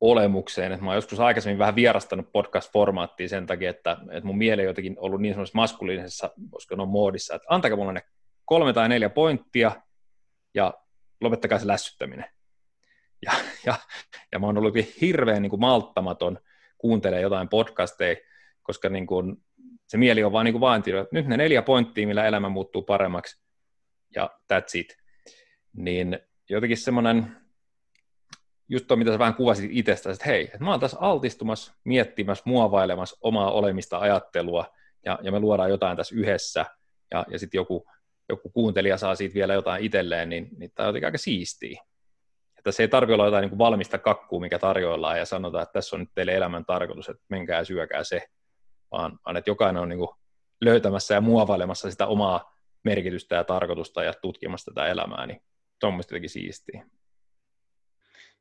olemukseen, 0.00 0.72
että 0.72 0.84
mä 0.84 0.90
oon 0.90 0.96
joskus 0.96 1.20
aikaisemmin 1.20 1.58
vähän 1.58 1.74
vierastanut 1.74 2.26
podcast-formaattia 2.32 3.28
sen 3.28 3.46
takia, 3.46 3.70
että, 3.70 3.96
että 4.10 4.26
mun 4.26 4.38
mieli 4.38 4.62
on 4.62 4.68
jotenkin 4.68 4.96
ollut 4.98 5.20
niin 5.20 5.34
semmoisessa 5.34 5.56
maskuliinisessa, 5.56 6.30
koska 6.50 6.76
on 6.78 6.88
moodissa, 6.88 7.34
että 7.34 7.46
antakaa 7.48 7.76
mulle 7.76 7.92
ne 7.92 8.02
kolme 8.44 8.72
tai 8.72 8.88
neljä 8.88 9.10
pointtia 9.10 9.72
ja 10.54 10.74
lopettakaa 11.20 11.58
se 11.58 11.66
lässyttäminen. 11.66 12.26
Ja, 13.26 13.32
ja, 13.66 13.74
ja 14.32 14.38
mä 14.38 14.46
oon 14.46 14.58
ollut 14.58 14.74
hirveän 15.00 15.42
niin 15.42 15.50
kuin 15.50 15.60
malttamaton 15.60 16.38
kuuntelee 16.78 17.20
jotain 17.20 17.48
podcasteja, 17.48 18.16
koska 18.62 18.88
niin 18.88 19.06
kuin, 19.06 19.44
se 19.90 19.96
mieli 19.96 20.24
on 20.24 20.32
vaan 20.32 20.44
niin 20.44 20.60
kuin 20.60 20.76
että 20.76 21.08
nyt 21.12 21.26
ne 21.26 21.36
neljä 21.36 21.62
pointtia, 21.62 22.06
millä 22.06 22.26
elämä 22.26 22.48
muuttuu 22.48 22.82
paremmaksi, 22.82 23.42
ja 24.14 24.30
that's 24.52 24.70
it. 24.74 24.96
Niin 25.72 26.18
jotenkin 26.50 26.76
semmoinen, 26.76 27.36
just 28.68 28.86
tuo, 28.86 28.96
mitä 28.96 29.12
sä 29.12 29.18
vähän 29.18 29.34
kuvasit 29.34 29.70
itsestäsi, 29.72 30.14
että 30.14 30.26
hei, 30.26 30.44
että 30.44 30.64
mä 30.64 30.70
oon 30.70 30.80
tässä 30.80 30.96
altistumassa, 31.00 31.74
miettimässä, 31.84 32.42
muovailemassa 32.46 33.16
omaa 33.20 33.50
olemista 33.50 33.98
ajattelua, 33.98 34.64
ja, 35.04 35.18
ja 35.22 35.32
me 35.32 35.40
luodaan 35.40 35.70
jotain 35.70 35.96
tässä 35.96 36.14
yhdessä, 36.14 36.66
ja, 37.10 37.26
ja 37.28 37.38
sitten 37.38 37.58
joku, 37.58 37.86
joku 38.28 38.50
kuuntelija 38.50 38.96
saa 38.96 39.14
siitä 39.14 39.34
vielä 39.34 39.54
jotain 39.54 39.84
itselleen, 39.84 40.28
niin, 40.28 40.48
niin 40.58 40.72
tämä 40.74 40.86
on 40.86 40.88
jotenkin 40.88 41.06
aika 41.06 41.18
siistiä. 41.18 41.82
Että 42.58 42.72
se 42.72 42.82
ei 42.82 42.88
tarvitse 42.88 43.14
olla 43.14 43.24
jotain 43.24 43.42
niin 43.42 43.50
kuin 43.50 43.58
valmista 43.58 43.98
kakkua, 43.98 44.40
mikä 44.40 44.58
tarjoillaan, 44.58 45.18
ja 45.18 45.24
sanotaan, 45.24 45.62
että 45.62 45.72
tässä 45.72 45.96
on 45.96 46.00
nyt 46.00 46.10
teille 46.14 46.34
elämän 46.34 46.64
tarkoitus, 46.64 47.08
että 47.08 47.24
menkää 47.28 47.58
ja 47.58 47.64
syökää 47.64 48.04
se, 48.04 48.26
vaan, 48.92 49.18
vaan 49.26 49.36
että 49.36 49.50
jokainen 49.50 49.82
on 49.82 49.88
niin 49.88 49.98
kuin 49.98 50.10
löytämässä 50.60 51.14
ja 51.14 51.20
muovailemassa 51.20 51.90
sitä 51.90 52.06
omaa 52.06 52.56
merkitystä 52.84 53.34
ja 53.34 53.44
tarkoitusta 53.44 54.04
ja 54.04 54.12
tutkimassa 54.22 54.70
tätä 54.74 54.88
elämää, 54.88 55.26
niin 55.26 55.42
se 55.80 55.86
on 55.86 55.92
mielestäni 55.92 56.16
jotenkin 56.16 56.30
siistiä. 56.30 56.86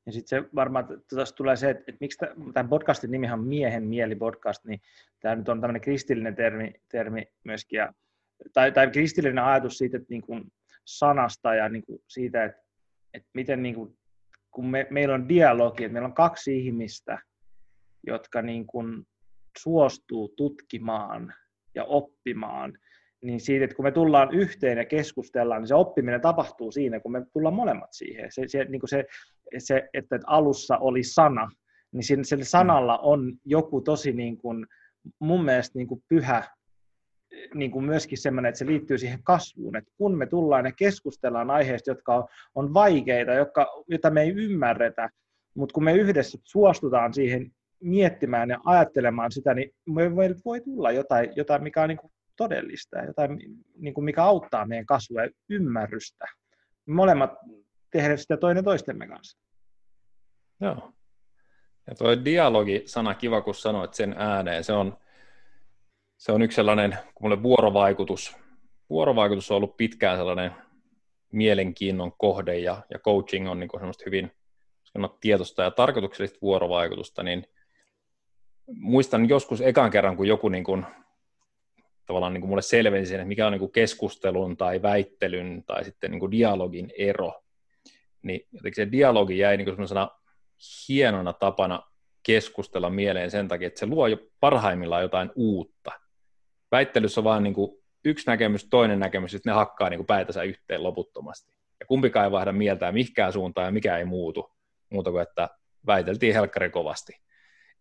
Ja 0.06 0.14
sitten 0.14 0.44
se 0.44 0.50
varmaan 0.56 0.88
tuossa 1.10 1.36
tulee 1.36 1.56
se, 1.56 1.70
että, 1.70 1.84
että 1.88 1.98
miksi 2.00 2.18
tämän 2.54 2.70
podcastin 2.70 3.12
nimihan 3.12 3.40
on 3.40 3.48
Miehen 3.48 3.84
mieli 3.84 4.16
podcast, 4.16 4.66
niin 4.66 4.82
tämä 5.20 5.36
nyt 5.36 5.50
on 5.50 5.62
tämmöinen 5.62 5.82
kristillinen 5.82 6.36
termi, 6.36 6.74
termi 6.92 7.28
myöskin, 7.44 7.78
ja, 7.78 7.94
tai, 8.54 8.72
tai 8.72 8.92
kristillinen 8.92 9.44
ajatus 9.44 9.78
siitä, 9.78 9.98
että 9.98 10.08
niin 10.10 10.22
kuin 10.22 10.52
sanasta 10.86 11.56
ja 11.56 11.70
niin 11.70 11.86
kuin 11.86 12.00
siitä, 12.08 12.44
että, 12.44 12.62
että 13.14 13.30
miten 13.34 13.64
niin 13.64 13.76
kuin, 13.76 13.98
kun 14.52 14.66
me, 14.66 14.88
meillä 14.90 15.16
on 15.16 15.30
dialogi, 15.30 15.84
että 15.84 15.94
meillä 15.94 16.08
on 16.08 16.14
kaksi 16.14 16.60
ihmistä, 16.66 17.20
jotka 18.08 18.42
niin 18.42 18.68
kuin 18.68 19.08
suostuu 19.62 20.34
tutkimaan 20.38 21.34
ja 21.76 21.84
oppimaan, 21.84 22.78
niin 23.24 23.40
siitä, 23.40 23.64
että 23.64 23.76
kun 23.76 23.86
me 23.86 23.92
tullaan 23.92 24.34
yhteen 24.34 24.78
ja 24.78 24.86
keskustellaan, 24.86 25.62
niin 25.62 25.68
se 25.68 25.76
oppiminen 25.76 26.22
tapahtuu 26.22 26.72
siinä, 26.72 27.00
kun 27.00 27.12
me 27.12 27.26
tullaan 27.34 27.56
molemmat 27.56 27.90
siihen. 27.92 28.32
Se, 28.32 28.48
se, 28.48 28.64
niin 28.64 28.80
kuin 28.80 28.90
se, 28.90 29.06
se 29.58 29.90
että 29.94 30.20
alussa 30.28 30.78
oli 30.78 31.04
sana, 31.04 31.52
niin 31.92 32.04
sillä, 32.04 32.24
sillä 32.24 32.44
sanalla 32.44 32.98
on 32.98 33.34
joku 33.46 33.82
tosi 33.82 34.12
niin 34.12 34.38
kuin, 34.38 34.68
mun 35.20 35.46
mielestä 35.46 35.80
niin 35.80 35.88
kuin 35.88 36.04
pyhä, 36.10 36.44
niin 37.54 37.72
kuin 37.72 37.86
myöskin 37.86 38.18
sellainen, 38.18 38.50
että 38.50 38.60
se 38.60 38.66
liittyy 38.66 38.98
siihen 38.98 39.24
kasvuun, 39.24 39.76
että 39.76 39.92
kun 39.98 40.18
me 40.18 40.26
tullaan 40.26 40.66
ja 40.66 40.72
keskustellaan 40.72 41.52
aiheista, 41.52 41.92
jotka 41.92 42.16
on, 42.16 42.24
on 42.56 42.74
vaikeita, 42.74 43.34
jotka, 43.34 43.84
joita 43.88 44.10
me 44.10 44.22
ei 44.22 44.30
ymmärretä, 44.30 45.10
mutta 45.56 45.74
kun 45.74 45.84
me 45.84 45.94
yhdessä 45.94 46.38
suostutaan 46.44 47.14
siihen 47.14 47.52
miettimään 47.82 48.50
ja 48.50 48.60
ajattelemaan 48.66 49.32
sitä, 49.32 49.54
niin 49.54 49.72
voi, 49.96 50.36
voi 50.46 50.62
tulla 50.62 50.92
jotain, 50.92 51.30
jotain 51.36 51.64
mikä 51.64 51.82
on 51.82 51.90
niin 51.90 51.98
kuin 51.98 52.12
todellista 52.38 53.00
jotain, 53.00 53.40
niin 53.78 53.94
kuin 53.94 54.06
mikä 54.06 54.24
auttaa 54.24 54.66
meidän 54.66 54.86
kasvua 54.86 55.22
ja 55.22 55.30
ymmärrystä. 55.50 56.26
Molemmat 56.88 57.32
tehdä 57.92 58.18
sitä 58.18 58.38
toinen 58.38 58.64
toistemme 58.64 59.08
kanssa. 59.08 59.40
Joo. 60.62 60.92
Ja 61.88 61.96
tuo 61.96 62.26
dialogi-sana, 62.26 63.16
kiva 63.16 63.42
kun 63.42 63.56
sanoit 63.56 63.94
sen 63.94 64.16
ääneen, 64.18 64.64
se 64.64 64.74
on, 64.74 64.98
se 66.18 66.32
on 66.32 66.42
yksi 66.42 66.56
sellainen, 66.56 66.98
kun 67.16 67.26
mulle 67.26 67.44
vuorovaikutus, 67.44 68.36
vuorovaikutus 68.90 69.52
on 69.52 69.58
ollut 69.58 69.78
pitkään 69.78 70.18
sellainen 70.18 70.52
mielenkiinnon 71.32 72.12
kohde 72.18 72.60
ja, 72.60 72.82
ja 72.90 73.00
coaching 73.00 73.50
on 73.50 73.60
niin 73.60 73.70
semmoista 73.74 74.04
hyvin 74.06 74.32
tietoista 75.22 75.64
ja 75.64 75.72
tarkoituksellista 75.72 76.40
vuorovaikutusta, 76.42 77.24
niin 77.24 77.46
muistan 78.74 79.30
joskus 79.30 79.62
ekan 79.62 79.92
kerran, 79.92 80.18
kun 80.18 80.28
joku 80.28 80.50
niin 80.50 80.64
kuin, 80.64 80.86
tavallaan 82.06 82.34
niin 82.34 82.42
kuin 82.42 82.50
mulle 82.50 82.62
selvensi 82.62 83.10
sen, 83.10 83.20
että 83.20 83.28
mikä 83.28 83.46
on 83.46 83.52
niin 83.52 83.60
kuin 83.60 83.72
keskustelun 83.72 84.58
tai 84.58 84.82
väittelyn 84.82 85.64
tai 85.66 85.86
sitten 85.86 86.12
niin 86.12 86.20
kuin 86.20 86.32
dialogin 86.32 86.92
ero, 86.98 87.42
niin 88.22 88.48
jotenkin 88.52 88.86
se 88.86 88.92
dialogi 88.92 89.38
jäi 89.38 89.58
niin 89.58 89.76
kuin 89.76 89.88
hienona 90.90 91.34
tapana 91.34 91.84
keskustella 92.24 92.90
mieleen 92.90 93.32
sen 93.32 93.48
takia, 93.48 93.68
että 93.68 93.80
se 93.80 93.86
luo 93.86 94.08
jo 94.08 94.18
parhaimmillaan 94.40 95.02
jotain 95.02 95.32
uutta. 95.36 95.92
Väittelyssä 96.72 97.20
on 97.20 97.24
vain 97.24 97.44
niin 97.44 97.54
kuin 97.54 97.72
yksi 98.06 98.28
näkemys, 98.28 98.68
toinen 98.70 99.00
näkemys, 99.00 99.32
sitten 99.32 99.52
ne 99.52 99.56
hakkaa 99.56 99.90
niin 99.90 99.98
kuin 99.98 100.08
päätänsä 100.08 100.44
yhteen 100.44 100.84
loputtomasti. 100.84 101.54
Ja 101.80 101.86
kumpikaan 101.86 102.26
ei 102.26 102.32
vaihda 102.32 102.52
mieltään 102.52 102.94
mihinkään 102.94 103.34
suuntaan 103.34 103.66
ja 103.66 103.72
mikä 103.72 103.98
ei 103.98 104.06
muutu, 104.06 104.52
muuta 104.90 105.12
kuin 105.12 105.22
että 105.22 105.50
väiteltiin 105.88 106.34
helkkari 106.34 106.70
kovasti. 106.70 107.14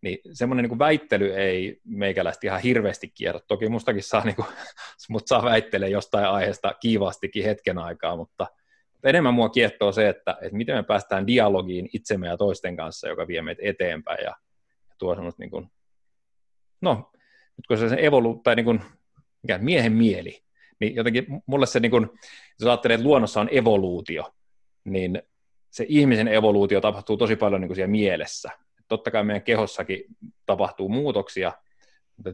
Niin 0.01 0.19
semmoinen 0.33 0.69
niin 0.69 0.79
väittely 0.79 1.33
ei 1.33 1.81
meikäläisesti 1.85 2.47
ihan 2.47 2.61
hirveästi 2.61 3.07
kierro. 3.07 3.39
Toki 3.47 3.69
mustakin 3.69 4.03
saa, 4.03 4.23
niin 4.23 4.35
kuin, 4.35 4.47
mut 5.09 5.27
saa 5.27 5.43
väittelee 5.43 5.89
jostain 5.89 6.25
aiheesta 6.25 6.73
kiivastikin 6.79 7.43
hetken 7.43 7.77
aikaa, 7.77 8.15
mutta 8.15 8.47
enemmän 9.03 9.33
mua 9.33 9.49
kiehtoo 9.49 9.91
se, 9.91 10.09
että, 10.09 10.37
että 10.41 10.57
miten 10.57 10.75
me 10.75 10.83
päästään 10.83 11.27
dialogiin 11.27 11.89
itsemme 11.93 12.27
ja 12.27 12.37
toisten 12.37 12.75
kanssa, 12.75 13.07
joka 13.07 13.27
vie 13.27 13.41
meitä 13.41 13.61
eteenpäin 13.65 14.23
ja, 14.23 14.35
ja 14.89 14.95
tuo 14.97 15.15
semmoista 15.15 15.43
niin 15.43 15.51
kuin, 15.51 15.71
no, 16.81 17.11
nyt 17.57 17.67
kun 17.67 17.89
se 17.89 17.97
evolu, 17.99 18.41
tai 18.43 18.55
niin 18.55 18.65
kuin, 18.65 18.81
mikä, 19.41 19.57
miehen 19.57 19.93
mieli, 19.93 20.43
niin 20.79 20.95
jotenkin 20.95 21.25
mulle 21.45 21.65
se, 21.65 21.79
niin 21.79 21.91
kuin, 21.91 22.09
jos 22.59 22.67
ajattelee, 22.67 22.95
että 22.95 23.07
luonnossa 23.07 23.41
on 23.41 23.49
evoluutio, 23.51 24.33
niin 24.83 25.23
se 25.69 25.85
ihmisen 25.87 26.27
evoluutio 26.27 26.81
tapahtuu 26.81 27.17
tosi 27.17 27.35
paljon 27.35 27.61
niin 27.61 27.69
kuin 27.69 27.75
siellä 27.75 27.91
mielessä. 27.91 28.49
Totta 28.89 29.11
kai 29.11 29.23
meidän 29.23 29.43
kehossakin 29.43 30.05
tapahtuu 30.45 30.89
muutoksia, 30.89 31.51
mutta 32.17 32.31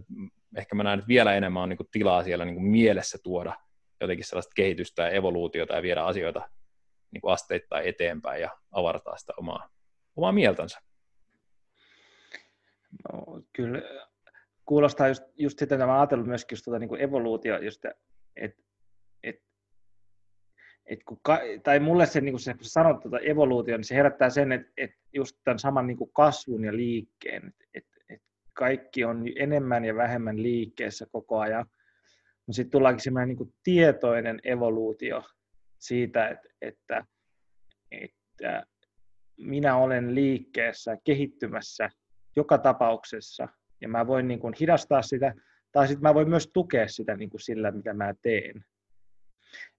ehkä 0.58 0.76
mä 0.76 0.84
näen, 0.84 1.00
että 1.00 1.08
vielä 1.08 1.34
enemmän 1.34 1.64
on 1.64 1.70
niin 1.70 1.78
kuin 1.78 1.90
tilaa 1.92 2.24
siellä 2.24 2.46
niin 2.46 2.56
kuin 2.56 2.66
mielessä 2.66 3.18
tuoda 3.24 3.54
jotenkin 4.02 4.26
sellaista 4.26 4.54
kehitystä 4.56 5.04
ja 5.04 5.10
evoluutiota 5.10 5.76
ja 5.76 5.82
viedä 5.82 6.04
asioita 6.04 6.50
niin 7.12 7.22
kuin 7.22 7.34
asteittain 7.34 7.86
eteenpäin 7.86 8.42
ja 8.42 8.58
avartaa 8.72 9.18
sitä 9.18 9.34
omaa, 9.38 9.70
omaa 10.16 10.32
mieltänsä. 10.32 10.80
No, 13.14 13.42
kyllä 13.54 13.82
kuulostaa 14.66 15.08
just, 15.08 15.24
just 15.38 15.60
sitä, 15.60 15.76
että 15.76 15.86
mä 15.86 16.00
ajatellut 16.00 16.28
myöskin 16.28 16.56
just 16.56 16.64
tuota, 16.66 16.80
niin 16.80 16.90
kuin 16.90 17.02
evoluutio, 17.02 17.60
just, 17.60 17.86
että 17.86 18.02
et, 18.36 18.66
et 20.86 21.00
kun 21.04 21.20
ka, 21.22 21.40
tai 21.64 21.80
mulle 21.80 22.06
se, 22.06 22.22
niin 22.22 22.34
kuin 22.34 22.42
se, 22.42 22.54
kun 22.54 22.64
sä 22.64 22.70
sanot 22.70 23.02
tuota 23.02 23.20
evoluutio, 23.20 23.78
niin 23.78 23.86
se 23.86 23.96
herättää 23.96 24.30
sen, 24.30 24.52
että 24.52 24.72
et 24.78 24.92
just 25.14 25.38
tämän 25.44 25.60
saman 25.60 25.88
niin 25.88 25.98
kasvun 26.14 26.64
ja 26.64 26.76
liikkeen, 26.76 27.48
että 27.48 27.66
et, 27.74 27.86
et 28.10 28.22
kaikki 28.54 29.04
on 29.04 29.24
enemmän 29.36 29.86
ja 29.86 29.96
vähemmän 29.96 30.44
liikkeessä 30.44 31.06
koko 31.12 31.40
ajan, 31.40 31.66
mutta 32.48 32.56
sitten 32.56 32.72
tullaankin 32.72 33.04
semmoinen 33.04 33.38
niin 33.38 33.54
tietoinen 33.64 34.40
evoluutio 34.44 35.24
siitä, 35.80 36.28
että, 36.28 36.50
että, 36.62 37.06
että 37.92 38.66
minä 39.38 39.76
olen 39.78 40.16
liikkeessä, 40.16 40.98
kehittymässä 41.04 41.90
joka 42.36 42.58
tapauksessa, 42.58 43.48
ja 43.82 43.90
mä 43.90 44.08
voin 44.08 44.28
niin 44.28 44.40
kuin 44.40 44.54
hidastaa 44.60 45.02
sitä, 45.02 45.34
tai 45.72 45.88
sitten 45.88 46.02
mä 46.02 46.14
voin 46.14 46.30
myös 46.30 46.50
tukea 46.54 46.88
sitä 46.88 47.16
niin 47.16 47.30
kuin 47.30 47.42
sillä, 47.42 47.72
mitä 47.72 47.94
mä 47.94 48.14
teen. 48.22 48.66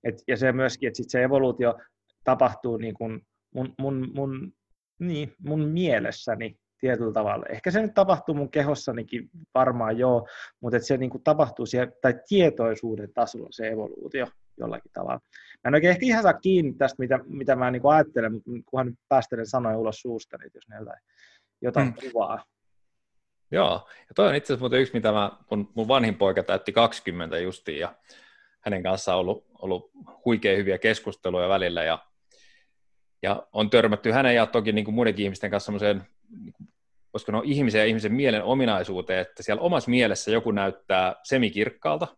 Et, 0.05 0.15
ja 0.29 0.37
se 0.37 0.53
myöskin, 0.53 0.87
että 0.87 0.97
sit 0.97 1.11
se 1.11 1.23
evoluutio 1.23 1.79
tapahtuu 2.25 2.77
niin 2.77 2.95
kuin 2.95 3.21
mun, 3.55 3.75
mun, 3.79 4.11
mun, 4.15 4.53
niin, 4.99 5.35
mun 5.39 5.69
mielessäni 5.69 6.57
tietyllä 6.81 7.13
tavalla. 7.13 7.47
Ehkä 7.49 7.71
se 7.71 7.83
nyt 7.83 7.95
tapahtuu 7.95 8.35
mun 8.35 8.51
kehossanikin 8.51 9.31
varmaan 9.55 9.99
joo, 9.99 10.29
mutta 10.61 10.77
että 10.77 10.87
se 10.87 10.97
niin 10.97 11.11
kuin 11.11 11.25
tapahtuu 11.25 11.67
siellä, 11.67 11.93
tai 12.03 12.15
tietoisuuden 12.29 13.13
tasolla 13.15 13.49
se 13.51 13.69
evoluutio 13.69 14.27
jollakin 14.59 14.93
tavalla. 14.93 15.21
Mä 15.65 15.69
en 15.69 15.75
oikein 15.75 15.91
ehkä 15.91 16.07
ihan 16.07 16.23
saa 16.23 16.35
kiinni 16.35 16.73
tästä, 16.73 16.97
mitä, 16.99 17.19
mitä 17.27 17.57
mä 17.57 17.71
niin 17.71 17.83
kuin 17.83 17.95
ajattelen, 17.95 18.33
mutta 18.33 18.51
kunhan 18.67 18.87
nyt 18.87 18.99
päästelen 19.09 19.47
sanoja 19.47 19.79
ulos 19.79 20.01
suusta, 20.01 20.37
niin 20.37 20.51
jos 20.55 20.69
ne 20.69 20.77
jotain, 20.77 21.01
jotain 21.63 21.87
hmm. 21.87 22.11
kuvaa. 22.11 22.45
Joo, 23.51 23.89
ja 23.91 24.15
toi 24.15 24.29
on 24.29 24.35
itse 24.35 24.53
asiassa 24.53 24.63
muuten 24.63 24.81
yksi, 24.81 24.95
mitä 24.95 25.13
mä, 25.13 25.31
mun, 25.51 25.73
mun 25.75 25.89
vanhin 25.89 26.15
poika 26.15 26.43
täytti 26.43 26.73
20 26.73 27.39
justiin, 27.39 27.79
ja 27.79 27.95
hänen 28.67 28.83
kanssaan 28.83 29.19
ollut, 29.19 29.47
ollut 29.59 29.91
huikein 30.25 30.59
hyviä 30.59 30.79
keskusteluja 30.79 31.49
välillä, 31.49 31.85
ja, 31.85 31.99
ja 33.23 33.47
on 33.53 33.71
törmätty 33.71 34.11
hänen 34.11 34.35
ja 34.35 34.47
toki 34.47 34.73
niin 34.73 34.85
kuin 34.85 34.95
muidenkin 34.95 35.25
ihmisten 35.25 35.51
kanssa 35.51 35.65
semmoiseen 35.65 36.07
niin 36.45 36.55
koska 37.17 37.33
ne 37.33 37.39
on 37.39 37.45
ihmisen 37.45 37.79
ja 37.79 37.85
ihmisen 37.85 38.15
mielen 38.15 38.43
ominaisuuteen, 38.43 39.21
että 39.21 39.43
siellä 39.43 39.63
omassa 39.63 39.91
mielessä 39.91 40.31
joku 40.31 40.51
näyttää 40.51 41.15
semikirkkaalta, 41.23 42.17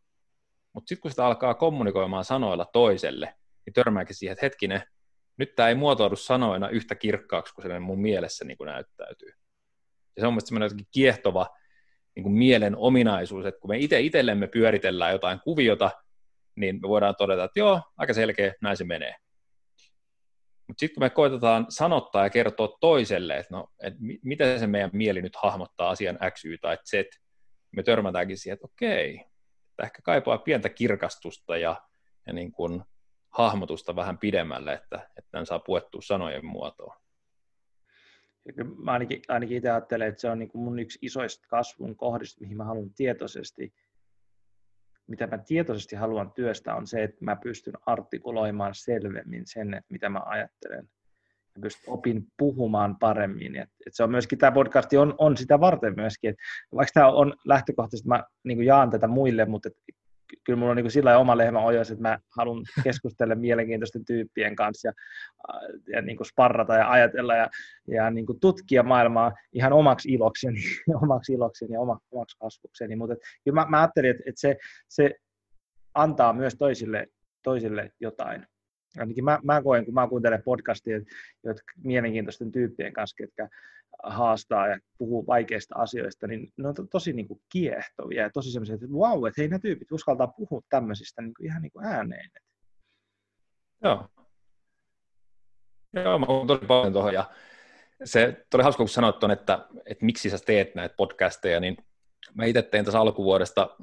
mutta 0.73 0.89
sitten 0.89 1.03
kun 1.03 1.11
sitä 1.11 1.27
alkaa 1.27 1.55
kommunikoimaan 1.55 2.25
sanoilla 2.25 2.65
toiselle, 2.73 3.35
niin 3.67 3.75
törmääkin 3.75 4.17
siihen, 4.17 4.33
että 4.33 4.47
hetkinen, 4.47 4.83
nyt 5.37 5.55
tämä 5.55 5.69
ei 5.69 5.75
muotoudu 5.75 6.17
sanoina 6.17 6.69
yhtä 6.69 6.95
kirkkaaksi 6.95 7.55
kuin 7.55 7.63
se 7.63 7.79
mun 7.79 8.01
mielessä 8.01 8.45
niin 8.45 8.57
kuin 8.57 8.67
näyttäytyy. 8.67 9.29
Ja 10.17 10.21
se 10.21 10.27
on 10.27 10.33
mielestäni 10.33 10.65
jotenkin 10.65 10.89
kiehtova 10.91 11.47
niin 12.15 12.23
kuin 12.23 12.33
mielen 12.33 12.77
ominaisuus, 12.77 13.47
että 13.47 13.61
kun 13.61 13.71
me 13.71 13.79
itse 13.79 14.01
itsellemme 14.01 14.47
pyöritellään 14.47 15.13
jotain 15.13 15.41
kuviota, 15.41 15.91
niin 16.61 16.81
me 16.83 16.89
voidaan 16.89 17.15
todeta, 17.19 17.45
että 17.45 17.61
joo, 17.61 17.83
aika 17.97 18.15
selkeä, 18.15 18.55
näin 18.61 18.77
se 18.77 18.85
menee. 18.85 19.15
Mutta 20.67 20.81
sitten 20.81 20.95
kun 20.95 21.03
me 21.03 21.11
koitetaan 21.11 21.67
sanottaa 21.69 22.25
ja 22.25 22.31
kertoa 22.31 22.77
toiselle, 22.81 23.37
että 23.37 23.55
no, 23.55 23.69
et 23.83 23.95
miten 24.23 24.61
se 24.61 24.67
meidän 24.67 24.91
mieli 24.93 25.23
nyt 25.23 25.37
hahmottaa 25.37 25.91
asian 25.91 26.19
X, 26.31 26.45
Y 26.45 26.59
tai 26.59 26.79
Z, 26.85 26.93
me 27.77 27.83
törmätäänkin 27.83 28.39
siihen, 28.39 28.55
että 28.55 28.67
okei, 28.67 29.15
että 29.71 29.83
ehkä 29.83 30.03
kaipaa 30.03 30.39
pientä 30.39 30.69
kirkastusta 30.69 31.57
ja, 31.57 31.83
ja 32.27 32.33
niin 32.33 32.53
kuin 32.53 32.83
hahmotusta 33.31 33.97
vähän 33.97 34.19
pidemmälle, 34.19 34.73
että, 34.73 35.09
että 35.19 35.31
tämän 35.31 35.47
saa 35.47 35.59
puettua 35.59 36.03
sanojen 36.03 36.47
muotoon. 36.47 36.97
Mä 38.85 38.93
ainakin, 38.93 39.23
ainakin 39.29 39.57
itse 39.57 39.71
ajattelen, 39.71 40.09
että 40.09 40.21
se 40.21 40.31
on 40.31 40.39
niin 40.39 40.49
kuin 40.49 40.63
mun 40.63 40.79
yksi 40.79 40.99
isoista 41.03 41.49
kasvun 41.49 41.97
kohdista, 41.97 42.41
mihin 42.41 42.57
mä 42.57 42.65
haluan 42.65 42.95
tietoisesti 42.95 43.75
mitä 45.09 45.27
mä 45.27 45.39
tietoisesti 45.39 45.97
haluan 45.97 46.33
työstä, 46.33 46.75
on 46.75 46.87
se, 46.87 47.03
että 47.03 47.25
mä 47.25 47.37
pystyn 47.37 47.75
artikuloimaan 47.87 48.75
selvemmin 48.75 49.43
sen, 49.47 49.75
että 49.75 49.93
mitä 49.93 50.09
mä 50.09 50.21
ajattelen. 50.25 50.85
Mä 51.57 51.63
pystyn 51.63 51.93
opin 51.93 52.27
puhumaan 52.37 52.97
paremmin. 52.99 53.57
Et, 53.57 53.71
et 53.87 53.95
se 53.95 54.03
on 54.03 54.11
myöskin, 54.11 54.39
tämä 54.39 54.53
podcasti 54.53 54.97
on, 54.97 55.15
on 55.19 55.37
sitä 55.37 55.61
varten 55.61 55.95
myöskin, 55.97 56.31
että 56.31 56.43
vaikka 56.75 56.93
tämä 56.95 57.09
on 57.09 57.35
lähtökohtaisesti, 57.45 58.09
mä 58.09 58.25
niin 58.45 58.65
jaan 58.65 58.91
tätä 58.91 59.07
muille, 59.07 59.45
mutta 59.45 59.71
kyllä 60.45 60.59
mulla 60.59 60.71
on 60.71 60.77
niin 60.77 60.91
sillä 60.91 61.19
oma 61.19 61.37
lehmä 61.37 61.61
ojassa, 61.61 61.95
että 61.95 62.09
mä 62.09 62.19
haluan 62.37 62.65
keskustella 62.85 63.35
mielenkiintoisten 63.35 64.05
tyyppien 64.05 64.57
kanssa 64.57 64.89
ja, 64.89 64.93
äh, 65.55 65.61
ja 65.93 66.03
niin 66.03 66.17
kuin 66.17 66.27
sparrata 66.27 66.75
ja 66.75 66.91
ajatella 66.91 67.35
ja, 67.35 67.49
ja 67.89 68.11
niin 68.11 68.27
kuin 68.27 68.41
tutkia 68.41 68.83
maailmaa 68.83 69.33
ihan 69.53 69.73
omaksi 69.73 70.13
ilokseni, 70.13 70.61
omaksi 71.03 71.33
ilokseni 71.33 71.73
ja 71.73 71.81
oma, 71.81 71.99
omaksi 72.11 72.37
kasvukseni. 72.39 72.97
Mutta 72.97 73.17
kyllä 73.45 73.55
mä, 73.55 73.67
mä 73.69 73.81
ajattelin, 73.81 74.11
että, 74.11 74.23
että 74.27 74.41
se, 74.41 74.57
se 74.89 75.15
antaa 75.95 76.33
myös 76.33 76.55
toisille, 76.59 77.07
toisille 77.43 77.93
jotain. 78.01 78.47
Ainakin 78.99 79.25
mä, 79.25 79.39
mä 79.43 79.63
koen, 79.63 79.85
kun 79.85 79.95
mä 79.95 80.09
kuuntelen 80.09 80.43
podcastia, 80.43 81.01
jotka 81.45 81.73
mielenkiintoisten 81.85 82.53
tyyppien 82.53 82.93
kanssa, 82.93 83.17
ketkä 83.17 83.49
haastaa 84.03 84.69
ja 84.69 84.79
puhuu 84.99 85.27
vaikeista 85.27 85.75
asioista, 85.79 86.27
niin 86.27 86.53
ne 86.57 86.69
on 86.69 86.75
to, 86.75 86.87
tosi 86.87 87.13
niin 87.13 87.29
kuin 87.29 87.41
kiehtovia 87.49 88.23
ja 88.23 88.31
tosi 88.31 88.53
semmoisia, 88.53 88.75
että 88.75 88.87
vau, 88.87 89.27
että 89.27 89.41
hei 89.41 89.49
nämä 89.49 89.59
tyypit 89.59 89.93
uskaltaa 89.93 90.27
puhua 90.27 90.61
tämmöisistä 90.69 91.23
niin 91.23 91.35
kuin 91.35 91.47
ihan 91.47 91.63
niin 91.63 91.73
kuin 91.73 91.85
ääneen. 91.85 92.31
Joo. 93.83 94.09
Joo, 95.93 96.19
mä 96.19 96.27
oon 96.29 96.47
tosi 96.47 96.67
paljon 96.67 96.93
tuohon 96.93 97.15
ja 97.15 97.31
se 98.05 98.47
oli 98.55 98.63
hauska, 98.63 98.79
kun 98.79 98.89
sanoit 98.89 99.19
tuon, 99.19 99.33
että, 99.33 99.67
että 99.87 100.05
miksi 100.05 100.31
sä 100.31 100.39
teet 100.47 100.75
näitä 100.75 100.95
podcasteja, 100.97 101.61
niin 101.61 101.77
mä 102.35 102.45
itse 102.45 102.63
tein 102.63 102.85
tässä 102.85 103.01
alkuvuodesta 103.01 103.77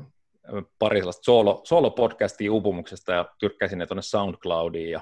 pari 0.79 0.97
sellaista 0.97 1.23
solo, 1.23 1.61
solo-podcastia 1.63 2.51
uupumuksesta 2.51 3.11
ja 3.11 3.25
tyrkkäsin 3.39 3.77
ne 3.77 3.87
tuonne 3.87 4.01
SoundCloudiin 4.01 4.91
ja, 4.91 4.99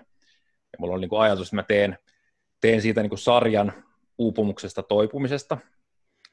ja 0.74 0.78
mulla 0.80 0.94
on 0.94 1.02
niin 1.02 1.10
kuin 1.10 1.22
ajatus, 1.22 1.48
että 1.48 1.56
mä 1.56 1.64
teen, 1.64 1.98
teen 2.62 2.82
siitä 2.82 3.02
niin 3.02 3.10
kuin 3.10 3.20
sarjan 3.20 3.74
uupumuksesta 4.18 4.84
toipumisesta. 4.84 5.58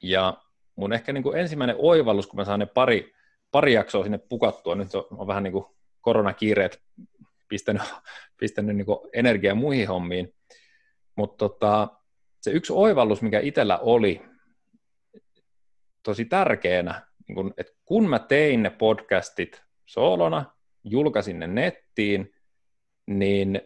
Ja 0.02 0.36
mun 0.77 0.93
ehkä 0.93 1.12
niin 1.12 1.23
kuin 1.23 1.39
ensimmäinen 1.39 1.77
oivallus, 1.78 2.27
kun 2.27 2.36
mä 2.36 2.44
saan 2.44 2.61
ne 2.61 2.66
pari, 2.66 3.15
pari 3.51 3.73
jaksoa 3.73 4.02
sinne 4.02 4.19
pukattua, 4.19 4.74
nyt 4.74 4.94
on, 4.94 5.27
vähän 5.27 5.43
niin 5.43 5.52
kuin 5.52 5.65
koronakiireet 6.01 6.82
pistänyt, 7.48 7.82
pistänyt 8.40 8.77
niin 8.77 8.86
energiaa 9.12 9.55
muihin 9.55 9.89
hommiin, 9.89 10.35
mutta 11.16 11.48
tota, 11.48 11.89
se 12.40 12.51
yksi 12.51 12.73
oivallus, 12.73 13.23
mikä 13.23 13.40
itsellä 13.40 13.78
oli 13.78 14.23
tosi 16.02 16.24
tärkeänä, 16.24 17.07
niin 17.28 17.35
kun, 17.35 17.55
että 17.57 17.73
kun 17.85 18.09
mä 18.09 18.19
tein 18.19 18.62
ne 18.62 18.70
podcastit 18.70 19.62
soolona, 19.86 20.44
julkaisin 20.85 21.39
ne 21.39 21.47
nettiin, 21.47 22.35
niin 23.07 23.61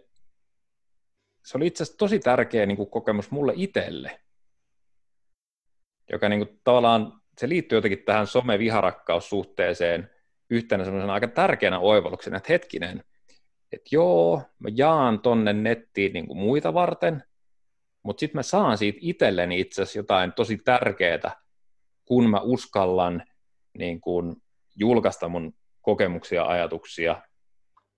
se 1.44 1.58
oli 1.58 1.66
itse 1.66 1.82
asiassa 1.82 1.98
tosi 1.98 2.18
tärkeä 2.18 2.66
niin 2.66 2.76
kuin 2.76 2.90
kokemus 2.90 3.30
mulle 3.30 3.52
itselle, 3.56 4.20
joka 6.12 6.28
niin 6.28 6.46
kuin, 6.46 6.60
tavallaan, 6.64 7.20
se 7.38 7.48
liittyy 7.48 7.78
jotenkin 7.78 8.04
tähän 8.04 8.26
some-viharakkaussuhteeseen 8.26 10.10
yhtenä 10.50 10.84
semmoisena 10.84 11.14
aika 11.14 11.28
tärkeänä 11.28 11.78
oivalluksena, 11.78 12.36
että 12.36 12.52
hetkinen, 12.52 13.04
että 13.72 13.88
joo, 13.92 14.42
mä 14.58 14.68
jaan 14.76 15.20
tonne 15.20 15.52
nettiin 15.52 16.12
niin 16.12 16.26
kuin 16.26 16.38
muita 16.38 16.74
varten, 16.74 17.22
mutta 18.02 18.20
sitten 18.20 18.38
mä 18.38 18.42
saan 18.42 18.78
siitä 18.78 18.98
itselleni 19.02 19.60
itse 19.60 19.82
asiassa 19.82 19.98
jotain 19.98 20.32
tosi 20.32 20.58
tärkeää, 20.58 21.36
kun 22.04 22.30
mä 22.30 22.40
uskallan 22.40 23.22
niin 23.78 24.00
kuin, 24.00 24.36
julkaista 24.76 25.28
mun 25.28 25.54
kokemuksia, 25.82 26.44
ajatuksia, 26.44 27.22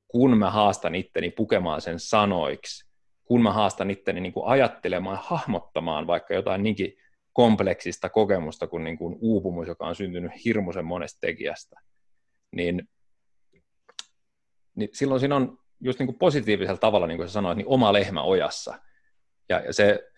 kun 0.09 0.39
mä 0.39 0.51
haastan 0.51 0.95
itteni 0.95 1.31
pukemaan 1.31 1.81
sen 1.81 2.01
sanoiksi, 2.01 2.86
kun 3.27 3.43
mä 3.43 3.53
haastan 3.53 3.91
itteni 3.91 4.21
niin 4.21 4.33
kuin 4.33 4.47
ajattelemaan 4.47 5.17
ja 5.17 5.23
hahmottamaan 5.25 6.07
vaikka 6.07 6.35
jotain 6.35 6.63
niinkin 6.63 6.97
kompleksista 7.33 8.09
kokemusta 8.09 8.67
kuin, 8.67 8.85
niin 8.85 8.99
kuin 8.99 9.17
uupumus, 9.21 9.69
joka 9.69 9.87
on 9.87 9.95
syntynyt 9.95 10.33
hirmuisen 10.45 10.85
monesta 10.85 11.19
tekijästä, 11.21 11.81
niin, 12.53 12.89
niin 14.75 14.91
silloin 14.93 15.21
siinä 15.21 15.37
on 15.37 15.59
just 15.81 15.99
niin 15.99 16.07
kuin 16.07 16.19
positiivisella 16.19 16.79
tavalla, 16.79 17.07
niin 17.07 17.17
kuin 17.17 17.29
sä 17.29 17.33
sanoit, 17.33 17.57
niin 17.57 17.69
oma 17.69 17.93
lehmä 17.93 18.23
ojassa. 18.23 18.79
Ja, 19.49 19.61
ja 19.61 19.73
se, 19.73 20.11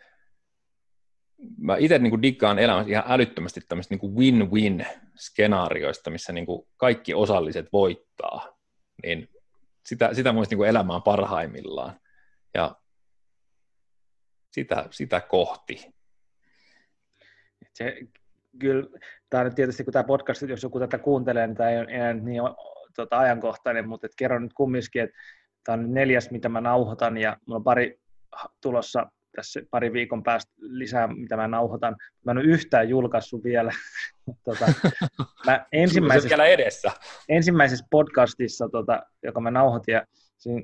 mä 1.59 1.77
itse 1.77 1.99
niin 1.99 2.11
kuin 2.11 2.23
diggaan 2.23 2.59
elämässä 2.59 2.91
ihan 2.91 3.05
älyttömästi 3.07 3.61
tämmöistä 3.69 3.95
niin 3.95 4.01
kuin 4.01 4.17
win-win-skenaarioista, 4.17 6.11
missä 6.11 6.33
niin 6.33 6.47
kuin 6.47 6.69
kaikki 6.77 7.15
osalliset 7.15 7.67
voittaa. 7.73 8.59
Niin 9.03 9.29
sitä, 9.87 10.15
sitä 10.15 10.33
muista 10.33 10.55
niin 10.55 10.69
elämään 10.69 11.03
parhaimmillaan. 11.03 12.01
Ja 12.55 12.77
sitä, 14.51 14.89
sitä 14.91 15.21
kohti. 15.21 15.95
Se, 17.75 18.01
kyllä, 18.59 18.89
tämä 19.31 19.45
on 19.45 19.55
tietysti, 19.55 19.85
kun 19.85 19.93
tämä 19.93 20.05
podcast, 20.05 20.43
jos 20.43 20.63
joku 20.63 20.79
tätä 20.79 20.99
kuuntelee, 20.99 21.47
niin 21.47 21.57
tämä 21.57 21.71
ei 21.71 21.79
ole 21.79 21.91
enää 21.91 22.15
niin 22.15 22.43
tota, 22.97 23.19
ajankohtainen, 23.19 23.89
mutta 23.89 24.07
et 24.07 24.13
kerron 24.17 24.43
nyt 24.43 24.53
kumminkin, 24.53 25.03
että 25.03 25.17
tämä 25.65 25.79
on 25.79 25.95
neljäs, 25.95 26.31
mitä 26.31 26.49
mä 26.49 26.61
nauhoitan, 26.61 27.17
ja 27.17 27.37
mulla 27.47 27.57
on 27.57 27.65
pari 27.65 28.01
tulossa 28.63 29.07
tässä 29.37 29.61
pari 29.71 29.93
viikon 29.93 30.23
päästä 30.23 30.53
lisää, 30.59 31.07
mitä 31.07 31.37
mä 31.37 31.49
nauhoitan. 31.49 31.97
Mä 32.25 32.33
en 32.33 32.39
ole 32.39 32.47
yhtään 32.47 32.89
julkaissut 32.89 33.45
vielä. 33.45 33.73
tota, 34.45 34.73
mä 35.47 35.67
ensimmäisessä, 35.73 36.29
vielä 36.29 36.47
edessä. 36.47 36.91
ensimmäisessä 37.29 37.87
podcastissa, 37.91 38.69
tota, 38.73 39.03
joka 39.23 39.41
mä 39.41 39.51
nauhoitin, 39.51 39.93
ja 39.93 40.07
siinä, 40.39 40.63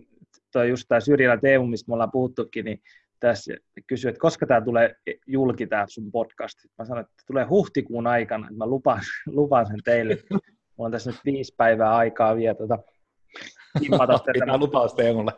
toi 0.52 0.68
just 0.68 0.84
tämä 0.88 1.00
Syrjälä 1.00 1.36
Teemu, 1.36 1.66
mistä 1.66 1.88
me 1.88 1.94
ollaan 1.94 2.12
puhuttukin, 2.12 2.64
niin 2.64 2.82
tässä 3.26 3.54
kysyi, 3.86 4.08
että 4.08 4.20
koska 4.20 4.46
tämä 4.46 4.60
tulee 4.60 4.94
julki, 5.26 5.66
tämä 5.66 5.84
sun 5.88 6.12
podcast. 6.12 6.58
Mä 6.78 6.84
sanoin, 6.84 7.04
että 7.04 7.24
tulee 7.26 7.44
huhtikuun 7.44 8.06
aikana, 8.06 8.46
että 8.46 8.58
mä 8.58 8.66
lupaan, 8.66 9.00
lupaan 9.26 9.66
sen 9.66 9.80
teille. 9.84 10.18
Mulla 10.30 10.86
on 10.86 10.92
tässä 10.92 11.10
nyt 11.10 11.20
viisi 11.24 11.54
päivää 11.56 11.96
aikaa 11.96 12.36
vielä 12.36 12.54
tota, 12.54 12.78
Pitää 14.32 14.58
lupaus 14.58 14.94
Teemulle. 14.94 15.32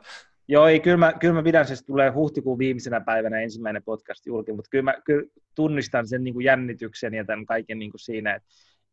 Joo, 0.49 0.67
ei, 0.67 0.81
kyllä 0.81 0.97
mä, 0.97 1.13
kyllä 1.13 1.35
mä 1.35 1.43
pidän, 1.43 1.67
se 1.67 1.85
tulee 1.87 2.11
huhtikuun 2.11 2.59
viimeisenä 2.59 3.01
päivänä 3.01 3.41
ensimmäinen 3.41 3.83
podcast 3.83 4.27
julki, 4.27 4.53
mutta 4.53 4.69
kyllä 4.71 4.83
mä 4.83 4.95
kyllä 5.05 5.29
tunnistan 5.55 6.09
sen 6.09 6.25
niin 6.25 6.35
kuin 6.35 6.45
jännityksen 6.45 7.15
ja 7.15 7.25
tämän 7.25 7.47
kaiken 7.47 7.79
niin 7.79 7.91
kuin 7.91 8.01
siinä, 8.01 8.35
että, 8.35 8.49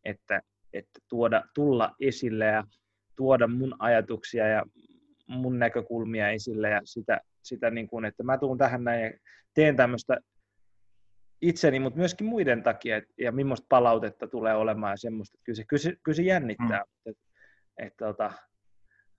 että, 0.06 0.42
että 0.74 1.00
tuoda, 1.08 1.44
tulla 1.56 1.96
esille 2.00 2.46
ja 2.46 2.64
tuoda 3.16 3.48
mun 3.48 3.76
ajatuksia 3.80 4.48
ja 4.48 4.64
mun 5.28 5.60
näkökulmia 5.60 6.30
esille 6.30 6.70
ja 6.70 6.82
sitä, 6.84 7.22
sitä 7.44 7.70
niin 7.70 7.88
kuin, 7.88 8.06
että 8.06 8.24
mä 8.24 8.38
tuun 8.38 8.58
tähän 8.58 8.84
näin 8.84 9.04
ja 9.04 9.12
teen 9.54 9.76
tämmöistä 9.76 10.18
itseni, 11.42 11.80
mutta 11.80 12.00
myöskin 12.00 12.28
muiden 12.28 12.64
takia, 12.64 12.98
et, 12.98 13.04
ja 13.20 13.32
millaista 13.32 13.66
palautetta 13.70 14.28
tulee 14.28 14.56
olemaan 14.56 14.94
ja 14.94 14.98
semmoista, 14.98 15.38
kyllä 15.44 15.56
se, 15.58 15.64
kyllä 15.68 15.82
se, 15.82 15.96
kyllä 16.04 16.16
se 16.16 16.22
jännittää. 16.22 16.84
Mm. 17.06 17.12
Et, 17.12 17.18
et, 17.78 17.94
tota, 17.98 18.32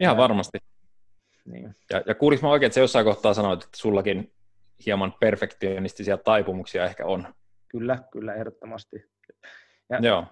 Ihan 0.01 0.17
varmasti. 0.17 0.59
Niin. 1.45 1.77
Ja, 1.91 2.03
ja 2.07 2.15
kuulis 2.15 2.43
mä 2.43 2.51
oikein, 2.51 2.67
että 2.67 2.75
se 2.75 2.81
jossain 2.81 3.05
kohtaa 3.05 3.35
sanoit, 3.35 3.65
että 3.65 3.77
sullakin 3.77 4.33
hieman 4.87 5.15
perfektionistisia 5.21 6.17
taipumuksia 6.17 6.85
ehkä 6.85 7.07
on. 7.07 7.35
Kyllä, 7.69 7.99
kyllä, 8.13 8.35
ehdottomasti. 8.35 9.11
Ja, 9.91 9.99
Joo. 10.03 10.27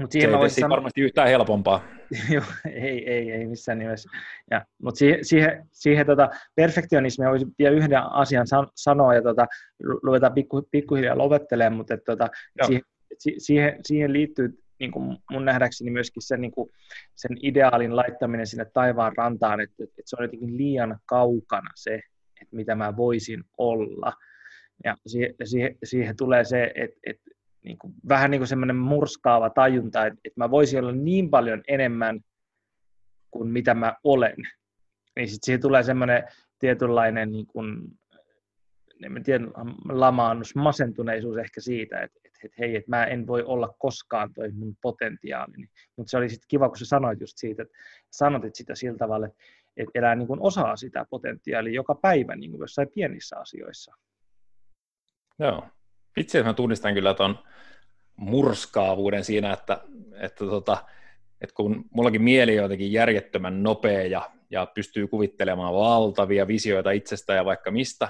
Mut 0.00 0.12
siihen 0.12 0.30
se 0.30 0.42
ei 0.42 0.50
sanoa... 0.50 0.70
varmasti 0.70 1.00
yhtään 1.00 1.28
helpompaa. 1.28 1.84
Joo, 2.34 2.44
ei, 2.72 3.10
ei, 3.10 3.32
ei 3.32 3.46
missään 3.46 3.78
nimessä. 3.78 4.10
Ja, 4.50 4.64
mutta 4.82 4.98
siihen, 4.98 5.24
siihen, 5.24 5.68
siihen 5.72 6.06
tota, 6.06 6.30
perfektionismia 6.54 7.30
voisi 7.30 7.46
vielä 7.58 7.76
yhden 7.76 8.02
asian 8.02 8.46
san, 8.46 8.68
sanoa 8.74 9.14
ja 9.14 9.22
tota, 9.22 9.46
ruvetaan 10.02 10.34
pikku, 10.34 10.68
pikkuhiljaa 10.70 11.18
lopettelemaan, 11.18 11.76
mutta 11.76 11.94
et, 11.94 12.04
tota, 12.04 12.28
siihen, 12.66 12.82
siihen, 13.38 13.78
siihen 13.84 14.12
liittyy 14.12 14.58
niin 14.80 14.90
kuin 14.90 15.18
mun 15.30 15.44
nähdäkseni 15.44 15.90
myöskin 15.90 16.22
sen, 16.22 16.40
niin 16.40 16.52
kuin, 16.52 16.70
sen 17.14 17.36
ideaalin 17.42 17.96
laittaminen 17.96 18.46
sinne 18.46 18.64
taivaan 18.64 19.12
rantaan, 19.16 19.60
että, 19.60 19.84
että 19.84 20.02
se 20.04 20.16
on 20.18 20.24
jotenkin 20.24 20.56
liian 20.56 20.98
kaukana 21.06 21.70
se, 21.74 21.94
että 22.42 22.56
mitä 22.56 22.74
mä 22.74 22.96
voisin 22.96 23.44
olla. 23.58 24.12
Ja 24.84 24.96
siihen, 25.06 25.34
siihen, 25.44 25.78
siihen 25.84 26.16
tulee 26.16 26.44
se, 26.44 26.72
että, 26.74 27.00
että 27.06 27.30
niin 27.64 27.78
kuin, 27.78 27.94
vähän 28.08 28.30
niin 28.30 28.40
kuin 28.40 28.48
semmoinen 28.48 28.76
murskaava 28.76 29.50
tajunta, 29.50 30.06
että, 30.06 30.20
että 30.24 30.40
mä 30.40 30.50
voisin 30.50 30.80
olla 30.80 30.92
niin 30.92 31.30
paljon 31.30 31.62
enemmän 31.68 32.20
kuin 33.30 33.48
mitä 33.48 33.74
mä 33.74 33.94
olen. 34.04 34.36
Niin 35.16 35.28
sitten 35.28 35.46
siihen 35.46 35.60
tulee 35.60 35.82
semmoinen 35.82 36.22
tietynlainen 36.58 37.32
niin 37.32 37.46
kuin, 37.46 37.98
en 39.02 39.22
tiedä, 39.24 39.44
lamaannus, 39.88 40.54
masentuneisuus 40.54 41.36
ehkä 41.36 41.60
siitä, 41.60 42.00
että, 42.00 42.18
että, 42.24 42.38
että 42.44 42.56
hei, 42.58 42.76
että 42.76 42.90
mä 42.90 43.04
en 43.04 43.26
voi 43.26 43.42
olla 43.42 43.74
koskaan 43.78 44.34
toi 44.34 44.50
mun 44.52 44.76
potentiaalini. 44.82 45.68
Mutta 45.96 46.10
se 46.10 46.16
oli 46.16 46.28
sitten 46.28 46.48
kiva, 46.48 46.68
kun 46.68 46.78
sä 46.78 46.84
sanoit 46.84 47.20
just 47.20 47.36
siitä, 47.36 47.62
että 47.62 47.78
sanotit 48.10 48.54
sitä 48.54 48.74
sillä 48.74 48.98
tavalla, 48.98 49.26
että, 49.26 49.38
että 49.76 49.90
elää 49.94 50.14
niin 50.14 50.26
kuin 50.26 50.40
osaa 50.40 50.76
sitä 50.76 51.06
potentiaalia 51.10 51.72
joka 51.72 51.94
päivä 51.94 52.36
niin 52.36 52.50
kuin 52.50 52.60
jossain 52.60 52.88
pienissä 52.94 53.36
asioissa. 53.38 53.94
Joo. 55.38 55.68
Itse 56.16 56.42
mä 56.42 56.54
tunnistan 56.54 56.94
kyllä 56.94 57.14
tuon 57.14 57.38
murskaavuuden 58.16 59.24
siinä, 59.24 59.52
että, 59.52 59.80
että, 60.20 60.44
tota, 60.44 60.84
että 61.40 61.54
kun 61.54 61.84
mullakin 61.90 62.22
mieli 62.22 62.58
on 62.58 62.62
jotenkin 62.62 62.92
järjettömän 62.92 63.62
nopea 63.62 64.06
ja, 64.06 64.30
ja 64.50 64.66
pystyy 64.66 65.06
kuvittelemaan 65.06 65.74
valtavia 65.74 66.46
visioita 66.46 66.90
itsestä 66.90 67.34
ja 67.34 67.44
vaikka 67.44 67.70
mistä, 67.70 68.08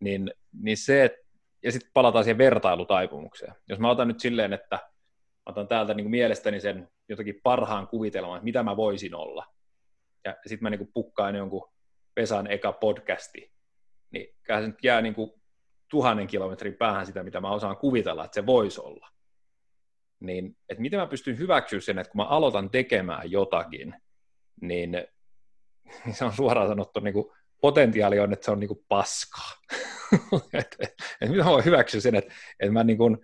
niin, 0.00 0.30
niin 0.62 0.76
se, 0.76 1.18
ja 1.62 1.72
sitten 1.72 1.90
palataan 1.94 2.24
siihen 2.24 2.38
vertailutaipumukseen. 2.38 3.54
Jos 3.68 3.78
mä 3.78 3.90
otan 3.90 4.08
nyt 4.08 4.20
silleen, 4.20 4.52
että 4.52 4.78
otan 5.46 5.68
täältä 5.68 5.94
niin 5.94 6.04
kuin 6.04 6.10
mielestäni 6.10 6.60
sen 6.60 6.88
jotakin 7.08 7.40
parhaan 7.42 7.88
kuvitelman, 7.88 8.36
että 8.36 8.44
mitä 8.44 8.62
mä 8.62 8.76
voisin 8.76 9.14
olla, 9.14 9.46
ja 10.24 10.36
sitten 10.46 10.62
mä 10.62 10.70
niin 10.70 10.78
kuin 10.78 10.90
pukkaan 10.94 11.34
jonkun 11.34 11.70
Pesan 12.14 12.50
eka 12.50 12.72
podcasti, 12.72 13.52
niin 14.10 14.34
kyllä 14.42 14.60
se 14.60 14.66
nyt 14.66 14.84
jää 14.84 15.00
niin 15.00 15.14
kuin 15.14 15.37
tuhannen 15.88 16.26
kilometrin 16.26 16.74
päähän 16.74 17.06
sitä, 17.06 17.22
mitä 17.22 17.40
mä 17.40 17.50
osaan 17.50 17.76
kuvitella, 17.76 18.24
että 18.24 18.34
se 18.34 18.46
voisi 18.46 18.80
olla. 18.80 19.08
Niin, 20.20 20.56
että 20.68 20.82
miten 20.82 21.00
mä 21.00 21.06
pystyn 21.06 21.38
hyväksyä 21.38 21.80
sen, 21.80 21.98
että 21.98 22.10
kun 22.10 22.18
mä 22.20 22.28
aloitan 22.28 22.70
tekemään 22.70 23.30
jotakin, 23.30 23.94
niin, 24.60 24.90
niin 24.90 25.06
se 26.16 26.24
on 26.24 26.32
suoraan 26.32 26.68
sanottu 26.68 27.00
niin 27.00 27.14
kuin 27.14 27.32
potentiaali 27.60 28.20
on, 28.20 28.32
että 28.32 28.44
se 28.44 28.50
on 28.50 28.60
niin 28.60 28.68
kuin 28.68 28.84
paskaa. 28.88 29.50
et, 30.52 30.76
et, 30.80 30.94
et 31.20 31.30
minä 31.30 31.44
voin 31.44 31.64
hyväksyä 31.64 32.00
sen, 32.00 32.14
että, 32.14 32.34
että 32.60 32.72
mä 32.72 32.84
niin 32.84 32.98
kuin, 32.98 33.18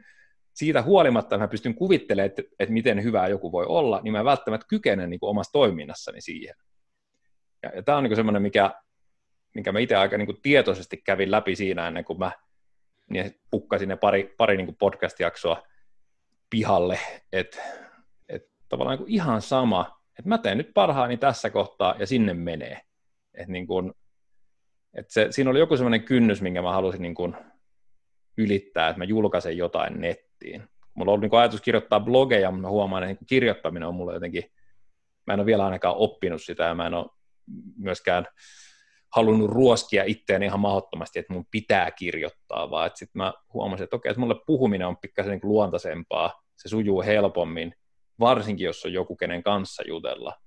siitä 0.55 0.83
huolimatta 0.83 1.39
mä 1.39 1.49
pystyn 1.49 1.75
kuvittelemaan, 1.75 2.27
että, 2.27 2.43
että 2.59 2.73
miten 2.73 3.03
hyvää 3.03 3.29
joku 3.29 3.53
voi 3.53 3.67
olla, 3.67 4.01
niin 4.03 4.13
mä 4.13 4.25
välttämättä 4.25 4.67
kykenen 4.69 5.11
niin 5.11 5.21
kuin 5.21 5.31
omassa 5.31 5.53
toiminnassani 5.53 6.21
siihen. 6.21 6.55
Ja, 7.63 7.71
ja 7.77 7.83
tämä 7.83 7.99
on 7.99 8.05
niin 8.05 8.17
semmoinen, 8.17 8.43
mikä, 8.43 8.71
minkä 9.55 9.73
mä 9.73 9.79
itse 9.79 9.97
aika 9.97 10.19
niin 10.19 10.27
kuin 10.27 10.43
tietoisesti 10.43 10.97
kävin 10.97 11.31
läpi 11.31 11.57
siinä 11.57 11.89
ennen 11.89 12.05
kuin 12.05 12.19
mä 12.19 12.33
niin 13.11 13.41
pukkasin 13.51 13.89
ne 13.89 13.97
pari, 13.97 14.35
pari 14.39 14.57
niin 14.57 14.77
podcast-jaksoa 14.77 15.63
pihalle, 16.51 16.99
että, 17.33 17.63
että 18.29 18.51
tavallaan 18.69 18.99
niin 18.99 19.09
ihan 19.09 19.43
sama, 19.43 20.01
että 20.19 20.29
mä 20.29 20.39
teen 20.39 20.59
nyt 20.59 20.71
parhaani 20.75 21.17
tässä 21.17 21.51
kohtaa 21.51 21.95
ja 21.99 22.07
sinne 22.07 22.35
menee. 22.35 22.81
Että 23.35 23.53
niin 23.53 23.67
kuin, 23.67 23.93
et 24.95 25.11
se, 25.11 25.27
siinä 25.31 25.51
oli 25.51 25.59
joku 25.59 25.77
semmoinen 25.77 26.05
kynnys, 26.05 26.43
minkä 26.43 26.63
mä 26.63 26.73
halusin 26.73 27.03
niin 27.03 27.15
kuin 27.15 27.37
ylittää, 28.39 28.89
että 28.89 28.99
mä 28.99 29.05
julkaisen 29.05 29.59
jotain 29.59 30.01
nettiin. 30.01 30.69
Mulla 30.95 31.11
on 31.11 31.15
ollut 31.15 31.31
niin 31.33 31.41
ajatus 31.41 31.61
kirjoittaa 31.61 32.01
blogeja, 32.01 32.51
mutta 32.51 32.63
mä 32.63 32.71
huomaan, 32.71 33.03
että 33.03 33.13
niin 33.13 33.27
kirjoittaminen 33.27 33.89
on 33.89 33.95
mulle 33.95 34.15
jotenkin, 34.15 34.45
mä 35.27 35.35
en 35.35 35.41
ole 35.41 35.47
vielä 35.47 35.65
ainakaan 35.65 35.97
oppinut 35.97 36.43
sitä 36.43 36.65
ja 36.65 36.75
mä 36.75 36.87
en 36.87 36.95
ole 36.95 37.07
myöskään 37.77 38.27
halunnut 39.15 39.51
ruoskia 39.51 40.05
itseäni 40.05 40.47
ihan 40.47 40.61
mahdottomasti, 40.61 41.19
että 41.19 41.33
mun 41.33 41.47
pitää 41.51 41.91
kirjoittaa, 41.91 42.71
vaan 42.71 42.87
että 42.87 42.99
sitten 42.99 43.19
mä 43.23 43.33
huomasin, 43.53 43.85
että 43.85 43.97
okei, 43.97 44.11
että 44.11 44.21
mulle 44.21 44.37
puhuminen 44.47 44.87
on 44.87 44.97
pikkasen 44.97 45.31
niin 45.33 45.41
luontaisempaa, 45.43 46.43
se 46.57 46.69
sujuu 46.69 47.03
helpommin, 47.03 47.75
varsinkin 48.21 48.65
jos 48.65 48.85
on 48.85 48.93
joku, 48.93 49.17
kenen 49.17 49.43
kanssa 49.43 49.83
jutella, 49.87 50.41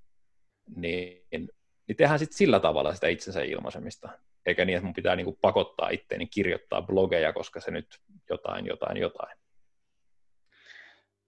niin, 0.75 1.25
niin 1.31 1.97
tehdään 1.97 2.19
sitten 2.19 2.37
sillä 2.37 2.59
tavalla 2.59 2.93
sitä 2.93 3.07
itsensä 3.07 3.43
ilmaisemista, 3.43 4.09
eikä 4.45 4.65
niin, 4.65 4.75
että 4.75 4.85
mun 4.85 4.93
pitää 4.93 5.15
niin 5.15 5.25
kuin 5.25 5.37
pakottaa 5.41 5.89
itteeni 5.89 6.27
kirjoittaa 6.27 6.81
blogeja, 6.81 7.33
koska 7.33 7.59
se 7.59 7.71
nyt 7.71 7.87
jotain, 8.29 8.65
jotain, 8.65 8.97
jotain. 8.97 9.37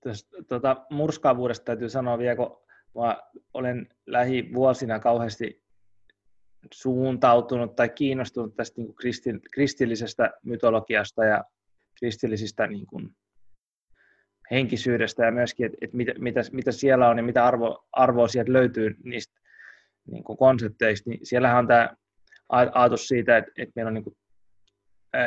Tästä, 0.04 0.30
tuota, 0.48 0.86
murskaavuudesta 0.90 1.66
täytyy 1.66 1.90
sanoa 1.90 2.18
vielä, 2.18 2.36
kun 2.36 2.62
mä 2.96 3.18
olen 3.54 3.88
lähivuosina 4.06 5.00
kauheasti 5.00 5.69
suuntautunut 6.74 7.76
tai 7.76 7.90
kiinnostunut 7.90 8.56
tästä 8.56 8.82
niin 8.82 8.88
kuin 8.88 8.98
kristillisestä 9.52 10.32
mytologiasta 10.44 11.26
ja 11.26 11.44
kristillisistä 12.00 12.68
niin 12.68 12.86
kuin 12.86 13.10
henkisyydestä 14.52 15.26
ja 15.26 15.32
myöskin, 15.32 15.66
että, 15.66 15.78
että 15.82 15.98
mitä, 15.98 16.14
mitä, 16.20 16.42
mitä 16.52 16.72
siellä 16.72 17.10
on 17.10 17.18
ja 17.18 17.24
mitä 17.24 17.46
arvo, 17.46 17.86
arvoa 17.92 18.28
sieltä 18.28 18.54
löytyy 18.54 18.96
niistä 19.04 19.40
niin 20.12 20.24
kuin 20.24 20.38
konsepteista, 20.38 21.10
niin 21.10 21.20
siellähän 21.26 21.58
on 21.58 21.68
tämä 21.68 21.96
ajatus 22.50 23.08
siitä, 23.08 23.38
että, 23.38 23.52
että 23.58 23.74
meillä 23.76 23.90
on 23.90 23.94
niin 23.94 24.04
kuin, 24.04 24.16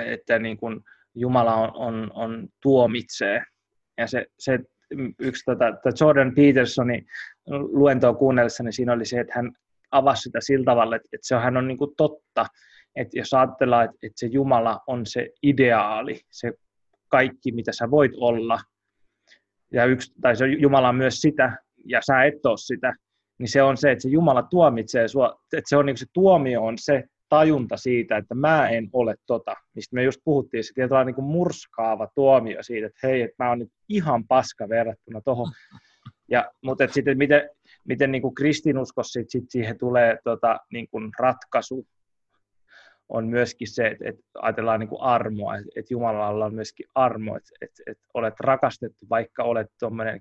että 0.07 0.39
niin 0.39 0.57
kuin 0.57 0.81
Jumala 1.15 1.55
on, 1.55 1.73
on, 1.75 2.11
on 2.15 2.49
tuomitsee. 2.63 3.45
Ja 3.99 4.07
se, 4.07 4.27
se 4.39 4.59
yksi 5.19 5.45
tota, 5.45 5.65
Jordan 6.01 6.35
Petersonin 6.35 7.07
luentoa 7.49 8.15
kuunnellessa, 8.15 8.63
niin 8.63 8.73
siinä 8.73 8.93
oli 8.93 9.05
se, 9.05 9.21
että 9.21 9.33
hän 9.37 9.53
avasi 9.93 10.23
sitä 10.23 10.39
sillä 10.41 10.65
tavalla, 10.65 10.97
että, 10.97 11.09
että 11.13 11.27
se 11.27 11.35
hän 11.35 11.57
on 11.57 11.69
niin 11.69 11.79
kuin 11.79 11.95
totta, 11.97 12.47
että 12.97 13.19
jos 13.19 13.35
ajatellaan, 13.35 13.85
että, 13.85 13.97
että 14.03 14.21
se 14.21 14.27
Jumala 14.27 14.81
on 14.87 15.07
se 15.07 15.29
ideaali, 15.43 16.21
se 16.31 16.53
kaikki, 17.09 17.53
mitä 17.53 17.73
sä 17.73 17.91
voit 17.91 18.13
olla, 18.17 18.59
ja 19.73 19.85
yksi, 19.85 20.13
tai 20.21 20.37
se 20.37 20.47
Jumala 20.47 20.89
on 20.89 20.97
myös 20.97 21.21
sitä, 21.21 21.57
ja 21.85 22.01
sä 22.07 22.25
et 22.25 22.47
ole 22.47 22.57
sitä, 22.57 22.93
niin 23.39 23.49
se 23.49 23.63
on 23.63 23.77
se, 23.77 23.91
että 23.91 24.03
se 24.03 24.09
Jumala 24.09 24.43
tuomitsee 24.43 25.09
sua, 25.09 25.41
että 25.53 25.69
se, 25.69 25.77
on 25.77 25.87
niin 25.87 25.97
se 25.97 26.07
tuomio 26.13 26.63
on 26.65 26.79
se 26.79 27.05
tajunta 27.29 27.77
siitä, 27.77 28.17
että 28.17 28.35
mä 28.35 28.69
en 28.69 28.89
ole 28.93 29.15
tota, 29.27 29.55
mistä 29.75 29.95
me 29.95 30.03
just 30.03 30.21
puhuttiin, 30.25 30.65
se 30.65 30.73
tietynlainen 30.75 31.07
niin 31.07 31.15
kuin 31.15 31.25
murskaava 31.25 32.09
tuomio 32.15 32.63
siitä, 32.63 32.87
että 32.87 33.07
hei, 33.07 33.23
että 33.23 33.45
mä 33.45 33.49
oon 33.49 33.59
nyt 33.59 33.73
ihan 33.89 34.27
paska 34.27 34.69
verrattuna 34.69 35.21
tuohon. 35.21 35.53
Ja, 36.31 36.51
mutta 36.63 36.89
sitten 36.89 37.19
miten, 37.19 37.51
miten 37.85 38.13
niin 38.13 38.23
kuin 38.23 38.35
kristinuskossa 38.35 39.13
sit, 39.21 39.31
sit 39.31 39.45
siihen 39.49 39.79
tulee 39.79 40.19
tota, 40.25 40.61
niin 40.73 40.89
kuin 40.91 41.11
ratkaisu, 41.19 41.87
on 43.09 43.27
myöskin 43.27 43.69
se, 43.69 43.87
että, 43.87 44.09
että 44.09 44.23
ajatellaan 44.43 44.81
niin 44.81 44.89
kuin 44.89 45.03
armoa, 45.03 45.57
että, 45.57 45.95
Jumalalla 45.95 46.45
on 46.45 46.55
myöskin 46.55 46.87
armo, 46.95 47.37
että, 47.37 47.51
että, 47.61 47.83
että 47.87 48.05
olet 48.15 48.41
rakastettu, 48.41 49.07
vaikka 49.11 49.45
olet 49.45 49.67
tuommoinen 49.79 50.21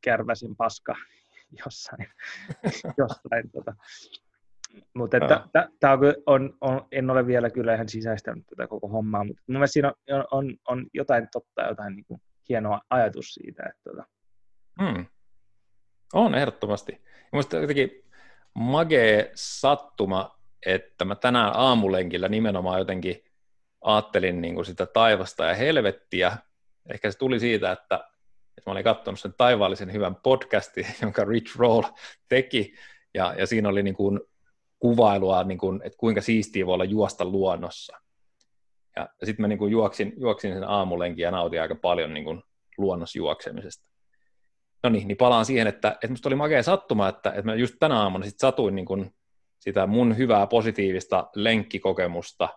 kärväsin 0.00 0.56
paska 0.56 0.94
jossain, 1.64 2.08
jossain 2.98 3.50
tota. 3.52 3.74
Mutta 4.94 5.16
että, 5.16 5.48
tämä 5.80 5.92
on, 5.92 6.00
on, 6.26 6.56
on, 6.60 6.86
en 6.92 7.10
ole 7.10 7.26
vielä 7.26 7.50
kyllä 7.50 7.74
ihan 7.74 7.88
sisäistänyt 7.88 8.46
tätä 8.46 8.66
koko 8.66 8.88
hommaa, 8.88 9.24
mutta 9.24 9.42
mun 9.46 9.56
mielestä 9.56 9.72
siinä 9.72 9.92
on, 10.10 10.24
on, 10.30 10.56
on 10.68 10.86
jotain 10.94 11.28
totta, 11.32 11.62
jotain 11.62 11.96
niin 11.96 12.04
kuin 12.04 12.20
hienoa 12.48 12.80
ajatus 12.90 13.34
siitä. 13.34 13.62
Että, 13.62 13.90
tota. 13.90 14.04
hmm. 14.82 15.06
On 16.12 16.34
ehdottomasti. 16.34 17.00
Minusta 17.32 17.56
jotenkin 17.56 18.04
magee 18.54 19.32
sattuma, 19.34 20.38
että 20.66 21.04
mä 21.04 21.14
tänään 21.14 21.52
aamulenkillä 21.54 22.28
nimenomaan 22.28 22.78
jotenkin 22.78 23.24
ajattelin 23.80 24.40
niin 24.40 24.54
kuin 24.54 24.64
sitä 24.64 24.86
taivasta 24.86 25.44
ja 25.44 25.54
helvettiä. 25.54 26.36
Ehkä 26.92 27.10
se 27.10 27.18
tuli 27.18 27.40
siitä, 27.40 27.72
että, 27.72 27.94
että 28.58 28.70
mä 28.70 28.72
olin 28.72 28.84
katsonut 28.84 29.20
sen 29.20 29.34
taivaallisen 29.36 29.92
hyvän 29.92 30.16
podcastin, 30.16 30.86
jonka 31.02 31.24
Rich 31.24 31.56
Roll 31.56 31.82
teki, 32.28 32.74
ja, 33.14 33.34
ja 33.38 33.46
siinä 33.46 33.68
oli 33.68 33.82
niin 33.82 33.94
kuin 33.96 34.20
kuvailua, 34.78 35.44
niin 35.44 35.58
kuin, 35.58 35.80
että 35.84 35.98
kuinka 35.98 36.20
siistiä 36.20 36.66
voi 36.66 36.74
olla 36.74 36.84
juosta 36.84 37.24
luonnossa. 37.24 37.98
Ja, 38.96 39.08
sitten 39.24 39.42
mä 39.42 39.48
niin 39.48 39.58
kuin 39.58 39.72
juoksin, 39.72 40.12
juoksin 40.16 40.54
sen 40.54 40.68
aamulenkin 40.68 41.22
ja 41.22 41.30
nautin 41.30 41.62
aika 41.62 41.74
paljon 41.74 42.14
niin 42.14 42.24
kuin 42.24 42.42
luonnosjuoksemisesta. 42.78 43.88
No 44.82 44.90
niin, 44.90 45.08
niin 45.08 45.16
palaan 45.16 45.44
siihen, 45.44 45.66
että, 45.66 45.88
että 45.88 46.08
musta 46.08 46.28
oli 46.28 46.36
makea 46.36 46.62
sattuma, 46.62 47.08
että, 47.08 47.30
että 47.30 47.42
mä 47.42 47.54
just 47.54 47.74
tänä 47.78 48.00
aamuna 48.00 48.24
sit 48.24 48.38
satuin 48.38 48.74
niin 48.74 48.86
kuin 48.86 49.14
sitä 49.58 49.86
mun 49.86 50.16
hyvää 50.16 50.46
positiivista 50.46 51.30
lenkkikokemusta 51.34 52.48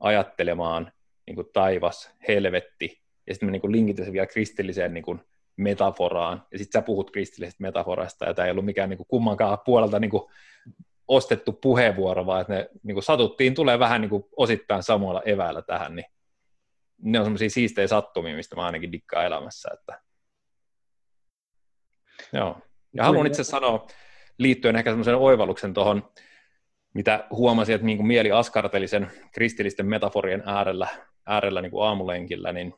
ajattelemaan 0.00 0.92
niin 1.26 1.34
kuin 1.34 1.48
taivas, 1.52 2.10
helvetti, 2.28 3.02
ja 3.26 3.34
sitten 3.34 3.46
mä 3.46 3.50
niin 3.50 3.72
linkitin 3.72 4.04
sen 4.04 4.12
vielä 4.12 4.26
kristilliseen 4.26 4.94
niin 4.94 5.04
kuin 5.04 5.20
metaforaan, 5.56 6.46
ja 6.52 6.58
sitten 6.58 6.80
sä 6.80 6.86
puhut 6.86 7.10
kristillisestä 7.10 7.62
metaforasta, 7.62 8.24
ja 8.24 8.34
tämä 8.34 8.46
ei 8.46 8.50
ollut 8.50 8.64
mikään 8.64 8.90
niin 8.90 8.96
kuin 8.96 9.06
kummankaan 9.06 9.58
puolelta 9.64 9.98
niin 9.98 10.10
kuin 10.10 10.22
ostettu 11.08 11.52
puheenvuoro, 11.52 12.26
vaan 12.26 12.40
että 12.40 12.52
ne 12.52 12.68
niin 12.82 12.94
kuin 12.94 13.04
satuttiin 13.04 13.54
tulee 13.54 13.78
vähän 13.78 14.00
niin 14.00 14.08
kuin 14.08 14.24
osittain 14.36 14.82
samoilla 14.82 15.22
eväillä 15.24 15.62
tähän, 15.62 15.96
niin 15.96 16.06
ne 17.02 17.18
on 17.18 17.24
semmoisia 17.24 17.50
siistejä 17.50 17.86
sattumia, 17.86 18.36
mistä 18.36 18.56
mä 18.56 18.66
ainakin 18.66 18.92
dikkaan 18.92 19.26
elämässä. 19.26 19.70
Että... 19.74 20.00
Joo. 22.32 22.60
Ja 22.92 23.04
haluan 23.04 23.26
itse 23.26 23.44
sanoa 23.44 23.86
liittyen 24.38 24.76
ehkä 24.76 24.90
semmoisen 24.90 25.16
oivalluksen 25.16 25.74
tuohon, 25.74 26.12
mitä 26.94 27.26
huomasin, 27.30 27.74
että 27.74 27.86
niin 27.86 27.98
kuin 27.98 28.06
mieli 28.06 28.32
askarteli 28.32 28.88
sen 28.88 29.10
kristillisten 29.32 29.86
metaforien 29.86 30.42
äärellä, 30.46 30.88
äärellä 31.26 31.62
niin 31.62 31.70
kuin 31.70 31.86
aamulenkillä, 31.86 32.52
niin, 32.52 32.74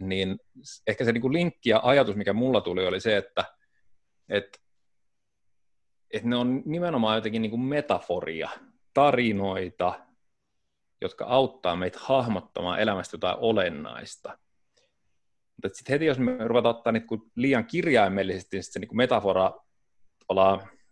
niin 0.00 0.38
ehkä 0.86 1.04
se 1.04 1.12
niin 1.12 1.22
kuin 1.22 1.32
linkki 1.32 1.70
ja 1.70 1.80
ajatus, 1.82 2.16
mikä 2.16 2.32
mulla 2.32 2.60
tuli, 2.60 2.86
oli 2.86 3.00
se, 3.00 3.16
että, 3.16 3.44
että 4.28 4.58
että 6.10 6.28
ne 6.28 6.36
on 6.36 6.62
nimenomaan 6.64 7.16
jotenkin 7.16 7.42
niin 7.42 7.50
kuin 7.50 7.60
metaforia, 7.60 8.50
tarinoita, 8.94 10.00
jotka 11.00 11.24
auttaa 11.24 11.76
meitä 11.76 11.98
hahmottamaan 12.02 12.80
elämästä 12.80 13.14
jotain 13.14 13.36
olennaista. 13.40 14.38
Mutta 15.62 15.76
sitten 15.76 15.92
heti, 15.92 16.06
jos 16.06 16.18
me 16.18 16.36
ruvetaan 16.38 16.76
ottaa 16.76 16.92
niin 16.92 17.06
kuin 17.06 17.22
liian 17.34 17.66
kirjaimellisesti, 17.66 18.56
niin 18.56 18.64
se 18.64 18.78
niin 18.78 18.88
kuin 18.88 18.96
metafora 18.96 19.52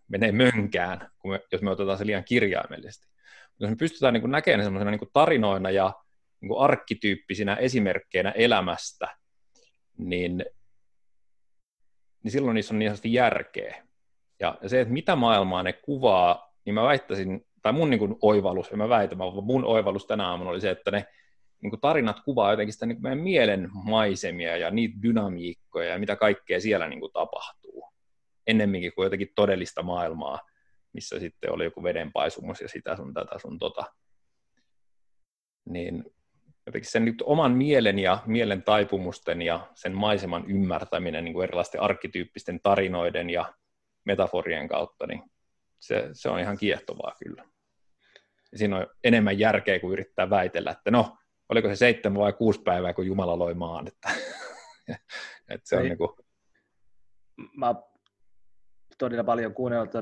menee 0.07 0.31
mönkään, 0.31 1.11
kun 1.19 1.31
me, 1.31 1.41
jos 1.51 1.61
me 1.61 1.71
otetaan 1.71 1.97
se 1.97 2.05
liian 2.05 2.23
kirjaimellisesti. 2.23 3.07
Mutta 3.49 3.63
jos 3.63 3.69
me 3.69 3.75
pystytään 3.75 4.13
niin 4.13 4.21
kuin 4.21 4.31
näkemään 4.31 4.63
semmoisena 4.63 4.91
niin 4.91 5.09
tarinoina 5.13 5.71
ja 5.71 5.93
niin 6.41 6.49
kuin 6.49 6.59
arkkityyppisinä 6.59 7.55
esimerkkeinä 7.55 8.31
elämästä, 8.31 9.17
niin, 9.97 10.45
niin 12.23 12.31
silloin 12.31 12.55
niissä 12.55 12.73
on 12.73 12.79
niin 12.79 12.89
sanotusti 12.89 13.13
järkeä. 13.13 13.83
Ja 14.39 14.59
se, 14.67 14.81
että 14.81 14.93
mitä 14.93 15.15
maailmaa 15.15 15.63
ne 15.63 15.73
kuvaa, 15.73 16.53
niin 16.65 16.73
mä 16.73 16.83
väittäisin, 16.83 17.45
tai 17.61 17.73
mun 17.73 17.89
niin 17.89 17.99
kuin 17.99 18.15
oivallus, 18.21 18.71
ja 18.71 18.77
mä 18.77 18.89
väitän, 18.89 19.17
mun 19.41 19.65
oivallus 19.65 20.05
tänä 20.05 20.27
aamuna 20.27 20.49
oli 20.49 20.61
se, 20.61 20.69
että 20.69 20.91
ne 20.91 21.07
niin 21.61 21.69
kuin 21.69 21.81
tarinat 21.81 22.19
kuvaa 22.19 22.51
jotenkin 22.51 22.73
sitä 22.73 22.85
niin 22.85 22.95
kuin 22.95 23.03
meidän 23.03 23.23
mielen 23.23 23.69
maisemia 23.73 24.57
ja 24.57 24.71
niitä 24.71 25.01
dynamiikkoja 25.01 25.89
ja 25.89 25.99
mitä 25.99 26.15
kaikkea 26.15 26.59
siellä 26.59 26.87
niin 26.87 26.99
kuin 26.99 27.13
tapahtuu. 27.13 27.85
Ennemminkin 28.47 28.93
kuin 28.95 29.05
jotenkin 29.05 29.31
todellista 29.35 29.83
maailmaa, 29.83 30.39
missä 30.93 31.19
sitten 31.19 31.51
oli 31.51 31.63
joku 31.63 31.83
vedenpaisumus 31.83 32.61
ja 32.61 32.67
sitä 32.67 32.95
sun 32.95 33.13
tätä 33.13 33.39
sun 33.39 33.59
tota. 33.59 33.83
Niin 35.69 36.03
jotenkin 36.65 36.91
sen 36.91 37.05
nyt 37.05 37.23
oman 37.25 37.51
mielen 37.51 37.99
ja 37.99 38.23
mielen 38.25 38.63
taipumusten 38.63 39.41
ja 39.41 39.67
sen 39.75 39.93
maiseman 39.93 40.45
ymmärtäminen 40.51 41.23
niin 41.23 41.33
kuin 41.33 41.43
erilaisten 41.43 41.81
arkkityyppisten 41.81 42.59
tarinoiden 42.63 43.29
ja 43.29 43.53
metaforien 44.05 44.67
kautta, 44.67 45.07
niin 45.07 45.23
se, 45.79 46.09
se 46.13 46.29
on 46.29 46.39
ihan 46.39 46.57
kiehtovaa 46.57 47.15
kyllä. 47.23 47.43
Ja 48.51 48.57
siinä 48.57 48.77
on 48.77 48.87
enemmän 49.03 49.39
järkeä 49.39 49.79
kuin 49.79 49.93
yrittää 49.93 50.29
väitellä, 50.29 50.71
että 50.71 50.91
no, 50.91 51.17
oliko 51.49 51.67
se 51.67 51.75
seitsemän 51.75 52.21
vai 52.21 52.33
kuusi 52.33 52.61
päivää, 52.61 52.93
kun 52.93 53.07
Jumala 53.07 53.39
loi 53.39 53.53
maan. 53.53 53.87
Että, 53.87 54.09
että 55.49 55.69
se 55.69 55.77
on 55.77 55.83
niin 55.83 55.97
kuin... 55.97 56.09
Mä 57.57 57.75
todella 58.97 59.23
paljon 59.23 59.53
kuunnellut 59.53 59.93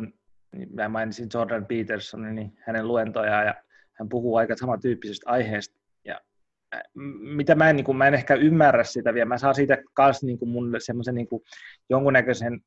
niin 0.56 0.70
mä 0.74 0.90
mainitsin 0.90 1.30
Jordan 1.34 1.66
Petersonin, 1.66 2.36
niin 2.36 2.58
hänen 2.60 2.88
luentoja 2.88 3.44
ja 3.44 3.56
hän 3.94 4.10
puhuu 4.10 4.36
aika 4.36 4.56
samantyyppisestä 4.58 5.30
aiheesta. 5.30 5.80
Ja 6.06 6.22
mitä 7.20 7.56
mä 7.56 7.70
en, 7.70 7.76
niin 7.76 7.86
kuin, 7.86 7.98
mä 7.98 8.08
en 8.08 8.14
ehkä 8.14 8.36
ymmärrä 8.36 8.84
sitä 8.84 9.14
vielä, 9.14 9.26
mä 9.26 9.38
saan 9.38 9.56
siitä 9.56 9.78
kanssa 9.94 10.26
niin 10.26 10.40
kuin 10.40 10.50
mun 10.50 10.76
semmoisen 10.78 11.16
niin 11.16 11.28
jonkunnäköisen 11.90 12.62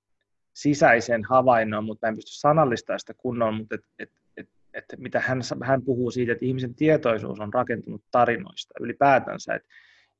sisäisen 0.54 1.24
havainnon, 1.24 1.84
mutta 1.84 2.06
mä 2.06 2.08
en 2.08 2.14
pysty 2.14 2.30
sanallistamaan 2.40 3.00
sitä 3.00 3.14
kunnolla, 3.16 3.58
mutta 3.58 3.74
et, 3.74 3.80
et 3.98 4.10
että 4.74 4.96
mitä 4.96 5.20
hän, 5.20 5.40
hän 5.62 5.82
puhuu 5.82 6.10
siitä, 6.10 6.32
että 6.32 6.44
ihmisen 6.44 6.74
tietoisuus 6.74 7.40
on 7.40 7.54
rakentunut 7.54 8.02
tarinoista 8.10 8.74
ylipäätänsä, 8.80 9.54
että, 9.54 9.68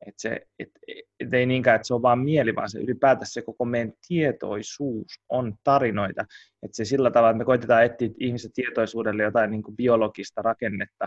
että, 0.07 0.23
se, 0.23 0.47
että, 0.59 0.81
että 1.21 1.37
ei 1.37 1.47
niinkään, 1.47 1.77
että 1.77 1.87
se 1.87 1.95
on 1.95 2.03
vaan 2.03 2.19
mieli, 2.19 2.55
vaan 2.55 2.71
se 2.71 2.79
ylipäätänsä 2.79 3.33
se 3.33 3.43
koko 3.43 3.65
meidän 3.65 3.93
tietoisuus 4.09 5.21
on 5.29 5.55
tarinoita, 5.65 6.23
että 6.63 6.77
se 6.77 6.85
sillä 6.85 7.11
tavalla, 7.11 7.31
että 7.31 7.39
me 7.39 7.45
koitetaan 7.45 7.85
etsiä 7.85 8.09
ihmisen 8.21 8.53
tietoisuudelle 8.53 9.23
jotain 9.23 9.51
niin 9.51 9.63
kuin 9.63 9.77
biologista 9.77 10.43
rakennetta, 10.43 11.07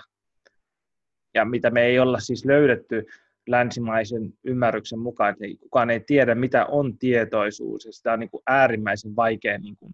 ja 1.34 1.46
mitä 1.46 1.70
me 1.70 1.84
ei 1.84 2.00
olla 2.00 2.20
siis 2.20 2.46
löydetty 2.46 3.06
länsimaisen 3.48 4.34
ymmärryksen 4.44 5.00
mukaan, 5.00 5.30
että 5.30 5.46
kukaan 5.62 5.90
ei 5.90 6.00
tiedä, 6.00 6.36
mitä 6.36 6.66
on 6.66 6.98
tietoisuus, 6.98 7.86
ja 7.86 7.94
sitä 7.94 8.14
on 8.14 8.20
niin 8.20 8.30
kuin 8.30 8.44
äärimmäisen 8.48 9.16
vaikea 9.16 9.58
niin 9.58 9.78
kuin 9.78 9.94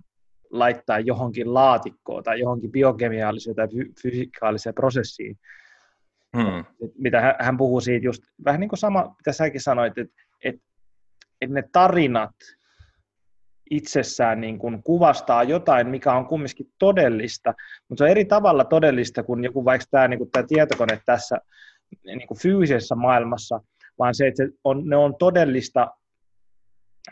laittaa 0.52 1.00
johonkin 1.00 1.54
laatikkoon 1.54 2.24
tai 2.24 2.40
johonkin 2.40 2.72
biokemiaaliseen 2.72 3.56
tai 3.56 3.68
fysikaaliseen 4.02 4.76
prosessiin. 4.76 5.38
Hmm. 6.38 6.66
Mitä 6.98 7.36
hän 7.40 7.58
puhuu 7.58 7.82
siitä 7.82 8.06
just, 8.06 8.24
vähän 8.46 8.60
niin 8.60 8.70
kuin 8.70 8.80
sama, 8.80 9.16
mitä 9.18 9.34
säkin 9.34 9.62
sanoit, 9.62 9.98
että, 9.98 10.24
että, 10.44 10.62
että 11.42 11.54
ne 11.54 11.64
tarinat 11.72 12.36
itsessään 13.70 14.42
niin 14.42 14.60
kuin 14.60 14.84
kuvastaa 14.84 15.44
jotain, 15.44 15.88
mikä 15.88 16.14
on 16.14 16.26
kumminkin 16.26 16.72
todellista, 16.80 17.54
mutta 17.90 18.00
se 18.00 18.04
on 18.04 18.10
eri 18.10 18.26
tavalla 18.26 18.66
todellista 18.66 19.24
kuin 19.24 19.44
joku 19.44 19.66
vaikka 19.66 19.88
tämä, 19.92 20.08
niin 20.08 20.18
kuin 20.18 20.32
tämä 20.32 20.46
tietokone 20.48 21.02
tässä 21.06 21.38
niin 22.06 22.28
kuin 22.28 22.40
fyysisessä 22.40 22.96
maailmassa, 22.96 23.60
vaan 24.00 24.16
se, 24.16 24.28
että 24.28 24.44
se 24.44 24.50
on, 24.64 24.86
ne 24.86 24.96
on 24.96 25.16
todellista 25.16 25.88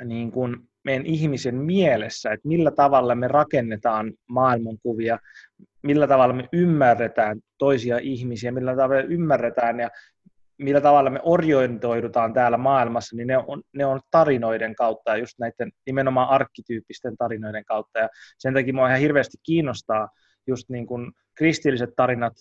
niin 0.04 0.32
kuin 0.32 0.70
meidän 0.86 1.06
ihmisen 1.06 1.56
mielessä, 1.56 2.32
että 2.32 2.48
millä 2.48 2.72
tavalla 2.72 3.16
me 3.16 3.28
rakennetaan 3.28 4.14
maailmankuvia, 4.30 5.20
millä 5.84 6.08
tavalla 6.08 6.36
me 6.36 6.50
ymmärretään 6.54 7.40
toisia 7.58 7.98
ihmisiä, 7.98 8.52
millä 8.52 8.76
tavalla 8.76 9.04
me 9.04 9.14
ymmärretään 9.14 9.80
ja 9.80 9.90
millä 10.58 10.82
tavalla 10.82 11.10
me 11.10 11.20
orientoidutaan 11.24 12.34
täällä 12.34 12.58
maailmassa, 12.58 13.16
niin 13.16 13.28
ne 13.28 13.38
on, 13.38 13.62
ne 13.74 13.86
on 13.86 14.00
tarinoiden 14.12 14.76
kautta 14.76 15.12
ja 15.12 15.18
just 15.18 15.40
näiden 15.40 15.72
nimenomaan 15.86 16.30
arkkityyppisten 16.30 17.18
tarinoiden 17.18 17.66
kautta. 17.66 18.00
Ja 18.00 18.10
sen 18.38 18.54
takia 18.54 18.74
minua 18.74 18.88
ihan 18.88 19.00
hirveästi 19.00 19.38
kiinnostaa 19.44 20.10
just 20.48 20.70
niin 20.70 20.88
kuin 20.88 21.12
kristilliset 21.36 21.90
tarinat 21.96 22.34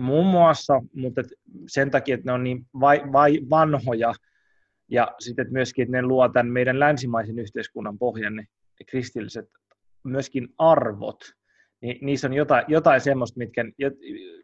muun 0.00 0.26
muassa, 0.26 0.82
mutta 0.94 1.22
sen 1.68 1.90
takia, 1.90 2.14
että 2.14 2.26
ne 2.26 2.32
on 2.32 2.44
niin 2.44 2.66
vai, 2.80 3.02
vai, 3.12 3.38
vanhoja 3.50 4.14
ja 4.90 5.14
sitten 5.18 5.46
myöskin, 5.50 5.82
että 5.82 5.92
ne 5.96 6.02
luo 6.02 6.28
tämän 6.28 6.52
meidän 6.52 6.80
länsimaisen 6.80 7.38
yhteiskunnan 7.38 7.98
pohjan, 7.98 8.36
ne, 8.36 8.42
ne 8.80 8.86
kristilliset 8.86 9.48
myöskin 10.04 10.48
arvot, 10.58 11.20
niin 11.80 11.98
niissä 12.00 12.28
on 12.28 12.34
jotain, 12.34 12.64
jotain 12.68 13.00
semmoista, 13.00 13.38
mitkä, 13.38 13.64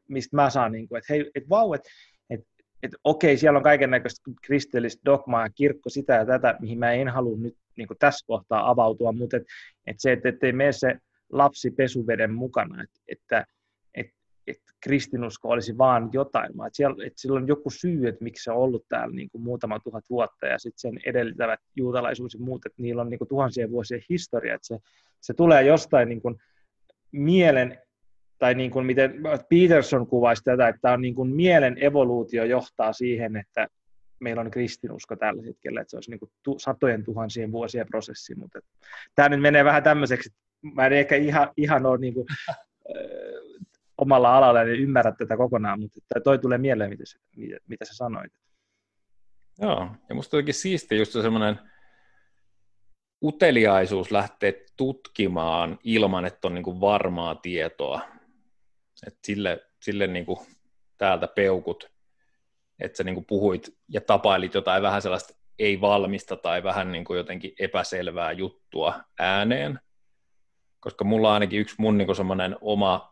mistä 0.08 0.36
mä 0.36 0.50
saan, 0.50 0.72
niin 0.72 0.88
kuin, 0.88 0.98
että 0.98 1.12
hei, 1.12 1.30
että 1.34 1.48
vau, 1.48 1.72
että 1.72 1.88
että, 2.30 2.46
että 2.82 2.96
okei, 3.04 3.36
siellä 3.36 3.56
on 3.56 3.62
kaiken 3.62 3.90
näköistä 3.90 4.30
kristillistä 4.42 5.02
dogmaa 5.04 5.42
ja 5.42 5.50
kirkko 5.54 5.90
sitä 5.90 6.14
ja 6.14 6.26
tätä, 6.26 6.56
mihin 6.60 6.78
mä 6.78 6.92
en 6.92 7.08
halua 7.08 7.38
nyt 7.38 7.56
niin 7.76 7.88
kuin 7.88 7.98
tässä 7.98 8.26
kohtaa 8.26 8.70
avautua, 8.70 9.12
mutta 9.12 9.36
että, 9.36 9.52
että 9.86 10.02
se, 10.02 10.12
että 10.12 10.28
ettei 10.28 10.52
mene 10.52 10.72
se 10.72 10.96
lapsi 11.32 11.70
pesuveden 11.70 12.34
mukana, 12.34 12.82
että, 12.82 13.00
että 13.08 13.44
että 14.50 14.72
kristinusko 14.80 15.48
olisi 15.48 15.78
vaan 15.78 16.10
jotain, 16.12 16.56
vaan 16.56 16.66
että, 16.66 16.76
siellä, 16.76 17.06
että 17.06 17.20
sillä 17.20 17.36
on 17.36 17.48
joku 17.48 17.70
syy, 17.70 18.08
että 18.08 18.24
miksi 18.24 18.44
se 18.44 18.50
on 18.50 18.56
ollut 18.56 18.84
täällä 18.88 19.14
niin 19.14 19.30
kuin 19.30 19.42
muutama 19.42 19.80
tuhat 19.80 20.04
vuotta, 20.10 20.46
ja 20.46 20.58
sitten 20.58 20.80
sen 20.80 21.00
edellytävät 21.06 21.60
juutalaisuus 21.76 22.34
ja 22.34 22.40
muut, 22.40 22.66
että 22.66 22.82
niillä 22.82 23.02
on 23.02 23.10
niin 23.10 23.18
kuin 23.18 23.28
tuhansien 23.28 23.70
vuosien 23.70 24.02
historia, 24.08 24.54
että 24.54 24.66
se, 24.66 24.78
se 25.20 25.34
tulee 25.34 25.62
jostain 25.62 26.08
niin 26.08 26.22
kuin 26.22 26.36
mielen, 27.12 27.78
tai 28.38 28.54
niin 28.54 28.70
kuin 28.70 28.86
miten 28.86 29.14
Peterson 29.48 30.06
kuvaisi 30.06 30.44
tätä, 30.44 30.68
että 30.68 30.80
tämä 30.82 30.94
on 30.94 31.02
niin 31.02 31.14
kuin 31.14 31.34
mielen 31.34 31.84
evoluutio 31.84 32.44
johtaa 32.44 32.92
siihen, 32.92 33.36
että 33.36 33.68
meillä 34.20 34.42
on 34.42 34.50
kristinusko 34.50 35.16
tällä 35.16 35.42
hetkellä, 35.42 35.80
että 35.80 35.90
se 35.90 35.96
olisi 35.96 36.10
niin 36.10 36.20
kuin 36.20 36.30
tu, 36.42 36.58
satojen 36.58 37.04
tuhansien 37.04 37.52
vuosien 37.52 37.86
prosessi, 37.86 38.34
mutta 38.34 38.58
tämä 39.14 39.28
nyt 39.28 39.40
menee 39.40 39.64
vähän 39.64 39.82
tämmöiseksi, 39.82 40.30
mä 40.74 40.86
en 40.86 40.92
ehkä 40.92 41.16
ihan, 41.16 41.50
ihan 41.56 41.86
ole 41.86 41.98
niin 41.98 42.14
kuin, 42.14 42.26
omalla 44.00 44.36
alalla 44.36 44.62
ja 44.62 44.74
ymmärrä 44.74 45.12
tätä 45.12 45.36
kokonaan, 45.36 45.80
mutta 45.80 46.20
toi 46.24 46.38
tulee 46.38 46.58
mieleen, 46.58 46.90
mitä, 46.90 47.04
mitä, 47.66 47.84
sä 47.84 47.94
sanoit. 47.94 48.32
Joo, 49.60 49.90
ja 50.08 50.14
musta 50.14 50.36
jotenkin 50.36 50.54
siistiä 50.54 50.98
just 50.98 51.12
semmoinen 51.12 51.58
uteliaisuus 53.22 54.10
lähteä 54.10 54.52
tutkimaan 54.76 55.78
ilman, 55.84 56.24
että 56.24 56.48
on 56.48 56.54
niin 56.54 56.80
varmaa 56.80 57.34
tietoa. 57.34 58.00
Et 59.06 59.18
sille 59.24 59.70
sille 59.82 60.06
niin 60.06 60.26
kuin 60.26 60.38
täältä 60.98 61.26
peukut, 61.26 61.90
että 62.80 62.96
sä 62.96 63.04
niin 63.04 63.14
kuin 63.14 63.26
puhuit 63.26 63.76
ja 63.88 64.00
tapailit 64.00 64.54
jotain 64.54 64.82
vähän 64.82 65.02
sellaista 65.02 65.34
ei-valmista 65.58 66.36
tai 66.36 66.62
vähän 66.62 66.92
niin 66.92 67.04
kuin 67.04 67.16
jotenkin 67.16 67.52
epäselvää 67.58 68.32
juttua 68.32 69.00
ääneen, 69.18 69.80
koska 70.80 71.04
mulla 71.04 71.28
on 71.28 71.34
ainakin 71.34 71.60
yksi 71.60 71.74
mun 71.78 71.98
niin 71.98 72.16
semmoinen 72.16 72.56
oma 72.60 73.09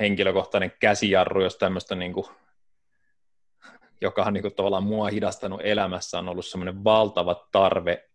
henkilökohtainen 0.00 0.72
käsijarru, 0.80 1.42
jos 1.42 1.56
tämmöistä 1.56 1.94
niin 1.94 2.12
kuin, 2.12 2.26
joka 4.00 4.22
on 4.22 4.32
niin 4.32 4.42
kuin, 4.42 4.54
tavallaan 4.54 4.84
mua 4.84 5.08
hidastanut 5.08 5.60
elämässä, 5.64 6.18
on 6.18 6.28
ollut 6.28 6.46
semmoinen 6.46 6.84
valtava 6.84 7.48
tarve 7.52 8.08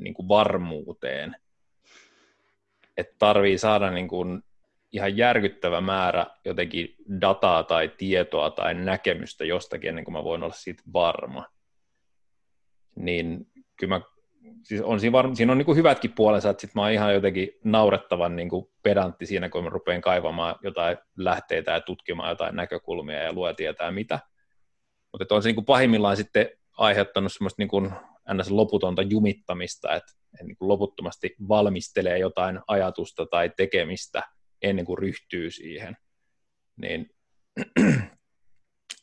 niin 0.00 0.14
kuin 0.14 0.28
varmuuteen. 0.28 1.36
Että 2.96 3.14
tarvii 3.18 3.58
saada 3.58 3.90
niin 3.90 4.08
kuin, 4.08 4.42
ihan 4.92 5.16
järkyttävä 5.16 5.80
määrä 5.80 6.26
jotenkin 6.44 6.94
dataa 7.20 7.62
tai 7.62 7.88
tietoa 7.88 8.50
tai 8.50 8.74
näkemystä 8.74 9.44
jostakin 9.44 9.88
ennen 9.88 10.04
kuin 10.04 10.12
mä 10.12 10.24
voin 10.24 10.42
olla 10.42 10.54
siitä 10.54 10.82
varma. 10.92 11.46
Niin 12.96 13.46
kyllä 13.76 13.98
mä 13.98 14.15
siis 14.62 14.80
on 14.80 15.00
siinä, 15.00 15.12
var, 15.12 15.36
siinä 15.36 15.52
on 15.52 15.58
niin 15.58 15.66
kuin 15.66 15.78
hyvätkin 15.78 16.12
puolensa, 16.12 16.50
että 16.50 16.60
sit 16.60 16.74
mä 16.74 16.82
oon 16.82 16.90
ihan 16.90 17.14
jotenkin 17.14 17.50
naurettavan 17.64 18.36
niin 18.36 18.48
kuin 18.48 18.66
pedantti 18.82 19.26
siinä, 19.26 19.48
kun 19.48 19.64
mä 19.64 19.70
rupean 19.70 20.00
kaivamaan 20.00 20.56
jotain 20.62 20.96
lähteitä 21.16 21.72
ja 21.72 21.80
tutkimaan 21.80 22.30
jotain 22.30 22.56
näkökulmia 22.56 23.22
ja 23.22 23.32
lue 23.32 23.54
tietää 23.54 23.90
mitä. 23.90 24.18
Mutta 25.12 25.34
on 25.34 25.42
se 25.42 25.48
niin 25.48 25.54
kuin 25.54 25.64
pahimmillaan 25.64 26.16
sitten 26.16 26.50
aiheuttanut 26.78 27.32
semmoista 27.32 27.62
niin 27.62 27.68
kuin 27.68 27.90
ns. 28.34 28.50
loputonta 28.50 29.02
jumittamista, 29.02 29.94
että, 29.94 30.12
että 30.34 30.44
niin 30.44 30.56
kuin 30.56 30.68
loputtomasti 30.68 31.36
valmistelee 31.48 32.18
jotain 32.18 32.60
ajatusta 32.66 33.26
tai 33.26 33.52
tekemistä 33.56 34.22
ennen 34.62 34.84
kuin 34.84 34.98
ryhtyy 34.98 35.50
siihen. 35.50 35.96
Niin 36.76 37.10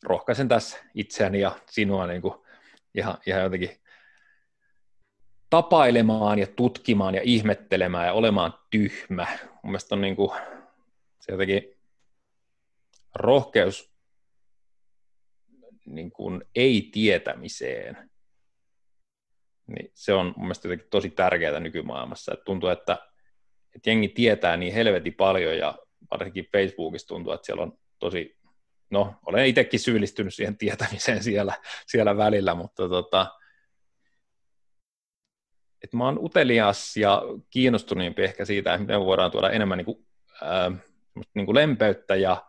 rohkaisen 0.04 0.48
tässä 0.48 0.78
itseäni 0.96 1.40
ja 1.40 1.52
sinua 1.70 2.08
niin 2.08 2.22
kuin 2.22 2.34
ihan, 2.96 3.18
ihan 3.28 3.42
jotenkin 3.42 3.83
tapailemaan 5.54 6.40
ja 6.40 6.48
tutkimaan 6.48 7.16
ja 7.16 7.22
ihmettelemään 7.24 8.06
ja 8.06 8.14
olemaan 8.14 8.54
tyhmä. 8.70 9.28
Mun 9.42 9.72
mielestä 9.72 9.96
on 9.96 10.02
niin 10.02 10.16
kuin, 10.16 10.32
se 11.20 11.32
jotenkin 11.32 11.78
rohkeus 13.16 13.94
niin 15.86 16.12
kuin 16.12 16.44
ei-tietämiseen, 16.56 18.10
niin 19.68 19.92
se 19.94 20.14
on 20.14 20.26
mun 20.26 20.46
mielestä 20.46 20.68
jotenkin 20.68 20.88
tosi 20.90 21.10
tärkeää 21.10 21.60
nykymaailmassa. 21.60 22.34
Et 22.34 22.44
tuntuu, 22.44 22.70
että, 22.70 22.98
että 23.76 23.90
jengi 23.90 24.10
tietää 24.10 24.58
niin 24.58 24.74
helvetin 24.74 25.14
paljon 25.14 25.58
ja 25.58 25.78
varsinkin 26.12 26.48
Facebookissa 26.52 27.08
tuntuu, 27.08 27.34
että 27.34 27.46
siellä 27.46 27.64
on 27.64 27.80
tosi, 28.00 28.38
no 28.90 29.16
olen 29.26 29.48
itsekin 29.48 29.80
syyllistynyt 29.80 30.34
siihen 30.34 30.58
tietämiseen 30.58 31.24
siellä, 31.24 31.54
siellä 31.88 32.18
välillä, 32.18 32.56
mutta 32.56 32.90
tota, 32.90 33.40
että 35.84 35.98
mä 35.98 36.06
oon 36.06 36.20
utelias 36.26 36.98
ja 36.98 37.22
kiinnostuneempi 37.50 38.24
ehkä 38.24 38.46
siitä, 38.46 38.74
että 38.74 38.82
miten 38.82 39.00
me 39.00 39.06
voidaan 39.06 39.32
tuoda 39.32 39.50
enemmän 39.50 39.78
niin 39.78 39.86
kuin, 39.86 40.06
ää, 40.42 40.72
niin 41.34 41.46
kuin 41.46 41.56
lempeyttä 41.56 42.16
ja 42.16 42.44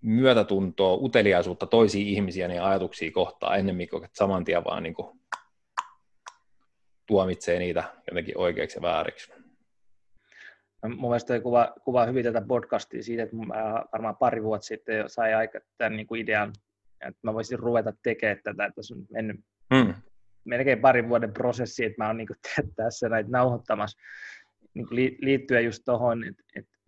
myötätuntoa, 0.00 0.94
uteliaisuutta 0.94 1.66
toisiin 1.66 2.06
ihmisiä 2.06 2.46
ja 2.46 2.66
ajatuksia 2.66 3.10
kohtaan 3.10 3.58
ennemmin 3.58 3.88
kuin 3.88 4.08
saman 4.12 4.44
tien 4.44 4.64
vaan 4.64 4.82
niin 4.82 4.94
kuin 4.94 5.20
tuomitsee 7.06 7.58
niitä 7.58 7.84
jotenkin 8.06 8.38
oikeiksi 8.38 8.78
ja 8.78 8.82
vääriksi. 8.82 9.32
Mun 10.86 11.10
mielestä 11.10 11.40
kuva, 11.40 11.72
kuvaa 11.84 12.06
hyvin 12.06 12.24
tätä 12.24 12.42
podcastia 12.48 13.02
siitä, 13.02 13.22
että 13.22 13.36
mä 13.36 13.84
varmaan 13.92 14.16
pari 14.16 14.42
vuotta 14.42 14.66
sitten 14.66 15.10
sai 15.10 15.34
aika 15.34 15.60
tämän 15.78 15.96
niin 15.96 16.06
kuin 16.06 16.20
idean, 16.20 16.52
että 17.00 17.20
mä 17.22 17.34
voisin 17.34 17.58
ruveta 17.58 17.92
tekemään 18.02 18.40
tätä, 18.44 18.64
että 18.64 18.74
tässä 18.74 18.94
on 18.94 19.06
mennyt 19.10 19.40
hmm 19.74 19.94
melkein 20.48 20.80
parin 20.80 21.08
vuoden 21.08 21.32
prosessi, 21.32 21.84
että 21.84 22.02
mä 22.02 22.06
oon 22.06 22.16
niin 22.16 22.28
tässä 22.76 23.08
näitä 23.08 23.30
nauhoittamassa 23.30 23.98
niin 24.74 25.16
liittyen 25.20 25.64
just 25.64 25.82
tuohon, 25.84 26.24
että, 26.24 26.42
että 26.56 26.78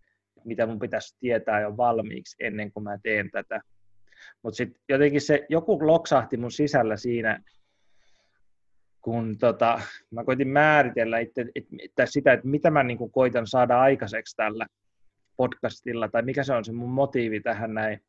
mitä 0.45 0.65
mun 0.65 0.79
pitäisi 0.79 1.17
tietää 1.19 1.61
jo 1.61 1.77
valmiiksi 1.77 2.35
ennen 2.39 2.71
kuin 2.71 2.83
mä 2.83 2.97
teen 3.03 3.31
tätä. 3.31 3.61
Mutta 4.43 4.57
sitten 4.57 4.81
jotenkin 4.89 5.21
se, 5.21 5.45
joku 5.49 5.87
loksahti 5.87 6.37
mun 6.37 6.51
sisällä 6.51 6.97
siinä, 6.97 7.43
kun 9.01 9.37
tota, 9.37 9.81
mä 10.11 10.23
koitin 10.23 10.47
määritellä 10.47 11.19
itse, 11.19 11.45
että, 11.83 12.05
sitä, 12.05 12.33
että 12.33 12.47
mitä 12.47 12.71
mä 12.71 12.83
niin 12.83 13.11
koitan 13.11 13.47
saada 13.47 13.81
aikaiseksi 13.81 14.35
tällä 14.35 14.67
podcastilla, 15.37 16.07
tai 16.07 16.21
mikä 16.21 16.43
se 16.43 16.53
on 16.53 16.65
se 16.65 16.71
mun 16.71 16.89
motiivi 16.89 17.41
tähän 17.41 17.73
näin, 17.73 18.01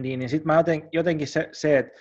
niin, 0.00 0.18
niin 0.18 0.28
sitten 0.28 0.46
mä 0.46 0.56
joten, 0.56 0.88
jotenkin 0.92 1.28
se, 1.28 1.48
se 1.52 1.78
että 1.78 2.00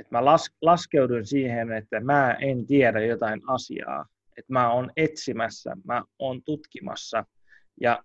että 0.00 0.16
mä 0.16 0.24
las, 0.24 0.50
laskeudun 0.62 1.26
siihen, 1.26 1.72
että 1.72 2.00
mä 2.00 2.36
en 2.40 2.66
tiedä 2.66 3.00
jotain 3.00 3.40
asiaa, 3.46 4.06
että 4.38 4.52
mä 4.52 4.72
oon 4.72 4.90
etsimässä, 4.96 5.76
mä 5.84 6.02
oon 6.18 6.42
tutkimassa, 6.42 7.24
ja 7.80 8.02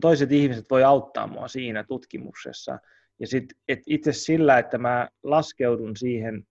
toiset 0.00 0.32
ihmiset 0.32 0.66
voi 0.70 0.84
auttaa 0.84 1.26
mua 1.26 1.48
siinä 1.48 1.84
tutkimuksessa. 1.84 2.78
Ja 3.20 3.26
sitten 3.26 3.58
itse 3.86 4.12
sillä, 4.12 4.58
että 4.58 4.78
mä 4.78 5.08
laskeudun 5.22 5.96
siihen, 5.96 6.44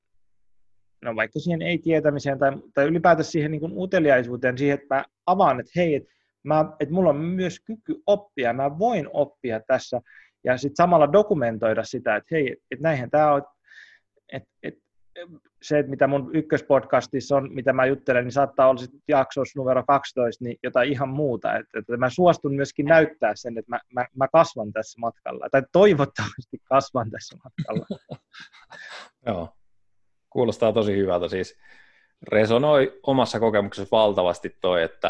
no 1.02 1.16
vaikka 1.16 1.40
siihen 1.40 1.62
ei-tietämiseen 1.62 2.40
tai, 2.40 2.52
tai 2.74 2.86
ylipäätänsä 2.86 3.32
siihen 3.32 3.52
niin 3.52 3.78
uteliaisuuteen, 3.78 4.58
siihen, 4.58 4.74
että 4.74 4.96
mä 4.96 5.06
avaan, 5.26 5.60
että 5.60 5.72
hei, 5.76 5.96
että, 5.96 6.10
että 6.80 6.94
mulla 6.94 7.10
on 7.10 7.18
myös 7.18 7.60
kyky 7.60 8.02
oppia, 8.06 8.54
mä 8.54 8.80
voin 8.80 9.10
oppia 9.14 9.60
tässä, 9.60 10.02
ja 10.44 10.58
sitten 10.58 10.76
samalla 10.76 11.14
dokumentoida 11.14 11.84
sitä, 11.84 12.16
että 12.16 12.28
hei, 12.36 12.52
että 12.72 12.84
näinhän 12.84 13.10
tämä 13.10 13.34
on, 13.34 13.42
että, 14.34 14.50
että 14.64 14.88
se, 15.62 15.84
mitä 15.84 16.08
mun 16.08 16.30
ykköspodcastissa 16.34 17.38
on, 17.38 17.54
mitä 17.54 17.74
mä 17.74 17.86
juttelen, 17.86 18.24
niin 18.24 18.32
saattaa 18.32 18.70
olla 18.70 18.78
sitten 18.78 19.02
jaksossa 19.08 19.60
numero 19.60 19.84
12, 19.88 20.44
niin 20.44 20.58
jotain 20.64 20.92
ihan 20.92 21.10
muuta. 21.10 21.56
Että, 21.56 21.80
että 21.80 21.98
mä 21.98 22.10
suostun 22.10 22.56
myöskin 22.56 22.86
näyttää 22.86 23.32
sen, 23.36 23.58
että 23.58 23.70
mä, 23.72 23.80
mä, 23.94 24.06
mä 24.16 24.28
kasvan 24.28 24.72
tässä 24.72 25.00
matkalla, 25.00 25.50
tai 25.52 25.62
toivottavasti 25.72 26.58
kasvan 26.64 27.12
tässä 27.12 27.38
matkalla. 27.44 28.00
Joo, 29.28 29.50
kuulostaa 30.30 30.74
tosi 30.74 30.98
hyvältä. 30.98 31.28
Siis 31.28 31.58
resonoi 32.28 33.00
omassa 33.04 33.40
kokemuksessa 33.40 33.98
valtavasti 33.98 34.58
toi, 34.62 34.84
että, 34.84 35.08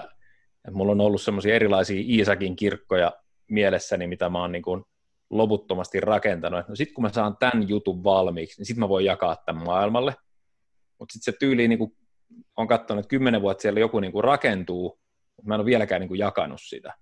että 0.68 0.78
mulla 0.78 0.92
on 0.92 1.02
ollut 1.02 1.22
semmoisia 1.22 1.56
erilaisia 1.56 2.04
Iisakin 2.06 2.56
kirkkoja 2.56 3.12
mielessäni, 3.48 4.08
mitä 4.08 4.30
mä 4.30 4.42
oon 4.42 4.52
niin 4.52 4.64
kuin 4.64 4.84
loputtomasti 5.30 6.00
rakentanut. 6.00 6.68
No 6.68 6.76
sitten 6.76 6.94
kun 6.94 7.02
mä 7.02 7.14
saan 7.14 7.38
tämän 7.38 7.70
jutun 7.70 8.04
valmiiksi, 8.04 8.60
niin 8.60 8.66
sitten 8.66 8.80
mä 8.80 8.90
voin 8.90 9.06
jakaa 9.06 9.36
tämän 9.36 9.66
maailmalle. 9.66 10.16
Mutta 11.00 11.14
sitten 11.14 11.34
se 11.34 11.38
tyyli, 11.40 11.68
niin 11.68 11.80
kuin 11.80 11.98
on 12.58 12.68
katsonut, 12.68 13.00
että 13.06 13.10
kymmenen 13.10 13.42
vuotta 13.42 13.62
siellä 13.62 13.80
joku 13.80 14.00
niin 14.00 14.12
kuin 14.12 14.24
rakentuu, 14.24 15.00
mutta 15.36 15.48
mä 15.48 15.56
en 15.56 15.60
ole 15.60 15.66
vieläkään 15.66 16.02
niin 16.02 16.08
kuin 16.08 16.20
jakanut 16.20 16.62
sitä. 16.62 16.94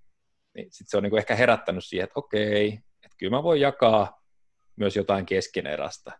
Niin 0.53 0.67
sitten 0.71 0.89
se 0.89 0.97
on 0.97 1.03
niin 1.03 1.09
kuin 1.09 1.17
ehkä 1.17 1.35
herättänyt 1.35 1.85
siihen, 1.85 2.03
että 2.03 2.19
okei, 2.19 2.67
että 3.03 3.17
kyllä 3.17 3.37
mä 3.37 3.43
voin 3.43 3.61
jakaa 3.61 4.21
myös 4.75 4.95
jotain 4.95 5.25
keskeneräistä. 5.25 6.19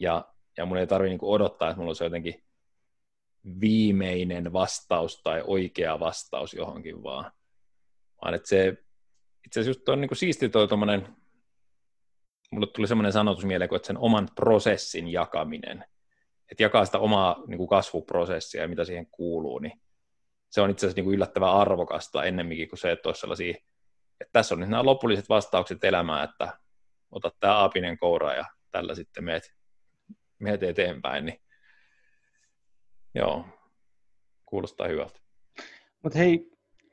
Ja, 0.00 0.24
ja 0.56 0.66
mun 0.66 0.76
ei 0.76 0.86
tarvitse 0.86 1.10
niin 1.10 1.18
odottaa, 1.22 1.70
että 1.70 1.78
mulla 1.78 1.88
olisi 1.88 2.04
jotenkin 2.04 2.44
viimeinen 3.60 4.52
vastaus 4.52 5.22
tai 5.22 5.42
oikea 5.46 6.00
vastaus 6.00 6.54
johonkin 6.54 7.02
vaan. 7.02 7.32
Vaan 8.22 8.34
että 8.34 8.48
se 8.48 8.76
itse 9.46 9.60
asiassa 9.60 9.78
just 9.78 9.88
on 9.88 10.00
niin 10.00 10.16
siisti 10.16 10.48
toi 10.48 10.68
tommonen, 10.68 11.16
mulle 12.50 12.66
tuli 12.66 12.88
semmoinen 12.88 13.12
sanotus 13.12 13.44
mieleen, 13.44 13.74
että 13.74 13.86
sen 13.86 13.98
oman 13.98 14.28
prosessin 14.34 15.08
jakaminen, 15.08 15.84
että 16.50 16.62
jakaa 16.62 16.84
sitä 16.84 16.98
omaa 16.98 17.42
niin 17.46 17.58
kuin 17.58 17.68
kasvuprosessia 17.68 18.62
ja 18.62 18.68
mitä 18.68 18.84
siihen 18.84 19.06
kuuluu, 19.06 19.58
niin 19.58 19.80
se 20.50 20.60
on 20.60 20.70
itse 20.70 20.86
asiassa 20.86 20.96
niin 20.96 21.04
kuin 21.04 21.14
yllättävän 21.14 21.54
arvokasta 21.54 22.24
ennemminkin 22.24 22.68
kuin 22.68 22.78
se, 22.78 22.92
että 22.92 23.08
olisi 23.08 23.20
sellaisia, 23.20 23.54
että 24.20 24.32
tässä 24.32 24.54
on 24.54 24.60
nyt 24.60 24.68
nämä 24.68 24.84
lopulliset 24.84 25.28
vastaukset 25.28 25.84
elämään, 25.84 26.28
että 26.30 26.58
otat 27.10 27.34
tämä 27.40 27.56
aapinen 27.56 27.98
koura 27.98 28.34
ja 28.34 28.44
tällä 28.70 28.94
sitten 28.94 29.24
meet, 29.24 29.54
meet 30.38 30.62
eteenpäin, 30.62 31.24
niin 31.24 31.40
joo, 33.14 33.44
kuulostaa 34.46 34.88
hyvältä. 34.88 35.20
Mutta 36.02 36.18
hei, 36.18 36.50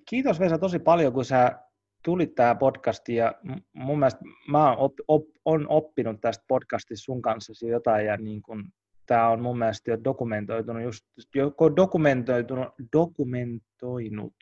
kiitos 0.10 0.40
Vesa 0.40 0.58
tosi 0.58 0.80
paljon, 0.80 1.14
kun 1.14 1.26
sä 1.26 1.60
tuli 2.08 2.28
tämä 2.28 2.56
podcasti 2.56 3.16
ja 3.16 3.36
mun 3.74 4.00
mielestä 4.00 4.22
mä 4.48 4.70
oon, 4.70 4.78
op, 4.78 4.94
op, 5.08 5.24
on 5.46 5.70
oppinut 5.70 6.22
tästä 6.22 6.46
podcastista 6.48 7.04
sun 7.04 7.22
kanssa 7.22 7.68
jotain 7.68 8.06
ja 8.06 8.18
niin 8.18 8.42
kun, 8.42 8.70
tämä 9.06 9.30
on 9.30 9.42
mun 9.42 9.58
mielestä 9.58 9.92
jo 9.92 10.04
dokumentoitunut, 10.04 10.84
just, 10.84 11.06
joko 11.36 11.76
dokumentoitunut, 11.76 12.68
dokumentoinut 12.94 14.34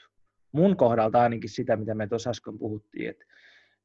mun 0.51 0.77
kohdalta 0.77 1.21
ainakin 1.21 1.49
sitä, 1.49 1.75
mitä 1.75 1.95
me 1.95 2.07
tuossa 2.07 2.29
äsken 2.29 2.57
puhuttiin, 2.57 3.09
että 3.09 3.25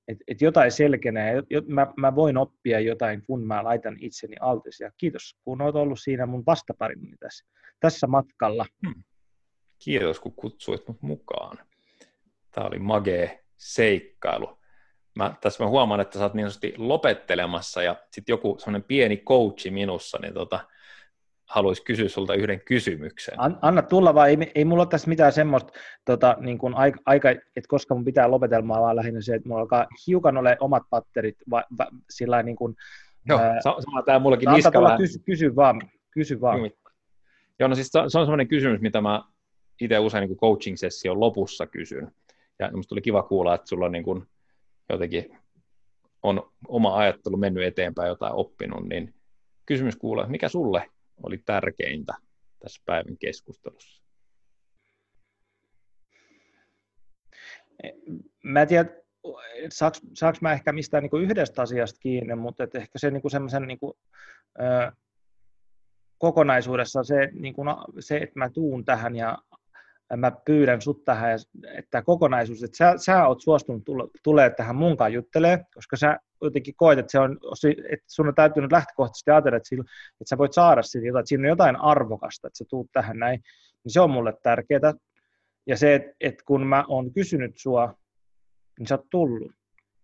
et, 0.09 0.19
et 0.29 0.41
jotain 0.41 0.73
selkenee, 0.73 1.43
mä, 1.67 1.87
mä 1.97 2.15
voin 2.15 2.37
oppia 2.37 2.81
jotain, 2.81 3.23
kun 3.27 3.47
mä 3.47 3.65
laitan 3.65 3.97
itseni 4.01 4.37
altis. 4.41 4.81
Ja 4.81 4.91
kiitos, 4.97 5.37
kun 5.45 5.63
olet 5.63 5.75
ollut 5.75 6.01
siinä 6.01 6.27
mun 6.27 6.43
vastaparini 6.47 7.17
tässä, 7.21 7.47
tässä 7.81 8.07
matkalla. 8.07 8.67
Hmm. 8.87 9.03
Kiitos, 9.79 10.21
kun 10.21 10.33
kutsuit 10.33 10.89
mut 10.89 11.03
mukaan. 11.03 11.59
Tämä 12.51 12.67
oli 12.67 12.79
magee 12.79 13.40
seikkailu. 13.61 14.59
Mä, 15.15 15.35
tässä 15.41 15.65
mä 15.65 15.71
huomaan, 15.71 16.01
että 16.01 16.19
sä 16.19 16.25
oot 16.25 16.35
niin 16.35 16.45
sanotusti 16.45 16.75
lopettelemassa 16.77 17.83
ja 17.83 17.97
sitten 18.11 18.33
joku 18.33 18.57
semmoinen 18.59 18.83
pieni 18.83 19.17
coachi 19.17 19.71
minussa, 19.71 20.19
niin 20.23 20.35
tota, 20.35 20.61
haluaisi 21.49 21.85
kysyä 21.85 22.09
sulta 22.09 22.35
yhden 22.35 22.61
kysymyksen. 22.61 23.35
An, 23.39 23.59
anna 23.63 23.83
tulla 23.83 24.15
vaan, 24.15 24.29
ei, 24.29 24.53
ei 24.55 24.65
mulla 24.65 24.83
ole 24.83 24.89
tässä 24.89 25.09
mitään 25.09 25.33
semmoista 25.33 25.73
tota, 26.05 26.37
niin 26.41 26.59
kuin 26.59 26.75
aika, 26.75 27.01
aika, 27.07 27.31
että 27.31 27.69
koska 27.69 27.95
mun 27.95 28.05
pitää 28.05 28.31
lopetelmaa, 28.31 28.81
vaan 28.81 28.97
lähinnä 28.97 29.21
se, 29.21 29.35
että 29.35 29.49
mulla 29.49 29.61
alkaa 29.61 29.87
hiukan 30.07 30.37
ole 30.37 30.57
omat 30.61 30.83
patterit 30.91 31.37
va, 31.51 31.63
va, 31.79 31.87
sillä 32.11 32.43
niin 32.43 32.57
kuin, 32.57 32.77
Joo, 33.27 33.41
ää, 33.41 33.61
sama 33.63 34.03
tämä 34.03 34.19
mullakin 34.19 34.53
niskalla. 34.53 34.97
Kysy, 34.97 35.19
kysy 35.19 35.57
vaan, 35.57 35.81
kysy 36.11 36.41
vaan. 36.41 36.71
Joo, 37.59 37.69
no 37.69 37.75
siis 37.75 37.91
se 37.93 37.99
on 37.99 38.11
semmoinen 38.11 38.49
kysymys, 38.49 38.81
mitä 38.81 39.01
mä 39.01 39.23
itse 39.81 39.99
usein 39.99 40.29
niin 40.29 40.39
coaching-session 40.39 41.21
lopussa 41.21 41.67
kysyn. 41.67 42.13
Ja 42.61 42.71
minusta 42.71 42.89
tuli 42.89 43.01
kiva 43.03 43.23
kuulla, 43.23 43.55
että 43.55 43.69
sulla 43.69 43.89
niin 43.89 44.05
kuin 44.05 44.27
jotenkin 44.89 45.39
on 46.23 46.53
oma 46.69 46.97
ajattelu 46.97 47.37
mennyt 47.37 47.65
eteenpäin, 47.65 48.09
jotain 48.09 48.35
oppinut, 48.35 48.89
niin 48.89 49.15
kysymys 49.67 49.97
kuulee, 49.97 50.27
mikä 50.27 50.49
sulle 50.49 50.91
oli 51.23 51.39
tärkeintä 51.39 52.15
tässä 52.59 52.83
päivän 52.87 53.19
keskustelussa? 53.19 54.03
Mä 58.43 58.63
en 58.63 58.69
tiedä, 58.69 58.91
saaks, 59.71 60.01
saaks 60.15 60.41
mä 60.41 60.53
ehkä 60.53 60.73
mistään 60.73 61.03
niin 61.03 61.23
yhdestä 61.23 61.63
asiasta 61.63 62.01
kiinni, 62.01 62.35
mutta 62.35 62.65
et 62.65 62.75
ehkä 62.75 62.99
se 62.99 63.11
niin 63.11 63.31
semmoisen 63.31 63.67
niin 63.67 63.79
kokonaisuudessa 66.19 67.05
se, 67.05 67.29
niin 67.33 67.55
kuin, 67.55 67.69
se, 68.01 68.17
että 68.17 68.39
mä 68.39 68.51
tuun 68.51 68.85
tähän 68.85 69.17
ja 69.17 69.39
mä 70.17 70.33
pyydän 70.45 70.81
sut 70.81 71.05
tähän, 71.05 71.39
että 71.75 72.03
kokonaisuus, 72.03 72.63
että 72.63 72.77
sä, 72.77 72.95
sä 72.97 73.27
oot 73.27 73.41
suostunut 73.41 73.83
tulee 74.23 74.51
tähän 74.51 74.77
munkaan 74.77 75.13
juttelee, 75.13 75.65
koska 75.75 75.97
sä 75.97 76.19
jotenkin 76.43 76.75
koet, 76.77 76.99
että, 76.99 77.13
se 77.13 77.19
on, 77.19 77.39
että 77.93 78.05
sun 78.07 78.29
on 78.29 78.35
täytynyt 78.35 78.73
lähtökohtaisesti 78.73 79.31
ajatella, 79.31 79.57
että, 79.57 79.69
sillä, 79.69 79.85
että 80.11 80.29
sä 80.29 80.39
voit 80.39 80.53
saada 80.53 80.83
siitä 80.83 81.07
jotain, 81.07 81.21
että 81.21 81.29
siinä 81.29 81.43
on 81.43 81.49
jotain 81.49 81.77
arvokasta, 81.77 82.47
että 82.47 82.59
sä 82.59 82.65
tuut 82.69 82.93
tähän 82.93 83.19
näin, 83.19 83.41
niin 83.85 83.93
se 83.93 84.01
on 84.01 84.11
mulle 84.11 84.33
tärkeää. 84.43 84.95
Ja 85.67 85.77
se, 85.77 85.95
että, 85.95 86.13
että 86.21 86.45
kun 86.47 86.67
mä 86.67 86.85
oon 86.89 87.13
kysynyt 87.13 87.53
sua, 87.57 87.95
niin 88.79 88.87
sä 88.87 88.95
oot 88.95 89.07
tullut. 89.11 89.53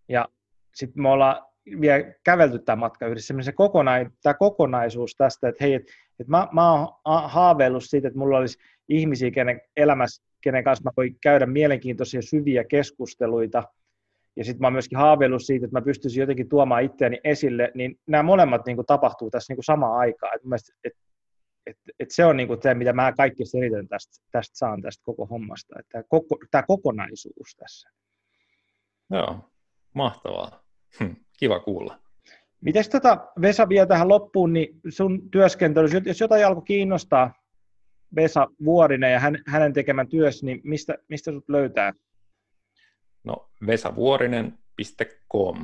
Ja 0.09 0.27
sitten 0.75 1.01
me 1.01 1.09
ollaan 1.09 1.45
vielä 1.81 2.13
kävelty 2.23 2.59
tämä 2.59 2.75
matka 2.75 3.07
yhdessä, 3.07 3.33
se 3.41 3.51
kokona- 3.51 4.11
tämä 4.23 4.33
kokonaisuus 4.33 5.15
tästä, 5.17 5.49
että 5.49 5.63
hei, 5.63 5.73
että, 5.73 5.91
että 6.19 6.31
mä, 6.31 6.47
mä 6.51 6.71
oon 6.71 6.87
haaveillut 7.29 7.83
siitä, 7.85 8.07
että 8.07 8.19
mulla 8.19 8.37
olisi 8.37 8.59
ihmisiä, 8.89 9.31
kenen 9.31 9.61
elämässä, 9.75 10.23
kenen 10.41 10.63
kanssa 10.63 10.83
mä 10.83 10.91
voin 10.97 11.17
käydä 11.21 11.45
mielenkiintoisia 11.45 12.21
syviä 12.21 12.63
keskusteluita, 12.63 13.63
ja 14.35 14.43
sitten 14.43 14.61
mä 14.61 14.67
oon 14.67 14.73
myöskin 14.73 14.97
haaveillut 14.97 15.45
siitä, 15.45 15.65
että 15.65 15.77
mä 15.77 15.85
pystyisin 15.85 16.21
jotenkin 16.21 16.49
tuomaan 16.49 16.83
itseäni 16.83 17.19
esille, 17.23 17.71
niin 17.75 17.99
nämä 18.07 18.23
molemmat 18.23 18.65
niin 18.65 18.77
kuin, 18.77 18.85
tapahtuu 18.85 19.29
tässä 19.29 19.51
niin 19.51 19.57
kuin 19.57 19.65
samaan 19.65 19.99
aikaan. 19.99 20.35
Et 20.35 20.43
mielestä, 20.43 20.73
et, 20.83 20.93
et, 21.65 21.77
et 21.99 22.11
se 22.11 22.25
on 22.25 22.37
niin 22.37 22.47
kuin 22.47 22.61
se, 22.61 22.73
mitä 22.73 22.93
mä 22.93 23.13
kaikkein 23.17 23.47
eniten 23.57 23.87
tästä, 23.87 24.25
tästä 24.31 24.57
saan 24.57 24.81
tästä 24.81 25.03
koko 25.03 25.25
hommasta, 25.25 25.75
tämä, 25.91 26.03
koko, 26.07 26.37
tämä 26.51 26.63
kokonaisuus 26.67 27.55
tässä. 27.57 27.89
Joo, 29.09 29.39
mahtavaa. 29.93 30.63
Hm, 30.99 31.11
kiva 31.37 31.59
kuulla. 31.59 31.99
Miten 32.61 32.89
tota, 32.91 33.27
Vesa 33.41 33.69
vielä 33.69 33.85
tähän 33.85 34.07
loppuun, 34.07 34.53
niin 34.53 34.79
sun 34.89 35.29
työskentely, 35.31 35.87
jos 36.05 36.21
jotain 36.21 36.45
alkoi 36.45 36.63
kiinnostaa 36.63 37.33
Vesa 38.15 38.47
Vuorinen 38.65 39.11
ja 39.11 39.19
hän, 39.19 39.43
hänen 39.47 39.73
tekemän 39.73 40.07
työssä, 40.07 40.45
niin 40.45 40.61
mistä, 40.63 40.97
mistä 41.09 41.31
sut 41.31 41.49
löytää? 41.49 41.93
No 43.23 43.49
vesavuorinen.com. 43.67 45.63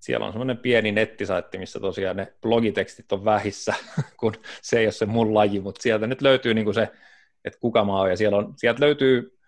Siellä 0.00 0.26
on 0.26 0.32
semmoinen 0.32 0.58
pieni 0.58 0.92
nettisaitti, 0.92 1.58
missä 1.58 1.80
tosiaan 1.80 2.16
ne 2.16 2.32
blogitekstit 2.42 3.12
on 3.12 3.24
vähissä, 3.24 3.74
kun 4.20 4.34
se 4.62 4.78
ei 4.78 4.86
ole 4.86 4.92
se 4.92 5.06
mun 5.06 5.34
laji, 5.34 5.60
mutta 5.60 5.82
sieltä 5.82 6.06
nyt 6.06 6.22
löytyy 6.22 6.54
niin 6.54 6.64
kuin 6.64 6.74
se, 6.74 6.88
että 7.44 7.60
kuka 7.60 7.84
mä 7.84 7.98
oon, 7.98 8.10
ja 8.10 8.16
siellä 8.16 8.38
on, 8.38 8.54
sieltä 8.56 8.84
löytyy 8.84 9.38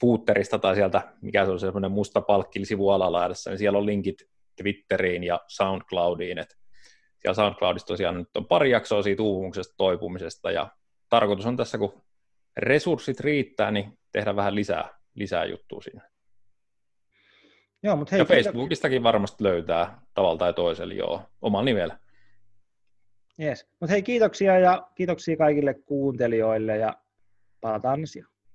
Footerista 0.00 0.58
tai 0.58 0.74
sieltä, 0.74 1.02
mikä 1.20 1.44
se 1.44 1.50
on 1.50 1.60
semmoinen 1.60 1.90
musta 1.90 2.20
palkki 2.20 2.64
sivualalaidassa, 2.64 3.50
niin 3.50 3.58
siellä 3.58 3.78
on 3.78 3.86
linkit 3.86 4.28
Twitteriin 4.56 5.24
ja 5.24 5.40
SoundCloudiin, 5.48 6.38
että 6.38 6.54
siellä 7.20 7.34
SoundCloudissa 7.34 7.86
tosiaan 7.86 8.14
nyt 8.14 8.36
on 8.36 8.46
pari 8.46 8.70
jaksoa 8.70 9.02
siitä 9.02 9.22
uupumuksesta, 9.22 9.74
toipumisesta, 9.76 10.50
ja 10.50 10.70
tarkoitus 11.08 11.46
on 11.46 11.56
tässä, 11.56 11.78
kun 11.78 12.02
resurssit 12.56 13.20
riittää, 13.20 13.70
niin 13.70 13.98
tehdä 14.12 14.36
vähän 14.36 14.54
lisää, 14.54 14.88
lisää 15.14 15.44
juttua 15.44 15.80
siinä. 15.80 16.10
Joo, 17.82 17.96
mutta 17.96 18.10
hei, 18.10 18.20
ja 18.20 18.24
Facebookistakin 18.24 19.02
varmasti 19.02 19.44
löytää 19.44 20.00
tavalla 20.14 20.38
tai 20.38 20.54
toisella, 20.54 20.94
joo, 20.94 21.22
omalla 21.42 21.64
nimellä. 21.64 21.98
Yes. 23.40 23.68
Mutta 23.80 23.92
hei, 23.92 24.02
kiitoksia 24.02 24.58
ja 24.58 24.88
kiitoksia 24.94 25.36
kaikille 25.36 25.74
kuuntelijoille 25.74 26.76
ja 26.76 26.94
palataan 27.60 28.02
asiaan. 28.02 28.33